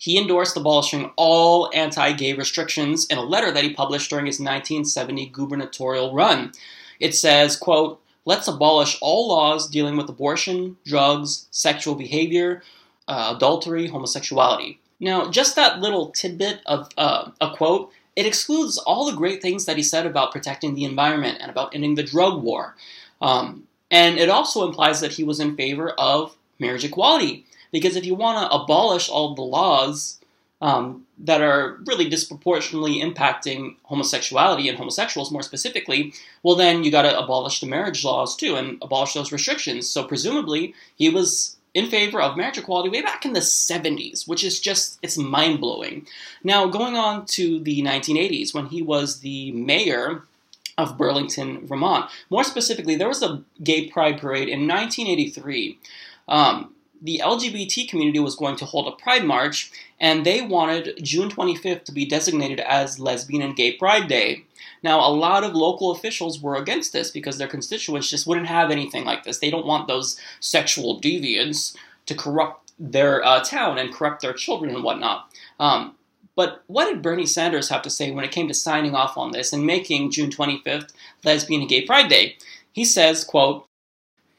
he 0.00 0.18
endorsed 0.18 0.56
abolishing 0.56 1.10
all 1.16 1.70
anti 1.74 2.12
gay 2.14 2.32
restrictions 2.32 3.04
in 3.08 3.18
a 3.18 3.22
letter 3.22 3.52
that 3.52 3.62
he 3.62 3.74
published 3.74 4.08
during 4.08 4.24
his 4.24 4.40
1970 4.40 5.26
gubernatorial 5.26 6.14
run. 6.14 6.52
It 6.98 7.14
says, 7.14 7.54
quote, 7.54 8.00
let's 8.24 8.48
abolish 8.48 8.96
all 9.02 9.28
laws 9.28 9.68
dealing 9.68 9.98
with 9.98 10.08
abortion, 10.08 10.78
drugs, 10.86 11.48
sexual 11.50 11.94
behavior, 11.94 12.62
uh, 13.08 13.34
adultery, 13.36 13.88
homosexuality. 13.88 14.80
Now, 15.00 15.30
just 15.30 15.54
that 15.56 15.80
little 15.80 16.10
tidbit 16.12 16.60
of 16.64 16.88
uh, 16.96 17.32
a 17.38 17.54
quote, 17.54 17.92
it 18.16 18.24
excludes 18.24 18.78
all 18.78 19.04
the 19.04 19.16
great 19.16 19.42
things 19.42 19.66
that 19.66 19.76
he 19.76 19.82
said 19.82 20.06
about 20.06 20.32
protecting 20.32 20.74
the 20.74 20.84
environment 20.84 21.38
and 21.42 21.50
about 21.50 21.74
ending 21.74 21.96
the 21.96 22.02
drug 22.02 22.42
war. 22.42 22.74
Um, 23.20 23.64
and 23.90 24.16
it 24.16 24.30
also 24.30 24.66
implies 24.66 25.02
that 25.02 25.12
he 25.12 25.24
was 25.24 25.40
in 25.40 25.56
favor 25.56 25.90
of 25.90 26.38
marriage 26.58 26.84
equality. 26.84 27.44
Because 27.72 27.96
if 27.96 28.04
you 28.04 28.14
want 28.14 28.38
to 28.38 28.56
abolish 28.56 29.08
all 29.08 29.34
the 29.34 29.42
laws 29.42 30.18
um, 30.60 31.06
that 31.18 31.40
are 31.40 31.78
really 31.86 32.08
disproportionately 32.08 33.00
impacting 33.00 33.76
homosexuality 33.84 34.68
and 34.68 34.76
homosexuals 34.76 35.30
more 35.30 35.42
specifically, 35.42 36.12
well, 36.42 36.56
then 36.56 36.84
you 36.84 36.90
got 36.90 37.02
to 37.02 37.18
abolish 37.18 37.60
the 37.60 37.66
marriage 37.66 38.04
laws 38.04 38.36
too 38.36 38.56
and 38.56 38.78
abolish 38.82 39.14
those 39.14 39.32
restrictions. 39.32 39.88
So 39.88 40.04
presumably, 40.04 40.74
he 40.96 41.08
was 41.08 41.56
in 41.72 41.88
favor 41.88 42.20
of 42.20 42.36
marriage 42.36 42.58
equality 42.58 42.88
way 42.88 43.00
back 43.00 43.24
in 43.24 43.32
the 43.32 43.40
70s, 43.40 44.26
which 44.26 44.42
is 44.44 44.60
just, 44.60 44.98
it's 45.02 45.16
mind 45.16 45.60
blowing. 45.60 46.06
Now, 46.42 46.66
going 46.66 46.96
on 46.96 47.26
to 47.26 47.60
the 47.60 47.82
1980s, 47.82 48.52
when 48.52 48.66
he 48.66 48.82
was 48.82 49.20
the 49.20 49.52
mayor 49.52 50.24
of 50.76 50.98
Burlington, 50.98 51.66
Vermont, 51.66 52.10
more 52.28 52.44
specifically, 52.44 52.96
there 52.96 53.08
was 53.08 53.22
a 53.22 53.42
gay 53.62 53.88
pride 53.88 54.18
parade 54.18 54.48
in 54.48 54.66
1983. 54.66 55.78
Um, 56.28 56.74
the 57.00 57.20
LGBT 57.24 57.88
community 57.88 58.18
was 58.18 58.36
going 58.36 58.56
to 58.56 58.64
hold 58.64 58.86
a 58.86 58.96
pride 58.96 59.24
march, 59.24 59.70
and 59.98 60.24
they 60.24 60.42
wanted 60.42 60.98
June 61.02 61.30
25th 61.30 61.84
to 61.84 61.92
be 61.92 62.04
designated 62.04 62.60
as 62.60 63.00
Lesbian 63.00 63.42
and 63.42 63.56
Gay 63.56 63.72
Pride 63.72 64.08
Day. 64.08 64.44
Now, 64.82 65.00
a 65.00 65.12
lot 65.12 65.44
of 65.44 65.54
local 65.54 65.90
officials 65.90 66.40
were 66.40 66.56
against 66.56 66.92
this 66.92 67.10
because 67.10 67.38
their 67.38 67.48
constituents 67.48 68.10
just 68.10 68.26
wouldn't 68.26 68.46
have 68.46 68.70
anything 68.70 69.04
like 69.04 69.24
this. 69.24 69.38
They 69.38 69.50
don't 69.50 69.66
want 69.66 69.88
those 69.88 70.18
sexual 70.40 71.00
deviants 71.00 71.76
to 72.06 72.14
corrupt 72.14 72.72
their 72.78 73.24
uh, 73.24 73.40
town 73.40 73.78
and 73.78 73.92
corrupt 73.92 74.22
their 74.22 74.32
children 74.32 74.74
and 74.74 74.82
whatnot. 74.82 75.30
Um, 75.58 75.94
but 76.34 76.62
what 76.68 76.86
did 76.86 77.02
Bernie 77.02 77.26
Sanders 77.26 77.68
have 77.68 77.82
to 77.82 77.90
say 77.90 78.10
when 78.10 78.24
it 78.24 78.30
came 78.30 78.48
to 78.48 78.54
signing 78.54 78.94
off 78.94 79.18
on 79.18 79.32
this 79.32 79.52
and 79.52 79.66
making 79.66 80.10
June 80.10 80.30
25th 80.30 80.92
Lesbian 81.24 81.62
and 81.62 81.68
Gay 81.68 81.82
Pride 81.84 82.08
Day? 82.08 82.36
He 82.72 82.84
says, 82.84 83.24
quote, 83.24 83.66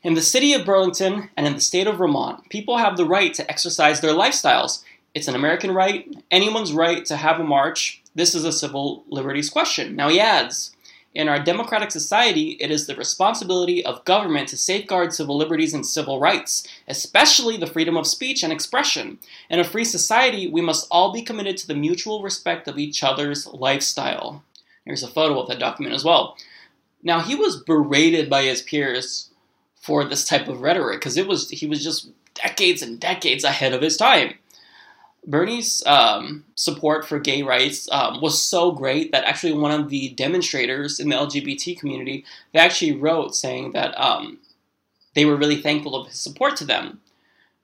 in 0.04 0.16
the 0.16 0.22
city 0.22 0.54
of 0.54 0.66
Burlington 0.66 1.30
and 1.38 1.46
in 1.46 1.54
the 1.54 1.62
state 1.62 1.88
of 1.88 1.98
Vermont, 1.98 2.50
people 2.50 2.78
have 2.78 2.98
the 2.98 3.06
right 3.06 3.34
to 3.36 3.50
exercise 3.50 4.02
their 4.02 4.14
lifestyles. 4.14 4.84
It's 5.14 5.28
an 5.28 5.36
American 5.36 5.72
right, 5.72 6.08
anyone's 6.32 6.74
right 6.74 7.06
to 7.06 7.18
have 7.18 7.40
a 7.40 7.44
march. 7.44 8.02
This 8.16 8.34
is 8.34 8.44
a 8.44 8.52
civil 8.52 9.04
liberties 9.10 9.50
question. 9.50 9.96
Now 9.96 10.10
he 10.10 10.20
adds, 10.20 10.76
in 11.14 11.28
our 11.28 11.44
democratic 11.44 11.92
society, 11.92 12.58
it 12.62 12.72
is 12.72 12.88
the 12.88 12.96
responsibility 12.96 13.86
of 13.86 14.06
government 14.06 14.48
to 14.50 14.58
safeguard 14.58 15.14
civil 15.14 15.38
liberties 15.38 15.74
and 15.74 15.86
civil 15.86 16.20
rights, 16.20 16.68
especially 16.88 17.58
the 17.58 17.68
freedom 17.68 17.98
of 17.98 18.08
speech 18.08 18.44
and 18.44 18.52
expression. 18.52 19.20
In 19.50 19.60
a 19.60 19.66
free 19.66 19.84
society, 19.84 20.48
we 20.48 20.62
must 20.62 20.88
all 20.90 21.12
be 21.12 21.22
committed 21.22 21.58
to 21.58 21.68
the 21.68 21.76
mutual 21.76 22.24
respect 22.24 22.68
of 22.68 22.80
each 22.80 23.04
other's 23.04 23.46
lifestyle. 23.48 24.42
Here's 24.86 25.04
a 25.04 25.08
photo 25.10 25.40
of 25.40 25.50
that 25.50 25.60
document 25.60 25.94
as 25.94 26.06
well. 26.06 26.38
Now, 27.04 27.20
he 27.20 27.36
was 27.36 27.62
berated 27.62 28.30
by 28.30 28.44
his 28.44 28.62
peers 28.62 29.31
for 29.82 30.04
this 30.04 30.26
type 30.26 30.48
of 30.48 30.62
rhetoric 30.62 31.00
because 31.00 31.18
it 31.18 31.28
was 31.28 31.50
he 31.50 31.68
was 31.68 31.84
just 31.84 32.10
decades 32.36 32.82
and 32.82 33.00
decades 33.00 33.44
ahead 33.44 33.74
of 33.74 33.82
his 33.82 33.98
time. 33.98 34.36
Bernie's 35.28 35.84
um, 35.86 36.46
support 36.56 37.08
for 37.08 37.20
gay 37.20 37.44
rights 37.44 37.88
um, 37.92 38.22
was 38.22 38.42
so 38.42 38.72
great 38.72 39.12
that 39.12 39.24
actually 39.26 39.54
one 39.54 39.72
of 39.72 39.90
the 39.90 40.10
demonstrators 40.10 41.00
in 41.00 41.10
the 41.10 41.16
LGBT 41.16 41.78
community 41.80 42.26
they 42.54 42.60
actually 42.60 42.94
wrote 42.94 43.36
saying 43.36 43.72
that 43.74 43.94
um, 44.00 44.40
they 45.14 45.26
were 45.26 45.36
really 45.36 45.62
thankful 45.62 45.96
of 45.96 46.08
his 46.08 46.20
support 46.20 46.56
to 46.58 46.66
them. 46.66 47.02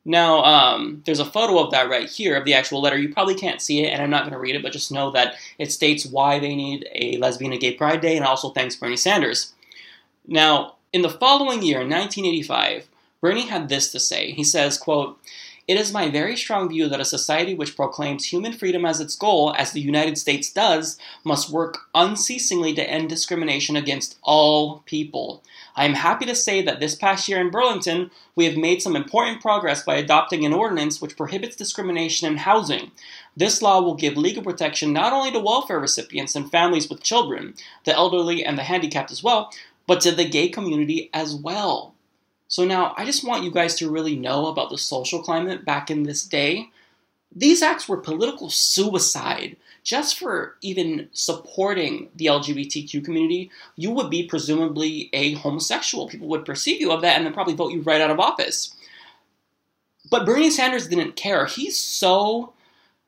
Now, 0.05 0.41
um, 0.45 1.03
there's 1.05 1.19
a 1.19 1.25
photo 1.25 1.59
of 1.59 1.71
that 1.71 1.89
right 1.89 2.09
here 2.09 2.37
of 2.37 2.45
the 2.45 2.53
actual 2.53 2.79
letter. 2.79 2.97
You 2.97 3.11
probably 3.11 3.35
can't 3.35 3.61
see 3.61 3.83
it, 3.83 3.89
and 3.89 4.01
I'm 4.01 4.09
not 4.09 4.21
going 4.21 4.31
to 4.31 4.39
read 4.39 4.55
it, 4.55 4.63
but 4.63 4.71
just 4.71 4.89
know 4.89 5.11
that 5.11 5.35
it 5.57 5.69
states 5.69 6.05
why 6.05 6.39
they 6.39 6.55
need 6.55 6.87
a 6.95 7.17
lesbian 7.17 7.51
and 7.51 7.59
gay 7.59 7.73
pride 7.73 7.99
day, 7.99 8.15
and 8.15 8.25
also 8.25 8.51
thanks 8.51 8.77
Bernie 8.77 8.95
Sanders. 8.95 9.53
Now, 10.25 10.76
in 10.93 11.01
the 11.01 11.09
following 11.09 11.63
year, 11.63 11.79
1985, 11.79 12.87
Bernie 13.21 13.47
had 13.47 13.69
this 13.69 13.91
to 13.91 13.99
say. 13.99 14.31
He 14.31 14.43
says, 14.43 14.77
quote, 14.77 15.19
it 15.67 15.77
is 15.77 15.91
my 15.91 16.09
very 16.09 16.37
strong 16.37 16.69
view 16.69 16.87
that 16.87 17.01
a 17.01 17.05
society 17.05 17.53
which 17.53 17.75
proclaims 17.75 18.23
human 18.23 18.53
freedom 18.53 18.85
as 18.85 19.01
its 19.01 19.17
goal, 19.17 19.53
as 19.57 19.73
the 19.73 19.81
United 19.81 20.17
States 20.17 20.49
does, 20.49 20.97
must 21.25 21.49
work 21.49 21.79
unceasingly 21.93 22.73
to 22.75 22.89
end 22.89 23.09
discrimination 23.09 23.75
against 23.75 24.17
all 24.23 24.81
people. 24.85 25.43
I 25.75 25.83
am 25.83 25.95
happy 25.95 26.25
to 26.25 26.35
say 26.35 26.61
that 26.61 26.79
this 26.79 26.95
past 26.95 27.27
year 27.27 27.41
in 27.41 27.49
Burlington, 27.49 28.11
we 28.33 28.45
have 28.45 28.55
made 28.55 28.81
some 28.81 28.95
important 28.95 29.41
progress 29.41 29.83
by 29.83 29.97
adopting 29.97 30.45
an 30.45 30.53
ordinance 30.53 31.01
which 31.01 31.17
prohibits 31.17 31.57
discrimination 31.57 32.29
in 32.29 32.37
housing. 32.37 32.91
This 33.35 33.61
law 33.61 33.81
will 33.81 33.95
give 33.95 34.15
legal 34.15 34.43
protection 34.43 34.93
not 34.93 35.11
only 35.11 35.31
to 35.31 35.39
welfare 35.39 35.81
recipients 35.81 36.33
and 36.33 36.49
families 36.49 36.89
with 36.89 37.03
children, 37.03 37.55
the 37.83 37.93
elderly, 37.93 38.41
and 38.43 38.57
the 38.57 38.63
handicapped 38.63 39.11
as 39.11 39.21
well, 39.21 39.51
but 39.87 40.01
to 40.01 40.11
the 40.11 40.29
gay 40.29 40.49
community 40.49 41.09
as 41.13 41.33
well. 41.33 41.95
So 42.47 42.63
now 42.63 42.93
I 42.97 43.05
just 43.05 43.25
want 43.25 43.43
you 43.43 43.51
guys 43.51 43.75
to 43.75 43.89
really 43.89 44.15
know 44.15 44.47
about 44.47 44.69
the 44.69 44.77
social 44.77 45.21
climate 45.23 45.65
back 45.65 45.89
in 45.89 46.03
this 46.03 46.23
day. 46.23 46.69
These 47.35 47.61
acts 47.61 47.89
were 47.89 47.97
political 47.97 48.49
suicide. 48.49 49.57
Just 49.83 50.19
for 50.19 50.55
even 50.61 51.09
supporting 51.13 52.09
the 52.15 52.25
LGBTQ 52.25 53.03
community, 53.05 53.49
you 53.77 53.89
would 53.91 54.09
be 54.09 54.27
presumably 54.27 55.09
a 55.13 55.33
homosexual. 55.35 56.07
People 56.07 56.27
would 56.27 56.45
perceive 56.45 56.81
you 56.81 56.91
of 56.91 57.01
that 57.01 57.15
and 57.15 57.25
then 57.25 57.33
probably 57.33 57.55
vote 57.55 57.71
you 57.71 57.81
right 57.81 58.01
out 58.01 58.11
of 58.11 58.19
office. 58.19 58.75
But 60.11 60.25
Bernie 60.25 60.51
Sanders 60.51 60.87
didn't 60.87 61.15
care. 61.15 61.45
He's 61.45 61.79
so 61.79 62.53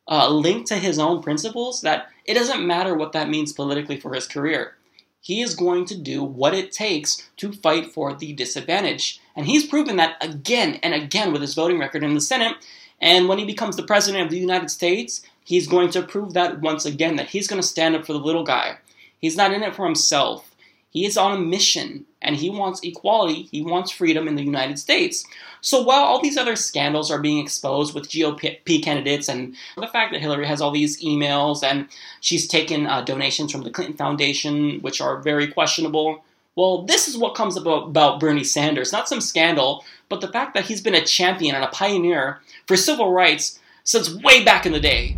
uh, 0.07 0.29
linked 0.29 0.67
to 0.67 0.75
his 0.75 0.99
own 0.99 1.21
principles 1.21 1.81
that 1.81 2.07
it 2.25 2.33
doesn't 2.33 2.65
matter 2.65 2.93
what 2.95 3.11
that 3.11 3.29
means 3.29 3.51
politically 3.51 3.99
for 3.99 4.13
his 4.13 4.27
career 4.27 4.75
he 5.21 5.41
is 5.41 5.55
going 5.55 5.85
to 5.85 5.97
do 5.97 6.23
what 6.23 6.53
it 6.53 6.71
takes 6.71 7.29
to 7.37 7.51
fight 7.51 7.91
for 7.91 8.13
the 8.13 8.33
disadvantaged. 8.33 9.19
And 9.35 9.45
he's 9.45 9.67
proven 9.67 9.97
that 9.97 10.17
again 10.21 10.79
and 10.81 10.93
again 10.93 11.31
with 11.31 11.41
his 11.41 11.55
voting 11.55 11.79
record 11.79 12.03
in 12.03 12.13
the 12.13 12.21
Senate. 12.21 12.55
And 13.01 13.27
when 13.27 13.37
he 13.37 13.45
becomes 13.45 13.75
the 13.75 13.83
President 13.83 14.23
of 14.23 14.31
the 14.31 14.39
United 14.39 14.69
States, 14.69 15.21
he's 15.43 15.67
going 15.67 15.89
to 15.91 16.01
prove 16.01 16.33
that 16.33 16.61
once 16.61 16.85
again 16.85 17.15
that 17.17 17.29
he's 17.29 17.47
going 17.47 17.61
to 17.61 17.67
stand 17.67 17.95
up 17.95 18.05
for 18.05 18.13
the 18.13 18.19
little 18.19 18.43
guy. 18.43 18.77
He's 19.19 19.37
not 19.37 19.53
in 19.53 19.63
it 19.63 19.75
for 19.75 19.85
himself. 19.85 20.48
He 20.91 21.05
is 21.05 21.17
on 21.17 21.37
a 21.37 21.39
mission 21.39 22.05
and 22.21 22.35
he 22.35 22.49
wants 22.49 22.81
equality, 22.83 23.43
he 23.51 23.61
wants 23.61 23.91
freedom 23.91 24.27
in 24.27 24.35
the 24.35 24.43
United 24.43 24.79
States. 24.79 25.25
So 25.61 25.81
while 25.81 26.03
all 26.03 26.21
these 26.21 26.37
other 26.37 26.55
scandals 26.55 27.11
are 27.11 27.21
being 27.21 27.37
exposed 27.37 27.93
with 27.93 28.09
GOP 28.09 28.83
candidates 28.83 29.29
and 29.29 29.55
the 29.77 29.87
fact 29.87 30.11
that 30.11 30.21
Hillary 30.21 30.47
has 30.47 30.61
all 30.61 30.71
these 30.71 31.01
emails 31.03 31.63
and 31.63 31.87
she's 32.21 32.47
taken 32.47 32.87
uh, 32.87 33.01
donations 33.01 33.51
from 33.51 33.63
the 33.63 33.69
Clinton 33.69 33.95
Foundation, 33.95 34.79
which 34.81 34.99
are 34.99 35.21
very 35.21 35.47
questionable, 35.47 36.23
well, 36.55 36.83
this 36.83 37.07
is 37.07 37.17
what 37.17 37.35
comes 37.35 37.55
about, 37.55 37.87
about 37.87 38.19
Bernie 38.19 38.43
Sanders. 38.43 38.91
Not 38.91 39.07
some 39.07 39.21
scandal, 39.21 39.85
but 40.09 40.21
the 40.21 40.27
fact 40.27 40.55
that 40.55 40.65
he's 40.65 40.81
been 40.81 40.95
a 40.95 41.05
champion 41.05 41.55
and 41.55 41.63
a 41.63 41.69
pioneer 41.69 42.41
for 42.67 42.75
civil 42.75 43.13
rights 43.13 43.59
since 43.83 44.13
way 44.13 44.43
back 44.43 44.65
in 44.65 44.73
the 44.73 44.79
day. 44.79 45.17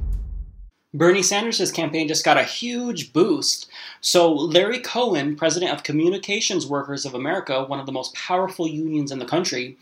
Bernie 0.93 1.23
Sanders' 1.23 1.71
campaign 1.71 2.07
just 2.07 2.25
got 2.25 2.37
a 2.37 2.43
huge 2.43 3.13
boost. 3.13 3.69
So, 4.01 4.31
Larry 4.33 4.79
Cohen, 4.79 5.35
president 5.37 5.71
of 5.71 5.83
Communications 5.83 6.67
Workers 6.67 7.05
of 7.05 7.13
America, 7.13 7.63
one 7.63 7.79
of 7.79 7.85
the 7.85 7.93
most 7.93 8.13
powerful 8.13 8.67
unions 8.67 9.11
in 9.11 9.19
the 9.19 9.25
country, 9.25 9.77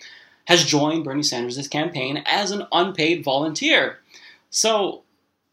has 0.45 0.65
joined 0.65 1.03
Bernie 1.03 1.23
Sanders' 1.23 1.67
campaign 1.67 2.23
as 2.25 2.51
an 2.51 2.67
unpaid 2.71 3.23
volunteer. 3.23 3.99
So, 4.51 5.01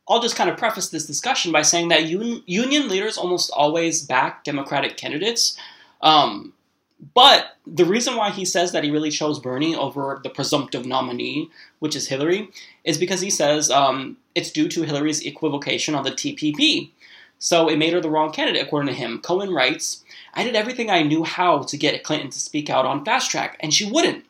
I'll 0.09 0.21
just 0.21 0.37
kind 0.37 0.51
of 0.51 0.59
preface 0.59 0.91
this 0.91 1.07
discussion 1.07 1.53
by 1.53 1.63
saying 1.63 1.89
that 1.89 2.05
un- 2.05 2.43
union 2.47 2.89
leaders 2.89 3.19
almost 3.19 3.51
always 3.51 4.03
back 4.03 4.45
Democratic 4.45 4.97
candidates. 4.97 5.59
Um, 6.03 6.53
but 7.15 7.57
the 7.67 7.85
reason 7.85 8.17
why 8.17 8.31
he 8.31 8.45
says 8.45 8.73
that 8.73 8.85
he 8.85 8.91
really 8.91 9.11
chose 9.11 9.39
Bernie 9.39 9.77
over 9.77 10.21
the 10.23 10.31
presumptive 10.31 10.87
nominee, 10.87 11.51
which 11.79 11.95
is 11.95 12.09
Hillary, 12.09 12.51
is 12.85 12.99
because 12.99 13.21
he 13.21 13.31
says 13.31 13.71
um, 13.71 14.17
it's 14.35 14.51
due 14.51 14.69
to 14.69 14.83
Hillary's 14.83 15.25
equivocation 15.25 15.95
on 15.95 16.05
the 16.05 16.11
TPP. 16.11 16.91
So 17.39 17.69
it 17.69 17.77
made 17.77 17.93
her 17.93 18.01
the 18.01 18.11
wrong 18.11 18.33
candidate, 18.33 18.63
according 18.63 18.89
to 18.89 18.99
him. 18.99 19.21
Cohen 19.21 19.53
writes, 19.53 20.05
I 20.33 20.43
did 20.43 20.57
everything 20.57 20.91
I 20.91 21.03
knew 21.03 21.23
how 21.23 21.63
to 21.65 21.77
get 21.77 22.03
Clinton 22.03 22.31
to 22.31 22.41
speak 22.41 22.71
out 22.71 22.87
on 22.87 23.05
fast 23.05 23.31
track, 23.31 23.59
and 23.61 23.75
she 23.75 23.91
wouldn't. 23.91 24.25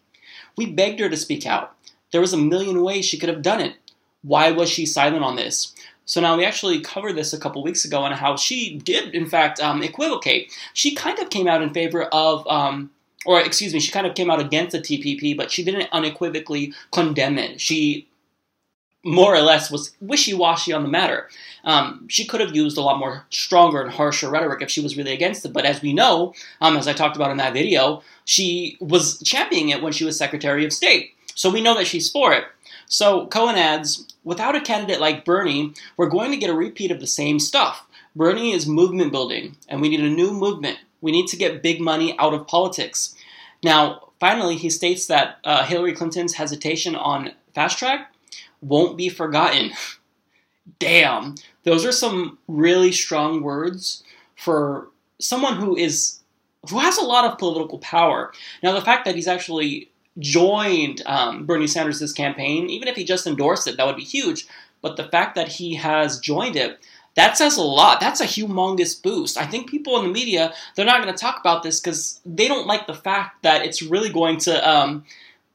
We 0.57 0.66
begged 0.66 0.98
her 0.98 1.09
to 1.09 1.16
speak 1.16 1.46
out. 1.46 1.76
There 2.11 2.20
was 2.20 2.33
a 2.33 2.38
million 2.38 2.83
ways 2.83 3.05
she 3.05 3.18
could 3.18 3.29
have 3.29 3.42
done 3.42 3.61
it. 3.61 3.76
Why 4.22 4.50
was 4.50 4.68
she 4.68 4.87
silent 4.87 5.22
on 5.22 5.37
this? 5.37 5.72
So 6.06 6.20
now 6.20 6.36
we 6.36 6.44
actually 6.44 6.80
covered 6.80 7.16
this 7.16 7.32
a 7.32 7.38
couple 7.38 7.62
weeks 7.62 7.84
ago 7.84 8.00
on 8.00 8.12
how 8.12 8.36
she 8.36 8.78
did, 8.78 9.14
in 9.14 9.26
fact, 9.26 9.60
um, 9.60 9.82
equivocate. 9.82 10.52
She 10.72 10.94
kind 10.94 11.18
of 11.18 11.30
came 11.30 11.48
out 11.48 11.62
in 11.62 11.74
favor 11.74 12.04
of, 12.04 12.46
um, 12.46 12.90
or 13.26 13.40
excuse 13.40 13.74
me, 13.74 13.80
she 13.80 13.90
kind 13.90 14.06
of 14.06 14.14
came 14.14 14.30
out 14.30 14.40
against 14.40 14.72
the 14.72 14.78
TPP, 14.78 15.36
but 15.36 15.50
she 15.50 15.64
didn't 15.64 15.88
unequivocally 15.92 16.72
condemn 16.92 17.38
it. 17.38 17.60
She 17.60 18.06
more 19.04 19.34
or 19.34 19.40
less 19.40 19.70
was 19.70 19.94
wishy-washy 20.00 20.72
on 20.72 20.82
the 20.82 20.88
matter. 20.88 21.28
Um, 21.64 22.06
she 22.08 22.24
could 22.24 22.40
have 22.40 22.54
used 22.54 22.76
a 22.76 22.82
lot 22.82 22.98
more 22.98 23.24
stronger 23.30 23.80
and 23.80 23.90
harsher 23.90 24.28
rhetoric 24.28 24.62
if 24.62 24.70
she 24.70 24.80
was 24.80 24.96
really 24.96 25.12
against 25.12 25.44
it. 25.44 25.52
But 25.52 25.64
as 25.64 25.80
we 25.80 25.92
know, 25.92 26.34
um, 26.60 26.76
as 26.76 26.88
I 26.88 26.92
talked 26.92 27.16
about 27.16 27.30
in 27.30 27.36
that 27.36 27.52
video, 27.52 28.02
she 28.24 28.76
was 28.80 29.20
championing 29.22 29.68
it 29.70 29.82
when 29.82 29.92
she 29.92 30.04
was 30.04 30.18
Secretary 30.18 30.64
of 30.64 30.72
State. 30.72 31.12
So 31.34 31.50
we 31.50 31.60
know 31.60 31.76
that 31.76 31.86
she's 31.86 32.10
for 32.10 32.32
it. 32.32 32.44
So 32.87 33.27
Cohen 33.27 33.57
adds, 33.57 34.07
without 34.25 34.57
a 34.57 34.61
candidate 34.61 35.01
like 35.01 35.25
Bernie, 35.25 35.72
we're 35.96 36.09
going 36.09 36.31
to 36.31 36.37
get 36.37 36.51
a 36.51 36.55
repeat 36.55 36.90
of 36.90 37.01
the 37.01 37.07
same 37.07 37.38
stuff. 37.38 37.87
Bernie 38.14 38.53
is 38.53 38.66
movement 38.66 39.12
building, 39.12 39.57
and 39.68 39.81
we 39.81 39.88
need 39.88 40.01
a 40.01 40.09
new 40.09 40.33
movement. 40.33 40.79
We 41.01 41.12
need 41.12 41.27
to 41.29 41.37
get 41.37 41.62
big 41.62 41.81
money 41.81 42.16
out 42.18 42.33
of 42.33 42.46
politics. 42.46 43.14
Now, 43.62 44.11
finally, 44.18 44.57
he 44.57 44.70
states 44.70 45.07
that 45.07 45.38
uh, 45.44 45.64
Hillary 45.64 45.92
Clinton's 45.92 46.35
hesitation 46.35 46.96
on 46.96 47.33
fast 47.55 47.79
track 47.79 48.12
won't 48.61 48.96
be 48.96 49.09
forgotten. 49.09 49.72
Damn, 50.78 51.37
those 51.62 51.84
are 51.84 51.93
some 51.93 52.39
really 52.49 52.91
strong 52.91 53.43
words 53.43 54.03
for 54.34 54.89
someone 55.20 55.57
who 55.57 55.76
is 55.76 56.20
who 56.68 56.80
has 56.80 56.99
a 56.99 57.05
lot 57.05 57.24
of 57.24 57.39
political 57.39 57.78
power. 57.78 58.32
Now, 58.62 58.72
the 58.72 58.80
fact 58.80 59.05
that 59.05 59.14
he's 59.14 59.28
actually 59.28 59.91
joined 60.18 61.02
um, 61.06 61.46
Bernie 61.46 61.66
Sanders' 61.66 62.12
campaign, 62.12 62.70
even 62.70 62.88
if 62.88 62.96
he 62.96 63.04
just 63.04 63.26
endorsed 63.26 63.66
it, 63.66 63.76
that 63.76 63.86
would 63.86 63.96
be 63.96 64.04
huge. 64.04 64.46
But 64.82 64.96
the 64.96 65.04
fact 65.04 65.34
that 65.34 65.48
he 65.48 65.74
has 65.74 66.20
joined 66.20 66.56
it, 66.56 66.78
that 67.14 67.36
says 67.38 67.56
a 67.56 67.62
lot. 67.62 67.98
That's 67.98 68.20
a 68.20 68.26
humongous 68.26 69.02
boost. 69.02 69.38
I 69.38 69.46
think 69.46 69.70
people 69.70 69.98
in 69.98 70.04
the 70.04 70.12
media, 70.12 70.52
they're 70.74 70.84
not 70.84 71.02
going 71.02 71.12
to 71.12 71.18
talk 71.18 71.40
about 71.40 71.62
this 71.62 71.80
because 71.80 72.20
they 72.26 72.46
don't 72.46 72.66
like 72.66 72.86
the 72.86 72.94
fact 72.94 73.42
that 73.42 73.64
it's 73.64 73.82
really 73.82 74.10
going 74.10 74.38
to 74.40 74.68
um, 74.68 75.04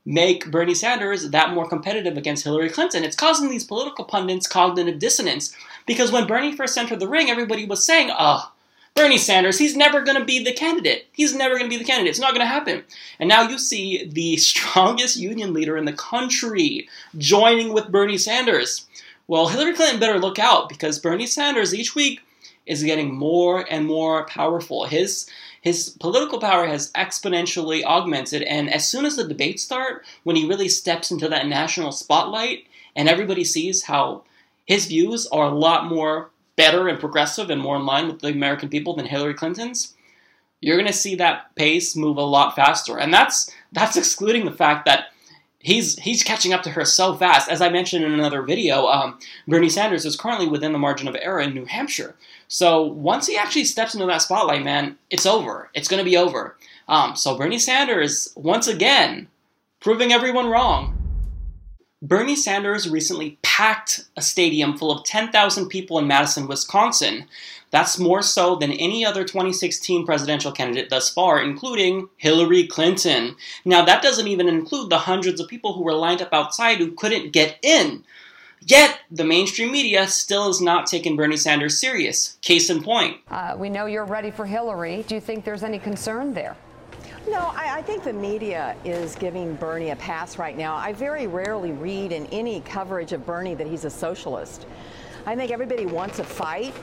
make 0.05 0.49
Bernie 0.49 0.73
Sanders 0.73 1.29
that 1.29 1.53
more 1.53 1.69
competitive 1.69 2.17
against 2.17 2.43
Hillary 2.43 2.69
Clinton. 2.69 3.03
It's 3.03 3.15
causing 3.15 3.49
these 3.49 3.63
political 3.63 4.05
pundits 4.05 4.47
cognitive 4.47 4.97
dissonance 4.97 5.55
because 5.85 6.11
when 6.11 6.27
Bernie 6.27 6.55
first 6.55 6.77
entered 6.77 6.99
the 6.99 7.07
ring, 7.07 7.29
everybody 7.29 7.65
was 7.65 7.85
saying, 7.85 8.09
oh, 8.17 8.51
Bernie 8.93 9.17
Sanders, 9.17 9.57
he's 9.57 9.75
never 9.75 10.01
going 10.01 10.17
to 10.17 10.25
be 10.25 10.43
the 10.43 10.53
candidate. 10.53 11.07
He's 11.11 11.33
never 11.33 11.57
going 11.57 11.69
to 11.69 11.75
be 11.75 11.81
the 11.81 11.87
candidate. 11.87 12.09
It's 12.09 12.19
not 12.19 12.33
going 12.33 12.45
to 12.45 12.53
happen. 12.53 12.83
And 13.19 13.29
now 13.29 13.43
you 13.43 13.57
see 13.57 14.05
the 14.05 14.37
strongest 14.37 15.17
union 15.17 15.53
leader 15.53 15.77
in 15.77 15.85
the 15.85 15.93
country 15.93 16.87
joining 17.17 17.73
with 17.73 17.91
Bernie 17.91 18.17
Sanders. 18.17 18.87
Well, 19.27 19.47
Hillary 19.47 19.73
Clinton 19.73 19.99
better 19.99 20.19
look 20.19 20.39
out 20.39 20.67
because 20.67 20.99
Bernie 20.99 21.25
Sanders 21.25 21.73
each 21.73 21.95
week 21.95 22.21
is 22.65 22.83
getting 22.83 23.15
more 23.15 23.65
and 23.71 23.85
more 23.85 24.25
powerful. 24.25 24.85
His 24.85 25.27
his 25.61 25.89
political 25.99 26.39
power 26.39 26.65
has 26.65 26.91
exponentially 26.93 27.83
augmented, 27.83 28.41
and 28.41 28.71
as 28.71 28.87
soon 28.87 29.05
as 29.05 29.15
the 29.15 29.27
debates 29.27 29.61
start, 29.61 30.05
when 30.23 30.35
he 30.35 30.47
really 30.47 30.69
steps 30.69 31.11
into 31.11 31.29
that 31.29 31.47
national 31.47 31.91
spotlight, 31.91 32.65
and 32.95 33.07
everybody 33.07 33.43
sees 33.43 33.83
how 33.83 34.23
his 34.65 34.87
views 34.87 35.27
are 35.27 35.45
a 35.45 35.55
lot 35.55 35.85
more 35.85 36.31
better 36.61 36.87
and 36.87 36.99
progressive 36.99 37.49
and 37.49 37.59
more 37.59 37.75
in 37.75 37.87
line 37.87 38.07
with 38.07 38.19
the 38.19 38.27
American 38.27 38.69
people 38.69 38.95
than 38.95 39.07
Hillary 39.07 39.33
Clinton's, 39.33 39.95
you're 40.59 40.77
going 40.77 40.85
to 40.85 40.93
see 40.93 41.15
that 41.15 41.55
pace 41.55 41.95
move 41.95 42.17
a 42.17 42.21
lot 42.21 42.55
faster. 42.55 42.99
And 42.99 43.11
that's 43.11 43.51
that's 43.71 43.97
excluding 43.97 44.45
the 44.45 44.51
fact 44.51 44.85
that 44.85 45.05
he's 45.57 45.97
he's 45.97 46.23
catching 46.23 46.53
up 46.53 46.61
to 46.63 46.69
her 46.69 46.85
so 46.85 47.15
fast. 47.15 47.49
As 47.49 47.61
I 47.61 47.69
mentioned 47.69 48.05
in 48.05 48.13
another 48.13 48.43
video, 48.43 48.85
um, 48.85 49.17
Bernie 49.47 49.69
Sanders 49.69 50.05
is 50.05 50.15
currently 50.15 50.47
within 50.47 50.71
the 50.71 50.77
margin 50.77 51.07
of 51.07 51.17
error 51.19 51.39
in 51.39 51.55
New 51.55 51.65
Hampshire. 51.65 52.15
So 52.47 52.83
once 52.83 53.25
he 53.25 53.37
actually 53.37 53.65
steps 53.65 53.95
into 53.95 54.05
that 54.05 54.21
spotlight, 54.21 54.63
man, 54.63 54.97
it's 55.09 55.25
over. 55.25 55.71
It's 55.73 55.87
going 55.87 56.03
to 56.03 56.09
be 56.09 56.17
over. 56.17 56.57
Um, 56.87 57.15
so 57.15 57.35
Bernie 57.35 57.57
Sanders 57.57 58.31
once 58.35 58.67
again 58.67 59.29
proving 59.79 60.13
everyone 60.13 60.47
wrong. 60.47 61.00
Bernie 62.01 62.35
Sanders 62.35 62.89
recently 62.89 63.37
packed 63.43 64.05
a 64.17 64.23
stadium 64.23 64.75
full 64.75 64.91
of 64.91 65.05
10,000 65.05 65.67
people 65.69 65.99
in 65.99 66.07
Madison, 66.07 66.47
Wisconsin. 66.47 67.25
That's 67.69 67.99
more 67.99 68.23
so 68.23 68.55
than 68.55 68.71
any 68.71 69.05
other 69.05 69.23
2016 69.23 70.05
presidential 70.05 70.51
candidate 70.51 70.89
thus 70.89 71.09
far, 71.09 71.39
including 71.41 72.09
Hillary 72.17 72.65
Clinton. 72.65 73.35
Now, 73.65 73.85
that 73.85 74.01
doesn't 74.01 74.27
even 74.27 74.49
include 74.49 74.89
the 74.89 74.97
hundreds 74.97 75.39
of 75.39 75.47
people 75.47 75.73
who 75.73 75.83
were 75.83 75.93
lined 75.93 76.23
up 76.23 76.33
outside 76.33 76.79
who 76.79 76.91
couldn't 76.91 77.33
get 77.33 77.57
in. 77.61 78.03
Yet, 78.61 78.99
the 79.09 79.23
mainstream 79.23 79.71
media 79.71 80.07
still 80.07 80.49
is 80.49 80.59
not 80.59 80.87
taking 80.87 81.15
Bernie 81.15 81.37
Sanders 81.37 81.79
serious. 81.79 82.37
Case 82.41 82.69
in 82.69 82.83
point. 82.83 83.17
Uh, 83.29 83.55
we 83.57 83.69
know 83.69 83.85
you're 83.85 84.05
ready 84.05 84.31
for 84.31 84.45
Hillary. 84.45 85.03
Do 85.07 85.15
you 85.15 85.21
think 85.21 85.45
there's 85.45 85.63
any 85.63 85.79
concern 85.79 86.33
there? 86.33 86.55
No, 87.27 87.51
I, 87.55 87.77
I, 87.77 87.81
think 87.83 88.03
the 88.03 88.13
media 88.13 88.75
is 88.83 89.15
giving 89.15 89.55
Bernie 89.55 89.91
a 89.91 89.95
pass 89.95 90.39
right 90.39 90.57
now. 90.57 90.75
I 90.75 90.91
very 90.91 91.27
rarely 91.27 91.71
read 91.71 92.11
in 92.11 92.25
any 92.27 92.61
coverage 92.61 93.13
of 93.13 93.27
Bernie 93.27 93.53
that 93.53 93.67
he's 93.67 93.85
a 93.85 93.91
socialist. 93.91 94.65
I 95.27 95.35
think 95.35 95.51
everybody 95.51 95.85
wants 95.85 96.17
a 96.17 96.23
fight, 96.23 96.73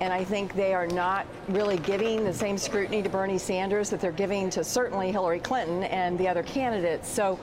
and 0.00 0.12
I 0.12 0.22
think 0.22 0.54
they 0.54 0.74
are 0.74 0.86
not 0.86 1.26
really 1.48 1.78
giving 1.78 2.24
the 2.24 2.32
same 2.32 2.58
scrutiny 2.58 3.02
to 3.02 3.08
Bernie 3.08 3.38
Sanders 3.38 3.88
that 3.88 3.98
they're 3.98 4.12
giving 4.12 4.50
to 4.50 4.62
certainly 4.62 5.10
Hillary 5.12 5.40
Clinton 5.40 5.84
and 5.84 6.18
the 6.18 6.28
other 6.28 6.42
candidates. 6.42 7.08
So 7.08 7.38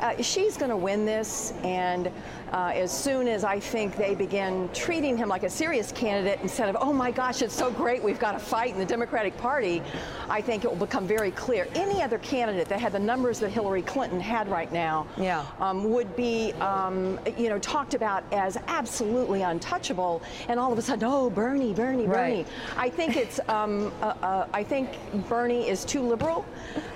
uh, 0.00 0.20
she's 0.20 0.58
going 0.58 0.70
to 0.70 0.76
win 0.76 1.06
this, 1.06 1.54
and 1.62 2.12
uh, 2.52 2.72
as 2.74 2.92
soon 2.92 3.28
as 3.28 3.44
I 3.44 3.58
think 3.58 3.96
they 3.96 4.14
begin 4.14 4.68
treating 4.72 5.16
him 5.16 5.28
like 5.28 5.42
a 5.42 5.50
serious 5.50 5.92
candidate 5.92 6.38
instead 6.42 6.68
of, 6.68 6.76
oh 6.80 6.92
my 6.92 7.10
gosh, 7.10 7.42
it's 7.42 7.54
so 7.54 7.70
great, 7.70 8.02
we've 8.02 8.18
got 8.18 8.34
a 8.34 8.38
fight 8.38 8.72
in 8.72 8.78
the 8.78 8.84
Democratic 8.84 9.36
Party, 9.38 9.82
I 10.28 10.40
think 10.40 10.64
it 10.64 10.68
will 10.68 10.76
become 10.76 11.06
very 11.06 11.30
clear. 11.32 11.68
Any 11.74 12.02
other 12.02 12.18
candidate 12.18 12.68
that 12.68 12.80
had 12.80 12.92
the 12.92 12.98
numbers 12.98 13.38
that 13.40 13.50
Hillary 13.50 13.82
Clinton 13.82 14.20
had 14.20 14.48
right 14.48 14.70
now 14.72 15.06
yeah. 15.16 15.44
um, 15.60 15.90
would 15.90 16.14
be, 16.16 16.52
um, 16.54 17.18
you 17.36 17.48
know, 17.48 17.58
talked 17.58 17.94
about 17.94 18.24
as 18.32 18.56
absolutely 18.68 19.42
untouchable, 19.42 20.22
and 20.48 20.58
all 20.58 20.72
of 20.72 20.78
a 20.78 20.82
sudden, 20.82 21.08
oh, 21.08 21.30
Bernie, 21.30 21.74
Bernie, 21.74 22.06
Bernie. 22.06 22.46
I 22.76 22.88
think 22.88 23.16
it's, 23.16 23.40
um, 23.48 23.92
uh, 24.00 24.14
uh, 24.22 24.46
I 24.52 24.62
think 24.62 24.90
Bernie 25.28 25.68
is 25.68 25.84
too 25.84 26.00
liberal 26.00 26.44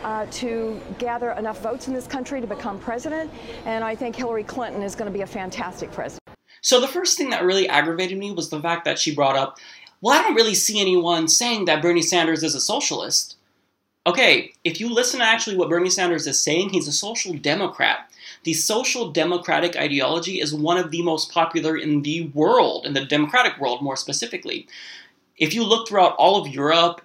uh, 0.03 0.27
to 0.33 0.81
gather 0.99 1.33
enough 1.33 1.61
votes 1.61 1.89
in 1.89 1.95
this 1.95 2.07
country 2.07 2.41
to 2.41 2.47
become 2.47 2.79
president, 2.79 3.31
and 3.65 3.85
I 3.85 3.95
think 3.95 4.17
Hillary 4.17 4.45
Clinton 4.45 4.83
is 4.83 4.95
going 4.95 5.11
to 5.11 5.17
be 5.17 5.23
a 5.23 5.27
fantastic 5.41 5.91
president. 5.91 6.20
So 6.61 6.80
the 6.80 6.88
first 6.88 7.16
thing 7.16 7.30
that 7.30 7.45
really 7.45 7.66
aggravated 7.66 8.18
me 8.18 8.30
was 8.30 8.51
the 8.51 8.61
fact 8.61 8.84
that 8.84 8.99
she 8.99 9.14
brought 9.14 9.36
up, 9.36 9.59
well, 10.03 10.18
I 10.18 10.22
don't 10.22 10.34
really 10.34 10.55
see 10.55 10.78
anyone 10.78 11.28
saying 11.28 11.64
that 11.64 11.80
Bernie 11.80 12.03
Sanders 12.03 12.43
is 12.43 12.55
a 12.55 12.61
socialist. 12.61 13.36
Okay, 14.07 14.53
if 14.64 14.80
you 14.80 14.93
listen 14.93 15.20
to 15.20 15.26
actually 15.26 15.57
what 15.57 15.70
Bernie 15.70 15.88
Sanders 15.88 16.26
is 16.26 16.38
saying, 16.45 16.70
he's 16.70 16.88
a 16.88 16.93
social 16.93 17.32
democrat. 17.32 18.11
The 18.45 18.53
social 18.53 19.11
democratic 19.11 19.76
ideology 19.76 20.41
is 20.41 20.53
one 20.53 20.76
of 20.76 20.91
the 20.91 21.03
most 21.03 21.32
popular 21.32 21.74
in 21.74 22.03
the 22.03 22.28
world, 22.28 22.84
in 22.84 22.93
the 22.93 23.07
democratic 23.07 23.59
world 23.59 23.82
more 23.82 23.97
specifically. 23.97 24.68
If 25.38 25.55
you 25.55 25.64
look 25.64 25.88
throughout 25.88 26.16
all 26.16 26.36
of 26.41 26.53
Europe, 26.53 27.01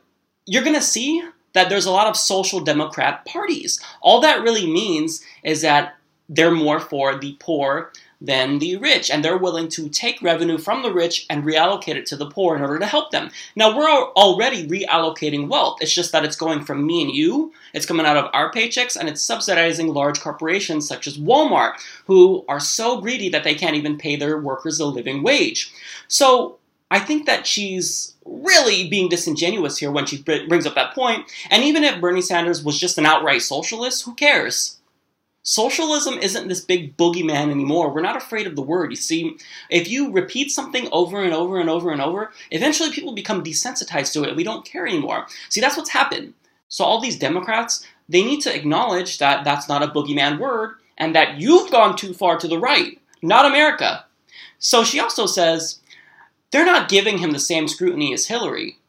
you're 0.46 0.64
going 0.64 0.76
to 0.76 0.82
see 0.82 1.24
that 1.54 1.70
there's 1.70 1.86
a 1.86 1.92
lot 1.92 2.08
of 2.08 2.18
social 2.18 2.60
democrat 2.60 3.26
parties. 3.26 3.80
All 4.02 4.20
that 4.22 4.44
really 4.44 4.68
means 4.68 5.22
is 5.44 5.62
that 5.62 5.96
they're 6.28 6.52
more 6.52 6.80
for 6.80 7.16
the 7.18 7.38
poor 7.40 7.92
than 8.22 8.60
the 8.60 8.78
rich, 8.78 9.12
and 9.12 9.24
they're 9.24 9.38
willing 9.38 9.68
to 9.70 9.90
take 9.90 10.22
revenue 10.22 10.58
from 10.58 10.84
the 10.84 10.94
rich 10.94 11.26
and 11.30 11.44
reallocate 11.44 11.96
it 11.96 12.06
to 12.08 12.16
the 12.16 12.30
poor 12.30 12.56
in 12.56 12.62
order 12.62 12.80
to 12.80 12.86
help 12.86 13.12
them. 13.12 13.30
Now, 13.56 13.76
we're 13.76 13.90
already 13.90 14.68
reallocating 14.68 15.48
wealth. 15.48 15.78
It's 15.82 15.94
just 15.94 16.12
that 16.12 16.26
it's 16.26 16.36
going 16.36 16.64
from 16.64 16.86
me 16.86 17.02
and 17.02 17.12
you, 17.12 17.54
it's 17.74 17.86
coming 17.86 18.06
out 18.06 18.18
of 18.18 18.30
our 18.34 18.52
paychecks, 18.52 18.96
and 18.96 19.10
it's 19.10 19.22
subsidizing 19.22 19.94
large 19.94 20.22
corporations 20.22 20.88
such 20.88 21.08
as 21.08 21.18
Walmart, 21.18 21.74
who 22.06 22.46
are 22.48 22.60
so 22.60 23.02
greedy 23.02 23.30
that 23.30 23.44
they 23.44 23.56
can't 23.56 23.76
even 23.76 23.98
pay 23.98 24.16
their 24.16 24.40
workers 24.40 24.80
a 24.80 24.86
living 24.86 25.24
wage. 25.24 25.72
So, 26.08 26.58
I 26.92 27.00
think 27.00 27.26
that 27.26 27.48
she's 27.48 28.14
really 28.26 28.88
being 28.88 29.10
disingenuous 29.10 29.78
here 29.78 29.92
when 29.92 30.06
she 30.06 30.22
brings 30.22 30.66
up 30.66 30.76
that 30.76 30.94
point. 30.94 31.30
And 31.50 31.64
even 31.64 31.84
if 31.84 32.00
Bernie 32.00 32.22
Sanders 32.22 32.64
was 32.64 32.80
just 32.80 32.98
an 32.98 33.06
outright 33.06 33.42
socialist, 33.42 34.06
who 34.06 34.14
cares? 34.14 34.80
Socialism 35.48 36.16
isn't 36.16 36.48
this 36.48 36.62
big 36.66 36.98
boogeyman 36.98 37.52
anymore. 37.52 37.94
We're 37.94 38.02
not 38.02 38.18
afraid 38.18 38.48
of 38.48 38.56
the 38.56 38.64
word. 38.64 38.90
You 38.90 38.96
see, 38.96 39.38
if 39.70 39.88
you 39.88 40.12
repeat 40.12 40.50
something 40.50 40.90
over 40.92 41.22
and 41.24 41.36
over 41.36 41.60
and 41.60 41.70
over 41.70 41.92
and 41.92 42.02
over, 42.02 42.32
eventually 42.50 42.92
people 42.92 43.14
become 43.14 43.44
desensitized 43.44 44.12
to 44.14 44.24
it. 44.24 44.36
We 44.36 44.44
don't 44.44 44.66
care 44.66 44.88
anymore. 44.88 45.28
See, 45.50 45.62
that's 45.62 45.78
what's 45.78 45.92
happened. 45.92 46.34
So 46.68 46.84
all 46.84 47.00
these 47.00 47.20
Democrats, 47.20 47.86
they 48.10 48.24
need 48.24 48.42
to 48.42 48.56
acknowledge 48.56 49.20
that 49.20 49.46
that's 49.46 49.70
not 49.70 49.84
a 49.84 49.88
boogeyman 49.88 50.40
word 50.40 50.78
and 50.98 51.14
that 51.16 51.40
you've 51.40 51.70
gone 51.70 51.96
too 51.96 52.16
far 52.16 52.40
to 52.40 52.48
the 52.48 52.58
right, 52.58 53.00
not 53.22 53.46
America. 53.46 54.04
So 54.58 54.84
she 54.84 55.00
also 55.00 55.28
says 55.28 55.80
they're 56.50 56.66
not 56.66 56.90
giving 56.90 57.20
him 57.20 57.34
the 57.34 57.40
same 57.40 57.68
scrutiny 57.68 58.16
as 58.16 58.26
Hillary. 58.26 58.80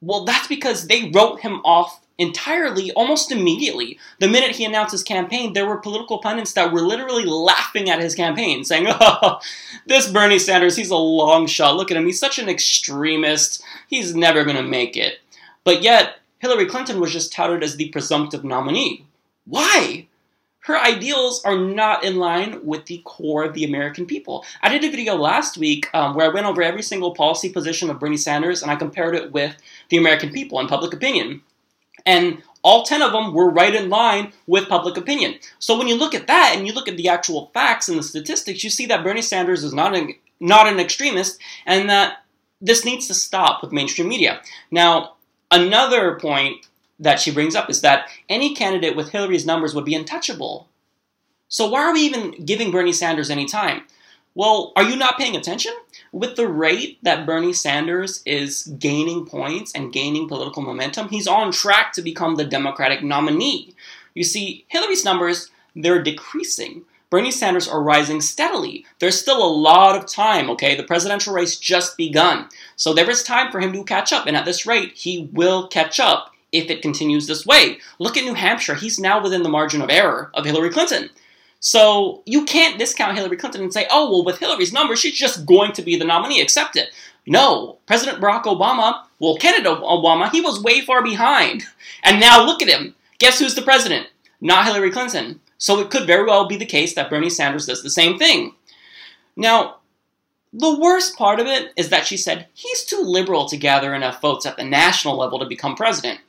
Well, 0.00 0.24
that's 0.24 0.46
because 0.46 0.86
they 0.86 1.10
wrote 1.10 1.40
him 1.40 1.60
off 1.64 1.99
entirely 2.20 2.92
almost 2.92 3.32
immediately. 3.32 3.98
The 4.18 4.28
minute 4.28 4.54
he 4.54 4.64
announced 4.64 4.92
his 4.92 5.02
campaign, 5.02 5.52
there 5.52 5.66
were 5.66 5.78
political 5.78 6.18
pundits 6.18 6.52
that 6.52 6.72
were 6.72 6.82
literally 6.82 7.24
laughing 7.24 7.88
at 7.88 8.00
his 8.00 8.14
campaign, 8.14 8.62
saying, 8.62 8.86
Oh, 8.90 9.40
this 9.86 10.10
Bernie 10.10 10.38
Sanders, 10.38 10.76
he's 10.76 10.90
a 10.90 10.96
long 10.96 11.46
shot. 11.46 11.76
Look 11.76 11.90
at 11.90 11.96
him. 11.96 12.06
He's 12.06 12.20
such 12.20 12.38
an 12.38 12.48
extremist. 12.48 13.62
He's 13.88 14.14
never 14.14 14.44
going 14.44 14.56
to 14.56 14.62
make 14.62 14.96
it. 14.96 15.20
But 15.64 15.82
yet, 15.82 16.16
Hillary 16.38 16.66
Clinton 16.66 17.00
was 17.00 17.12
just 17.12 17.32
touted 17.32 17.64
as 17.64 17.76
the 17.76 17.88
presumptive 17.88 18.44
nominee. 18.44 19.06
Why? 19.46 20.06
Her 20.64 20.78
ideals 20.78 21.42
are 21.44 21.56
not 21.56 22.04
in 22.04 22.16
line 22.16 22.64
with 22.64 22.84
the 22.84 23.00
core 23.04 23.44
of 23.44 23.54
the 23.54 23.64
American 23.64 24.04
people. 24.04 24.44
I 24.62 24.68
did 24.68 24.84
a 24.84 24.90
video 24.90 25.16
last 25.16 25.56
week 25.56 25.88
um, 25.94 26.14
where 26.14 26.30
I 26.30 26.34
went 26.34 26.46
over 26.46 26.62
every 26.62 26.82
single 26.82 27.14
policy 27.14 27.48
position 27.48 27.88
of 27.88 27.98
Bernie 27.98 28.18
Sanders 28.18 28.62
and 28.62 28.70
I 28.70 28.76
compared 28.76 29.14
it 29.14 29.32
with 29.32 29.56
the 29.88 29.96
American 29.96 30.30
people 30.30 30.60
and 30.60 30.68
public 30.68 30.92
opinion. 30.92 31.40
And 32.06 32.42
all 32.62 32.84
10 32.84 33.02
of 33.02 33.12
them 33.12 33.32
were 33.32 33.50
right 33.50 33.74
in 33.74 33.88
line 33.88 34.32
with 34.46 34.68
public 34.68 34.96
opinion. 34.96 35.36
So 35.58 35.78
when 35.78 35.88
you 35.88 35.96
look 35.96 36.14
at 36.14 36.26
that 36.26 36.54
and 36.56 36.66
you 36.66 36.72
look 36.72 36.88
at 36.88 36.96
the 36.96 37.08
actual 37.08 37.50
facts 37.54 37.88
and 37.88 37.98
the 37.98 38.02
statistics, 38.02 38.62
you 38.62 38.70
see 38.70 38.86
that 38.86 39.02
Bernie 39.02 39.22
Sanders 39.22 39.64
is 39.64 39.72
not 39.72 39.94
an, 39.94 40.14
not 40.40 40.66
an 40.66 40.78
extremist 40.78 41.38
and 41.64 41.88
that 41.88 42.18
this 42.60 42.84
needs 42.84 43.06
to 43.06 43.14
stop 43.14 43.62
with 43.62 43.72
mainstream 43.72 44.08
media. 44.08 44.42
Now, 44.70 45.14
another 45.50 46.18
point 46.18 46.66
that 46.98 47.18
she 47.18 47.32
brings 47.32 47.54
up 47.54 47.70
is 47.70 47.80
that 47.80 48.08
any 48.28 48.54
candidate 48.54 48.94
with 48.94 49.10
Hillary's 49.10 49.46
numbers 49.46 49.74
would 49.74 49.86
be 49.86 49.94
untouchable. 49.94 50.68
So 51.48 51.68
why 51.68 51.80
are 51.80 51.94
we 51.94 52.00
even 52.02 52.44
giving 52.44 52.70
Bernie 52.70 52.92
Sanders 52.92 53.30
any 53.30 53.46
time? 53.46 53.82
Well, 54.34 54.72
are 54.76 54.84
you 54.84 54.96
not 54.96 55.18
paying 55.18 55.36
attention? 55.36 55.72
With 56.12 56.36
the 56.36 56.48
rate 56.48 56.98
that 57.02 57.26
Bernie 57.26 57.52
Sanders 57.52 58.22
is 58.24 58.62
gaining 58.78 59.26
points 59.26 59.72
and 59.74 59.92
gaining 59.92 60.28
political 60.28 60.62
momentum, 60.62 61.08
he's 61.08 61.26
on 61.26 61.50
track 61.50 61.92
to 61.94 62.02
become 62.02 62.36
the 62.36 62.44
Democratic 62.44 63.02
nominee. 63.02 63.74
You 64.14 64.24
see, 64.24 64.64
Hillary's 64.68 65.04
numbers, 65.04 65.50
they're 65.74 66.02
decreasing. 66.02 66.82
Bernie 67.10 67.32
Sanders 67.32 67.66
are 67.66 67.82
rising 67.82 68.20
steadily. 68.20 68.86
There's 69.00 69.20
still 69.20 69.44
a 69.44 69.50
lot 69.50 69.96
of 69.96 70.06
time, 70.06 70.48
okay? 70.50 70.76
The 70.76 70.84
presidential 70.84 71.34
race 71.34 71.58
just 71.58 71.96
begun. 71.96 72.48
So 72.76 72.94
there 72.94 73.10
is 73.10 73.24
time 73.24 73.50
for 73.50 73.58
him 73.58 73.72
to 73.72 73.82
catch 73.82 74.12
up, 74.12 74.26
and 74.26 74.36
at 74.36 74.44
this 74.44 74.64
rate, 74.64 74.92
he 74.94 75.28
will 75.32 75.66
catch 75.66 75.98
up 75.98 76.32
if 76.52 76.70
it 76.70 76.82
continues 76.82 77.26
this 77.26 77.44
way. 77.44 77.78
Look 77.98 78.16
at 78.16 78.24
New 78.24 78.34
Hampshire. 78.34 78.76
He's 78.76 79.00
now 79.00 79.20
within 79.20 79.42
the 79.42 79.48
margin 79.48 79.82
of 79.82 79.90
error 79.90 80.30
of 80.34 80.44
Hillary 80.44 80.70
Clinton. 80.70 81.10
So 81.60 82.22
you 82.24 82.44
can't 82.46 82.78
discount 82.78 83.16
Hillary 83.16 83.36
Clinton 83.36 83.62
and 83.62 83.72
say, 83.72 83.86
oh, 83.90 84.10
well, 84.10 84.24
with 84.24 84.38
Hillary's 84.38 84.72
number, 84.72 84.96
she's 84.96 85.18
just 85.18 85.44
going 85.46 85.72
to 85.72 85.82
be 85.82 85.96
the 85.96 86.06
nominee. 86.06 86.40
Accept 86.40 86.74
it. 86.76 86.88
No, 87.26 87.78
President 87.86 88.20
Barack 88.20 88.44
Obama, 88.44 89.04
well, 89.18 89.36
candidate 89.36 89.70
Obama, 89.70 90.30
he 90.30 90.40
was 90.40 90.62
way 90.62 90.80
far 90.80 91.02
behind. 91.02 91.64
And 92.02 92.18
now 92.18 92.44
look 92.44 92.62
at 92.62 92.68
him. 92.68 92.94
Guess 93.18 93.38
who's 93.38 93.54
the 93.54 93.62
president? 93.62 94.08
Not 94.40 94.64
Hillary 94.64 94.90
Clinton. 94.90 95.40
So 95.58 95.78
it 95.80 95.90
could 95.90 96.06
very 96.06 96.24
well 96.24 96.48
be 96.48 96.56
the 96.56 96.64
case 96.64 96.94
that 96.94 97.10
Bernie 97.10 97.28
Sanders 97.28 97.66
does 97.66 97.82
the 97.82 97.90
same 97.90 98.18
thing. 98.18 98.54
Now, 99.36 99.76
the 100.52 100.78
worst 100.80 101.16
part 101.16 101.38
of 101.38 101.46
it 101.46 101.72
is 101.76 101.90
that 101.90 102.06
she 102.06 102.16
said 102.16 102.48
he's 102.54 102.84
too 102.84 103.02
liberal 103.02 103.46
to 103.46 103.58
gather 103.58 103.94
enough 103.94 104.22
votes 104.22 104.46
at 104.46 104.56
the 104.56 104.64
national 104.64 105.16
level 105.16 105.38
to 105.38 105.46
become 105.46 105.76
president. 105.76 106.20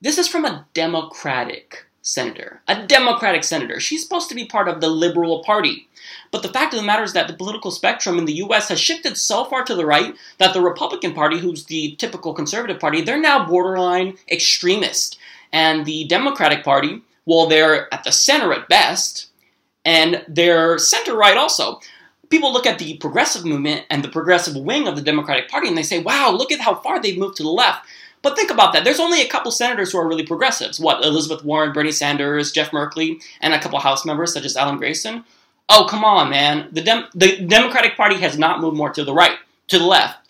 This 0.00 0.18
is 0.18 0.28
from 0.28 0.44
a 0.44 0.66
Democratic 0.74 1.85
senator. 2.06 2.60
A 2.68 2.86
Democratic 2.86 3.42
senator. 3.42 3.80
She's 3.80 4.02
supposed 4.02 4.28
to 4.28 4.34
be 4.34 4.46
part 4.46 4.68
of 4.68 4.80
the 4.80 4.88
Liberal 4.88 5.42
Party. 5.42 5.88
But 6.30 6.42
the 6.42 6.48
fact 6.48 6.72
of 6.72 6.78
the 6.78 6.86
matter 6.86 7.02
is 7.02 7.12
that 7.14 7.26
the 7.26 7.34
political 7.34 7.72
spectrum 7.72 8.16
in 8.16 8.26
the 8.26 8.34
US 8.44 8.68
has 8.68 8.78
shifted 8.78 9.16
so 9.16 9.44
far 9.44 9.64
to 9.64 9.74
the 9.74 9.84
right 9.84 10.14
that 10.38 10.54
the 10.54 10.60
Republican 10.60 11.14
Party, 11.14 11.38
who's 11.38 11.64
the 11.64 11.96
typical 11.96 12.32
conservative 12.32 12.78
party, 12.78 13.02
they're 13.02 13.20
now 13.20 13.44
borderline 13.44 14.16
extremist. 14.30 15.18
And 15.52 15.84
the 15.84 16.04
Democratic 16.04 16.62
Party, 16.62 17.02
well, 17.24 17.48
they're 17.48 17.92
at 17.92 18.04
the 18.04 18.12
center 18.12 18.52
at 18.52 18.68
best, 18.68 19.28
and 19.84 20.24
they're 20.28 20.78
center 20.78 21.16
right 21.16 21.36
also. 21.36 21.80
People 22.28 22.52
look 22.52 22.66
at 22.66 22.78
the 22.78 22.98
progressive 22.98 23.44
movement 23.44 23.84
and 23.90 24.04
the 24.04 24.08
progressive 24.08 24.56
wing 24.56 24.86
of 24.86 24.94
the 24.94 25.02
Democratic 25.02 25.48
Party 25.48 25.66
and 25.68 25.76
they 25.76 25.82
say, 25.82 26.00
wow, 26.00 26.30
look 26.30 26.52
at 26.52 26.60
how 26.60 26.76
far 26.76 27.00
they've 27.00 27.18
moved 27.18 27.36
to 27.36 27.42
the 27.42 27.48
left. 27.48 27.86
But 28.26 28.34
think 28.34 28.50
about 28.50 28.72
that. 28.72 28.82
There's 28.82 28.98
only 28.98 29.22
a 29.22 29.28
couple 29.28 29.52
senators 29.52 29.92
who 29.92 29.98
are 29.98 30.08
really 30.08 30.26
progressives. 30.26 30.80
What, 30.80 31.04
Elizabeth 31.04 31.44
Warren, 31.44 31.72
Bernie 31.72 31.92
Sanders, 31.92 32.50
Jeff 32.50 32.72
Merkley, 32.72 33.22
and 33.40 33.54
a 33.54 33.60
couple 33.60 33.78
House 33.78 34.04
members 34.04 34.32
such 34.32 34.44
as 34.44 34.56
Alan 34.56 34.78
Grayson? 34.78 35.22
Oh, 35.68 35.86
come 35.88 36.02
on, 36.02 36.28
man. 36.28 36.68
The, 36.72 36.80
Dem- 36.80 37.06
the 37.14 37.46
Democratic 37.46 37.96
Party 37.96 38.16
has 38.16 38.36
not 38.36 38.60
moved 38.60 38.76
more 38.76 38.90
to 38.90 39.04
the 39.04 39.14
right, 39.14 39.38
to 39.68 39.78
the 39.78 39.84
left. 39.84 40.26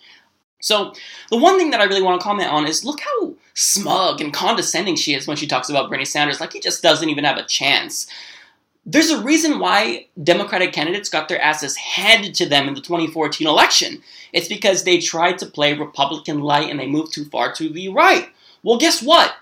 So, 0.61 0.93
the 1.31 1.39
one 1.39 1.57
thing 1.57 1.71
that 1.71 1.81
I 1.81 1.85
really 1.85 2.03
want 2.03 2.21
to 2.21 2.23
comment 2.23 2.51
on 2.51 2.67
is 2.67 2.85
look 2.85 3.01
how 3.01 3.33
smug 3.55 4.21
and 4.21 4.31
condescending 4.31 4.97
she 4.97 5.15
is 5.15 5.27
when 5.27 5.39
she 5.39 5.47
talks 5.47 5.71
about 5.71 5.89
Bernie 5.89 6.05
Sanders, 6.05 6.39
like 6.39 6.53
he 6.53 6.61
just 6.61 6.83
doesn't 6.83 7.09
even 7.09 7.25
have 7.25 7.39
a 7.39 7.47
chance. 7.47 8.07
There's 8.89 9.11
a 9.11 9.21
reason 9.21 9.59
why 9.59 10.07
Democratic 10.23 10.73
candidates 10.73 11.09
got 11.09 11.29
their 11.29 11.43
asses 11.43 11.77
handed 11.77 12.37
to 12.37 12.49
them 12.49 12.69
in 12.69 12.75
the 12.75 12.81
2014 12.81 13.47
election. 13.47 14.01
It's 14.33 14.47
because 14.47 14.85
they 14.85 14.99
tried 14.99 15.39
to 15.41 15.47
play 15.47 15.75
Republican 15.75 16.41
light 16.41 16.71
and 16.71 16.79
they 16.79 16.87
moved 16.87 17.13
too 17.13 17.25
far 17.25 17.53
to 17.55 17.69
the 17.69 17.89
right. 17.89 18.29
Well, 18.63 18.79
guess 18.79 19.03
what? 19.03 19.35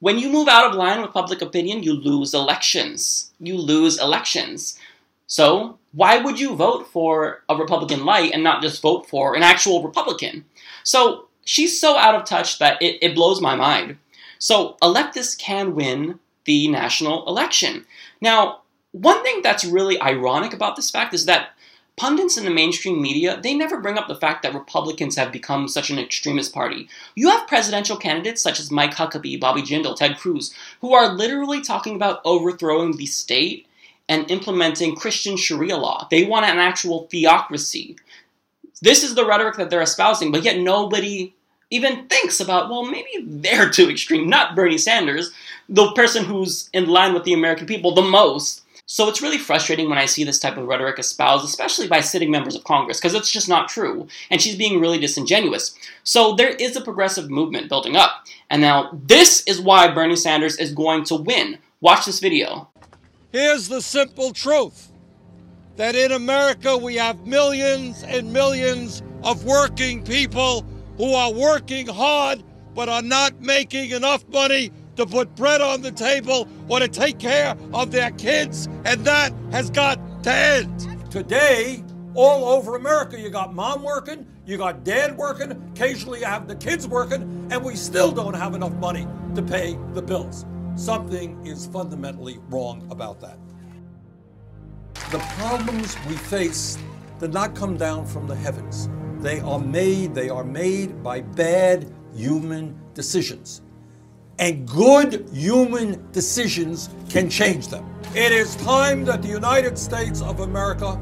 When 0.00 0.18
you 0.18 0.28
move 0.28 0.48
out 0.48 0.66
of 0.66 0.76
line 0.76 1.00
with 1.00 1.12
public 1.12 1.40
opinion, 1.40 1.82
you 1.82 1.94
lose 1.94 2.34
elections. 2.34 3.32
You 3.40 3.56
lose 3.56 3.98
elections. 3.98 4.78
So, 5.26 5.78
why 5.92 6.18
would 6.18 6.38
you 6.38 6.54
vote 6.54 6.86
for 6.88 7.42
a 7.48 7.56
Republican 7.56 8.04
light 8.04 8.32
and 8.32 8.42
not 8.42 8.62
just 8.62 8.82
vote 8.82 9.08
for 9.08 9.34
an 9.34 9.42
actual 9.42 9.82
Republican? 9.82 10.44
So, 10.84 11.28
she's 11.44 11.80
so 11.80 11.96
out 11.96 12.14
of 12.14 12.24
touch 12.24 12.58
that 12.58 12.80
it, 12.82 12.98
it 13.00 13.14
blows 13.14 13.40
my 13.40 13.54
mind. 13.54 13.96
So, 14.38 14.76
electists 14.82 15.38
can 15.38 15.74
win 15.74 16.18
the 16.44 16.68
national 16.68 17.26
election. 17.28 17.86
Now, 18.20 18.60
one 18.92 19.22
thing 19.22 19.40
that's 19.42 19.64
really 19.64 20.00
ironic 20.00 20.52
about 20.52 20.76
this 20.76 20.90
fact 20.90 21.14
is 21.14 21.26
that 21.26 21.50
pundits 21.96 22.38
in 22.38 22.44
the 22.44 22.50
mainstream 22.50 23.00
media, 23.00 23.38
they 23.42 23.54
never 23.54 23.78
bring 23.80 23.98
up 23.98 24.08
the 24.08 24.14
fact 24.14 24.42
that 24.42 24.54
Republicans 24.54 25.16
have 25.16 25.30
become 25.30 25.68
such 25.68 25.90
an 25.90 25.98
extremist 25.98 26.52
party. 26.52 26.88
You 27.14 27.28
have 27.28 27.46
presidential 27.46 27.96
candidates 27.96 28.42
such 28.42 28.58
as 28.58 28.70
Mike 28.70 28.94
Huckabee, 28.94 29.38
Bobby 29.38 29.62
Jindal, 29.62 29.96
Ted 29.96 30.16
Cruz, 30.16 30.54
who 30.80 30.94
are 30.94 31.12
literally 31.12 31.60
talking 31.60 31.96
about 31.96 32.22
overthrowing 32.24 32.96
the 32.96 33.06
state 33.06 33.66
and 34.08 34.30
implementing 34.30 34.96
Christian 34.96 35.36
Sharia 35.36 35.76
law. 35.76 36.08
They 36.10 36.24
want 36.24 36.46
an 36.46 36.58
actual 36.58 37.06
theocracy. 37.10 37.96
This 38.82 39.04
is 39.04 39.14
the 39.14 39.26
rhetoric 39.26 39.56
that 39.56 39.68
they're 39.68 39.82
espousing, 39.82 40.32
but 40.32 40.42
yet 40.42 40.58
nobody 40.58 41.34
even 41.70 42.08
thinks 42.08 42.40
about, 42.40 42.68
well, 42.68 42.84
maybe 42.84 43.10
they're 43.24 43.70
too 43.70 43.88
extreme. 43.88 44.28
Not 44.28 44.56
Bernie 44.56 44.78
Sanders, 44.78 45.30
the 45.68 45.92
person 45.92 46.24
who's 46.24 46.68
in 46.72 46.88
line 46.88 47.14
with 47.14 47.24
the 47.24 47.34
American 47.34 47.66
people 47.66 47.94
the 47.94 48.02
most. 48.02 48.59
So 48.92 49.08
it's 49.08 49.22
really 49.22 49.38
frustrating 49.38 49.88
when 49.88 49.98
I 49.98 50.06
see 50.06 50.24
this 50.24 50.40
type 50.40 50.56
of 50.56 50.66
rhetoric 50.66 50.98
espoused, 50.98 51.44
especially 51.44 51.86
by 51.86 52.00
sitting 52.00 52.28
members 52.28 52.56
of 52.56 52.64
Congress, 52.64 52.98
because 52.98 53.14
it's 53.14 53.30
just 53.30 53.48
not 53.48 53.68
true. 53.68 54.08
And 54.30 54.42
she's 54.42 54.56
being 54.56 54.80
really 54.80 54.98
disingenuous. 54.98 55.76
So 56.02 56.34
there 56.34 56.48
is 56.48 56.74
a 56.74 56.80
progressive 56.80 57.30
movement 57.30 57.68
building 57.68 57.94
up. 57.94 58.26
And 58.50 58.60
now 58.60 58.90
this 59.06 59.44
is 59.46 59.60
why 59.60 59.94
Bernie 59.94 60.16
Sanders 60.16 60.56
is 60.56 60.74
going 60.74 61.04
to 61.04 61.14
win. 61.14 61.58
Watch 61.80 62.04
this 62.04 62.18
video. 62.18 62.68
Here's 63.30 63.68
the 63.68 63.80
simple 63.80 64.32
truth 64.32 64.90
that 65.76 65.94
in 65.94 66.10
America 66.10 66.76
we 66.76 66.96
have 66.96 67.24
millions 67.24 68.02
and 68.02 68.32
millions 68.32 69.04
of 69.22 69.44
working 69.44 70.02
people 70.02 70.66
who 70.96 71.14
are 71.14 71.32
working 71.32 71.86
hard 71.86 72.42
but 72.74 72.88
are 72.88 73.02
not 73.02 73.40
making 73.40 73.90
enough 73.90 74.28
money 74.30 74.72
to 74.96 75.06
put 75.06 75.34
bread 75.36 75.60
on 75.60 75.82
the 75.82 75.90
table 75.90 76.48
or 76.68 76.80
to 76.80 76.88
take 76.88 77.18
care 77.18 77.56
of 77.72 77.90
their 77.90 78.10
kids, 78.12 78.68
and 78.84 79.04
that 79.04 79.32
has 79.50 79.70
got 79.70 79.98
to 80.24 80.32
end. 80.32 81.10
Today, 81.10 81.82
all 82.14 82.44
over 82.44 82.76
America, 82.76 83.18
you 83.18 83.30
got 83.30 83.54
mom 83.54 83.82
working, 83.82 84.26
you 84.46 84.56
got 84.56 84.84
dad 84.84 85.16
working, 85.16 85.52
occasionally 85.72 86.20
you 86.20 86.26
have 86.26 86.48
the 86.48 86.56
kids 86.56 86.86
working, 86.86 87.48
and 87.50 87.64
we 87.64 87.76
still 87.76 88.10
don't 88.10 88.34
have 88.34 88.54
enough 88.54 88.74
money 88.74 89.06
to 89.34 89.42
pay 89.42 89.78
the 89.94 90.02
bills. 90.02 90.44
Something 90.74 91.44
is 91.46 91.66
fundamentally 91.66 92.38
wrong 92.48 92.86
about 92.90 93.20
that. 93.20 93.38
The 95.10 95.18
problems 95.38 95.96
we 96.08 96.16
face 96.16 96.78
did 97.18 97.32
not 97.32 97.54
come 97.54 97.76
down 97.76 98.06
from 98.06 98.26
the 98.26 98.34
heavens. 98.34 98.88
They 99.18 99.40
are 99.40 99.58
made, 99.58 100.14
they 100.14 100.28
are 100.28 100.44
made 100.44 101.02
by 101.02 101.20
bad 101.20 101.92
human 102.14 102.78
decisions 102.94 103.62
and 104.40 104.66
good 104.66 105.28
human 105.32 106.10
decisions 106.12 106.88
can 107.10 107.28
change 107.28 107.68
them. 107.68 107.86
It 108.14 108.32
is 108.32 108.56
time 108.56 109.04
that 109.04 109.20
the 109.22 109.28
United 109.28 109.78
States 109.78 110.22
of 110.22 110.40
America 110.40 110.98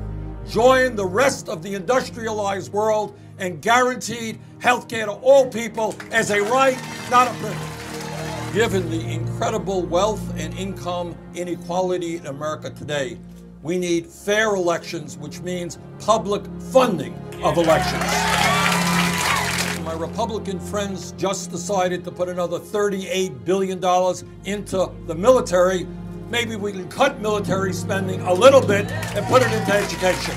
join 0.50 0.96
the 0.96 1.06
rest 1.06 1.48
of 1.48 1.62
the 1.62 1.74
industrialized 1.74 2.72
world 2.72 3.16
and 3.38 3.62
guaranteed 3.62 4.40
health 4.60 4.88
care 4.88 5.06
to 5.06 5.12
all 5.12 5.48
people 5.48 5.94
as 6.10 6.30
a 6.30 6.42
right, 6.42 6.78
not 7.10 7.28
a 7.28 7.34
privilege. 7.34 8.52
Given 8.52 8.90
the 8.90 9.00
incredible 9.00 9.82
wealth 9.82 10.34
and 10.36 10.52
income 10.54 11.16
inequality 11.34 12.16
in 12.16 12.26
America 12.26 12.70
today, 12.70 13.18
we 13.62 13.78
need 13.78 14.06
fair 14.06 14.56
elections, 14.56 15.16
which 15.16 15.40
means 15.40 15.78
public 16.00 16.42
funding 16.72 17.14
of 17.44 17.56
elections 17.56 18.57
my 19.88 19.94
Republican 19.94 20.60
friends 20.60 21.12
just 21.12 21.50
decided 21.50 22.04
to 22.04 22.10
put 22.10 22.28
another 22.28 22.58
$38 22.58 23.42
billion 23.46 23.82
into 24.44 24.92
the 25.06 25.14
military. 25.14 25.86
Maybe 26.28 26.56
we 26.56 26.72
can 26.72 26.90
cut 26.90 27.22
military 27.22 27.72
spending 27.72 28.20
a 28.20 28.34
little 28.34 28.60
bit 28.60 28.84
and 29.16 29.24
put 29.28 29.40
it 29.40 29.50
into 29.50 29.72
education. 29.72 30.34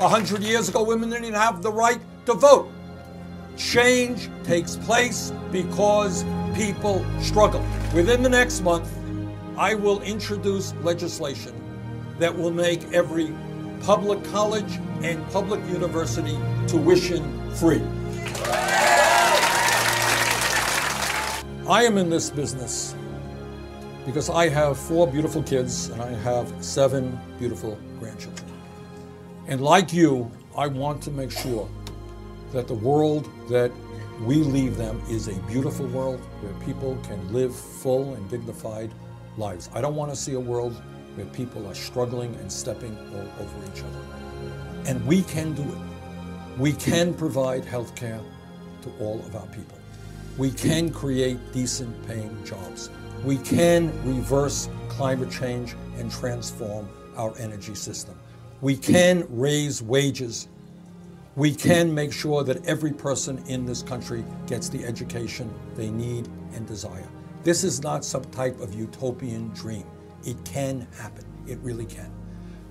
A 0.00 0.08
hundred 0.08 0.44
years 0.44 0.70
ago, 0.70 0.82
women 0.82 1.10
didn't 1.10 1.34
have 1.34 1.60
the 1.60 1.70
right 1.70 2.00
to 2.24 2.32
vote. 2.32 2.70
Change 3.58 4.30
takes 4.42 4.76
place 4.76 5.30
because 5.52 6.24
people 6.54 7.04
struggle. 7.20 7.62
Within 7.94 8.22
the 8.22 8.30
next 8.30 8.62
month, 8.62 8.90
I 9.58 9.74
will 9.74 10.00
introduce 10.00 10.72
legislation 10.76 11.52
that 12.18 12.34
will 12.34 12.50
make 12.50 12.94
every 12.94 13.26
public 13.82 14.22
college 14.24 14.78
and 15.02 15.24
public 15.30 15.60
university 15.68 16.38
tuition 16.66 17.50
free. 17.52 17.82
I 21.68 21.82
am 21.82 21.98
in 21.98 22.08
this 22.10 22.30
business 22.30 22.94
because 24.04 24.30
I 24.30 24.48
have 24.48 24.78
four 24.78 25.06
beautiful 25.06 25.42
kids 25.42 25.88
and 25.88 26.00
I 26.00 26.12
have 26.12 26.52
seven 26.64 27.18
beautiful 27.38 27.76
grandchildren. 27.98 28.48
And 29.48 29.60
like 29.60 29.92
you, 29.92 30.30
I 30.56 30.68
want 30.68 31.02
to 31.02 31.10
make 31.10 31.30
sure 31.30 31.68
that 32.52 32.68
the 32.68 32.74
world 32.74 33.28
that 33.48 33.72
we 34.22 34.36
leave 34.36 34.76
them 34.76 35.02
is 35.10 35.28
a 35.28 35.34
beautiful 35.42 35.86
world 35.88 36.20
where 36.40 36.54
people 36.64 36.96
can 37.02 37.32
live 37.32 37.54
full 37.54 38.14
and 38.14 38.30
dignified 38.30 38.90
lives. 39.36 39.68
I 39.74 39.80
don't 39.80 39.94
want 39.94 40.10
to 40.10 40.16
see 40.16 40.34
a 40.34 40.40
world 40.40 40.80
where 41.16 41.26
people 41.26 41.66
are 41.66 41.74
struggling 41.74 42.34
and 42.36 42.50
stepping 42.52 42.96
all 43.14 43.44
over 43.44 43.72
each 43.72 43.82
other. 43.82 44.00
And 44.86 45.04
we 45.06 45.22
can 45.22 45.54
do 45.54 45.62
it. 45.62 46.58
We 46.58 46.72
hmm. 46.72 46.78
can 46.78 47.14
provide 47.14 47.64
health 47.64 47.94
care 47.96 48.20
to 48.82 48.92
all 49.00 49.18
of 49.20 49.34
our 49.34 49.46
people. 49.46 49.78
We 50.38 50.50
hmm. 50.50 50.56
can 50.56 50.92
create 50.92 51.38
decent 51.52 52.06
paying 52.06 52.44
jobs. 52.44 52.90
We 53.24 53.36
hmm. 53.36 53.44
can 53.44 54.16
reverse 54.16 54.68
climate 54.88 55.30
change 55.30 55.74
and 55.98 56.10
transform 56.10 56.88
our 57.16 57.36
energy 57.38 57.74
system. 57.74 58.14
We 58.60 58.76
can 58.76 59.26
raise 59.28 59.82
wages. 59.82 60.48
We 61.34 61.54
can 61.54 61.94
make 61.94 62.12
sure 62.12 62.42
that 62.44 62.64
every 62.66 62.92
person 62.92 63.42
in 63.46 63.66
this 63.66 63.82
country 63.82 64.24
gets 64.46 64.70
the 64.70 64.84
education 64.84 65.52
they 65.74 65.90
need 65.90 66.28
and 66.54 66.66
desire. 66.66 67.08
This 67.42 67.62
is 67.62 67.82
not 67.82 68.04
some 68.04 68.24
type 68.26 68.58
of 68.60 68.74
utopian 68.74 69.50
dream. 69.50 69.84
It 70.26 70.44
can 70.44 70.88
happen. 70.98 71.24
It 71.46 71.58
really 71.60 71.86
can. 71.86 72.12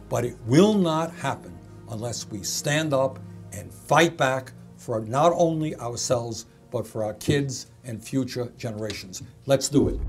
But 0.10 0.26
it 0.26 0.36
will 0.46 0.74
not 0.74 1.12
happen 1.12 1.58
unless 1.90 2.28
we 2.30 2.44
stand 2.44 2.94
up 2.94 3.18
and 3.54 3.74
fight 3.74 4.18
back 4.18 4.52
for 4.76 5.00
not 5.00 5.32
only 5.34 5.76
ourselves, 5.78 6.46
but 6.70 6.86
for 6.86 7.04
our 7.04 7.14
kids 7.14 7.68
and 7.86 8.04
future 8.04 8.52
generations. 8.58 9.24
Let's 9.46 9.70
do 9.70 9.88
it. 9.88 10.00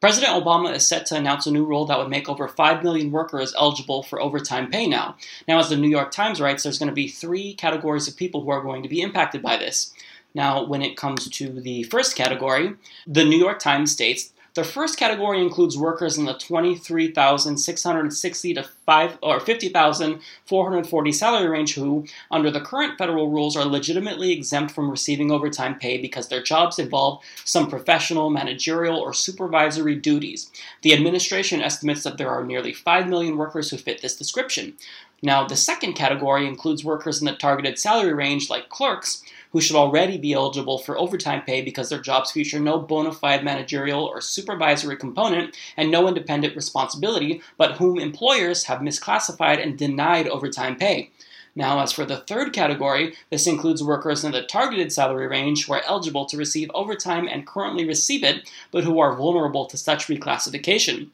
President 0.00 0.32
Obama 0.32 0.72
is 0.74 0.86
set 0.86 1.06
to 1.06 1.16
announce 1.16 1.46
a 1.46 1.50
new 1.50 1.64
rule 1.64 1.86
that 1.86 1.98
would 1.98 2.08
make 2.08 2.28
over 2.28 2.48
5 2.48 2.82
million 2.82 3.10
workers 3.10 3.54
eligible 3.56 4.02
for 4.02 4.20
overtime 4.20 4.70
pay 4.70 4.86
now. 4.86 5.16
Now, 5.46 5.58
as 5.58 5.68
the 5.68 5.76
New 5.76 5.88
York 5.88 6.12
Times 6.12 6.40
writes, 6.40 6.62
there's 6.62 6.78
going 6.78 6.88
to 6.88 6.94
be 6.94 7.08
three 7.08 7.54
categories 7.54 8.08
of 8.08 8.16
people 8.16 8.42
who 8.42 8.50
are 8.50 8.62
going 8.62 8.82
to 8.82 8.88
be 8.88 9.00
impacted 9.00 9.42
by 9.42 9.56
this. 9.56 9.92
Now, 10.34 10.64
when 10.64 10.82
it 10.82 10.96
comes 10.96 11.28
to 11.28 11.60
the 11.60 11.84
first 11.84 12.16
category, 12.16 12.74
the 13.06 13.24
New 13.24 13.38
York 13.38 13.58
Times 13.58 13.92
states 13.92 14.31
the 14.54 14.64
first 14.64 14.98
category 14.98 15.40
includes 15.40 15.78
workers 15.78 16.18
in 16.18 16.26
the 16.26 16.34
23,660 16.34 18.54
to 18.54 18.62
5 18.62 19.18
or 19.22 19.40
50,440 19.40 21.12
salary 21.12 21.48
range 21.48 21.74
who, 21.74 22.04
under 22.30 22.50
the 22.50 22.60
current 22.60 22.98
federal 22.98 23.30
rules, 23.30 23.56
are 23.56 23.64
legitimately 23.64 24.30
exempt 24.30 24.74
from 24.74 24.90
receiving 24.90 25.30
overtime 25.30 25.78
pay 25.78 25.96
because 25.96 26.28
their 26.28 26.42
jobs 26.42 26.78
involve 26.78 27.22
some 27.44 27.70
professional, 27.70 28.28
managerial, 28.28 28.98
or 28.98 29.14
supervisory 29.14 29.94
duties. 29.94 30.50
The 30.82 30.92
administration 30.92 31.62
estimates 31.62 32.02
that 32.02 32.18
there 32.18 32.30
are 32.30 32.44
nearly 32.44 32.74
5 32.74 33.08
million 33.08 33.38
workers 33.38 33.70
who 33.70 33.78
fit 33.78 34.02
this 34.02 34.16
description. 34.16 34.74
Now, 35.22 35.46
the 35.46 35.56
second 35.56 35.94
category 35.94 36.46
includes 36.46 36.84
workers 36.84 37.20
in 37.20 37.26
the 37.26 37.32
targeted 37.32 37.78
salary 37.78 38.12
range, 38.12 38.50
like 38.50 38.68
clerks, 38.68 39.22
who 39.52 39.60
should 39.60 39.76
already 39.76 40.18
be 40.18 40.32
eligible 40.32 40.78
for 40.78 40.98
overtime 40.98 41.42
pay 41.42 41.62
because 41.62 41.88
their 41.88 42.00
jobs 42.00 42.32
feature 42.32 42.58
no 42.58 42.78
bona 42.78 43.12
fide 43.12 43.44
managerial 43.44 44.04
or 44.04 44.20
supervisory 44.20 44.96
component 44.96 45.54
and 45.76 45.90
no 45.90 46.08
independent 46.08 46.56
responsibility, 46.56 47.40
but 47.56 47.76
whom 47.76 47.98
employers 47.98 48.64
have 48.64 48.80
misclassified 48.80 49.62
and 49.62 49.78
denied 49.78 50.26
overtime 50.28 50.76
pay. 50.76 51.10
Now, 51.54 51.80
as 51.80 51.92
for 51.92 52.06
the 52.06 52.18
third 52.18 52.54
category, 52.54 53.14
this 53.30 53.46
includes 53.46 53.82
workers 53.82 54.24
in 54.24 54.32
the 54.32 54.42
targeted 54.42 54.90
salary 54.90 55.26
range 55.26 55.66
who 55.66 55.74
are 55.74 55.82
eligible 55.86 56.24
to 56.26 56.38
receive 56.38 56.70
overtime 56.72 57.28
and 57.28 57.46
currently 57.46 57.84
receive 57.84 58.24
it, 58.24 58.50
but 58.70 58.84
who 58.84 58.98
are 59.00 59.14
vulnerable 59.14 59.66
to 59.66 59.76
such 59.76 60.06
reclassification. 60.06 61.10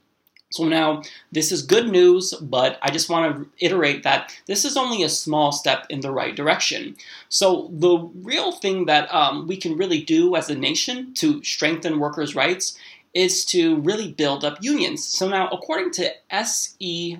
So 0.51 0.65
now, 0.65 1.03
this 1.31 1.53
is 1.53 1.63
good 1.63 1.91
news, 1.91 2.33
but 2.41 2.79
I 2.81 2.91
just 2.91 3.11
want 3.11 3.37
to 3.37 3.65
iterate 3.65 4.03
that 4.05 4.35
this 4.47 4.65
is 4.65 4.79
only 4.79 5.03
a 5.03 5.09
small 5.09 5.53
step 5.53 5.85
in 5.91 6.01
the 6.01 6.11
right 6.11 6.35
direction. 6.35 6.97
So 7.29 7.71
the 7.71 7.99
real 8.23 8.53
thing 8.53 8.87
that 8.87 9.13
um, 9.15 9.47
we 9.47 9.59
can 9.59 9.77
really 9.77 10.01
do 10.01 10.37
as 10.37 10.49
a 10.49 10.55
nation 10.55 11.13
to 11.15 11.45
strengthen 11.45 11.99
workers' 11.99 12.35
rights 12.35 12.79
is 13.13 13.45
to 13.47 13.77
really 13.81 14.13
build 14.13 14.45
up 14.45 14.63
unions. 14.63 15.05
So 15.05 15.29
now, 15.29 15.49
according 15.49 15.91
to 15.93 16.15
SEIU 16.31 17.19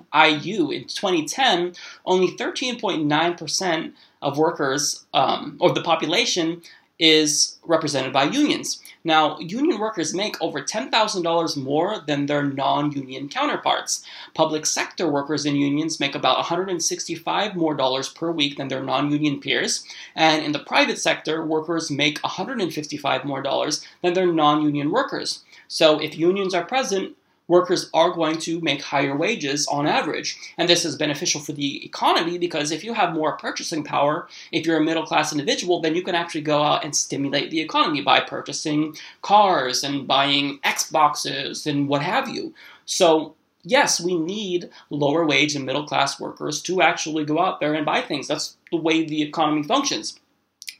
in 0.73 0.87
2010, 0.87 1.73
only 2.05 2.35
13.9% 2.35 3.93
of 4.21 4.37
workers 4.37 5.05
um, 5.13 5.57
or 5.59 5.71
the 5.73 5.81
population 5.83 6.61
is 6.99 7.57
represented 7.63 8.11
by 8.11 8.23
unions. 8.23 8.81
Now, 9.03 9.39
union 9.39 9.79
workers 9.79 10.13
make 10.13 10.41
over 10.41 10.61
$10,000 10.61 11.57
more 11.57 11.99
than 12.05 12.25
their 12.25 12.43
non 12.43 12.91
union 12.91 13.29
counterparts. 13.29 14.03
Public 14.33 14.65
sector 14.65 15.09
workers 15.09 15.45
in 15.45 15.55
unions 15.55 15.99
make 15.99 16.15
about 16.15 16.37
165 16.37 17.55
more 17.55 17.75
dollars 17.75 18.09
per 18.09 18.31
week 18.31 18.57
than 18.57 18.67
their 18.67 18.83
non 18.83 19.11
union 19.11 19.39
peers. 19.39 19.85
And 20.15 20.43
in 20.43 20.51
the 20.51 20.59
private 20.59 20.99
sector, 20.99 21.45
workers 21.45 21.89
make 21.89 22.19
155 22.23 23.23
more 23.23 23.41
dollars 23.41 23.85
than 24.01 24.13
their 24.13 24.27
non 24.27 24.63
union 24.63 24.91
workers. 24.91 25.43
So 25.69 25.99
if 25.99 26.17
unions 26.17 26.53
are 26.53 26.65
present, 26.65 27.15
workers 27.49 27.89
are 27.93 28.11
going 28.11 28.37
to 28.37 28.61
make 28.61 28.81
higher 28.81 29.17
wages 29.17 29.67
on 29.67 29.85
average. 29.85 30.37
And 30.57 30.69
this 30.69 30.85
is 30.85 30.95
beneficial 30.95 31.41
for 31.41 31.51
the 31.51 31.83
economy 31.83 32.37
because 32.37 32.71
if 32.71 32.83
you 32.85 32.93
have 32.93 33.13
more 33.13 33.35
purchasing 33.35 33.83
power, 33.83 34.29
if 34.53 34.65
you're 34.65 34.77
a 34.77 34.83
middle 34.83 35.05
class 35.05 35.33
individual, 35.33 35.81
then 35.81 35.95
you 35.95 36.03
can 36.03 36.15
actually 36.15 36.41
go 36.41 36.63
out 36.63 36.85
and 36.85 36.95
stimulate 36.95 37.51
the 37.51 37.59
economy 37.59 38.01
by 38.01 38.21
purchasing 38.21 38.95
cars 39.21 39.83
and 39.83 40.07
buying 40.07 40.59
Xboxes 40.59 41.65
and 41.65 41.89
what 41.89 42.03
have 42.03 42.29
you. 42.29 42.53
So, 42.85 43.35
yes, 43.63 43.99
we 43.99 44.17
need 44.17 44.69
lower 44.89 45.25
wage 45.25 45.55
and 45.55 45.65
middle 45.65 45.85
class 45.85 46.19
workers 46.19 46.61
to 46.61 46.81
actually 46.81 47.25
go 47.25 47.39
out 47.39 47.59
there 47.59 47.73
and 47.73 47.85
buy 47.85 48.01
things. 48.01 48.27
That's 48.27 48.55
the 48.71 48.77
way 48.77 49.03
the 49.03 49.23
economy 49.23 49.63
functions. 49.63 50.19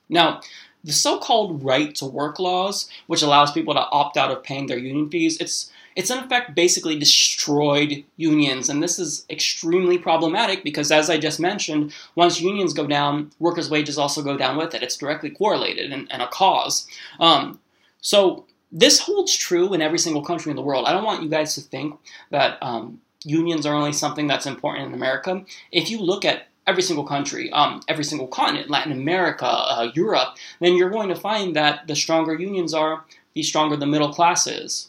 Now, 0.07 0.41
the 0.84 0.93
so-called 0.93 1.63
right 1.63 1.93
to 1.95 2.05
work 2.05 2.39
laws, 2.39 2.89
which 3.07 3.22
allows 3.22 3.51
people 3.51 3.74
to 3.74 3.82
opt 3.82 4.15
out 4.15 4.32
of 4.32 4.43
paying 4.43 4.67
their 4.67 4.78
union 4.78 5.09
fees, 5.09 5.38
it's 5.39 5.72
it's 5.99 6.09
in 6.09 6.17
effect 6.17 6.55
basically 6.55 6.97
destroyed 6.97 8.05
unions. 8.15 8.69
And 8.69 8.81
this 8.81 8.99
is 8.99 9.25
extremely 9.29 9.97
problematic 9.97 10.63
because, 10.63 10.93
as 10.93 11.09
I 11.09 11.17
just 11.17 11.41
mentioned, 11.41 11.93
once 12.15 12.39
unions 12.39 12.71
go 12.71 12.87
down, 12.87 13.31
workers' 13.37 13.69
wages 13.69 13.97
also 13.97 14.23
go 14.23 14.37
down 14.37 14.55
with 14.55 14.73
it. 14.73 14.81
It's 14.81 14.95
directly 14.95 15.29
correlated 15.29 15.91
and, 15.91 16.09
and 16.09 16.21
a 16.21 16.27
cause. 16.29 16.87
Um, 17.19 17.59
so, 17.99 18.45
this 18.71 19.01
holds 19.01 19.35
true 19.35 19.73
in 19.73 19.81
every 19.81 19.99
single 19.99 20.21
country 20.21 20.51
in 20.51 20.55
the 20.55 20.61
world. 20.61 20.85
I 20.85 20.93
don't 20.93 21.03
want 21.03 21.21
you 21.21 21.27
guys 21.27 21.53
to 21.55 21.61
think 21.61 21.99
that 22.29 22.57
um, 22.61 23.01
unions 23.25 23.65
are 23.65 23.75
only 23.75 23.91
something 23.91 24.25
that's 24.25 24.45
important 24.45 24.87
in 24.87 24.93
America. 24.93 25.43
If 25.73 25.89
you 25.89 25.99
look 25.99 26.23
at 26.23 26.47
every 26.65 26.83
single 26.83 27.03
country, 27.03 27.51
um, 27.51 27.81
every 27.89 28.05
single 28.05 28.27
continent, 28.27 28.69
Latin 28.69 28.93
America, 28.93 29.47
uh, 29.47 29.91
Europe, 29.95 30.37
then 30.61 30.77
you're 30.77 30.91
going 30.91 31.09
to 31.09 31.15
find 31.15 31.57
that 31.57 31.87
the 31.87 31.95
stronger 31.95 32.35
unions 32.35 32.73
are, 32.73 33.03
the 33.33 33.43
stronger 33.43 33.75
the 33.75 33.85
middle 33.85 34.13
class 34.13 34.47
is. 34.47 34.88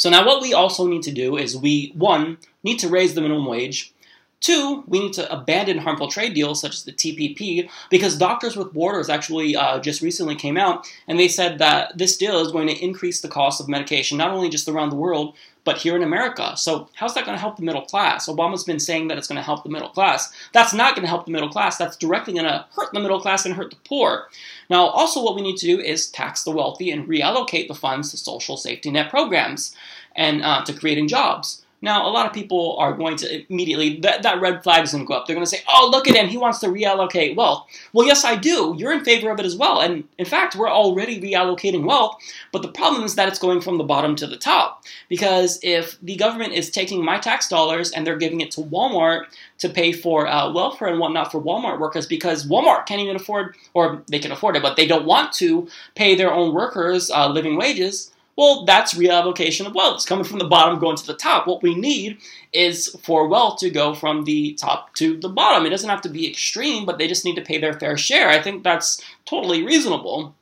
So 0.00 0.08
now 0.08 0.26
what 0.26 0.40
we 0.40 0.54
also 0.54 0.86
need 0.86 1.02
to 1.02 1.10
do 1.10 1.36
is 1.36 1.54
we, 1.54 1.92
one, 1.94 2.38
need 2.64 2.78
to 2.78 2.88
raise 2.88 3.12
the 3.12 3.20
minimum 3.20 3.44
wage. 3.44 3.92
Two, 4.40 4.82
we 4.86 4.98
need 4.98 5.12
to 5.12 5.30
abandon 5.30 5.76
harmful 5.76 6.08
trade 6.08 6.32
deals 6.32 6.58
such 6.58 6.72
as 6.72 6.84
the 6.84 6.92
TPP 6.92 7.68
because 7.90 8.16
Doctors 8.16 8.56
with 8.56 8.72
Borders 8.72 9.10
actually 9.10 9.54
uh, 9.54 9.78
just 9.78 10.00
recently 10.00 10.36
came 10.36 10.56
out 10.56 10.90
and 11.06 11.18
they 11.18 11.28
said 11.28 11.58
that 11.58 11.98
this 11.98 12.16
deal 12.16 12.40
is 12.40 12.50
going 12.50 12.66
to 12.68 12.82
increase 12.82 13.20
the 13.20 13.28
cost 13.28 13.60
of 13.60 13.68
medication 13.68 14.16
not 14.16 14.30
only 14.30 14.48
just 14.48 14.66
around 14.68 14.88
the 14.88 14.96
world 14.96 15.36
but 15.64 15.78
here 15.78 15.96
in 15.96 16.02
America. 16.02 16.56
So, 16.56 16.88
how's 16.94 17.14
that 17.14 17.24
going 17.24 17.36
to 17.36 17.40
help 17.40 17.56
the 17.56 17.62
middle 17.62 17.82
class? 17.82 18.28
Obama's 18.28 18.64
been 18.64 18.80
saying 18.80 19.08
that 19.08 19.18
it's 19.18 19.28
going 19.28 19.36
to 19.36 19.42
help 19.42 19.62
the 19.62 19.70
middle 19.70 19.88
class. 19.88 20.32
That's 20.52 20.72
not 20.72 20.94
going 20.94 21.04
to 21.04 21.08
help 21.08 21.26
the 21.26 21.32
middle 21.32 21.48
class. 21.48 21.76
That's 21.76 21.96
directly 21.96 22.34
going 22.34 22.46
to 22.46 22.64
hurt 22.74 22.92
the 22.92 23.00
middle 23.00 23.20
class 23.20 23.44
and 23.44 23.54
hurt 23.54 23.70
the 23.70 23.76
poor. 23.84 24.28
Now, 24.68 24.86
also, 24.86 25.22
what 25.22 25.34
we 25.34 25.42
need 25.42 25.56
to 25.58 25.66
do 25.66 25.80
is 25.80 26.08
tax 26.08 26.44
the 26.44 26.50
wealthy 26.50 26.90
and 26.90 27.08
reallocate 27.08 27.68
the 27.68 27.74
funds 27.74 28.10
to 28.10 28.16
social 28.16 28.56
safety 28.56 28.90
net 28.90 29.10
programs 29.10 29.74
and 30.16 30.42
uh, 30.42 30.64
to 30.64 30.72
creating 30.72 31.08
jobs. 31.08 31.64
Now, 31.82 32.06
a 32.06 32.10
lot 32.10 32.26
of 32.26 32.32
people 32.34 32.76
are 32.78 32.92
going 32.92 33.16
to 33.16 33.50
immediately, 33.50 34.00
that, 34.00 34.22
that 34.22 34.40
red 34.40 34.62
flag 34.62 34.84
is 34.84 34.92
going 34.92 35.04
to 35.04 35.08
go 35.08 35.14
up. 35.14 35.26
They're 35.26 35.34
going 35.34 35.46
to 35.46 35.50
say, 35.50 35.62
oh, 35.66 35.88
look 35.90 36.06
at 36.06 36.14
him, 36.14 36.28
he 36.28 36.36
wants 36.36 36.58
to 36.60 36.66
reallocate 36.66 37.36
wealth. 37.36 37.66
Well, 37.94 38.06
yes, 38.06 38.22
I 38.24 38.36
do. 38.36 38.74
You're 38.76 38.92
in 38.92 39.04
favor 39.04 39.30
of 39.30 39.40
it 39.40 39.46
as 39.46 39.56
well. 39.56 39.80
And 39.80 40.04
in 40.18 40.26
fact, 40.26 40.56
we're 40.56 40.68
already 40.68 41.18
reallocating 41.20 41.84
wealth, 41.84 42.18
but 42.52 42.60
the 42.60 42.68
problem 42.68 43.04
is 43.04 43.14
that 43.14 43.28
it's 43.28 43.38
going 43.38 43.62
from 43.62 43.78
the 43.78 43.84
bottom 43.84 44.14
to 44.16 44.26
the 44.26 44.36
top. 44.36 44.84
Because 45.08 45.58
if 45.62 45.98
the 46.02 46.16
government 46.16 46.52
is 46.52 46.70
taking 46.70 47.02
my 47.02 47.18
tax 47.18 47.48
dollars 47.48 47.92
and 47.92 48.06
they're 48.06 48.16
giving 48.16 48.42
it 48.42 48.50
to 48.52 48.60
Walmart 48.60 49.24
to 49.58 49.68
pay 49.70 49.92
for 49.92 50.26
uh, 50.26 50.52
welfare 50.52 50.88
and 50.88 50.98
whatnot 50.98 51.32
for 51.32 51.40
Walmart 51.40 51.80
workers 51.80 52.06
because 52.06 52.46
Walmart 52.46 52.86
can't 52.86 53.00
even 53.00 53.16
afford, 53.16 53.54
or 53.72 54.02
they 54.08 54.18
can 54.18 54.32
afford 54.32 54.56
it, 54.56 54.62
but 54.62 54.76
they 54.76 54.86
don't 54.86 55.06
want 55.06 55.32
to 55.34 55.66
pay 55.94 56.14
their 56.14 56.32
own 56.32 56.54
workers 56.54 57.10
uh, 57.10 57.28
living 57.28 57.56
wages 57.56 58.10
well, 58.40 58.64
that's 58.64 58.94
reallocation 58.94 59.66
of 59.66 59.74
wealth. 59.74 59.96
It's 59.96 60.06
coming 60.06 60.24
from 60.24 60.38
the 60.38 60.46
bottom 60.46 60.78
going 60.78 60.96
to 60.96 61.06
the 61.06 61.12
top. 61.12 61.46
What 61.46 61.62
we 61.62 61.74
need 61.74 62.16
is 62.54 62.96
for 63.02 63.28
wealth 63.28 63.58
to 63.58 63.68
go 63.68 63.94
from 63.94 64.24
the 64.24 64.54
top 64.54 64.94
to 64.94 65.18
the 65.18 65.28
bottom. 65.28 65.66
It 65.66 65.68
doesn't 65.68 65.90
have 65.90 66.00
to 66.00 66.08
be 66.08 66.26
extreme, 66.26 66.86
but 66.86 66.96
they 66.96 67.06
just 67.06 67.26
need 67.26 67.34
to 67.34 67.42
pay 67.42 67.58
their 67.58 67.74
fair 67.74 67.98
share. 67.98 68.30
I 68.30 68.40
think 68.40 68.64
that's 68.64 69.02
totally 69.26 69.62
reasonable. 69.62 70.34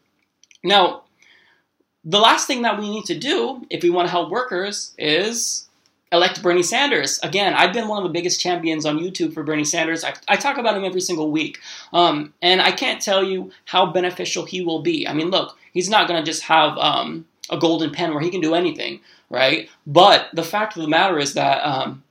Now, 0.62 1.02
the 2.04 2.20
last 2.20 2.46
thing 2.46 2.62
that 2.62 2.78
we 2.78 2.88
need 2.88 3.04
to 3.06 3.18
do 3.18 3.66
if 3.68 3.82
we 3.82 3.90
want 3.90 4.06
to 4.06 4.12
help 4.12 4.30
workers 4.30 4.94
is 4.96 5.66
elect 6.12 6.40
Bernie 6.40 6.62
Sanders. 6.62 7.18
Again, 7.24 7.52
I've 7.54 7.72
been 7.72 7.88
one 7.88 7.98
of 7.98 8.04
the 8.04 8.16
biggest 8.16 8.40
champions 8.40 8.86
on 8.86 9.00
YouTube 9.00 9.34
for 9.34 9.42
Bernie 9.42 9.64
Sanders. 9.64 10.04
I, 10.04 10.14
I 10.28 10.36
talk 10.36 10.56
about 10.56 10.76
him 10.76 10.84
every 10.84 11.00
single 11.00 11.32
week. 11.32 11.58
Um, 11.92 12.32
and 12.42 12.62
I 12.62 12.70
can't 12.70 13.02
tell 13.02 13.24
you 13.24 13.50
how 13.64 13.86
beneficial 13.86 14.44
he 14.44 14.60
will 14.60 14.82
be. 14.82 15.08
I 15.08 15.12
mean, 15.14 15.30
look, 15.30 15.58
he's 15.72 15.90
not 15.90 16.06
going 16.06 16.22
to 16.22 16.24
just 16.24 16.44
have. 16.44 16.78
Um, 16.78 17.26
a 17.50 17.58
golden 17.58 17.90
pen 17.90 18.12
where 18.12 18.22
he 18.22 18.30
can 18.30 18.40
do 18.40 18.54
anything, 18.54 19.00
right? 19.30 19.68
But 19.86 20.28
the 20.32 20.42
fact 20.42 20.76
of 20.76 20.82
the 20.82 20.88
matter 20.88 21.18
is 21.18 21.34
that 21.34 21.62
um, 21.64 22.02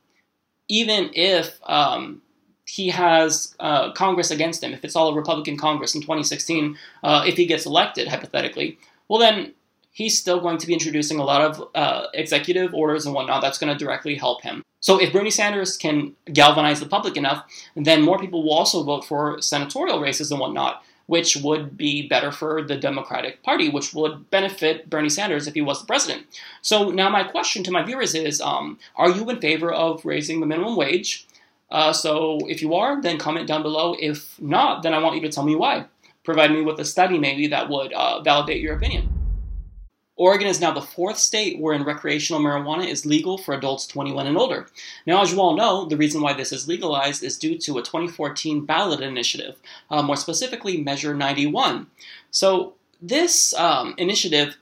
even 0.68 1.10
if 1.14 1.60
um, 1.64 2.22
he 2.66 2.90
has 2.90 3.56
uh, 3.60 3.92
Congress 3.94 4.32
against 4.32 4.64
him, 4.64 4.74
if 4.74 4.84
it's 4.84 4.96
all 4.96 5.10
a 5.10 5.16
Republican 5.16 5.58
Congress 5.58 5.96
in 5.96 6.02
2016, 6.02 6.78
uh, 7.04 7.24
if 7.26 7.36
he 7.36 7.46
gets 7.46 7.66
elected, 7.66 8.08
hypothetically, 8.08 8.78
well, 9.08 9.20
then 9.20 9.54
he's 9.92 10.20
still 10.20 10.40
going 10.40 10.58
to 10.58 10.68
be 10.68 10.74
introducing 10.74 11.18
a 11.18 11.24
lot 11.24 11.42
of 11.42 11.70
uh, 11.74 12.08
executive 12.14 12.74
orders 12.74 13.06
and 13.06 13.16
whatnot 13.16 13.42
that's 13.42 13.58
going 13.58 13.76
to 13.76 13.84
directly 13.84 14.16
help 14.16 14.44
him. 14.44 14.62
So 14.80 15.02
if 15.02 15.12
Bernie 15.12 15.32
Sanders 15.32 15.76
can 15.76 16.14
galvanize 16.32 16.80
the 16.80 16.86
public 16.86 17.18
enough, 17.18 17.44
then 17.76 18.04
more 18.04 18.20
people 18.20 18.44
will 18.44 18.54
also 18.54 18.84
vote 18.84 19.06
for 19.06 19.42
senatorial 19.42 20.00
races 20.00 20.32
and 20.32 20.40
whatnot, 20.40 20.84
which 21.08 21.38
would 21.38 21.76
be 21.76 22.08
better 22.08 22.32
for 22.32 22.62
the 22.62 22.78
Democratic 22.78 23.42
Party, 23.42 23.70
which 23.70 23.94
would 23.94 24.30
benefit 24.30 24.90
Bernie 24.90 25.10
Sanders 25.10 25.48
if 25.48 25.56
he 25.56 25.62
was 25.62 25.82
the 25.82 25.88
president. 25.88 26.28
So 26.62 26.92
now 26.92 27.10
my 27.10 27.24
question 27.24 27.64
to 27.64 27.72
my 27.72 27.84
viewers 27.84 28.14
is, 28.14 28.40
um, 28.40 28.78
are 28.96 29.10
you 29.10 29.30
in 29.30 29.42
favor 29.42 29.72
of 29.74 30.06
raising 30.06 30.40
the 30.40 30.46
minimum 30.46 30.76
wage? 30.76 31.26
Uh, 31.72 31.92
so 31.92 32.40
if 32.48 32.62
you 32.62 32.76
are, 32.76 33.02
then 33.02 33.18
comment 33.18 33.48
down 33.48 33.64
below. 33.64 33.96
If 34.00 34.40
not, 34.40 34.84
then 34.84 34.94
I 34.94 35.00
want 35.00 35.16
you 35.16 35.22
to 35.22 35.30
tell 35.30 35.44
me 35.44 35.56
why. 35.56 35.86
Provide 36.24 36.52
me 36.52 36.62
with 36.62 36.80
a 36.80 36.86
study 36.86 37.18
maybe 37.18 37.48
that 37.48 37.70
would 37.70 37.94
uh, 37.94 38.22
validate 38.22 38.62
your 38.62 38.76
opinion. 38.76 39.17
Oregon 40.18 40.48
is 40.48 40.60
now 40.60 40.72
the 40.72 40.82
fourth 40.82 41.18
state 41.18 41.60
wherein 41.60 41.84
recreational 41.84 42.42
marijuana 42.42 42.88
is 42.88 43.06
legal 43.06 43.38
for 43.38 43.54
adults 43.54 43.86
21 43.86 44.26
and 44.26 44.38
older. 44.38 44.68
Now, 45.06 45.22
as 45.22 45.32
you 45.32 45.40
all 45.40 45.56
know, 45.56 45.86
the 45.86 45.96
reason 45.96 46.22
why 46.22 46.34
this 46.34 46.52
is 46.52 46.68
legalized 46.68 47.24
is 47.24 47.38
due 47.38 47.58
to 47.60 47.78
a 47.78 47.84
2014 47.84 48.66
ballot 48.66 49.00
initiative, 49.00 49.56
uh, 49.92 50.02
more 50.02 50.16
specifically 50.16 50.82
Measure 50.82 51.14
91. 51.14 51.88
So, 52.32 52.74
this 53.00 53.54
um, 53.54 53.94
initiative, 54.00 54.58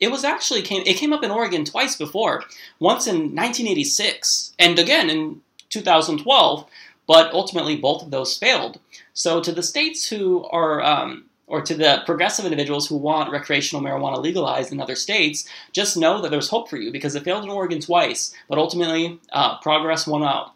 it 0.00 0.10
was 0.10 0.24
actually 0.24 0.62
came 0.62 0.82
it 0.84 0.96
came 0.96 1.12
up 1.12 1.22
in 1.22 1.30
Oregon 1.30 1.64
twice 1.64 1.94
before, 1.94 2.42
once 2.80 3.06
in 3.06 3.34
1986 3.34 4.54
and 4.58 4.76
again 4.76 5.08
in 5.08 5.40
2012, 5.70 6.66
but 7.06 7.32
ultimately 7.32 7.76
both 7.76 8.02
of 8.02 8.10
those 8.10 8.36
failed. 8.36 8.80
So, 9.14 9.40
to 9.40 9.52
the 9.52 9.62
states 9.62 10.08
who 10.08 10.44
are 10.46 10.82
um, 10.82 11.26
or 11.46 11.60
to 11.62 11.74
the 11.74 12.02
progressive 12.06 12.44
individuals 12.44 12.88
who 12.88 12.96
want 12.96 13.30
recreational 13.30 13.84
marijuana 13.84 14.20
legalized 14.20 14.72
in 14.72 14.80
other 14.80 14.96
states, 14.96 15.48
just 15.72 15.96
know 15.96 16.20
that 16.20 16.30
there's 16.30 16.48
hope 16.48 16.68
for 16.68 16.76
you 16.76 16.90
because 16.90 17.14
it 17.14 17.24
failed 17.24 17.44
in 17.44 17.50
Oregon 17.50 17.80
twice, 17.80 18.34
but 18.48 18.58
ultimately 18.58 19.20
uh, 19.32 19.58
progress 19.58 20.06
won 20.06 20.22
out. 20.22 20.52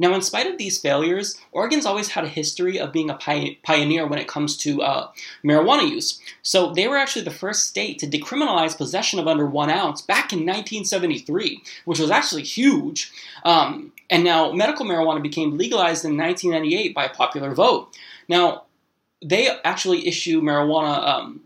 Now, 0.00 0.14
in 0.14 0.22
spite 0.22 0.46
of 0.46 0.56
these 0.56 0.80
failures, 0.80 1.38
Oregon's 1.52 1.84
always 1.84 2.08
had 2.08 2.24
a 2.24 2.28
history 2.28 2.80
of 2.80 2.90
being 2.90 3.10
a 3.10 3.16
pi- 3.16 3.58
pioneer 3.62 4.06
when 4.06 4.18
it 4.18 4.28
comes 4.28 4.56
to 4.58 4.80
uh, 4.80 5.10
marijuana 5.44 5.86
use. 5.86 6.18
So, 6.40 6.72
they 6.72 6.88
were 6.88 6.96
actually 6.96 7.26
the 7.26 7.30
first 7.30 7.66
state 7.66 7.98
to 7.98 8.06
decriminalize 8.06 8.74
possession 8.74 9.18
of 9.18 9.28
under 9.28 9.44
one 9.44 9.68
ounce 9.68 10.00
back 10.00 10.32
in 10.32 10.38
1973, 10.38 11.62
which 11.84 11.98
was 11.98 12.10
actually 12.10 12.44
huge. 12.44 13.12
Um, 13.44 13.92
and 14.08 14.24
now, 14.24 14.52
medical 14.52 14.86
marijuana 14.86 15.22
became 15.22 15.58
legalized 15.58 16.06
in 16.06 16.16
1998 16.16 16.94
by 16.94 17.04
a 17.04 17.10
popular 17.10 17.54
vote. 17.54 17.94
Now, 18.26 18.62
they 19.24 19.48
actually 19.64 20.06
issue 20.06 20.40
marijuana 20.40 21.06
um, 21.06 21.40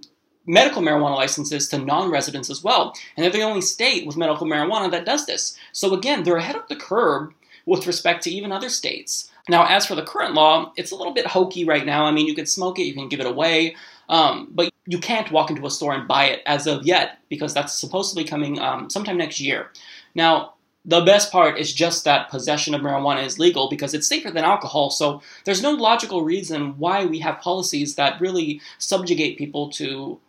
medical 0.46 0.82
marijuana 0.82 1.16
licenses 1.16 1.68
to 1.68 1.78
non-residents 1.78 2.50
as 2.50 2.62
well, 2.62 2.94
and 3.16 3.24
they're 3.24 3.32
the 3.32 3.42
only 3.42 3.60
state 3.60 4.06
with 4.06 4.16
medical 4.16 4.46
marijuana 4.46 4.90
that 4.90 5.06
does 5.06 5.26
this. 5.26 5.56
So 5.72 5.94
again, 5.94 6.22
they're 6.22 6.36
ahead 6.36 6.56
of 6.56 6.68
the 6.68 6.76
curve 6.76 7.32
with 7.66 7.86
respect 7.86 8.22
to 8.24 8.30
even 8.30 8.52
other 8.52 8.68
states. 8.68 9.30
Now, 9.48 9.66
as 9.66 9.86
for 9.86 9.94
the 9.94 10.02
current 10.02 10.34
law, 10.34 10.72
it's 10.76 10.90
a 10.90 10.96
little 10.96 11.12
bit 11.12 11.26
hokey 11.26 11.64
right 11.64 11.84
now. 11.84 12.04
I 12.04 12.12
mean, 12.12 12.26
you 12.26 12.34
can 12.34 12.46
smoke 12.46 12.78
it, 12.78 12.84
you 12.84 12.94
can 12.94 13.08
give 13.08 13.20
it 13.20 13.26
away, 13.26 13.76
um, 14.08 14.48
but 14.52 14.70
you 14.86 14.98
can't 14.98 15.30
walk 15.30 15.50
into 15.50 15.66
a 15.66 15.70
store 15.70 15.94
and 15.94 16.08
buy 16.08 16.26
it 16.26 16.42
as 16.46 16.66
of 16.66 16.86
yet 16.86 17.18
because 17.28 17.52
that's 17.52 17.78
supposed 17.78 18.14
to 18.14 18.22
be 18.22 18.28
coming 18.28 18.58
um, 18.58 18.88
sometime 18.90 19.16
next 19.16 19.40
year. 19.40 19.70
Now, 20.14 20.53
the 20.84 21.00
best 21.00 21.32
part 21.32 21.58
is 21.58 21.72
just 21.72 22.04
that 22.04 22.28
possession 22.28 22.74
of 22.74 22.82
marijuana 22.82 23.24
is 23.24 23.38
legal 23.38 23.70
because 23.70 23.94
it's 23.94 24.06
safer 24.06 24.30
than 24.30 24.44
alcohol. 24.44 24.90
So 24.90 25.22
there's 25.44 25.62
no 25.62 25.72
logical 25.72 26.22
reason 26.22 26.78
why 26.78 27.06
we 27.06 27.20
have 27.20 27.40
policies 27.40 27.94
that 27.94 28.20
really 28.20 28.60
subjugate 28.78 29.38
people 29.38 29.70
to 29.72 30.20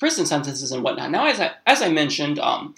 prison 0.00 0.26
sentences 0.26 0.72
and 0.72 0.82
whatnot. 0.82 1.10
Now, 1.10 1.26
as 1.26 1.40
I, 1.40 1.52
as 1.66 1.80
I 1.80 1.90
mentioned, 1.90 2.40
um, 2.40 2.74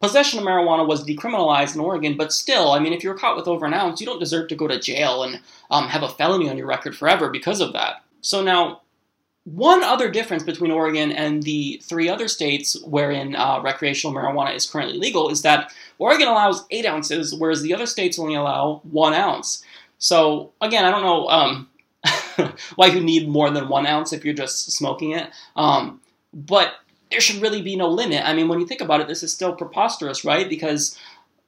possession 0.00 0.40
of 0.40 0.44
marijuana 0.44 0.86
was 0.86 1.06
decriminalized 1.06 1.74
in 1.74 1.80
Oregon, 1.80 2.16
but 2.16 2.32
still, 2.32 2.72
I 2.72 2.80
mean, 2.80 2.92
if 2.92 3.04
you're 3.04 3.16
caught 3.16 3.36
with 3.36 3.46
over 3.46 3.64
an 3.64 3.74
ounce, 3.74 4.00
you 4.00 4.06
don't 4.06 4.18
deserve 4.18 4.48
to 4.48 4.56
go 4.56 4.66
to 4.66 4.80
jail 4.80 5.22
and 5.22 5.40
um, 5.70 5.88
have 5.88 6.02
a 6.02 6.08
felony 6.08 6.50
on 6.50 6.58
your 6.58 6.66
record 6.66 6.96
forever 6.96 7.30
because 7.30 7.60
of 7.60 7.72
that. 7.74 8.02
So 8.22 8.42
now, 8.42 8.82
one 9.46 9.84
other 9.84 10.10
difference 10.10 10.42
between 10.42 10.72
Oregon 10.72 11.12
and 11.12 11.44
the 11.44 11.80
three 11.84 12.08
other 12.08 12.26
states 12.26 12.76
wherein 12.84 13.36
uh, 13.36 13.60
recreational 13.62 14.14
marijuana 14.14 14.54
is 14.56 14.68
currently 14.68 14.98
legal 14.98 15.28
is 15.28 15.42
that 15.42 15.72
Oregon 15.98 16.26
allows 16.26 16.64
eight 16.72 16.84
ounces, 16.84 17.32
whereas 17.32 17.62
the 17.62 17.72
other 17.72 17.86
states 17.86 18.18
only 18.18 18.34
allow 18.34 18.80
one 18.90 19.14
ounce. 19.14 19.62
So, 19.98 20.50
again, 20.60 20.84
I 20.84 20.90
don't 20.90 21.04
know 21.04 21.28
um, 21.28 21.68
why 22.74 22.86
you 22.86 23.00
need 23.00 23.28
more 23.28 23.48
than 23.50 23.68
one 23.68 23.86
ounce 23.86 24.12
if 24.12 24.24
you're 24.24 24.34
just 24.34 24.72
smoking 24.72 25.12
it, 25.12 25.30
um, 25.54 26.00
but 26.34 26.74
there 27.12 27.20
should 27.20 27.40
really 27.40 27.62
be 27.62 27.76
no 27.76 27.88
limit. 27.88 28.28
I 28.28 28.34
mean, 28.34 28.48
when 28.48 28.58
you 28.58 28.66
think 28.66 28.80
about 28.80 29.00
it, 29.00 29.06
this 29.06 29.22
is 29.22 29.32
still 29.32 29.54
preposterous, 29.54 30.24
right? 30.24 30.48
Because 30.48 30.98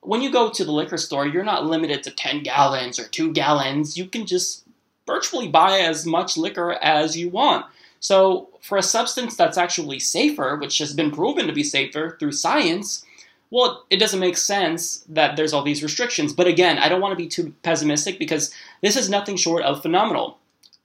when 0.02 0.22
you 0.22 0.30
go 0.30 0.50
to 0.50 0.64
the 0.64 0.70
liquor 0.70 0.98
store, 0.98 1.26
you're 1.26 1.42
not 1.42 1.66
limited 1.66 2.04
to 2.04 2.12
10 2.12 2.44
gallons 2.44 3.00
or 3.00 3.08
2 3.08 3.32
gallons. 3.32 3.98
You 3.98 4.06
can 4.06 4.24
just 4.24 4.64
virtually 5.04 5.48
buy 5.48 5.80
as 5.80 6.06
much 6.06 6.36
liquor 6.36 6.74
as 6.74 7.16
you 7.16 7.28
want. 7.28 7.66
So, 8.00 8.50
for 8.60 8.78
a 8.78 8.82
substance 8.82 9.36
that's 9.36 9.58
actually 9.58 9.98
safer, 9.98 10.56
which 10.56 10.78
has 10.78 10.94
been 10.94 11.10
proven 11.10 11.46
to 11.46 11.52
be 11.52 11.64
safer 11.64 12.16
through 12.18 12.32
science, 12.32 13.04
well, 13.50 13.84
it 13.90 13.96
doesn't 13.96 14.20
make 14.20 14.36
sense 14.36 15.04
that 15.08 15.36
there's 15.36 15.52
all 15.52 15.62
these 15.62 15.82
restrictions. 15.82 16.32
But 16.32 16.46
again, 16.46 16.78
I 16.78 16.88
don't 16.88 17.00
want 17.00 17.12
to 17.12 17.24
be 17.24 17.28
too 17.28 17.54
pessimistic 17.62 18.18
because 18.18 18.54
this 18.82 18.96
is 18.96 19.08
nothing 19.08 19.36
short 19.36 19.62
of 19.62 19.82
phenomenal. 19.82 20.38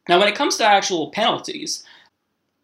Now, 0.08 0.20
when 0.20 0.28
it 0.28 0.36
comes 0.36 0.58
to 0.58 0.66
actual 0.66 1.12
penalties, 1.12 1.84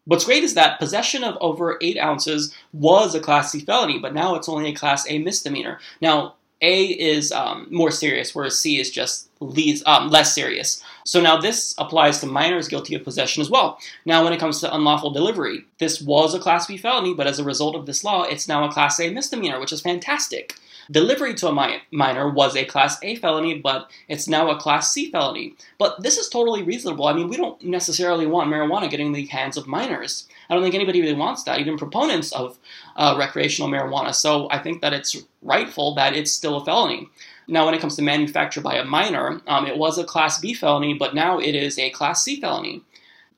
what's 0.04 0.24
great 0.24 0.42
is 0.42 0.54
that 0.54 0.78
possession 0.78 1.22
of 1.22 1.38
over 1.40 1.78
eight 1.80 1.98
ounces 1.98 2.54
was 2.72 3.14
a 3.14 3.20
Class 3.20 3.52
C 3.52 3.60
felony, 3.60 3.98
but 3.98 4.14
now 4.14 4.34
it's 4.34 4.48
only 4.48 4.70
a 4.70 4.74
Class 4.74 5.08
A 5.08 5.18
misdemeanor. 5.18 5.78
Now, 6.00 6.34
A 6.60 6.84
is 6.84 7.30
um, 7.32 7.66
more 7.70 7.90
serious, 7.90 8.34
whereas 8.34 8.58
C 8.58 8.80
is 8.80 8.90
just 8.90 9.29
least, 9.40 9.86
um, 9.86 10.08
less 10.08 10.34
serious. 10.34 10.82
So 11.04 11.20
now 11.20 11.38
this 11.38 11.74
applies 11.78 12.20
to 12.20 12.26
minors 12.26 12.68
guilty 12.68 12.94
of 12.94 13.04
possession 13.04 13.40
as 13.40 13.50
well. 13.50 13.78
Now, 14.04 14.22
when 14.22 14.32
it 14.32 14.40
comes 14.40 14.60
to 14.60 14.74
unlawful 14.74 15.10
delivery, 15.10 15.64
this 15.78 16.00
was 16.00 16.34
a 16.34 16.38
Class 16.38 16.66
B 16.66 16.76
felony, 16.76 17.14
but 17.14 17.26
as 17.26 17.38
a 17.38 17.44
result 17.44 17.74
of 17.74 17.86
this 17.86 18.04
law, 18.04 18.22
it's 18.22 18.48
now 18.48 18.64
a 18.64 18.72
Class 18.72 19.00
A 19.00 19.12
misdemeanor, 19.12 19.58
which 19.58 19.72
is 19.72 19.80
fantastic. 19.80 20.54
Delivery 20.90 21.34
to 21.34 21.48
a 21.48 21.54
mi- 21.54 21.82
minor 21.92 22.28
was 22.28 22.56
a 22.56 22.64
Class 22.64 22.98
A 23.02 23.14
felony, 23.16 23.58
but 23.58 23.90
it's 24.08 24.26
now 24.28 24.50
a 24.50 24.58
Class 24.58 24.92
C 24.92 25.10
felony. 25.10 25.54
But 25.78 26.02
this 26.02 26.18
is 26.18 26.28
totally 26.28 26.62
reasonable. 26.62 27.06
I 27.06 27.12
mean, 27.12 27.28
we 27.28 27.36
don't 27.36 27.62
necessarily 27.62 28.26
want 28.26 28.50
marijuana 28.50 28.90
getting 28.90 29.06
in 29.06 29.12
the 29.12 29.26
hands 29.26 29.56
of 29.56 29.68
minors. 29.68 30.26
I 30.48 30.54
don't 30.54 30.62
think 30.64 30.74
anybody 30.74 31.00
really 31.00 31.14
wants 31.14 31.44
that, 31.44 31.60
even 31.60 31.78
proponents 31.78 32.32
of 32.32 32.58
uh, 32.96 33.14
recreational 33.16 33.70
marijuana. 33.70 34.12
So 34.14 34.48
I 34.50 34.58
think 34.58 34.80
that 34.80 34.92
it's 34.92 35.16
rightful 35.42 35.94
that 35.94 36.14
it's 36.14 36.32
still 36.32 36.56
a 36.56 36.64
felony. 36.64 37.08
Now, 37.50 37.66
when 37.66 37.74
it 37.74 37.80
comes 37.80 37.96
to 37.96 38.02
manufacture 38.02 38.60
by 38.60 38.76
a 38.76 38.84
minor, 38.84 39.40
um, 39.46 39.66
it 39.66 39.76
was 39.76 39.98
a 39.98 40.04
Class 40.04 40.40
B 40.40 40.54
felony, 40.54 40.94
but 40.94 41.14
now 41.14 41.38
it 41.38 41.54
is 41.54 41.78
a 41.78 41.90
Class 41.90 42.22
C 42.22 42.40
felony. 42.40 42.82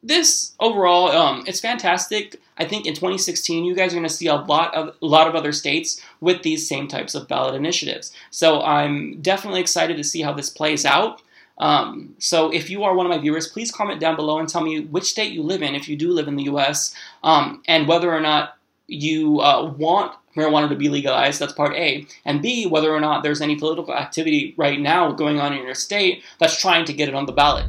This 0.03 0.55
overall, 0.59 1.09
um, 1.09 1.45
it's 1.47 1.61
fantastic. 1.61 2.41
I 2.59 2.65
think 2.65 2.87
in 2.87 2.95
2016, 2.95 3.65
you 3.65 3.75
guys 3.75 3.93
are 3.93 3.97
going 3.97 4.03
to 4.03 4.13
see 4.13 4.27
a 4.27 4.35
lot 4.35 4.75
of 4.75 4.95
a 5.01 5.07
lot 5.07 5.29
of 5.29 5.35
other 5.35 5.53
states 5.53 6.01
with 6.21 6.43
these 6.43 6.69
same 6.69 6.89
types 6.89 7.15
of 7.15 7.29
ballot 7.29 7.55
initiatives. 7.55 8.13
So 8.31 8.63
I'm 8.63 9.21
definitely 9.23 9.61
excited 9.61 9.97
to 9.97 10.05
see 10.05 10.23
how 10.23 10.33
this 10.33 10.51
plays 10.51 10.85
out. 10.85 11.23
Um, 11.59 12.17
so 12.19 12.51
if 12.51 12.69
you 12.69 12.83
are 12.83 12.95
one 12.95 13.07
of 13.07 13.11
my 13.11 13.19
viewers, 13.19 13.47
please 13.47 13.71
comment 13.71 14.01
down 14.01 14.17
below 14.17 14.39
and 14.39 14.49
tell 14.49 14.63
me 14.63 14.81
which 14.81 15.05
state 15.05 15.33
you 15.33 15.43
live 15.43 15.63
in, 15.63 15.75
if 15.75 15.89
you 15.89 15.97
do 15.97 16.11
live 16.11 16.27
in 16.27 16.37
the 16.37 16.45
U.S., 16.45 16.95
um, 17.23 17.63
and 17.69 17.87
whether 17.87 18.13
or 18.13 18.21
not 18.21 18.59
you 18.93 19.41
uh, 19.41 19.73
want 19.77 20.15
marijuana 20.37 20.69
to 20.69 20.77
be 20.77 20.89
legalized. 20.89 21.41
That's 21.41 21.53
part 21.53 21.75
A. 21.75 22.07
And 22.25 22.43
B, 22.43 22.67
whether 22.67 22.95
or 22.95 23.01
not 23.01 23.23
there's 23.23 23.41
any 23.41 23.57
political 23.57 23.95
activity 23.95 24.55
right 24.57 24.81
now 24.81 25.13
going 25.13 25.41
on 25.41 25.53
in 25.53 25.63
your 25.63 25.75
state 25.75 26.23
that's 26.39 26.59
trying 26.59 26.85
to 26.87 26.93
get 26.93 27.09
it 27.09 27.15
on 27.15 27.27
the 27.27 27.33
ballot. 27.33 27.67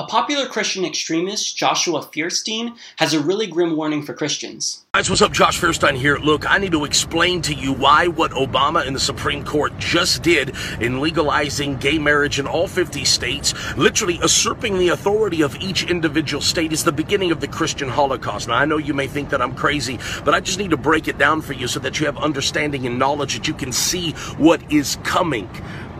A 0.00 0.06
popular 0.06 0.46
Christian 0.46 0.86
extremist, 0.86 1.58
Joshua 1.58 2.00
Feuerstein, 2.00 2.74
has 2.96 3.12
a 3.12 3.20
really 3.20 3.46
grim 3.46 3.76
warning 3.76 4.02
for 4.02 4.14
Christians. 4.14 4.86
Guys, 4.94 5.10
what's 5.10 5.20
up? 5.20 5.30
Josh 5.30 5.58
Feuerstein 5.58 5.94
here. 5.94 6.16
Look, 6.16 6.50
I 6.50 6.56
need 6.56 6.72
to 6.72 6.86
explain 6.86 7.42
to 7.42 7.52
you 7.52 7.74
why 7.74 8.06
what 8.06 8.30
Obama 8.30 8.86
and 8.86 8.96
the 8.96 9.00
Supreme 9.00 9.44
Court 9.44 9.76
just 9.76 10.22
did 10.22 10.56
in 10.80 11.00
legalizing 11.00 11.76
gay 11.76 11.98
marriage 11.98 12.38
in 12.38 12.46
all 12.46 12.66
50 12.66 13.04
states, 13.04 13.52
literally 13.76 14.14
usurping 14.14 14.78
the 14.78 14.88
authority 14.88 15.42
of 15.42 15.54
each 15.56 15.90
individual 15.90 16.40
state, 16.40 16.72
is 16.72 16.82
the 16.82 16.92
beginning 16.92 17.30
of 17.30 17.42
the 17.42 17.48
Christian 17.48 17.90
Holocaust. 17.90 18.48
Now, 18.48 18.54
I 18.54 18.64
know 18.64 18.78
you 18.78 18.94
may 18.94 19.06
think 19.06 19.28
that 19.28 19.42
I'm 19.42 19.54
crazy, 19.54 19.98
but 20.24 20.32
I 20.32 20.40
just 20.40 20.58
need 20.58 20.70
to 20.70 20.78
break 20.78 21.08
it 21.08 21.18
down 21.18 21.42
for 21.42 21.52
you 21.52 21.68
so 21.68 21.78
that 21.80 22.00
you 22.00 22.06
have 22.06 22.16
understanding 22.16 22.86
and 22.86 22.98
knowledge 22.98 23.34
that 23.34 23.46
you 23.46 23.52
can 23.52 23.70
see 23.70 24.12
what 24.38 24.72
is 24.72 24.96
coming. 25.04 25.46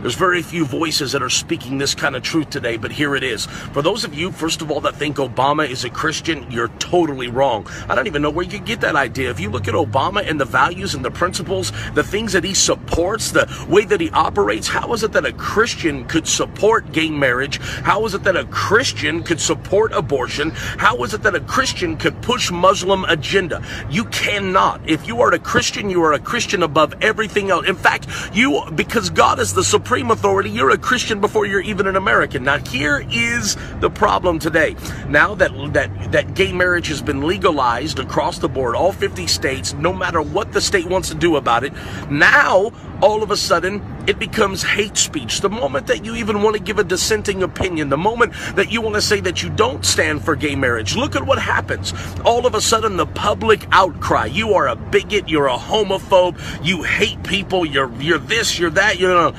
There's 0.01 0.15
very 0.15 0.41
few 0.41 0.65
voices 0.65 1.11
that 1.11 1.21
are 1.21 1.29
speaking 1.29 1.77
this 1.77 1.93
kind 1.93 2.15
of 2.15 2.23
truth 2.23 2.49
today, 2.49 2.75
but 2.75 2.91
here 2.91 3.15
it 3.15 3.21
is. 3.23 3.45
For 3.45 3.83
those 3.83 4.03
of 4.03 4.15
you, 4.15 4.31
first 4.31 4.63
of 4.63 4.71
all, 4.71 4.81
that 4.81 4.95
think 4.95 5.17
Obama 5.17 5.69
is 5.69 5.85
a 5.85 5.91
Christian, 5.91 6.49
you're 6.49 6.69
totally 6.79 7.27
wrong. 7.27 7.67
I 7.87 7.93
don't 7.93 8.07
even 8.07 8.23
know 8.23 8.31
where 8.31 8.45
you 8.45 8.57
get 8.57 8.81
that 8.81 8.95
idea. 8.95 9.29
If 9.29 9.39
you 9.39 9.51
look 9.51 9.67
at 9.67 9.75
Obama 9.75 10.27
and 10.27 10.39
the 10.39 10.45
values 10.45 10.95
and 10.95 11.05
the 11.05 11.11
principles, 11.11 11.71
the 11.93 12.03
things 12.03 12.33
that 12.33 12.43
he 12.43 12.55
supports, 12.55 13.29
the 13.29 13.47
way 13.69 13.85
that 13.85 14.01
he 14.01 14.09
operates, 14.09 14.67
how 14.67 14.91
is 14.93 15.03
it 15.03 15.11
that 15.11 15.23
a 15.23 15.33
Christian 15.33 16.05
could 16.07 16.27
support 16.27 16.91
gay 16.91 17.11
marriage? 17.11 17.59
How 17.59 18.03
is 18.05 18.15
it 18.15 18.23
that 18.23 18.35
a 18.35 18.45
Christian 18.45 19.21
could 19.21 19.39
support 19.39 19.91
abortion? 19.93 20.49
How 20.49 21.03
is 21.03 21.13
it 21.13 21.21
that 21.21 21.35
a 21.35 21.41
Christian 21.41 21.95
could 21.95 22.19
push 22.23 22.49
Muslim 22.49 23.05
agenda? 23.05 23.63
You 23.91 24.05
cannot. 24.05 24.89
If 24.89 25.07
you 25.07 25.21
are 25.21 25.31
a 25.31 25.39
Christian, 25.39 25.91
you 25.91 26.01
are 26.01 26.13
a 26.13 26.19
Christian 26.19 26.63
above 26.63 26.95
everything 27.03 27.51
else. 27.51 27.67
In 27.67 27.75
fact, 27.75 28.07
you, 28.33 28.63
because 28.73 29.11
God 29.11 29.39
is 29.39 29.53
the 29.53 29.63
supreme 29.63 29.90
supreme 29.91 30.11
authority, 30.11 30.49
you're 30.49 30.69
a 30.69 30.77
Christian 30.77 31.19
before 31.19 31.45
you're 31.45 31.59
even 31.59 31.85
an 31.85 31.97
American. 31.97 32.45
Now, 32.45 32.59
here 32.59 33.05
is 33.11 33.57
the 33.81 33.89
problem 33.89 34.39
today. 34.39 34.77
Now 35.09 35.35
that 35.35 35.51
that 35.73 36.13
that 36.13 36.33
gay 36.33 36.53
marriage 36.53 36.87
has 36.87 37.01
been 37.01 37.23
legalized 37.23 37.99
across 37.99 38.37
the 38.39 38.47
board, 38.47 38.73
all 38.73 38.93
50 38.93 39.27
states, 39.27 39.73
no 39.73 39.91
matter 39.91 40.21
what 40.21 40.53
the 40.53 40.61
state 40.61 40.85
wants 40.85 41.09
to 41.09 41.15
do 41.15 41.35
about 41.35 41.65
it, 41.65 41.73
now 42.09 42.71
all 43.01 43.21
of 43.21 43.31
a 43.31 43.35
sudden 43.35 43.83
it 44.07 44.17
becomes 44.17 44.63
hate 44.63 44.95
speech. 44.95 45.41
The 45.41 45.49
moment 45.49 45.87
that 45.87 46.05
you 46.05 46.15
even 46.15 46.41
want 46.41 46.55
to 46.55 46.61
give 46.61 46.79
a 46.79 46.85
dissenting 46.85 47.43
opinion, 47.43 47.89
the 47.89 47.97
moment 47.97 48.33
that 48.55 48.71
you 48.71 48.79
want 48.79 48.95
to 48.95 49.01
say 49.01 49.19
that 49.19 49.43
you 49.43 49.49
don't 49.49 49.85
stand 49.85 50.23
for 50.23 50.37
gay 50.37 50.55
marriage, 50.55 50.95
look 50.95 51.17
at 51.17 51.25
what 51.25 51.37
happens. 51.37 51.93
All 52.23 52.45
of 52.45 52.55
a 52.55 52.61
sudden, 52.61 52.95
the 52.95 53.07
public 53.07 53.67
outcry. 53.73 54.27
You 54.27 54.53
are 54.53 54.69
a 54.69 54.75
bigot. 54.77 55.27
You're 55.27 55.47
a 55.47 55.57
homophobe. 55.57 56.39
You 56.65 56.83
hate 56.83 57.21
people. 57.23 57.65
You're 57.65 57.91
you're 58.01 58.19
this. 58.19 58.57
You're 58.57 58.69
that. 58.69 58.97
You 58.97 59.09
know. 59.09 59.33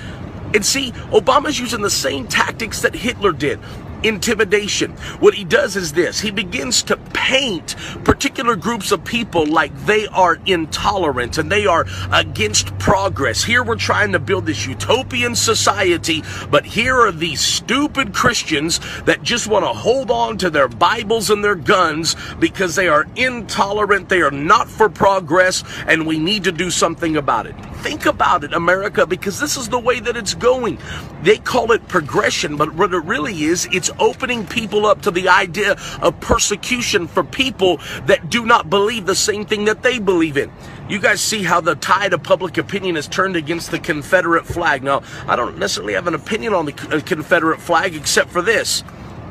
And 0.55 0.65
see, 0.65 0.93
Obama's 1.11 1.59
using 1.59 1.83
the 1.83 1.91
same 1.91 2.27
tactics 2.27 2.83
that 2.83 2.95
Hitler 2.95 3.33
did 3.33 3.59
intimidation. 4.03 4.93
What 5.21 5.35
he 5.35 5.45
does 5.45 5.77
is 5.77 5.93
this 5.93 6.21
he 6.21 6.31
begins 6.31 6.83
to 6.85 6.97
paint 6.97 7.77
particular 8.05 8.57
groups 8.57 8.93
of 8.93 9.05
people 9.05 9.47
like 9.47 9.77
they 9.87 10.07
are 10.09 10.39
intolerant 10.47 11.39
and 11.39 11.51
they 11.51 11.67
are 11.67 11.87
against 12.13 12.77
progress. 12.79 13.45
Here 13.45 13.63
we're 13.63 13.77
trying 13.77 14.13
to 14.13 14.19
build 14.19 14.47
this 14.47 14.67
utopian 14.67 15.35
society, 15.35 16.23
but 16.51 16.65
here 16.65 16.97
are 16.97 17.13
these 17.13 17.41
stupid 17.41 18.13
Christians 18.13 18.81
that 19.05 19.23
just 19.23 19.47
want 19.47 19.65
to 19.65 19.73
hold 19.73 20.11
on 20.11 20.39
to 20.39 20.51
their 20.51 20.69
Bibles 20.69 21.31
and 21.31 21.43
their 21.45 21.55
guns 21.55 22.17
because 22.39 22.75
they 22.75 22.89
are 22.89 23.07
intolerant, 23.17 24.09
they 24.09 24.23
are 24.23 24.31
not 24.31 24.69
for 24.69 24.89
progress, 24.89 25.65
and 25.87 26.07
we 26.07 26.19
need 26.19 26.45
to 26.45 26.53
do 26.53 26.71
something 26.71 27.17
about 27.17 27.47
it. 27.47 27.55
Think 27.83 28.07
about 28.07 28.45
it, 28.45 28.55
America, 28.55 29.09
because 29.09 29.41
this 29.41 29.57
is 29.57 29.69
the 29.69 29.79
way 29.79 29.99
that 29.99 30.17
it's 30.17 30.35
going. 30.35 30.79
They 31.25 31.39
call 31.39 31.73
it 31.73 31.89
progression, 31.89 32.57
but 32.57 32.73
what 32.75 32.95
it 32.95 32.99
really 33.01 33.43
is, 33.43 33.67
it's 33.73 33.91
opening 33.99 34.47
people 34.47 34.87
up 34.87 35.03
to 35.03 35.11
the 35.11 35.29
idea 35.29 35.77
of 36.01 36.21
persecution 36.21 37.09
for 37.09 37.25
people 37.25 37.79
that 38.07 38.31
do 38.31 38.47
not 38.47 38.71
believe 38.71 39.07
the 39.07 39.17
same 39.17 39.45
thing 39.45 39.65
that 39.65 39.83
they 39.83 39.99
believe 39.99 40.37
in. 40.37 40.53
You 40.89 41.01
guys 41.01 41.21
see 41.21 41.43
how 41.43 41.61
the 41.61 41.75
tide 41.75 42.13
of 42.13 42.23
public 42.23 42.57
opinion 42.57 42.95
has 42.95 43.09
turned 43.09 43.35
against 43.35 43.73
the 43.73 43.81
Confederate 43.81 44.47
flag. 44.47 44.85
Now, 44.85 45.03
I 45.27 45.35
don't 45.35 45.59
necessarily 45.59 45.95
have 45.95 46.07
an 46.07 46.15
opinion 46.15 46.55
on 46.55 46.67
the 46.67 46.73
Confederate 46.73 47.61
flag 47.61 47.97
except 47.97 48.31
for 48.31 48.43
this. 48.43 48.85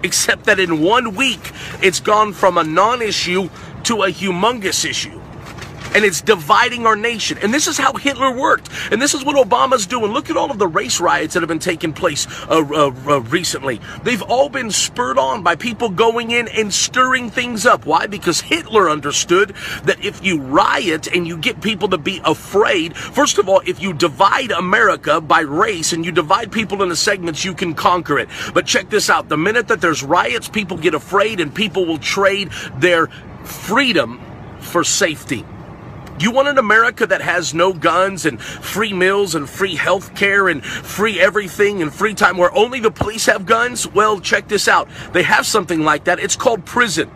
Except 0.04 0.44
that 0.46 0.60
in 0.60 0.82
one 0.82 1.16
week, 1.16 1.54
it's 1.82 2.02
gone 2.02 2.34
from 2.34 2.58
a 2.58 2.66
non 2.66 3.02
issue 3.02 3.50
to 3.84 4.04
a 4.04 4.08
humongous 4.12 4.84
issue 4.84 5.21
and 5.94 6.06
it's 6.06 6.22
dividing 6.22 6.86
our 6.86 6.96
nation. 6.96 7.38
And 7.42 7.54
this 7.54 7.68
is 7.68 7.78
how 7.78 7.94
Hitler 7.94 8.32
worked. 8.32 8.70
And 8.92 9.02
this 9.02 9.14
is 9.14 9.24
what 9.24 9.36
Obama's 9.36 9.86
doing. 9.86 10.12
Look 10.12 10.30
at 10.30 10.38
all 10.38 10.52
of 10.52 10.60
the 10.60 10.68
race 10.68 11.00
riots 11.00 11.34
that 11.34 11.42
have 11.42 11.50
been 11.50 11.60
taking 11.60 11.94
place 11.94 12.28
uh, 12.50 12.66
uh, 12.74 12.94
uh, 13.08 13.22
recently. 13.22 13.80
They've 14.04 14.22
all 14.22 14.50
been 14.50 14.72
spurred 14.72 15.18
on 15.18 15.44
by 15.44 15.56
people 15.56 15.90
going 15.90 16.32
in 16.32 16.48
and 16.48 16.74
stirring 16.74 17.30
things 17.30 17.66
up. 17.66 17.86
Why? 17.86 18.08
Because 18.08 18.42
Hitler 18.42 18.90
understood 18.90 19.56
that 19.84 20.04
if 20.04 20.24
you 20.24 20.42
riot 20.42 21.08
and 21.08 21.28
you 21.28 21.38
get 21.38 21.62
people 21.62 21.90
to 21.90 21.98
be 21.98 22.22
afraid, 22.24 22.96
first 22.96 23.38
of 23.38 23.50
all, 23.50 23.62
if 23.66 23.82
you 23.82 23.94
divide 23.94 24.52
America 24.52 25.22
by 25.22 25.42
race 25.42 25.94
and 25.94 26.06
you 26.06 26.12
divide 26.12 26.52
people 26.52 26.82
into 26.84 26.96
segments, 26.96 27.44
you 27.46 27.54
can 27.54 27.74
conquer 27.74 28.20
it. 28.20 28.30
But 28.54 28.66
check 28.66 28.90
this 28.90 29.10
out. 29.10 29.30
The 29.30 29.38
minute 29.38 29.68
that 29.68 29.82
there's 29.82 30.04
riots, 30.04 30.48
people 30.48 30.78
get 30.78 30.94
afraid 30.94 31.40
and 31.40 31.54
people 31.54 31.86
will 31.86 31.98
trade 31.98 32.50
their 32.78 33.08
freedom 33.44 34.22
for 34.60 34.84
safety. 34.84 35.46
You 36.22 36.30
want 36.30 36.50
an 36.50 36.60
America 36.60 37.08
that 37.08 37.22
has 37.22 37.56
no 37.56 37.74
guns 37.74 38.28
and 38.28 38.40
free 38.40 38.94
meals 38.94 39.34
and 39.34 39.50
free 39.50 39.76
health 39.76 40.14
care 40.14 40.50
and 40.50 40.64
free 40.64 41.20
everything 41.20 41.82
and 41.82 41.92
free 41.92 42.14
time 42.14 42.38
where 42.38 42.54
only 42.56 42.80
the 42.80 42.92
police 42.92 43.26
have 43.26 43.48
guns? 43.48 43.88
Well, 43.88 44.20
check 44.20 44.48
this 44.48 44.68
out. 44.68 44.88
They 45.14 45.24
have 45.24 45.48
something 45.48 45.82
like 45.82 46.04
that. 46.04 46.20
It's 46.20 46.36
called 46.36 46.64
prison. 46.64 47.10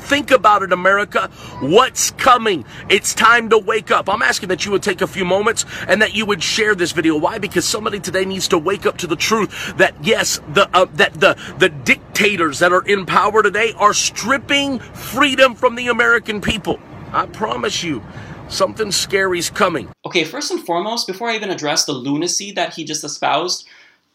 Think 0.00 0.32
about 0.32 0.62
it, 0.62 0.70
America. 0.70 1.30
What's 1.60 2.10
coming? 2.10 2.66
It's 2.90 3.14
time 3.14 3.48
to 3.48 3.58
wake 3.58 3.90
up. 3.90 4.06
I'm 4.06 4.20
asking 4.20 4.50
that 4.50 4.66
you 4.66 4.70
would 4.72 4.82
take 4.82 5.00
a 5.00 5.06
few 5.06 5.24
moments 5.24 5.64
and 5.88 6.02
that 6.02 6.14
you 6.14 6.26
would 6.26 6.42
share 6.42 6.74
this 6.74 6.92
video. 6.92 7.16
Why? 7.16 7.38
Because 7.38 7.66
somebody 7.66 8.00
today 8.00 8.26
needs 8.26 8.48
to 8.48 8.58
wake 8.58 8.84
up 8.84 8.98
to 8.98 9.06
the 9.06 9.16
truth 9.16 9.78
that 9.78 9.94
yes, 10.04 10.42
the 10.52 10.68
uh, 10.76 10.84
that 10.96 11.14
the 11.14 11.38
the 11.58 11.70
dictators 11.70 12.58
that 12.58 12.74
are 12.74 12.84
in 12.84 13.06
power 13.06 13.42
today 13.42 13.72
are 13.78 13.94
stripping 13.94 14.78
freedom 14.78 15.54
from 15.54 15.74
the 15.74 15.88
American 15.88 16.42
people. 16.42 16.78
I 17.12 17.26
promise 17.26 17.82
you, 17.82 18.02
something 18.48 18.92
scary's 18.92 19.50
coming. 19.50 19.90
Okay, 20.04 20.24
first 20.24 20.50
and 20.50 20.64
foremost, 20.64 21.06
before 21.06 21.28
I 21.28 21.36
even 21.36 21.50
address 21.50 21.84
the 21.84 21.92
lunacy 21.92 22.52
that 22.52 22.74
he 22.74 22.84
just 22.84 23.04
espoused, 23.04 23.66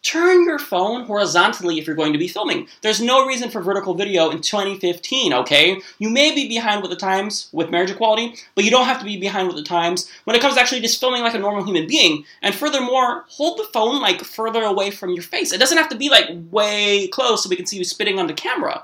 turn 0.04 0.46
your 0.46 0.58
phone 0.58 1.06
horizontally 1.06 1.78
if 1.78 1.86
you're 1.86 1.96
going 1.96 2.14
to 2.14 2.20
be 2.20 2.28
filming. 2.28 2.68
There's 2.82 3.02
no 3.02 3.28
reason 3.28 3.50
for 3.50 3.62
vertical 3.62 3.94
video 3.94 4.32
in 4.32 4.42
2015, 4.42 5.34
okay? 5.34 5.80
You 6.00 6.10
may 6.10 6.34
be 6.34 6.48
behind 6.48 6.82
with 6.82 6.92
the 6.92 6.98
times 6.98 7.50
with 7.52 7.70
marriage 7.70 7.92
equality, 7.92 8.36
but 8.56 8.64
you 8.64 8.72
don't 8.72 8.86
have 8.86 9.00
to 9.00 9.06
be 9.06 9.18
behind 9.20 9.48
with 9.48 9.58
the 9.58 9.64
times 9.64 10.10
when 10.24 10.36
it 10.36 10.42
comes 10.42 10.56
to 10.56 10.62
actually 10.62 10.82
just 10.82 11.00
filming 11.00 11.22
like 11.22 11.36
a 11.36 11.40
normal 11.40 11.64
human 11.64 11.88
being. 11.88 12.26
And 12.42 12.56
furthermore, 12.56 13.26
hold 13.28 13.60
the 13.60 13.68
phone 13.72 14.02
like 14.02 14.22
further 14.22 14.64
away 14.64 14.90
from 14.92 15.12
your 15.12 15.24
face. 15.24 15.52
It 15.52 15.60
doesn't 15.60 15.78
have 15.78 15.90
to 15.90 15.98
be 15.98 16.10
like 16.10 16.30
way 16.50 17.08
close 17.08 17.44
so 17.44 17.50
we 17.50 17.56
can 17.56 17.68
see 17.68 17.78
you 17.78 17.84
spitting 17.84 18.18
on 18.18 18.28
the 18.28 18.34
camera. 18.34 18.84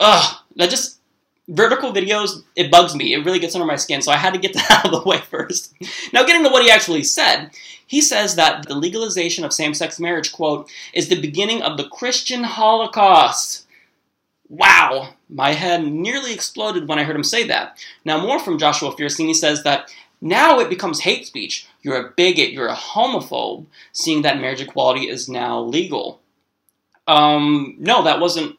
Ugh, 0.00 0.36
that 0.56 0.70
just 0.70 0.97
vertical 1.48 1.92
videos, 1.92 2.42
it 2.54 2.70
bugs 2.70 2.94
me. 2.94 3.14
It 3.14 3.24
really 3.24 3.38
gets 3.38 3.54
under 3.54 3.66
my 3.66 3.76
skin, 3.76 4.02
so 4.02 4.12
I 4.12 4.16
had 4.16 4.34
to 4.34 4.40
get 4.40 4.52
that 4.54 4.70
out 4.70 4.84
of 4.86 4.92
the 4.92 5.08
way 5.08 5.18
first. 5.18 5.74
Now, 6.12 6.24
getting 6.24 6.44
to 6.44 6.50
what 6.50 6.62
he 6.62 6.70
actually 6.70 7.04
said, 7.04 7.50
he 7.86 8.00
says 8.00 8.36
that 8.36 8.68
the 8.68 8.74
legalization 8.74 9.44
of 9.44 9.52
same 9.52 9.74
sex 9.74 9.98
marriage, 9.98 10.32
quote, 10.32 10.70
is 10.92 11.08
the 11.08 11.20
beginning 11.20 11.62
of 11.62 11.76
the 11.76 11.88
Christian 11.88 12.44
Holocaust. 12.44 13.66
Wow, 14.48 15.14
my 15.28 15.52
head 15.52 15.84
nearly 15.84 16.32
exploded 16.32 16.88
when 16.88 16.98
I 16.98 17.04
heard 17.04 17.16
him 17.16 17.24
say 17.24 17.46
that. 17.48 17.78
Now, 18.04 18.20
more 18.20 18.38
from 18.38 18.58
Joshua 18.58 18.94
he 18.96 19.34
says 19.34 19.62
that 19.64 19.92
now 20.20 20.58
it 20.58 20.70
becomes 20.70 21.00
hate 21.00 21.26
speech. 21.26 21.66
You're 21.82 22.08
a 22.08 22.10
bigot, 22.10 22.52
you're 22.52 22.68
a 22.68 22.74
homophobe, 22.74 23.66
seeing 23.92 24.22
that 24.22 24.40
marriage 24.40 24.60
equality 24.60 25.08
is 25.08 25.28
now 25.28 25.60
legal. 25.60 26.20
Um, 27.06 27.76
no, 27.78 28.02
that 28.04 28.20
wasn't 28.20 28.58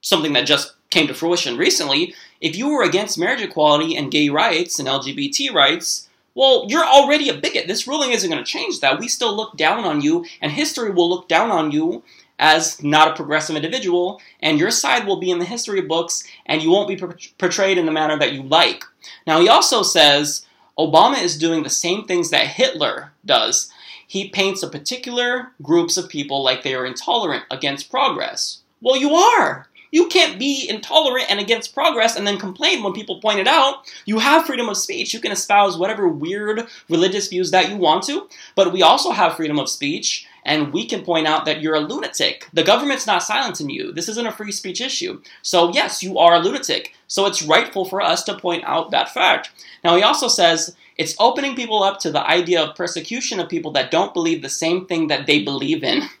something 0.00 0.32
that 0.34 0.46
just 0.46 0.74
came 0.90 1.06
to 1.06 1.14
fruition 1.14 1.56
recently, 1.56 2.14
if 2.40 2.56
you 2.56 2.68
were 2.68 2.82
against 2.82 3.18
marriage 3.18 3.42
equality 3.42 3.96
and 3.96 4.10
gay 4.10 4.28
rights 4.28 4.78
and 4.78 4.88
LGBT 4.88 5.52
rights, 5.52 6.08
well, 6.34 6.66
you're 6.68 6.84
already 6.84 7.28
a 7.28 7.34
bigot. 7.34 7.66
This 7.66 7.86
ruling 7.86 8.12
isn't 8.12 8.30
going 8.30 8.42
to 8.42 8.50
change 8.50 8.80
that. 8.80 8.98
We 8.98 9.08
still 9.08 9.34
look 9.34 9.56
down 9.56 9.84
on 9.84 10.00
you, 10.00 10.24
and 10.40 10.52
history 10.52 10.90
will 10.90 11.08
look 11.08 11.28
down 11.28 11.50
on 11.50 11.70
you 11.70 12.02
as 12.38 12.82
not 12.82 13.08
a 13.08 13.14
progressive 13.14 13.56
individual, 13.56 14.20
and 14.40 14.58
your 14.58 14.70
side 14.70 15.06
will 15.06 15.20
be 15.20 15.30
in 15.30 15.38
the 15.38 15.44
history 15.44 15.82
books, 15.82 16.24
and 16.46 16.62
you 16.62 16.70
won't 16.70 16.88
be 16.88 16.96
portrayed 17.38 17.76
in 17.78 17.84
the 17.84 17.92
manner 17.92 18.18
that 18.18 18.32
you 18.32 18.42
like. 18.42 18.84
Now, 19.26 19.40
he 19.40 19.48
also 19.48 19.82
says 19.82 20.46
Obama 20.78 21.22
is 21.22 21.36
doing 21.36 21.62
the 21.62 21.70
same 21.70 22.04
things 22.04 22.30
that 22.30 22.46
Hitler 22.46 23.12
does. 23.26 23.70
He 24.06 24.30
paints 24.30 24.62
a 24.62 24.68
particular 24.68 25.52
groups 25.62 25.96
of 25.96 26.08
people 26.08 26.42
like 26.42 26.62
they 26.62 26.74
are 26.74 26.86
intolerant 26.86 27.44
against 27.50 27.90
progress. 27.90 28.62
Well, 28.80 28.96
you 28.96 29.14
are. 29.14 29.68
You 29.90 30.08
can't 30.08 30.38
be 30.38 30.68
intolerant 30.68 31.30
and 31.30 31.40
against 31.40 31.74
progress 31.74 32.16
and 32.16 32.26
then 32.26 32.38
complain 32.38 32.82
when 32.82 32.92
people 32.92 33.20
point 33.20 33.40
it 33.40 33.48
out. 33.48 33.90
You 34.04 34.18
have 34.18 34.46
freedom 34.46 34.68
of 34.68 34.76
speech. 34.76 35.12
You 35.12 35.20
can 35.20 35.32
espouse 35.32 35.76
whatever 35.76 36.08
weird 36.08 36.66
religious 36.88 37.28
views 37.28 37.50
that 37.50 37.68
you 37.68 37.76
want 37.76 38.04
to, 38.04 38.28
but 38.54 38.72
we 38.72 38.82
also 38.82 39.10
have 39.10 39.36
freedom 39.36 39.58
of 39.58 39.68
speech 39.68 40.26
and 40.44 40.72
we 40.72 40.86
can 40.86 41.02
point 41.02 41.26
out 41.26 41.44
that 41.44 41.60
you're 41.60 41.74
a 41.74 41.80
lunatic. 41.80 42.48
The 42.52 42.62
government's 42.62 43.06
not 43.06 43.22
silencing 43.22 43.70
you. 43.70 43.92
This 43.92 44.08
isn't 44.08 44.26
a 44.26 44.32
free 44.32 44.52
speech 44.52 44.80
issue. 44.80 45.20
So, 45.42 45.72
yes, 45.72 46.02
you 46.02 46.18
are 46.18 46.34
a 46.34 46.38
lunatic. 46.38 46.94
So, 47.08 47.26
it's 47.26 47.42
rightful 47.42 47.84
for 47.84 48.00
us 48.00 48.22
to 48.24 48.38
point 48.38 48.64
out 48.64 48.90
that 48.90 49.12
fact. 49.12 49.50
Now, 49.84 49.96
he 49.96 50.02
also 50.02 50.28
says 50.28 50.74
it's 50.96 51.16
opening 51.18 51.56
people 51.56 51.82
up 51.82 51.98
to 52.00 52.10
the 52.10 52.26
idea 52.26 52.62
of 52.62 52.76
persecution 52.76 53.40
of 53.40 53.48
people 53.48 53.72
that 53.72 53.90
don't 53.90 54.14
believe 54.14 54.42
the 54.42 54.48
same 54.48 54.86
thing 54.86 55.08
that 55.08 55.26
they 55.26 55.42
believe 55.42 55.82
in. 55.82 56.02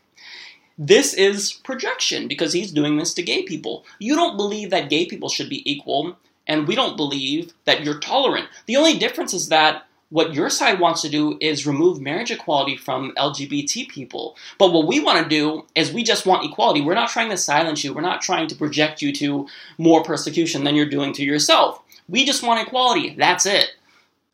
This 0.82 1.12
is 1.12 1.52
projection 1.52 2.26
because 2.26 2.54
he's 2.54 2.72
doing 2.72 2.96
this 2.96 3.12
to 3.12 3.22
gay 3.22 3.42
people. 3.42 3.84
You 3.98 4.16
don't 4.16 4.38
believe 4.38 4.70
that 4.70 4.88
gay 4.88 5.04
people 5.04 5.28
should 5.28 5.50
be 5.50 5.70
equal, 5.70 6.16
and 6.46 6.66
we 6.66 6.74
don't 6.74 6.96
believe 6.96 7.52
that 7.66 7.84
you're 7.84 7.98
tolerant. 7.98 8.48
The 8.64 8.78
only 8.78 8.96
difference 8.96 9.34
is 9.34 9.50
that 9.50 9.86
what 10.08 10.32
your 10.32 10.48
side 10.48 10.80
wants 10.80 11.02
to 11.02 11.10
do 11.10 11.36
is 11.38 11.66
remove 11.66 12.00
marriage 12.00 12.30
equality 12.30 12.78
from 12.78 13.12
LGBT 13.18 13.90
people. 13.90 14.38
But 14.56 14.72
what 14.72 14.86
we 14.86 15.00
want 15.00 15.22
to 15.22 15.28
do 15.28 15.66
is 15.74 15.92
we 15.92 16.02
just 16.02 16.24
want 16.24 16.46
equality. 16.46 16.80
We're 16.80 16.94
not 16.94 17.10
trying 17.10 17.28
to 17.28 17.36
silence 17.36 17.84
you. 17.84 17.92
We're 17.92 18.00
not 18.00 18.22
trying 18.22 18.48
to 18.48 18.56
project 18.56 19.02
you 19.02 19.12
to 19.12 19.46
more 19.76 20.02
persecution 20.02 20.64
than 20.64 20.76
you're 20.76 20.86
doing 20.88 21.12
to 21.12 21.22
yourself. 21.22 21.82
We 22.08 22.24
just 22.24 22.42
want 22.42 22.66
equality. 22.66 23.14
That's 23.18 23.44
it. 23.44 23.72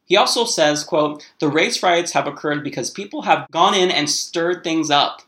He 0.04 0.16
also 0.16 0.44
says, 0.44 0.84
quote, 0.84 1.28
the 1.40 1.48
race 1.48 1.82
riots 1.82 2.12
have 2.12 2.28
occurred 2.28 2.62
because 2.62 2.88
people 2.88 3.22
have 3.22 3.50
gone 3.50 3.74
in 3.74 3.90
and 3.90 4.08
stirred 4.08 4.62
things 4.62 4.92
up. 4.92 5.22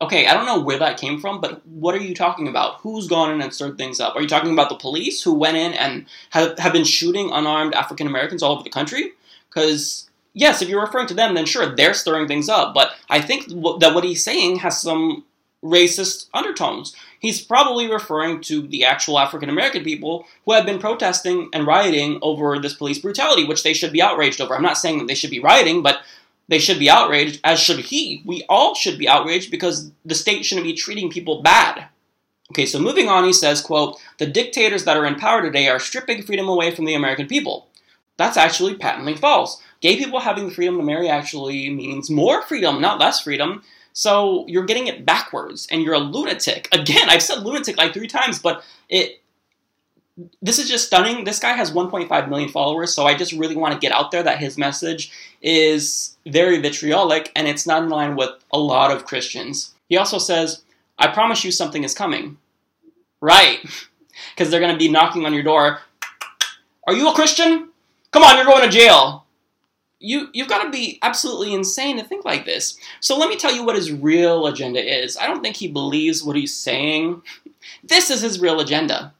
Okay, 0.00 0.28
I 0.28 0.34
don't 0.34 0.46
know 0.46 0.60
where 0.60 0.78
that 0.78 1.00
came 1.00 1.20
from, 1.20 1.40
but 1.40 1.66
what 1.66 1.94
are 1.94 2.00
you 2.00 2.14
talking 2.14 2.46
about? 2.46 2.76
Who's 2.82 3.08
gone 3.08 3.32
in 3.32 3.40
and 3.40 3.52
stirred 3.52 3.76
things 3.76 3.98
up? 3.98 4.14
Are 4.14 4.22
you 4.22 4.28
talking 4.28 4.52
about 4.52 4.68
the 4.68 4.76
police 4.76 5.22
who 5.22 5.34
went 5.34 5.56
in 5.56 5.72
and 5.72 6.06
have, 6.30 6.56
have 6.60 6.72
been 6.72 6.84
shooting 6.84 7.30
unarmed 7.32 7.74
African 7.74 8.06
Americans 8.06 8.40
all 8.40 8.52
over 8.52 8.62
the 8.62 8.70
country? 8.70 9.12
Because, 9.48 10.08
yes, 10.34 10.62
if 10.62 10.68
you're 10.68 10.84
referring 10.84 11.08
to 11.08 11.14
them, 11.14 11.34
then 11.34 11.46
sure, 11.46 11.74
they're 11.74 11.94
stirring 11.94 12.28
things 12.28 12.48
up. 12.48 12.74
But 12.74 12.92
I 13.10 13.20
think 13.20 13.48
that 13.48 13.92
what 13.92 14.04
he's 14.04 14.22
saying 14.22 14.60
has 14.60 14.80
some 14.80 15.24
racist 15.64 16.26
undertones. 16.32 16.94
He's 17.18 17.42
probably 17.42 17.90
referring 17.90 18.40
to 18.42 18.62
the 18.68 18.84
actual 18.84 19.18
African 19.18 19.50
American 19.50 19.82
people 19.82 20.26
who 20.44 20.52
have 20.52 20.64
been 20.64 20.78
protesting 20.78 21.48
and 21.52 21.66
rioting 21.66 22.20
over 22.22 22.60
this 22.60 22.74
police 22.74 23.00
brutality, 23.00 23.44
which 23.44 23.64
they 23.64 23.72
should 23.72 23.92
be 23.92 24.00
outraged 24.00 24.40
over. 24.40 24.54
I'm 24.54 24.62
not 24.62 24.78
saying 24.78 24.98
that 24.98 25.08
they 25.08 25.16
should 25.16 25.30
be 25.30 25.40
rioting, 25.40 25.82
but 25.82 26.02
they 26.48 26.58
should 26.58 26.78
be 26.78 26.90
outraged, 26.90 27.40
as 27.44 27.60
should 27.60 27.78
he. 27.78 28.22
We 28.24 28.44
all 28.48 28.74
should 28.74 28.98
be 28.98 29.08
outraged 29.08 29.50
because 29.50 29.90
the 30.04 30.14
state 30.14 30.44
shouldn't 30.44 30.66
be 30.66 30.74
treating 30.74 31.10
people 31.10 31.42
bad. 31.42 31.88
Okay, 32.50 32.64
so 32.64 32.78
moving 32.78 33.08
on, 33.08 33.24
he 33.24 33.32
says, 33.32 33.60
quote, 33.60 34.00
the 34.16 34.26
dictators 34.26 34.84
that 34.84 34.96
are 34.96 35.04
in 35.04 35.16
power 35.16 35.42
today 35.42 35.68
are 35.68 35.78
stripping 35.78 36.22
freedom 36.22 36.48
away 36.48 36.74
from 36.74 36.86
the 36.86 36.94
American 36.94 37.26
people. 37.26 37.68
That's 38.16 38.38
actually 38.38 38.74
patently 38.74 39.14
false. 39.14 39.62
Gay 39.80 39.96
people 39.96 40.20
having 40.20 40.48
the 40.48 40.54
freedom 40.54 40.78
to 40.78 40.82
marry 40.82 41.08
actually 41.08 41.70
means 41.70 42.10
more 42.10 42.42
freedom, 42.42 42.80
not 42.80 42.98
less 42.98 43.20
freedom. 43.20 43.62
So 43.92 44.46
you're 44.48 44.64
getting 44.64 44.86
it 44.86 45.04
backwards, 45.04 45.68
and 45.70 45.82
you're 45.82 45.94
a 45.94 45.98
lunatic. 45.98 46.68
Again, 46.72 47.10
I've 47.10 47.22
said 47.22 47.42
lunatic 47.42 47.76
like 47.76 47.92
three 47.92 48.08
times, 48.08 48.38
but 48.38 48.64
it 48.88 49.20
this 50.42 50.58
is 50.58 50.68
just 50.68 50.86
stunning. 50.86 51.24
This 51.24 51.38
guy 51.38 51.52
has 51.52 51.70
1.5 51.70 52.28
million 52.28 52.48
followers, 52.48 52.92
so 52.92 53.06
I 53.06 53.14
just 53.14 53.32
really 53.32 53.56
want 53.56 53.74
to 53.74 53.80
get 53.80 53.92
out 53.92 54.10
there 54.10 54.22
that 54.22 54.38
his 54.38 54.58
message 54.58 55.12
is 55.42 56.16
very 56.26 56.60
vitriolic 56.60 57.30
and 57.36 57.46
it's 57.46 57.66
not 57.66 57.82
in 57.82 57.88
line 57.88 58.16
with 58.16 58.30
a 58.52 58.58
lot 58.58 58.90
of 58.90 59.04
Christians. 59.04 59.74
He 59.88 59.96
also 59.96 60.18
says, 60.18 60.62
I 60.98 61.08
promise 61.08 61.44
you 61.44 61.52
something 61.52 61.84
is 61.84 61.94
coming. 61.94 62.38
Right. 63.20 63.58
Because 64.34 64.50
they're 64.50 64.60
going 64.60 64.72
to 64.72 64.78
be 64.78 64.90
knocking 64.90 65.26
on 65.26 65.32
your 65.32 65.44
door. 65.44 65.78
Are 66.88 66.92
you 66.92 67.08
a 67.08 67.14
Christian? 67.14 67.68
Come 68.10 68.24
on, 68.24 68.36
you're 68.36 68.44
going 68.44 68.64
to 68.64 68.68
jail. 68.68 69.26
You, 70.00 70.28
you've 70.32 70.48
got 70.48 70.64
to 70.64 70.70
be 70.70 70.98
absolutely 71.02 71.54
insane 71.54 71.98
to 71.98 72.04
think 72.04 72.24
like 72.24 72.44
this. 72.44 72.76
So 72.98 73.16
let 73.16 73.28
me 73.28 73.36
tell 73.36 73.54
you 73.54 73.64
what 73.64 73.76
his 73.76 73.92
real 73.92 74.48
agenda 74.48 74.80
is. 74.80 75.16
I 75.16 75.28
don't 75.28 75.40
think 75.40 75.56
he 75.56 75.68
believes 75.68 76.22
what 76.22 76.36
he's 76.36 76.54
saying. 76.54 77.22
This 77.84 78.10
is 78.10 78.22
his 78.22 78.40
real 78.40 78.60
agenda 78.60 79.12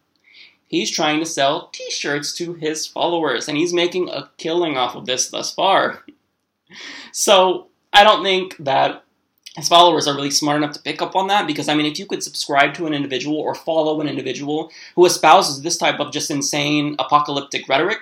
he's 0.68 0.90
trying 0.90 1.18
to 1.18 1.26
sell 1.26 1.68
t 1.72 1.90
shirts 1.90 2.32
to 2.34 2.54
his 2.54 2.86
followers, 2.86 3.48
and 3.48 3.58
he's 3.58 3.74
making 3.74 4.08
a 4.08 4.30
killing 4.36 4.76
off 4.76 4.94
of 4.94 5.06
this 5.06 5.28
thus 5.28 5.52
far. 5.52 6.04
So 7.12 7.68
I 7.92 8.04
don't 8.04 8.22
think 8.22 8.56
that 8.58 9.04
his 9.56 9.68
followers 9.68 10.06
are 10.06 10.14
really 10.14 10.30
smart 10.30 10.58
enough 10.58 10.74
to 10.74 10.82
pick 10.82 11.02
up 11.02 11.16
on 11.16 11.26
that 11.28 11.46
because, 11.46 11.68
I 11.68 11.74
mean, 11.74 11.86
if 11.86 11.98
you 11.98 12.06
could 12.06 12.22
subscribe 12.22 12.74
to 12.74 12.86
an 12.86 12.94
individual 12.94 13.38
or 13.38 13.54
follow 13.54 14.00
an 14.00 14.08
individual 14.08 14.70
who 14.94 15.04
espouses 15.04 15.62
this 15.62 15.78
type 15.78 15.98
of 15.98 16.12
just 16.12 16.30
insane 16.30 16.94
apocalyptic 16.98 17.68
rhetoric, 17.68 17.98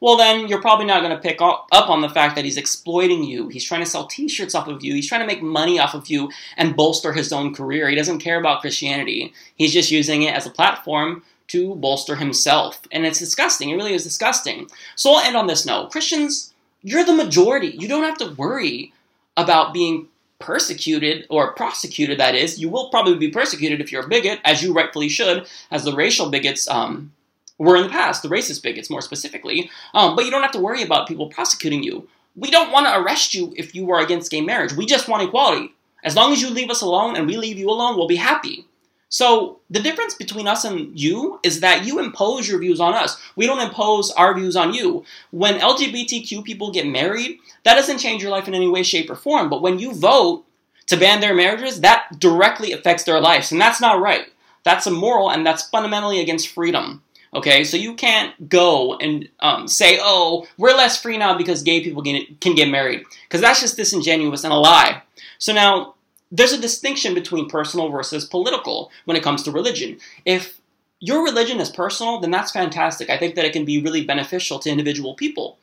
well, 0.00 0.16
then 0.16 0.46
you're 0.46 0.60
probably 0.60 0.84
not 0.84 1.00
going 1.00 1.16
to 1.16 1.22
pick 1.22 1.40
up 1.40 1.66
on 1.72 2.02
the 2.02 2.08
fact 2.08 2.36
that 2.36 2.44
he's 2.44 2.56
exploiting 2.56 3.24
you. 3.24 3.48
He's 3.48 3.64
trying 3.64 3.80
to 3.82 3.90
sell 3.90 4.06
t 4.06 4.28
shirts 4.28 4.54
off 4.54 4.68
of 4.68 4.84
you. 4.84 4.94
He's 4.94 5.08
trying 5.08 5.22
to 5.22 5.26
make 5.26 5.42
money 5.42 5.78
off 5.78 5.94
of 5.94 6.08
you 6.08 6.30
and 6.56 6.76
bolster 6.76 7.12
his 7.12 7.32
own 7.32 7.54
career. 7.54 7.88
He 7.88 7.96
doesn't 7.96 8.20
care 8.20 8.38
about 8.38 8.60
Christianity. 8.60 9.32
He's 9.56 9.72
just 9.72 9.90
using 9.90 10.22
it 10.22 10.34
as 10.34 10.46
a 10.46 10.50
platform 10.50 11.22
to 11.48 11.74
bolster 11.76 12.16
himself. 12.16 12.80
And 12.92 13.04
it's 13.04 13.18
disgusting. 13.18 13.70
It 13.70 13.76
really 13.76 13.94
is 13.94 14.04
disgusting. 14.04 14.68
So 14.96 15.12
I'll 15.12 15.26
end 15.26 15.36
on 15.36 15.46
this 15.46 15.66
note. 15.66 15.90
Christians, 15.90 16.52
you're 16.82 17.04
the 17.04 17.14
majority. 17.14 17.68
You 17.68 17.88
don't 17.88 18.04
have 18.04 18.18
to 18.18 18.34
worry 18.34 18.92
about 19.36 19.72
being 19.72 20.08
persecuted 20.38 21.26
or 21.30 21.52
prosecuted, 21.54 22.18
that 22.20 22.34
is. 22.34 22.60
You 22.60 22.68
will 22.68 22.90
probably 22.90 23.16
be 23.16 23.30
persecuted 23.30 23.80
if 23.80 23.90
you're 23.90 24.04
a 24.04 24.08
bigot, 24.08 24.40
as 24.44 24.62
you 24.62 24.72
rightfully 24.72 25.08
should, 25.08 25.48
as 25.70 25.84
the 25.84 25.94
racial 25.94 26.30
bigots 26.30 26.68
um, 26.68 27.12
were 27.58 27.76
in 27.76 27.82
the 27.84 27.88
past, 27.88 28.22
the 28.22 28.28
racist 28.28 28.62
bigots 28.62 28.90
more 28.90 29.02
specifically. 29.02 29.70
Um, 29.94 30.14
but 30.14 30.24
you 30.24 30.30
don't 30.30 30.42
have 30.42 30.52
to 30.52 30.60
worry 30.60 30.82
about 30.82 31.08
people 31.08 31.28
prosecuting 31.28 31.82
you. 31.82 32.08
We 32.36 32.50
don't 32.50 32.70
want 32.70 32.86
to 32.86 32.96
arrest 33.00 33.34
you 33.34 33.52
if 33.56 33.74
you 33.74 33.90
are 33.90 34.00
against 34.00 34.30
gay 34.30 34.40
marriage. 34.40 34.72
We 34.74 34.86
just 34.86 35.08
want 35.08 35.24
equality. 35.24 35.74
As 36.04 36.14
long 36.14 36.32
as 36.32 36.40
you 36.40 36.50
leave 36.50 36.70
us 36.70 36.82
alone 36.82 37.16
and 37.16 37.26
we 37.26 37.36
leave 37.36 37.58
you 37.58 37.68
alone, 37.68 37.96
we'll 37.96 38.06
be 38.06 38.16
happy. 38.16 38.64
So 39.08 39.60
the 39.70 39.80
difference 39.80 40.14
between 40.14 40.46
us 40.46 40.64
and 40.64 40.98
you 40.98 41.40
is 41.42 41.60
that 41.60 41.86
you 41.86 41.98
impose 41.98 42.48
your 42.48 42.58
views 42.58 42.80
on 42.80 42.94
us. 42.94 43.18
We 43.36 43.46
don't 43.46 43.66
impose 43.66 44.10
our 44.12 44.34
views 44.34 44.56
on 44.56 44.74
you. 44.74 45.04
When 45.30 45.58
LGBTQ 45.58 46.44
people 46.44 46.70
get 46.70 46.86
married, 46.86 47.38
that 47.64 47.74
doesn't 47.74 47.98
change 47.98 48.22
your 48.22 48.30
life 48.30 48.48
in 48.48 48.54
any 48.54 48.68
way, 48.68 48.82
shape, 48.82 49.10
or 49.10 49.14
form. 49.14 49.48
But 49.48 49.62
when 49.62 49.78
you 49.78 49.94
vote 49.94 50.44
to 50.86 50.96
ban 50.96 51.20
their 51.20 51.34
marriages, 51.34 51.80
that 51.80 52.18
directly 52.18 52.72
affects 52.72 53.04
their 53.04 53.20
lives. 53.20 53.50
And 53.50 53.60
that's 53.60 53.80
not 53.80 54.00
right. 54.00 54.26
That's 54.64 54.86
immoral 54.86 55.30
and 55.30 55.46
that's 55.46 55.68
fundamentally 55.68 56.20
against 56.20 56.48
freedom. 56.48 57.02
Okay, 57.34 57.62
so 57.62 57.76
you 57.76 57.94
can't 57.94 58.48
go 58.48 58.96
and 58.96 59.28
um, 59.40 59.68
say, 59.68 59.98
oh, 60.00 60.46
we're 60.56 60.74
less 60.74 61.00
free 61.00 61.18
now 61.18 61.36
because 61.36 61.62
gay 61.62 61.82
people 61.82 62.02
can, 62.02 62.24
can 62.40 62.54
get 62.54 62.70
married. 62.70 63.04
Because 63.24 63.42
that's 63.42 63.60
just 63.60 63.76
disingenuous 63.76 64.44
and 64.44 64.52
a 64.52 64.56
lie. 64.56 65.02
So 65.38 65.52
now, 65.52 65.94
there's 66.30 66.52
a 66.52 66.60
distinction 66.60 67.14
between 67.14 67.48
personal 67.48 67.88
versus 67.88 68.24
political 68.24 68.90
when 69.04 69.16
it 69.16 69.22
comes 69.22 69.42
to 69.42 69.50
religion. 69.50 69.98
If 70.24 70.60
your 71.00 71.24
religion 71.24 71.60
is 71.60 71.70
personal, 71.70 72.20
then 72.20 72.30
that's 72.30 72.52
fantastic. 72.52 73.08
I 73.08 73.18
think 73.18 73.34
that 73.34 73.44
it 73.44 73.52
can 73.52 73.64
be 73.64 73.80
really 73.80 74.04
beneficial 74.04 74.58
to 74.60 74.70
individual 74.70 75.14
people. 75.14 75.58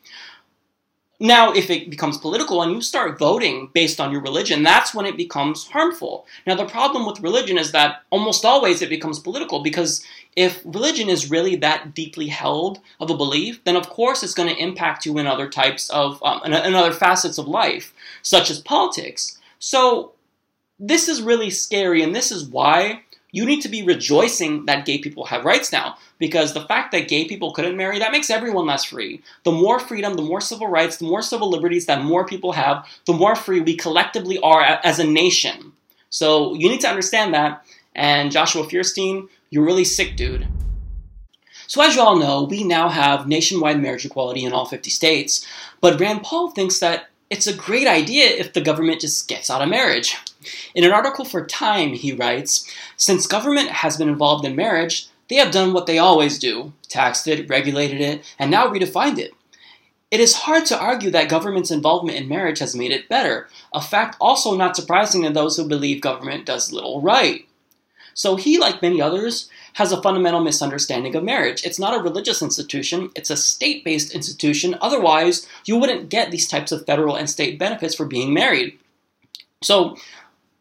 Now, 1.19 1.53
if 1.53 1.69
it 1.69 1.89
becomes 1.89 2.17
political 2.17 2.61
and 2.61 2.73
you 2.73 2.81
start 2.81 3.17
voting 3.17 3.69
based 3.73 4.01
on 4.01 4.11
your 4.11 4.21
religion, 4.21 4.63
that's 4.63 4.93
when 4.93 5.05
it 5.05 5.15
becomes 5.15 5.67
harmful. 5.67 6.25
Now, 6.45 6.55
the 6.55 6.65
problem 6.65 7.05
with 7.05 7.21
religion 7.21 7.57
is 7.57 7.71
that 7.71 8.03
almost 8.09 8.43
always 8.43 8.81
it 8.81 8.89
becomes 8.89 9.19
political 9.19 9.63
because 9.63 10.05
if 10.35 10.61
religion 10.65 11.07
is 11.07 11.31
really 11.31 11.55
that 11.57 11.95
deeply 11.95 12.27
held 12.27 12.79
of 12.99 13.09
a 13.09 13.15
belief, 13.15 13.63
then 13.63 13.77
of 13.77 13.89
course 13.89 14.23
it's 14.23 14.33
going 14.33 14.53
to 14.53 14.61
impact 14.61 15.05
you 15.05 15.17
in 15.17 15.25
other 15.25 15.47
types 15.47 15.89
of, 15.89 16.21
um, 16.21 16.41
in 16.43 16.75
other 16.75 16.91
facets 16.91 17.37
of 17.37 17.47
life, 17.47 17.93
such 18.21 18.51
as 18.51 18.59
politics. 18.59 19.37
So, 19.57 20.14
this 20.79 21.07
is 21.07 21.21
really 21.21 21.49
scary, 21.49 22.01
and 22.01 22.15
this 22.15 22.31
is 22.31 22.45
why 22.45 23.01
you 23.31 23.45
need 23.45 23.61
to 23.61 23.69
be 23.69 23.83
rejoicing 23.83 24.65
that 24.65 24.85
gay 24.85 24.97
people 24.97 25.25
have 25.25 25.43
rights 25.43 25.71
now. 25.71 25.97
Because 26.19 26.53
the 26.53 26.65
fact 26.65 26.93
that 26.93 27.09
gay 27.09 27.25
people 27.25 27.51
couldn't 27.51 27.75
marry, 27.75 27.99
that 27.99 28.13
makes 28.13 28.29
everyone 28.29 28.65
less 28.65 28.85
free. 28.85 29.21
The 29.43 29.51
more 29.51 29.79
freedom, 29.79 30.13
the 30.13 30.21
more 30.21 30.39
civil 30.39 30.67
rights, 30.67 30.97
the 30.97 31.05
more 31.05 31.21
civil 31.21 31.49
liberties 31.49 31.85
that 31.87 32.03
more 32.03 32.25
people 32.25 32.53
have, 32.53 32.87
the 33.05 33.13
more 33.13 33.35
free 33.35 33.59
we 33.59 33.75
collectively 33.75 34.39
are 34.39 34.61
as 34.61 34.99
a 34.99 35.03
nation. 35.03 35.73
So 36.09 36.53
you 36.53 36.69
need 36.69 36.79
to 36.81 36.89
understand 36.89 37.33
that. 37.33 37.65
And 37.93 38.31
Joshua 38.31 38.67
Feuerstein, 38.67 39.27
you're 39.49 39.65
really 39.65 39.83
sick, 39.83 40.15
dude. 40.15 40.47
So, 41.67 41.81
as 41.81 41.95
you 41.95 42.01
all 42.01 42.17
know, 42.17 42.43
we 42.43 42.63
now 42.63 42.89
have 42.89 43.27
nationwide 43.27 43.81
marriage 43.81 44.05
equality 44.05 44.45
in 44.45 44.53
all 44.53 44.65
50 44.65 44.89
states, 44.89 45.45
but 45.81 45.99
Rand 45.99 46.23
Paul 46.23 46.51
thinks 46.51 46.79
that 46.79 47.09
it's 47.29 47.47
a 47.47 47.53
great 47.53 47.87
idea 47.87 48.25
if 48.25 48.53
the 48.53 48.61
government 48.61 49.01
just 49.01 49.27
gets 49.27 49.49
out 49.49 49.61
of 49.61 49.69
marriage. 49.69 50.15
In 50.75 50.83
an 50.83 50.91
article 50.91 51.25
for 51.25 51.45
Time, 51.45 51.93
he 51.93 52.13
writes 52.13 52.71
Since 52.97 53.27
government 53.27 53.69
has 53.69 53.97
been 53.97 54.09
involved 54.09 54.45
in 54.45 54.55
marriage, 54.55 55.07
they 55.27 55.35
have 55.35 55.51
done 55.51 55.73
what 55.73 55.87
they 55.87 55.97
always 55.97 56.37
do 56.37 56.73
taxed 56.87 57.27
it, 57.27 57.49
regulated 57.49 57.99
it, 57.99 58.23
and 58.39 58.49
now 58.49 58.67
redefined 58.67 59.17
it. 59.17 59.33
It 60.11 60.19
is 60.19 60.35
hard 60.35 60.65
to 60.67 60.79
argue 60.79 61.09
that 61.11 61.29
government's 61.29 61.71
involvement 61.71 62.17
in 62.17 62.29
marriage 62.29 62.59
has 62.59 62.75
made 62.75 62.91
it 62.91 63.09
better, 63.09 63.49
a 63.73 63.81
fact 63.81 64.15
also 64.21 64.55
not 64.55 64.75
surprising 64.75 65.23
to 65.23 65.31
those 65.31 65.57
who 65.57 65.67
believe 65.67 65.99
government 65.99 66.45
does 66.45 66.71
little 66.71 67.01
right. 67.01 67.47
So 68.13 68.37
he, 68.37 68.57
like 68.57 68.81
many 68.81 69.01
others, 69.01 69.49
has 69.75 69.91
a 69.91 70.01
fundamental 70.01 70.41
misunderstanding 70.41 71.15
of 71.15 71.23
marriage. 71.23 71.65
It's 71.65 71.79
not 71.79 71.93
a 71.93 72.01
religious 72.01 72.41
institution, 72.41 73.11
it's 73.15 73.29
a 73.29 73.37
state 73.37 73.83
based 73.83 74.13
institution. 74.13 74.77
Otherwise, 74.81 75.47
you 75.65 75.77
wouldn't 75.77 76.09
get 76.09 76.31
these 76.31 76.47
types 76.47 76.71
of 76.71 76.85
federal 76.85 77.15
and 77.15 77.29
state 77.29 77.59
benefits 77.59 77.93
for 77.93 78.05
being 78.05 78.33
married. 78.33 78.79
So, 79.61 79.97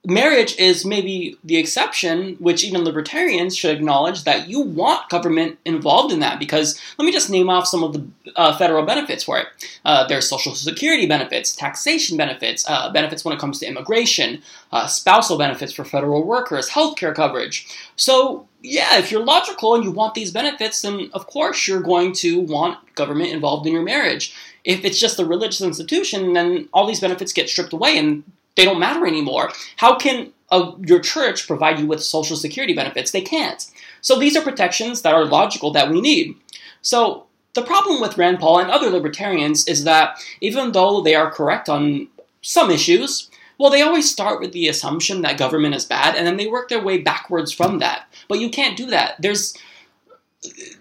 marriage 0.05 0.57
is 0.59 0.85
maybe 0.85 1.37
the 1.45 1.57
exception, 1.57 2.35
which 2.39 2.63
even 2.63 2.85
libertarians 2.85 3.57
should 3.57 3.75
acknowledge 3.75 4.25
that 4.25 4.49
you 4.49 4.61
want 4.61 5.09
government 5.09 5.59
involved 5.65 6.13
in 6.13 6.21
that. 6.21 6.39
Because 6.39 6.79
let 6.99 7.07
me 7.07 7.13
just 7.13 7.31
name 7.31 7.49
off 7.49 7.67
some 7.67 7.83
of 7.83 7.93
the 7.95 8.07
uh, 8.37 8.57
federal 8.57 8.85
benefits 8.85 9.25
for 9.25 9.39
it. 9.39 9.47
Uh, 9.85 10.07
there's 10.07 10.29
social 10.29 10.55
security 10.55 11.07
benefits, 11.07 11.55
taxation 11.57 12.17
benefits, 12.17 12.65
uh, 12.69 12.93
benefits 12.93 13.25
when 13.25 13.35
it 13.35 13.41
comes 13.41 13.59
to 13.59 13.67
immigration, 13.67 14.43
uh, 14.73 14.87
spousal 14.87 15.39
benefits 15.39 15.73
for 15.73 15.85
federal 15.85 16.25
workers, 16.25 16.71
healthcare 16.71 17.15
coverage. 17.15 17.67
So, 17.97 18.47
yeah, 18.63 18.99
if 18.99 19.11
you're 19.11 19.25
logical 19.25 19.75
and 19.75 19.85
you 19.85 19.91
want 19.91 20.15
these 20.15 20.31
benefits, 20.31 20.83
then 20.83 21.11
of 21.13 21.27
course 21.27 21.67
you're 21.67 21.81
going 21.81 22.13
to 22.15 22.41
want 22.41 22.95
government 22.95 23.31
involved 23.31 23.67
in 23.67 23.73
your 23.73 23.83
marriage. 23.83 24.35
If 24.65 24.85
it's 24.85 24.99
just 24.99 25.21
a 25.21 25.25
religious 25.25 25.61
institution, 25.61 26.33
then 26.33 26.69
all 26.73 26.87
these 26.87 27.01
benefits 27.01 27.35
get 27.35 27.51
stripped 27.51 27.75
away 27.75 27.99
and 27.99 28.25
they 28.57 28.65
don't 28.65 28.81
matter 28.81 29.07
anymore. 29.07 29.51
How 29.77 29.97
can 29.97 30.33
a, 30.51 30.73
your 30.81 31.01
church 31.01 31.47
provide 31.47 31.79
you 31.79 31.87
with 31.87 32.03
social 32.03 32.37
security 32.37 32.75
benefits? 32.75 33.11
They 33.11 33.21
can't. 33.21 33.67
So 34.01 34.19
these 34.19 34.37
are 34.37 34.43
protections 34.43 35.03
that 35.03 35.15
are 35.15 35.25
logical 35.25 35.71
that 35.73 35.91
we 35.91 36.01
need. 36.01 36.37
So 36.83 37.27
the 37.55 37.63
problem 37.63 38.01
with 38.01 38.19
Rand 38.19 38.41
Paul 38.41 38.59
and 38.59 38.71
other 38.71 38.91
libertarians 38.91 39.67
is 39.67 39.85
that 39.85 40.23
even 40.41 40.73
though 40.73 41.01
they 41.01 41.15
are 41.15 41.31
correct 41.31 41.69
on 41.69 42.09
some 42.43 42.71
issues, 42.71 43.31
well, 43.59 43.71
they 43.71 43.83
always 43.83 44.11
start 44.11 44.41
with 44.41 44.53
the 44.53 44.69
assumption 44.69 45.23
that 45.23 45.39
government 45.39 45.75
is 45.75 45.85
bad, 45.85 46.17
and 46.17 46.27
then 46.27 46.37
they 46.37 46.49
work 46.49 46.69
their 46.69 46.83
way 46.83 46.99
backwards 46.99 47.53
from 47.53 47.79
that. 47.79 48.07
But 48.29 48.41
you 48.41 48.51
can't 48.51 48.77
do 48.77 48.87
that. 48.87 49.21
There's 49.21 49.57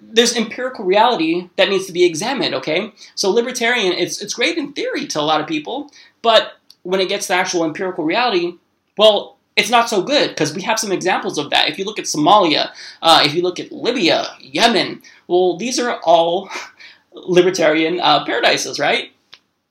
there's 0.01 0.35
empirical 0.35 0.83
reality 0.83 1.49
that 1.55 1.69
needs 1.69 1.85
to 1.85 1.93
be 1.93 2.03
examined. 2.03 2.55
Okay, 2.55 2.91
so 3.15 3.29
libertarian, 3.29 3.93
it's 3.93 4.21
it's 4.21 4.33
great 4.33 4.57
in 4.57 4.73
theory 4.73 5.05
to 5.07 5.19
a 5.19 5.21
lot 5.21 5.41
of 5.41 5.47
people, 5.47 5.91
but 6.21 6.53
when 6.83 6.99
it 6.99 7.09
gets 7.09 7.27
to 7.27 7.33
actual 7.33 7.65
empirical 7.65 8.05
reality, 8.05 8.55
well, 8.97 9.37
it's 9.55 9.69
not 9.69 9.89
so 9.89 10.01
good 10.01 10.29
because 10.29 10.53
we 10.53 10.61
have 10.63 10.79
some 10.79 10.91
examples 10.91 11.37
of 11.37 11.49
that. 11.49 11.69
If 11.69 11.77
you 11.77 11.85
look 11.85 11.99
at 11.99 12.05
Somalia, 12.05 12.71
uh, 13.01 13.21
if 13.23 13.33
you 13.33 13.41
look 13.41 13.59
at 13.59 13.71
Libya, 13.71 14.25
Yemen, 14.39 15.01
well, 15.27 15.57
these 15.57 15.79
are 15.79 15.99
all 16.03 16.49
libertarian 17.13 17.99
uh, 17.99 18.25
paradises, 18.25 18.79
right? 18.79 19.11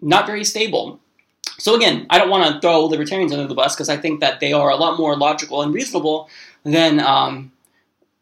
Not 0.00 0.26
very 0.26 0.44
stable. 0.44 1.00
So 1.58 1.74
again, 1.74 2.06
I 2.10 2.18
don't 2.18 2.30
want 2.30 2.52
to 2.52 2.60
throw 2.60 2.84
libertarians 2.86 3.32
under 3.32 3.46
the 3.46 3.54
bus 3.54 3.74
because 3.74 3.88
I 3.88 3.96
think 3.96 4.20
that 4.20 4.40
they 4.40 4.52
are 4.52 4.70
a 4.70 4.76
lot 4.76 4.98
more 4.98 5.16
logical 5.16 5.62
and 5.62 5.72
reasonable 5.72 6.28
than 6.64 7.00
um, 7.00 7.52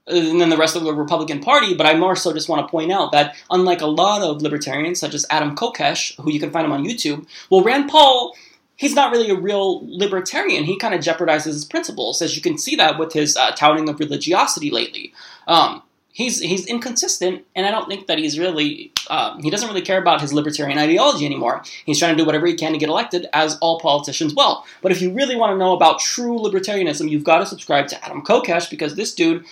than 0.07 0.49
the 0.49 0.57
rest 0.57 0.77
of 0.77 0.85
the 0.85 0.93
Republican 0.93 1.41
Party. 1.41 1.75
But 1.75 1.87
I 1.87 1.95
more 1.95 2.17
so 2.17 2.33
just 2.33 2.49
want 2.49 2.67
to 2.67 2.71
point 2.71 2.91
out 2.91 3.13
that 3.13 3.37
unlike 3.51 3.81
a 3.81 3.87
lot 3.87 4.23
of 4.23 4.43
libertarians, 4.43 4.99
such 4.99 5.15
as 5.15 5.27
Adam 5.31 5.55
Kokesh, 5.55 6.21
who 6.21 6.31
you 6.31 6.41
can 6.41 6.51
find 6.51 6.67
him 6.67 6.73
on 6.73 6.85
YouTube, 6.85 7.27
well, 7.49 7.63
Rand 7.63 7.89
Paul 7.89 8.35
he's 8.81 8.95
not 8.95 9.13
really 9.13 9.29
a 9.29 9.35
real 9.35 9.83
libertarian. 9.87 10.65
He 10.65 10.77
kind 10.77 10.95
of 10.95 11.03
jeopardizes 11.03 11.45
his 11.45 11.67
principles, 11.67 12.23
as 12.23 12.35
you 12.35 12.41
can 12.41 12.57
see 12.57 12.77
that 12.77 12.99
with 12.99 13.13
his 13.13 13.37
uh, 13.37 13.51
touting 13.51 13.91
of 13.91 14.01
religiosity 14.01 14.71
lately. 14.71 15.13
Um, 15.47 15.83
he's 16.13 16.41
he's 16.41 16.67
inconsistent, 16.67 17.45
and 17.55 17.67
I 17.67 17.71
don't 17.71 17.89
think 17.89 18.07
that 18.07 18.19
he's 18.19 18.39
really 18.39 18.93
um, 19.11 19.43
he 19.43 19.51
doesn't 19.51 19.69
really 19.69 19.83
care 19.83 20.01
about 20.01 20.23
his 20.23 20.33
libertarian 20.33 20.79
ideology 20.79 21.27
anymore. 21.27 21.63
He's 21.85 21.99
trying 21.99 22.17
to 22.17 22.23
do 22.23 22.25
whatever 22.25 22.47
he 22.47 22.55
can 22.55 22.73
to 22.73 22.79
get 22.79 22.89
elected, 22.89 23.27
as 23.35 23.59
all 23.59 23.79
politicians 23.81 24.35
will. 24.35 24.65
But 24.81 24.93
if 24.93 25.03
you 25.03 25.13
really 25.13 25.37
want 25.37 25.53
to 25.53 25.59
know 25.59 25.77
about 25.77 26.01
true 26.01 26.39
libertarianism, 26.39 27.11
you've 27.11 27.23
got 27.23 27.41
to 27.41 27.47
subscribe 27.47 27.87
to 27.89 28.03
Adam 28.05 28.23
Kokesh 28.23 28.71
because 28.71 28.97
this 28.97 29.15
dude. 29.15 29.45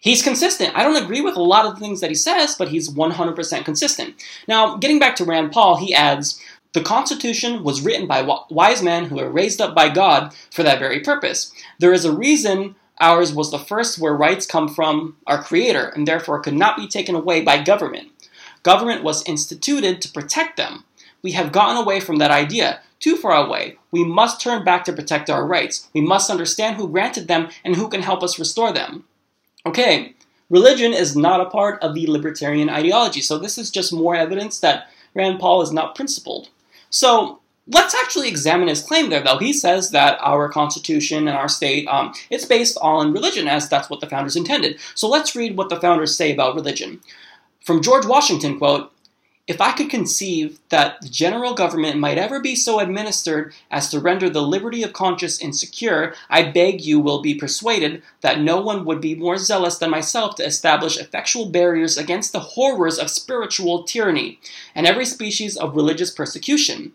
He's 0.00 0.22
consistent. 0.22 0.76
I 0.76 0.84
don't 0.84 1.02
agree 1.02 1.20
with 1.20 1.34
a 1.34 1.42
lot 1.42 1.66
of 1.66 1.74
the 1.74 1.80
things 1.80 2.00
that 2.02 2.08
he 2.08 2.14
says, 2.14 2.54
but 2.54 2.68
he's 2.68 2.88
100% 2.88 3.64
consistent. 3.64 4.14
Now, 4.46 4.76
getting 4.76 5.00
back 5.00 5.16
to 5.16 5.24
Rand 5.24 5.50
Paul, 5.50 5.76
he 5.76 5.92
adds, 5.92 6.40
the 6.78 6.84
Constitution 6.84 7.64
was 7.64 7.80
written 7.80 8.06
by 8.06 8.22
wise 8.50 8.84
men 8.84 9.06
who 9.06 9.16
were 9.16 9.28
raised 9.28 9.60
up 9.60 9.74
by 9.74 9.88
God 9.88 10.32
for 10.52 10.62
that 10.62 10.78
very 10.78 11.00
purpose. 11.00 11.52
There 11.80 11.92
is 11.92 12.04
a 12.04 12.12
reason 12.12 12.76
ours 13.00 13.34
was 13.34 13.50
the 13.50 13.58
first 13.58 13.98
where 13.98 14.14
rights 14.14 14.46
come 14.46 14.68
from 14.68 15.16
our 15.26 15.42
Creator 15.42 15.88
and 15.88 16.06
therefore 16.06 16.38
could 16.38 16.54
not 16.54 16.76
be 16.76 16.86
taken 16.86 17.16
away 17.16 17.42
by 17.42 17.64
government. 17.64 18.10
Government 18.62 19.02
was 19.02 19.26
instituted 19.26 20.00
to 20.00 20.12
protect 20.12 20.56
them. 20.56 20.84
We 21.20 21.32
have 21.32 21.50
gotten 21.50 21.82
away 21.82 21.98
from 21.98 22.18
that 22.18 22.30
idea, 22.30 22.78
too 23.00 23.16
far 23.16 23.32
away. 23.32 23.76
We 23.90 24.04
must 24.04 24.40
turn 24.40 24.62
back 24.62 24.84
to 24.84 24.92
protect 24.92 25.28
our 25.28 25.44
rights. 25.44 25.88
We 25.92 26.00
must 26.00 26.30
understand 26.30 26.76
who 26.76 26.88
granted 26.88 27.26
them 27.26 27.48
and 27.64 27.74
who 27.74 27.88
can 27.88 28.02
help 28.02 28.22
us 28.22 28.38
restore 28.38 28.70
them. 28.70 29.02
Okay, 29.66 30.14
religion 30.48 30.92
is 30.92 31.16
not 31.16 31.40
a 31.40 31.50
part 31.50 31.82
of 31.82 31.94
the 31.94 32.06
libertarian 32.06 32.70
ideology, 32.70 33.20
so 33.20 33.36
this 33.36 33.58
is 33.58 33.72
just 33.72 33.92
more 33.92 34.14
evidence 34.14 34.60
that 34.60 34.88
Rand 35.12 35.40
Paul 35.40 35.62
is 35.62 35.72
not 35.72 35.96
principled. 35.96 36.50
So 36.90 37.40
let's 37.66 37.94
actually 37.94 38.28
examine 38.28 38.68
his 38.68 38.82
claim 38.82 39.10
there, 39.10 39.22
though. 39.22 39.38
He 39.38 39.52
says 39.52 39.90
that 39.90 40.18
our 40.20 40.48
Constitution 40.48 41.28
and 41.28 41.36
our 41.36 41.48
state, 41.48 41.86
um, 41.88 42.14
it's 42.30 42.44
based 42.44 42.78
on 42.80 43.12
religion, 43.12 43.48
as 43.48 43.68
that's 43.68 43.90
what 43.90 44.00
the 44.00 44.08
founders 44.08 44.36
intended. 44.36 44.78
So 44.94 45.08
let's 45.08 45.36
read 45.36 45.56
what 45.56 45.68
the 45.68 45.80
founders 45.80 46.16
say 46.16 46.32
about 46.32 46.54
religion. 46.54 47.00
From 47.60 47.82
George 47.82 48.06
Washington, 48.06 48.58
quote, 48.58 48.92
if 49.48 49.62
I 49.62 49.72
could 49.72 49.88
conceive 49.88 50.60
that 50.68 51.00
the 51.00 51.08
general 51.08 51.54
government 51.54 51.98
might 51.98 52.18
ever 52.18 52.38
be 52.38 52.54
so 52.54 52.80
administered 52.80 53.54
as 53.70 53.88
to 53.88 53.98
render 53.98 54.28
the 54.28 54.42
liberty 54.42 54.82
of 54.82 54.92
conscience 54.92 55.40
insecure, 55.40 56.14
I 56.28 56.42
beg 56.50 56.82
you 56.82 57.00
will 57.00 57.22
be 57.22 57.34
persuaded 57.34 58.02
that 58.20 58.40
no 58.40 58.60
one 58.60 58.84
would 58.84 59.00
be 59.00 59.14
more 59.14 59.38
zealous 59.38 59.78
than 59.78 59.90
myself 59.90 60.34
to 60.34 60.44
establish 60.44 60.98
effectual 60.98 61.48
barriers 61.48 61.96
against 61.96 62.32
the 62.32 62.40
horrors 62.40 62.98
of 62.98 63.08
spiritual 63.08 63.84
tyranny 63.84 64.38
and 64.74 64.86
every 64.86 65.06
species 65.06 65.56
of 65.56 65.74
religious 65.74 66.10
persecution. 66.10 66.92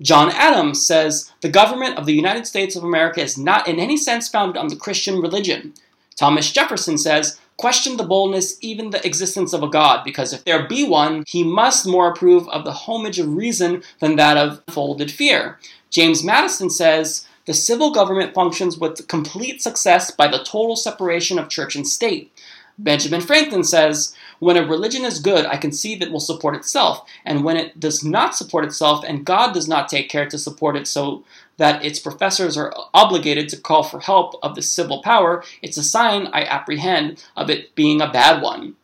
John 0.00 0.30
Adams 0.30 0.86
says 0.86 1.32
the 1.40 1.48
government 1.48 1.98
of 1.98 2.06
the 2.06 2.14
United 2.14 2.46
States 2.46 2.76
of 2.76 2.84
America 2.84 3.20
is 3.20 3.36
not 3.36 3.66
in 3.66 3.80
any 3.80 3.96
sense 3.96 4.28
founded 4.28 4.56
on 4.56 4.68
the 4.68 4.76
Christian 4.76 5.20
religion. 5.20 5.74
Thomas 6.14 6.52
Jefferson 6.52 6.98
says 6.98 7.38
question 7.56 7.96
the 7.96 8.04
boldness, 8.04 8.58
even 8.60 8.90
the 8.90 9.04
existence 9.06 9.52
of 9.52 9.62
a 9.62 9.68
God, 9.68 10.04
because 10.04 10.32
if 10.32 10.44
there 10.44 10.66
be 10.66 10.84
one, 10.84 11.24
he 11.26 11.42
must 11.42 11.86
more 11.86 12.10
approve 12.10 12.48
of 12.48 12.64
the 12.64 12.72
homage 12.72 13.18
of 13.18 13.34
reason 13.34 13.82
than 14.00 14.16
that 14.16 14.36
of 14.36 14.62
folded 14.68 15.10
fear. 15.10 15.58
James 15.90 16.22
Madison 16.22 16.70
says, 16.70 17.26
the 17.46 17.54
civil 17.54 17.92
government 17.92 18.34
functions 18.34 18.76
with 18.76 19.06
complete 19.06 19.62
success 19.62 20.10
by 20.10 20.26
the 20.26 20.38
total 20.38 20.74
separation 20.74 21.38
of 21.38 21.48
church 21.48 21.76
and 21.76 21.86
state. 21.86 22.32
Benjamin 22.78 23.20
Franklin 23.20 23.64
says, 23.64 24.14
When 24.38 24.56
a 24.56 24.66
religion 24.66 25.04
is 25.04 25.20
good, 25.20 25.46
I 25.46 25.56
conceive 25.56 26.02
it 26.02 26.10
will 26.10 26.20
support 26.20 26.56
itself, 26.56 27.08
and 27.24 27.42
when 27.42 27.56
it 27.56 27.80
does 27.80 28.04
not 28.04 28.34
support 28.34 28.64
itself, 28.64 29.04
and 29.06 29.24
God 29.24 29.54
does 29.54 29.68
not 29.68 29.88
take 29.88 30.10
care 30.10 30.28
to 30.28 30.36
support 30.36 30.76
it 30.76 30.86
so 30.86 31.24
that 31.56 31.84
its 31.84 31.98
professors 31.98 32.56
are 32.56 32.74
obligated 32.92 33.48
to 33.48 33.56
call 33.56 33.82
for 33.82 34.00
help 34.00 34.34
of 34.42 34.54
the 34.54 34.62
civil 34.62 35.02
power, 35.02 35.42
it's 35.62 35.76
a 35.76 35.82
sign, 35.82 36.28
I 36.32 36.44
apprehend, 36.44 37.24
of 37.36 37.50
it 37.50 37.74
being 37.74 38.00
a 38.00 38.10
bad 38.10 38.42
one. 38.42 38.76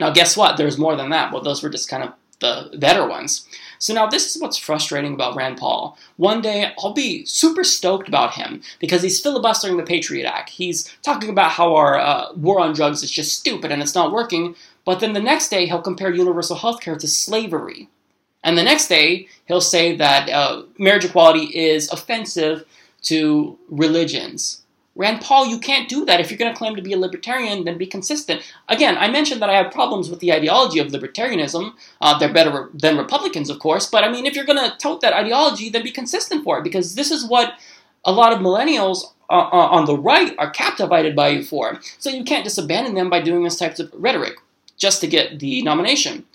Now, 0.00 0.10
guess 0.10 0.36
what? 0.36 0.56
There's 0.56 0.78
more 0.78 0.96
than 0.96 1.10
that. 1.10 1.32
Well, 1.32 1.42
those 1.42 1.62
were 1.62 1.70
just 1.70 1.88
kind 1.88 2.02
of 2.02 2.12
the 2.42 2.76
better 2.76 3.06
ones. 3.06 3.46
So 3.78 3.94
now 3.94 4.06
this 4.06 4.34
is 4.34 4.42
what's 4.42 4.58
frustrating 4.58 5.14
about 5.14 5.34
Rand 5.34 5.56
Paul. 5.56 5.96
One 6.16 6.42
day 6.42 6.72
I'll 6.78 6.92
be 6.92 7.24
super 7.24 7.64
stoked 7.64 8.08
about 8.08 8.34
him 8.34 8.62
because 8.78 9.02
he's 9.02 9.20
filibustering 9.20 9.76
the 9.76 9.82
Patriot 9.82 10.26
Act. 10.26 10.50
He's 10.50 10.94
talking 11.02 11.30
about 11.30 11.52
how 11.52 11.74
our 11.74 11.98
uh, 11.98 12.32
war 12.34 12.60
on 12.60 12.74
drugs 12.74 13.02
is 13.02 13.10
just 13.10 13.38
stupid 13.38 13.72
and 13.72 13.80
it's 13.80 13.94
not 13.94 14.12
working. 14.12 14.54
But 14.84 15.00
then 15.00 15.14
the 15.14 15.20
next 15.20 15.48
day 15.48 15.66
he'll 15.66 15.80
compare 15.80 16.12
universal 16.12 16.56
health 16.56 16.80
care 16.80 16.96
to 16.96 17.08
slavery. 17.08 17.88
And 18.44 18.58
the 18.58 18.62
next 18.62 18.88
day, 18.88 19.28
he'll 19.46 19.60
say 19.60 19.96
that 19.96 20.28
uh, 20.28 20.62
marriage 20.78 21.04
equality 21.04 21.44
is 21.56 21.90
offensive 21.92 22.64
to 23.02 23.58
religions. 23.68 24.62
Rand 24.94 25.22
Paul, 25.22 25.46
you 25.46 25.58
can't 25.58 25.88
do 25.88 26.04
that. 26.04 26.20
If 26.20 26.30
you're 26.30 26.38
going 26.38 26.52
to 26.52 26.58
claim 26.58 26.76
to 26.76 26.82
be 26.82 26.92
a 26.92 26.98
libertarian, 26.98 27.64
then 27.64 27.78
be 27.78 27.86
consistent. 27.86 28.42
Again, 28.68 28.98
I 28.98 29.08
mentioned 29.08 29.40
that 29.40 29.48
I 29.48 29.54
have 29.54 29.72
problems 29.72 30.10
with 30.10 30.20
the 30.20 30.32
ideology 30.32 30.80
of 30.80 30.88
libertarianism. 30.88 31.72
Uh, 32.00 32.18
they're 32.18 32.32
better 32.32 32.68
than 32.74 32.98
Republicans, 32.98 33.48
of 33.48 33.58
course, 33.58 33.88
but 33.88 34.04
I 34.04 34.12
mean, 34.12 34.26
if 34.26 34.34
you're 34.34 34.44
going 34.44 34.58
to 34.58 34.76
tout 34.76 35.00
that 35.00 35.14
ideology, 35.14 35.70
then 35.70 35.82
be 35.82 35.90
consistent 35.90 36.44
for 36.44 36.58
it, 36.58 36.64
because 36.64 36.94
this 36.94 37.10
is 37.10 37.24
what 37.24 37.54
a 38.04 38.12
lot 38.12 38.34
of 38.34 38.40
millennials 38.40 39.04
uh, 39.30 39.48
uh, 39.50 39.68
on 39.70 39.86
the 39.86 39.96
right 39.96 40.34
are 40.38 40.50
captivated 40.50 41.16
by 41.16 41.28
you 41.28 41.42
for. 41.42 41.80
So 41.98 42.10
you 42.10 42.22
can't 42.22 42.44
just 42.44 42.58
abandon 42.58 42.94
them 42.94 43.08
by 43.08 43.22
doing 43.22 43.44
this 43.44 43.56
type 43.56 43.78
of 43.78 43.90
rhetoric 43.94 44.34
just 44.76 45.00
to 45.00 45.06
get 45.06 45.38
the 45.38 45.62
nomination. 45.62 46.26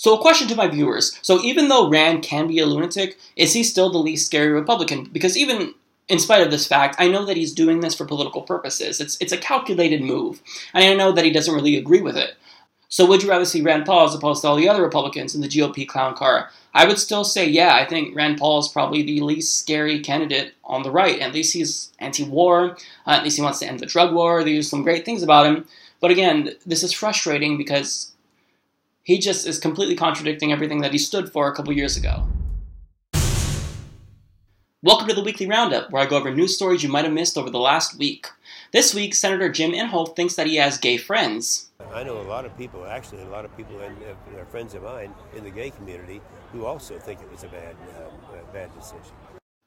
So, 0.00 0.16
a 0.16 0.18
question 0.18 0.48
to 0.48 0.56
my 0.56 0.66
viewers. 0.66 1.18
So, 1.20 1.42
even 1.42 1.68
though 1.68 1.90
Rand 1.90 2.22
can 2.22 2.46
be 2.46 2.58
a 2.58 2.64
lunatic, 2.64 3.18
is 3.36 3.52
he 3.52 3.62
still 3.62 3.90
the 3.90 3.98
least 3.98 4.24
scary 4.24 4.48
Republican? 4.48 5.10
Because 5.12 5.36
even 5.36 5.74
in 6.08 6.18
spite 6.18 6.40
of 6.40 6.50
this 6.50 6.66
fact, 6.66 6.96
I 6.98 7.08
know 7.08 7.26
that 7.26 7.36
he's 7.36 7.52
doing 7.52 7.80
this 7.80 7.94
for 7.94 8.06
political 8.06 8.40
purposes. 8.40 8.98
It's, 8.98 9.18
it's 9.20 9.32
a 9.32 9.36
calculated 9.36 10.00
move. 10.00 10.40
And 10.72 10.82
I 10.82 10.94
know 10.94 11.12
that 11.12 11.26
he 11.26 11.30
doesn't 11.30 11.54
really 11.54 11.76
agree 11.76 12.00
with 12.00 12.16
it. 12.16 12.36
So, 12.88 13.04
would 13.04 13.22
you 13.22 13.28
rather 13.28 13.44
see 13.44 13.60
Rand 13.60 13.84
Paul 13.84 14.06
as 14.06 14.14
opposed 14.14 14.40
to 14.40 14.48
all 14.48 14.56
the 14.56 14.70
other 14.70 14.82
Republicans 14.82 15.34
in 15.34 15.42
the 15.42 15.48
GOP 15.48 15.86
clown 15.86 16.14
car? 16.14 16.48
I 16.72 16.86
would 16.86 16.98
still 16.98 17.22
say, 17.22 17.46
yeah, 17.46 17.74
I 17.74 17.84
think 17.84 18.16
Rand 18.16 18.38
Paul 18.38 18.60
is 18.60 18.68
probably 18.68 19.02
the 19.02 19.20
least 19.20 19.58
scary 19.58 20.00
candidate 20.00 20.54
on 20.64 20.82
the 20.82 20.90
right. 20.90 21.20
At 21.20 21.34
least 21.34 21.52
he's 21.52 21.92
anti 21.98 22.24
war, 22.24 22.78
uh, 23.06 23.10
at 23.10 23.22
least 23.22 23.36
he 23.36 23.42
wants 23.42 23.58
to 23.58 23.66
end 23.66 23.80
the 23.80 23.84
drug 23.84 24.14
war. 24.14 24.44
There's 24.44 24.70
some 24.70 24.82
great 24.82 25.04
things 25.04 25.22
about 25.22 25.44
him. 25.44 25.66
But 26.00 26.10
again, 26.10 26.52
this 26.64 26.82
is 26.82 26.94
frustrating 26.94 27.58
because 27.58 28.10
he 29.10 29.18
just 29.18 29.44
is 29.44 29.58
completely 29.58 29.96
contradicting 29.96 30.52
everything 30.52 30.82
that 30.82 30.92
he 30.92 30.98
stood 30.98 31.32
for 31.32 31.48
a 31.48 31.52
couple 31.52 31.72
years 31.72 31.96
ago. 31.96 32.28
Welcome 34.84 35.08
to 35.08 35.14
the 35.14 35.22
weekly 35.24 35.48
roundup, 35.48 35.90
where 35.90 36.00
I 36.00 36.06
go 36.06 36.16
over 36.16 36.32
news 36.32 36.54
stories 36.54 36.84
you 36.84 36.88
might 36.88 37.04
have 37.04 37.12
missed 37.12 37.36
over 37.36 37.50
the 37.50 37.58
last 37.58 37.98
week. 37.98 38.28
This 38.72 38.94
week, 38.94 39.16
Senator 39.16 39.48
Jim 39.50 39.72
Inhofe 39.72 40.14
thinks 40.14 40.36
that 40.36 40.46
he 40.46 40.56
has 40.56 40.78
gay 40.78 40.96
friends. 40.96 41.70
I 41.92 42.04
know 42.04 42.20
a 42.20 42.22
lot 42.22 42.44
of 42.44 42.56
people, 42.56 42.86
actually, 42.86 43.22
a 43.22 43.28
lot 43.30 43.44
of 43.44 43.54
people 43.56 43.80
and 43.80 43.96
uh, 44.00 44.44
friends 44.44 44.74
of 44.74 44.84
mine 44.84 45.12
in 45.36 45.42
the 45.42 45.50
gay 45.50 45.70
community 45.70 46.20
who 46.52 46.64
also 46.64 46.96
think 47.00 47.20
it 47.20 47.28
was 47.32 47.42
a 47.42 47.48
bad, 47.48 47.74
um, 47.98 48.38
a 48.38 48.52
bad 48.52 48.72
decision. 48.78 49.12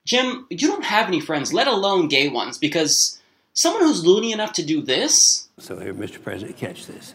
Jim, 0.07 0.47
you 0.49 0.69
don't 0.69 0.85
have 0.85 1.07
any 1.07 1.19
friends, 1.19 1.51
let 1.51 1.67
alone 1.67 2.07
gay 2.07 2.30
ones, 2.30 2.57
because 2.57 3.19
someone 3.51 3.84
who's 3.84 4.05
loony 4.05 4.31
enough 4.31 4.53
to 4.53 4.65
do 4.65 4.81
this. 4.81 5.49
So 5.59 5.77
here, 5.80 5.93
Mr. 5.93 6.23
President, 6.23 6.55
catch 6.55 6.88
this. 6.88 7.13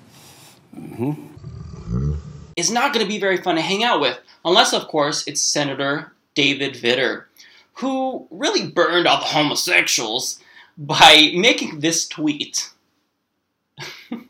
Mm-hmm. 0.77 1.38
Is 2.59 2.70
not 2.70 2.93
going 2.93 3.06
to 3.06 3.10
be 3.10 3.20
very 3.20 3.36
fun 3.36 3.55
to 3.55 3.62
hang 3.62 3.85
out 3.85 4.01
with, 4.01 4.18
unless, 4.44 4.72
of 4.72 4.89
course, 4.89 5.26
it's 5.26 5.40
Senator 5.40 6.12
David 6.35 6.74
Vitter 6.74 7.24
who 7.78 8.26
really 8.30 8.66
burned 8.68 9.06
all 9.06 9.18
the 9.18 9.26
homosexuals 9.26 10.40
by 10.76 11.30
making 11.35 11.78
this 11.80 12.09
tweet. 12.09 12.70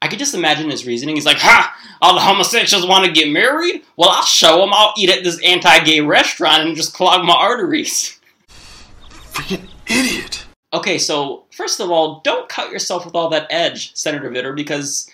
I 0.00 0.06
could 0.08 0.18
just 0.18 0.34
imagine 0.34 0.70
his 0.70 0.86
reasoning. 0.86 1.14
He's 1.14 1.26
like, 1.26 1.38
ha! 1.38 1.74
All 2.02 2.14
the 2.14 2.20
homosexuals 2.20 2.86
want 2.86 3.04
to 3.04 3.12
get 3.12 3.32
married? 3.32 3.82
Well, 3.96 4.10
I'll 4.10 4.24
show 4.24 4.58
them. 4.58 4.70
I'll 4.72 4.94
eat 4.96 5.10
at 5.10 5.22
this 5.24 5.40
anti 5.44 5.78
gay 5.84 6.00
restaurant 6.00 6.62
and 6.64 6.76
just 6.76 6.94
clog 6.94 7.24
my 7.24 7.34
arteries. 7.34 8.18
Freaking 9.32 9.68
idiot! 9.86 10.44
Okay, 10.72 10.98
so 10.98 11.44
first 11.52 11.80
of 11.80 11.90
all, 11.90 12.20
don't 12.24 12.48
cut 12.48 12.70
yourself 12.70 13.04
with 13.04 13.14
all 13.14 13.28
that 13.30 13.46
edge, 13.50 13.94
Senator 13.96 14.30
Vitter, 14.30 14.54
because 14.54 15.10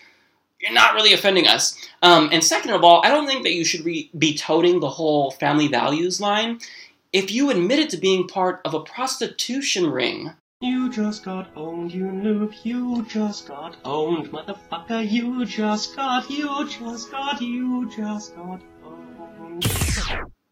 you're 0.64 0.72
not 0.72 0.94
really 0.94 1.12
offending 1.12 1.46
us. 1.46 1.76
Um, 2.02 2.30
and 2.32 2.42
second 2.42 2.72
of 2.72 2.82
all, 2.82 3.02
I 3.04 3.10
don't 3.10 3.26
think 3.26 3.42
that 3.42 3.52
you 3.52 3.64
should 3.64 3.84
re- 3.84 4.10
be 4.16 4.34
toting 4.34 4.80
the 4.80 4.88
whole 4.88 5.30
family 5.32 5.68
values 5.68 6.22
line 6.22 6.58
if 7.12 7.30
you 7.30 7.50
admitted 7.50 7.90
to 7.90 7.98
being 7.98 8.26
part 8.26 8.62
of 8.64 8.72
a 8.72 8.80
prostitution 8.80 9.90
ring. 9.90 10.32
You 10.62 10.90
just 10.90 11.22
got 11.22 11.50
owned, 11.54 11.92
you 11.92 12.06
noob. 12.06 12.54
You 12.64 13.04
just 13.06 13.46
got 13.46 13.76
owned, 13.84 14.32
motherfucker. 14.32 15.06
You 15.08 15.44
just 15.44 15.94
got, 15.94 16.30
you 16.30 16.66
just 16.66 17.10
got, 17.10 17.42
you 17.42 17.90
just 17.94 18.34
got 18.34 18.62
owned. 18.82 19.66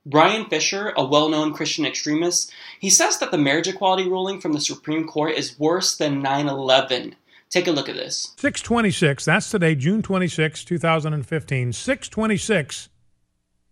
Bryan 0.05 0.45
Fischer, 0.51 0.93
a 0.95 1.07
well 1.07 1.31
known 1.31 1.55
Christian 1.55 1.87
extremist, 1.87 2.53
he 2.81 2.91
says 2.91 3.19
that 3.19 3.31
the 3.31 3.39
marriage 3.39 3.69
equality 3.69 4.07
ruling 4.07 4.41
from 4.41 4.53
the 4.53 4.61
Supreme 4.61 5.07
Court 5.07 5.33
is 5.33 5.59
worse 5.59 5.97
than 5.97 6.21
9 6.21 6.49
11. 6.49 7.15
Take 7.53 7.67
a 7.67 7.73
look 7.73 7.91
at 7.91 7.97
this. 7.97 8.33
626, 8.39 9.27
that's 9.27 9.51
today, 9.51 9.75
June 9.75 10.01
26, 10.01 10.65
2015. 10.65 11.73
626 11.73 12.89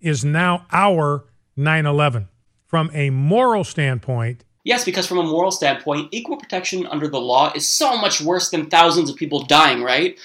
is 0.01 0.25
now 0.25 0.67
our 0.71 1.25
9 1.57 1.87
11. 1.87 2.29
From 2.67 2.91
a 2.93 3.11
moral 3.11 3.65
standpoint, 3.65 4.45
Yes, 4.65 4.85
because 4.85 5.07
from 5.07 5.19
a 5.19 5.23
moral 5.23 5.51
standpoint, 5.51 6.09
equal 6.11 6.37
protection 6.37 6.87
under 6.87 7.09
the 7.09 7.21
law 7.21 7.51
is 7.55 7.67
so 7.67 7.97
much 7.97 8.21
worse 8.21 8.51
than 8.51 8.67
thousands 8.67 9.09
of 9.09 9.17
people 9.17 9.45
dying, 9.45 9.83
right? 9.83 10.19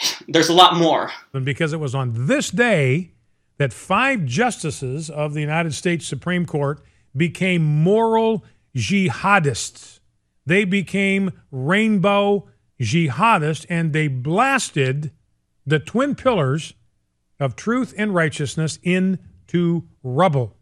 There's 0.28 0.48
a 0.48 0.54
lot 0.54 0.76
more. 0.76 1.12
And 1.34 1.44
because 1.44 1.74
it 1.74 1.80
was 1.80 1.94
on 1.94 2.26
this 2.26 2.50
day 2.50 3.12
that 3.58 3.72
five 3.72 4.24
justices 4.24 5.10
of 5.10 5.34
the 5.34 5.40
United 5.40 5.74
States 5.74 6.06
Supreme 6.06 6.46
Court 6.46 6.80
became 7.14 7.62
moral 7.62 8.44
jihadists. 8.74 10.00
They 10.46 10.64
became 10.64 11.32
rainbow 11.50 12.48
jihadists 12.80 13.66
and 13.68 13.92
they 13.92 14.08
blasted 14.08 15.12
the 15.66 15.78
twin 15.78 16.14
pillars 16.14 16.74
of 17.40 17.56
truth 17.56 17.94
and 17.96 18.14
righteousness 18.14 18.78
into 18.82 19.84
rubble. 20.02 20.56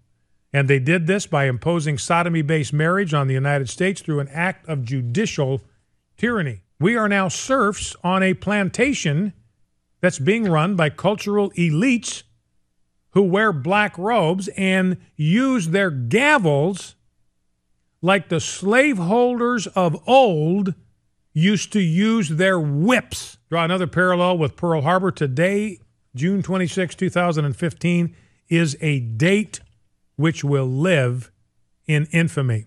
And 0.53 0.69
they 0.69 0.79
did 0.79 1.07
this 1.07 1.27
by 1.27 1.45
imposing 1.47 1.99
sodomy 1.99 2.43
based 2.43 2.73
marriage 2.73 3.13
on 3.13 3.29
the 3.29 3.35
United 3.35 3.69
States 3.69 4.01
through 4.01 4.21
an 4.21 4.29
act 4.29 4.69
of 4.69 4.85
judicial 4.85 5.61
tyranny. 6.17 6.63
We 6.79 6.97
are 6.97 7.09
now 7.09 7.29
serfs 7.29 7.97
on 8.03 8.23
a 8.23 8.35
plantation 8.35 9.33
that's 10.01 10.19
being 10.19 10.45
run 10.45 10.77
by 10.77 10.91
cultural 10.91 11.51
elites 11.53 12.23
who 13.11 13.23
wear 13.23 13.53
black 13.53 13.97
robes 13.97 14.49
and 14.57 14.99
use 15.17 15.69
their 15.69 15.91
gavels 15.91 16.95
like 18.03 18.29
the 18.29 18.41
slaveholders 18.41 19.67
of 19.69 19.97
old 20.07 20.75
used 21.37 21.71
to 21.71 21.81
use 21.81 22.31
their 22.31 22.59
whips. 22.59 23.37
Draw 23.51 23.65
another 23.65 23.87
parallel 23.87 24.39
with 24.39 24.57
Pearl 24.57 24.81
Harbor. 24.81 25.11
Today, 25.11 25.79
June 26.15 26.43
26, 26.43 26.95
2015, 26.95 28.17
is 28.49 28.75
a 28.81 29.01
date 29.01 29.61
which 30.17 30.43
will 30.43 30.67
live 30.67 31.31
in 31.87 32.07
infamy. 32.11 32.65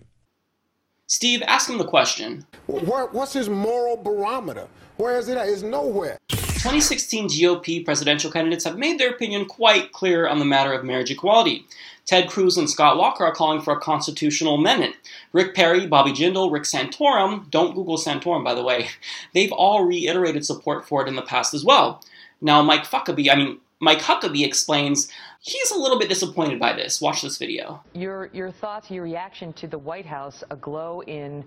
Steve, 1.08 1.42
ask 1.48 1.68
him 1.68 1.78
the 1.78 1.84
question. 1.84 2.46
what's 2.66 3.32
his 3.32 3.48
moral 3.48 3.96
barometer? 3.96 4.68
Where 4.98 5.18
is 5.18 5.28
it 5.28 5.36
at? 5.36 5.48
It's 5.48 5.62
nowhere. 5.62 6.16
2016 6.60 7.28
GOP 7.28 7.82
presidential 7.82 8.30
candidates 8.30 8.64
have 8.64 8.76
made 8.76 9.00
their 9.00 9.08
opinion 9.08 9.46
quite 9.46 9.92
clear 9.92 10.28
on 10.28 10.38
the 10.38 10.44
matter 10.44 10.74
of 10.74 10.84
marriage 10.84 11.10
equality. 11.10 11.64
Ted 12.04 12.28
Cruz 12.28 12.58
and 12.58 12.68
Scott 12.68 12.98
Walker 12.98 13.24
are 13.24 13.32
calling 13.32 13.62
for 13.62 13.72
a 13.72 13.80
constitutional 13.80 14.56
amendment. 14.56 14.94
Rick 15.32 15.54
Perry, 15.54 15.86
Bobby 15.86 16.12
Jindal, 16.12 16.52
Rick 16.52 16.64
Santorum, 16.64 17.48
don't 17.48 17.74
Google 17.74 17.96
Santorum 17.96 18.44
by 18.44 18.52
the 18.52 18.62
way, 18.62 18.90
they've 19.32 19.52
all 19.52 19.86
reiterated 19.86 20.44
support 20.44 20.86
for 20.86 21.00
it 21.00 21.08
in 21.08 21.16
the 21.16 21.22
past 21.22 21.54
as 21.54 21.64
well. 21.64 22.02
Now, 22.42 22.60
Mike 22.60 22.84
Huckabee, 22.84 23.32
I 23.32 23.36
mean, 23.36 23.58
Mike 23.80 24.00
Huckabee 24.00 24.44
explains 24.44 25.10
he's 25.40 25.70
a 25.70 25.78
little 25.78 25.98
bit 25.98 26.10
disappointed 26.10 26.60
by 26.60 26.74
this. 26.74 27.00
Watch 27.00 27.22
this 27.22 27.38
video. 27.38 27.82
Your, 27.94 28.28
your 28.34 28.50
thoughts, 28.50 28.90
your 28.90 29.04
reaction 29.04 29.54
to 29.54 29.66
the 29.66 29.78
White 29.78 30.04
House 30.04 30.44
aglow 30.50 31.00
in 31.04 31.42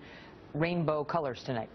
rainbow 0.56 1.04
colors 1.04 1.44
tonight? 1.44 1.70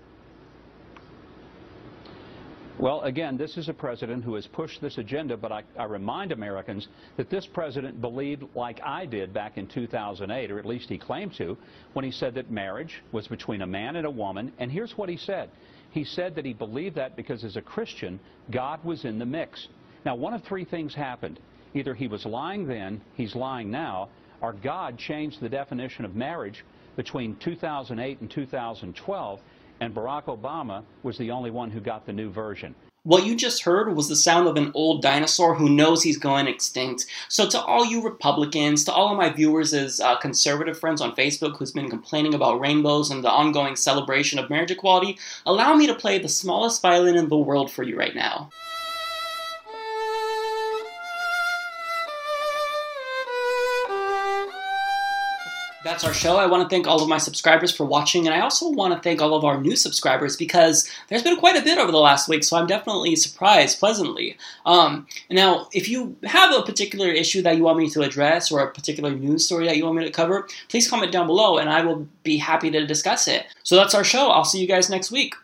Well, 2.80 3.00
again, 3.00 3.36
this 3.36 3.56
is 3.56 3.68
a 3.68 3.74
president 3.74 4.22
who 4.22 4.36
has 4.36 4.46
pushed 4.46 4.80
this 4.80 4.98
agenda, 4.98 5.36
but 5.36 5.50
I, 5.50 5.64
I, 5.76 5.84
remind 5.84 6.30
Americans 6.30 6.86
that 7.16 7.28
this 7.28 7.44
president 7.44 8.00
believed, 8.00 8.44
like 8.54 8.80
I 8.84 9.04
did 9.04 9.34
back 9.34 9.58
in 9.58 9.66
2008, 9.66 10.50
or 10.52 10.60
at 10.60 10.64
least 10.64 10.88
he 10.88 10.96
claimed 10.96 11.34
to, 11.38 11.58
when 11.94 12.04
he 12.04 12.12
said 12.12 12.34
that 12.34 12.52
marriage 12.52 13.02
was 13.10 13.26
between 13.26 13.62
a 13.62 13.66
man 13.66 13.96
and 13.96 14.06
a 14.06 14.10
woman. 14.10 14.52
And 14.60 14.70
here's 14.70 14.96
what 14.96 15.08
he 15.08 15.16
said. 15.16 15.50
He 15.90 16.04
said 16.04 16.36
that 16.36 16.44
he 16.44 16.52
believed 16.52 16.94
that 16.94 17.16
because 17.16 17.42
as 17.42 17.56
a 17.56 17.62
Christian, 17.62 18.20
God 18.52 18.84
was 18.84 19.04
in 19.04 19.18
the 19.18 19.26
mix. 19.26 19.66
Now, 20.04 20.14
one 20.14 20.32
of 20.32 20.44
three 20.44 20.64
things 20.64 20.94
happened. 20.94 21.40
Either 21.74 21.94
he 21.94 22.06
was 22.06 22.24
lying 22.24 22.68
then, 22.68 23.00
he's 23.14 23.34
lying 23.34 23.72
now, 23.72 24.08
or 24.40 24.52
God 24.52 24.98
changed 24.98 25.40
the 25.40 25.48
definition 25.48 26.04
of 26.04 26.14
marriage 26.14 26.64
between 26.94 27.34
2008 27.42 28.20
and 28.20 28.30
2012 28.30 29.40
and 29.80 29.94
Barack 29.94 30.24
Obama 30.24 30.82
was 31.02 31.18
the 31.18 31.30
only 31.30 31.50
one 31.50 31.70
who 31.70 31.80
got 31.80 32.06
the 32.06 32.12
new 32.12 32.30
version. 32.30 32.74
What 33.04 33.24
you 33.24 33.36
just 33.36 33.62
heard 33.62 33.94
was 33.94 34.08
the 34.08 34.16
sound 34.16 34.48
of 34.48 34.56
an 34.56 34.72
old 34.74 35.00
dinosaur 35.00 35.54
who 35.54 35.68
knows 35.70 36.02
he's 36.02 36.18
going 36.18 36.46
extinct. 36.46 37.06
So, 37.28 37.48
to 37.48 37.60
all 37.62 37.86
you 37.86 38.02
Republicans, 38.02 38.84
to 38.84 38.92
all 38.92 39.10
of 39.10 39.16
my 39.16 39.30
viewers 39.30 39.72
as 39.72 40.00
uh, 40.00 40.18
conservative 40.18 40.78
friends 40.78 41.00
on 41.00 41.14
Facebook 41.14 41.56
who's 41.56 41.72
been 41.72 41.88
complaining 41.88 42.34
about 42.34 42.60
rainbows 42.60 43.10
and 43.10 43.24
the 43.24 43.30
ongoing 43.30 43.76
celebration 43.76 44.38
of 44.38 44.50
marriage 44.50 44.72
equality, 44.72 45.18
allow 45.46 45.74
me 45.74 45.86
to 45.86 45.94
play 45.94 46.18
the 46.18 46.28
smallest 46.28 46.82
violin 46.82 47.16
in 47.16 47.28
the 47.28 47.38
world 47.38 47.70
for 47.70 47.82
you 47.82 47.96
right 47.96 48.14
now. 48.14 48.50
That's 55.88 56.04
our 56.04 56.12
show. 56.12 56.36
I 56.36 56.44
want 56.44 56.62
to 56.62 56.68
thank 56.68 56.86
all 56.86 57.02
of 57.02 57.08
my 57.08 57.16
subscribers 57.16 57.74
for 57.74 57.86
watching, 57.86 58.26
and 58.26 58.34
I 58.34 58.40
also 58.40 58.68
want 58.68 58.92
to 58.92 59.00
thank 59.00 59.22
all 59.22 59.32
of 59.32 59.42
our 59.42 59.58
new 59.58 59.74
subscribers 59.74 60.36
because 60.36 60.88
there's 61.08 61.22
been 61.22 61.38
quite 61.38 61.56
a 61.56 61.62
bit 61.62 61.78
over 61.78 61.90
the 61.90 61.98
last 61.98 62.28
week, 62.28 62.44
so 62.44 62.58
I'm 62.58 62.66
definitely 62.66 63.16
surprised 63.16 63.78
pleasantly. 63.78 64.36
Um, 64.66 65.06
now, 65.30 65.68
if 65.72 65.88
you 65.88 66.14
have 66.24 66.54
a 66.54 66.62
particular 66.62 67.08
issue 67.08 67.40
that 67.40 67.56
you 67.56 67.62
want 67.62 67.78
me 67.78 67.88
to 67.88 68.02
address 68.02 68.52
or 68.52 68.60
a 68.60 68.70
particular 68.70 69.10
news 69.12 69.46
story 69.46 69.66
that 69.66 69.78
you 69.78 69.84
want 69.86 69.96
me 69.96 70.04
to 70.04 70.10
cover, 70.10 70.46
please 70.68 70.88
comment 70.90 71.10
down 71.10 71.26
below, 71.26 71.56
and 71.56 71.70
I 71.70 71.80
will 71.80 72.06
be 72.22 72.36
happy 72.36 72.70
to 72.70 72.86
discuss 72.86 73.26
it. 73.26 73.46
So 73.62 73.74
that's 73.74 73.94
our 73.94 74.04
show. 74.04 74.28
I'll 74.28 74.44
see 74.44 74.60
you 74.60 74.68
guys 74.68 74.90
next 74.90 75.10
week. 75.10 75.34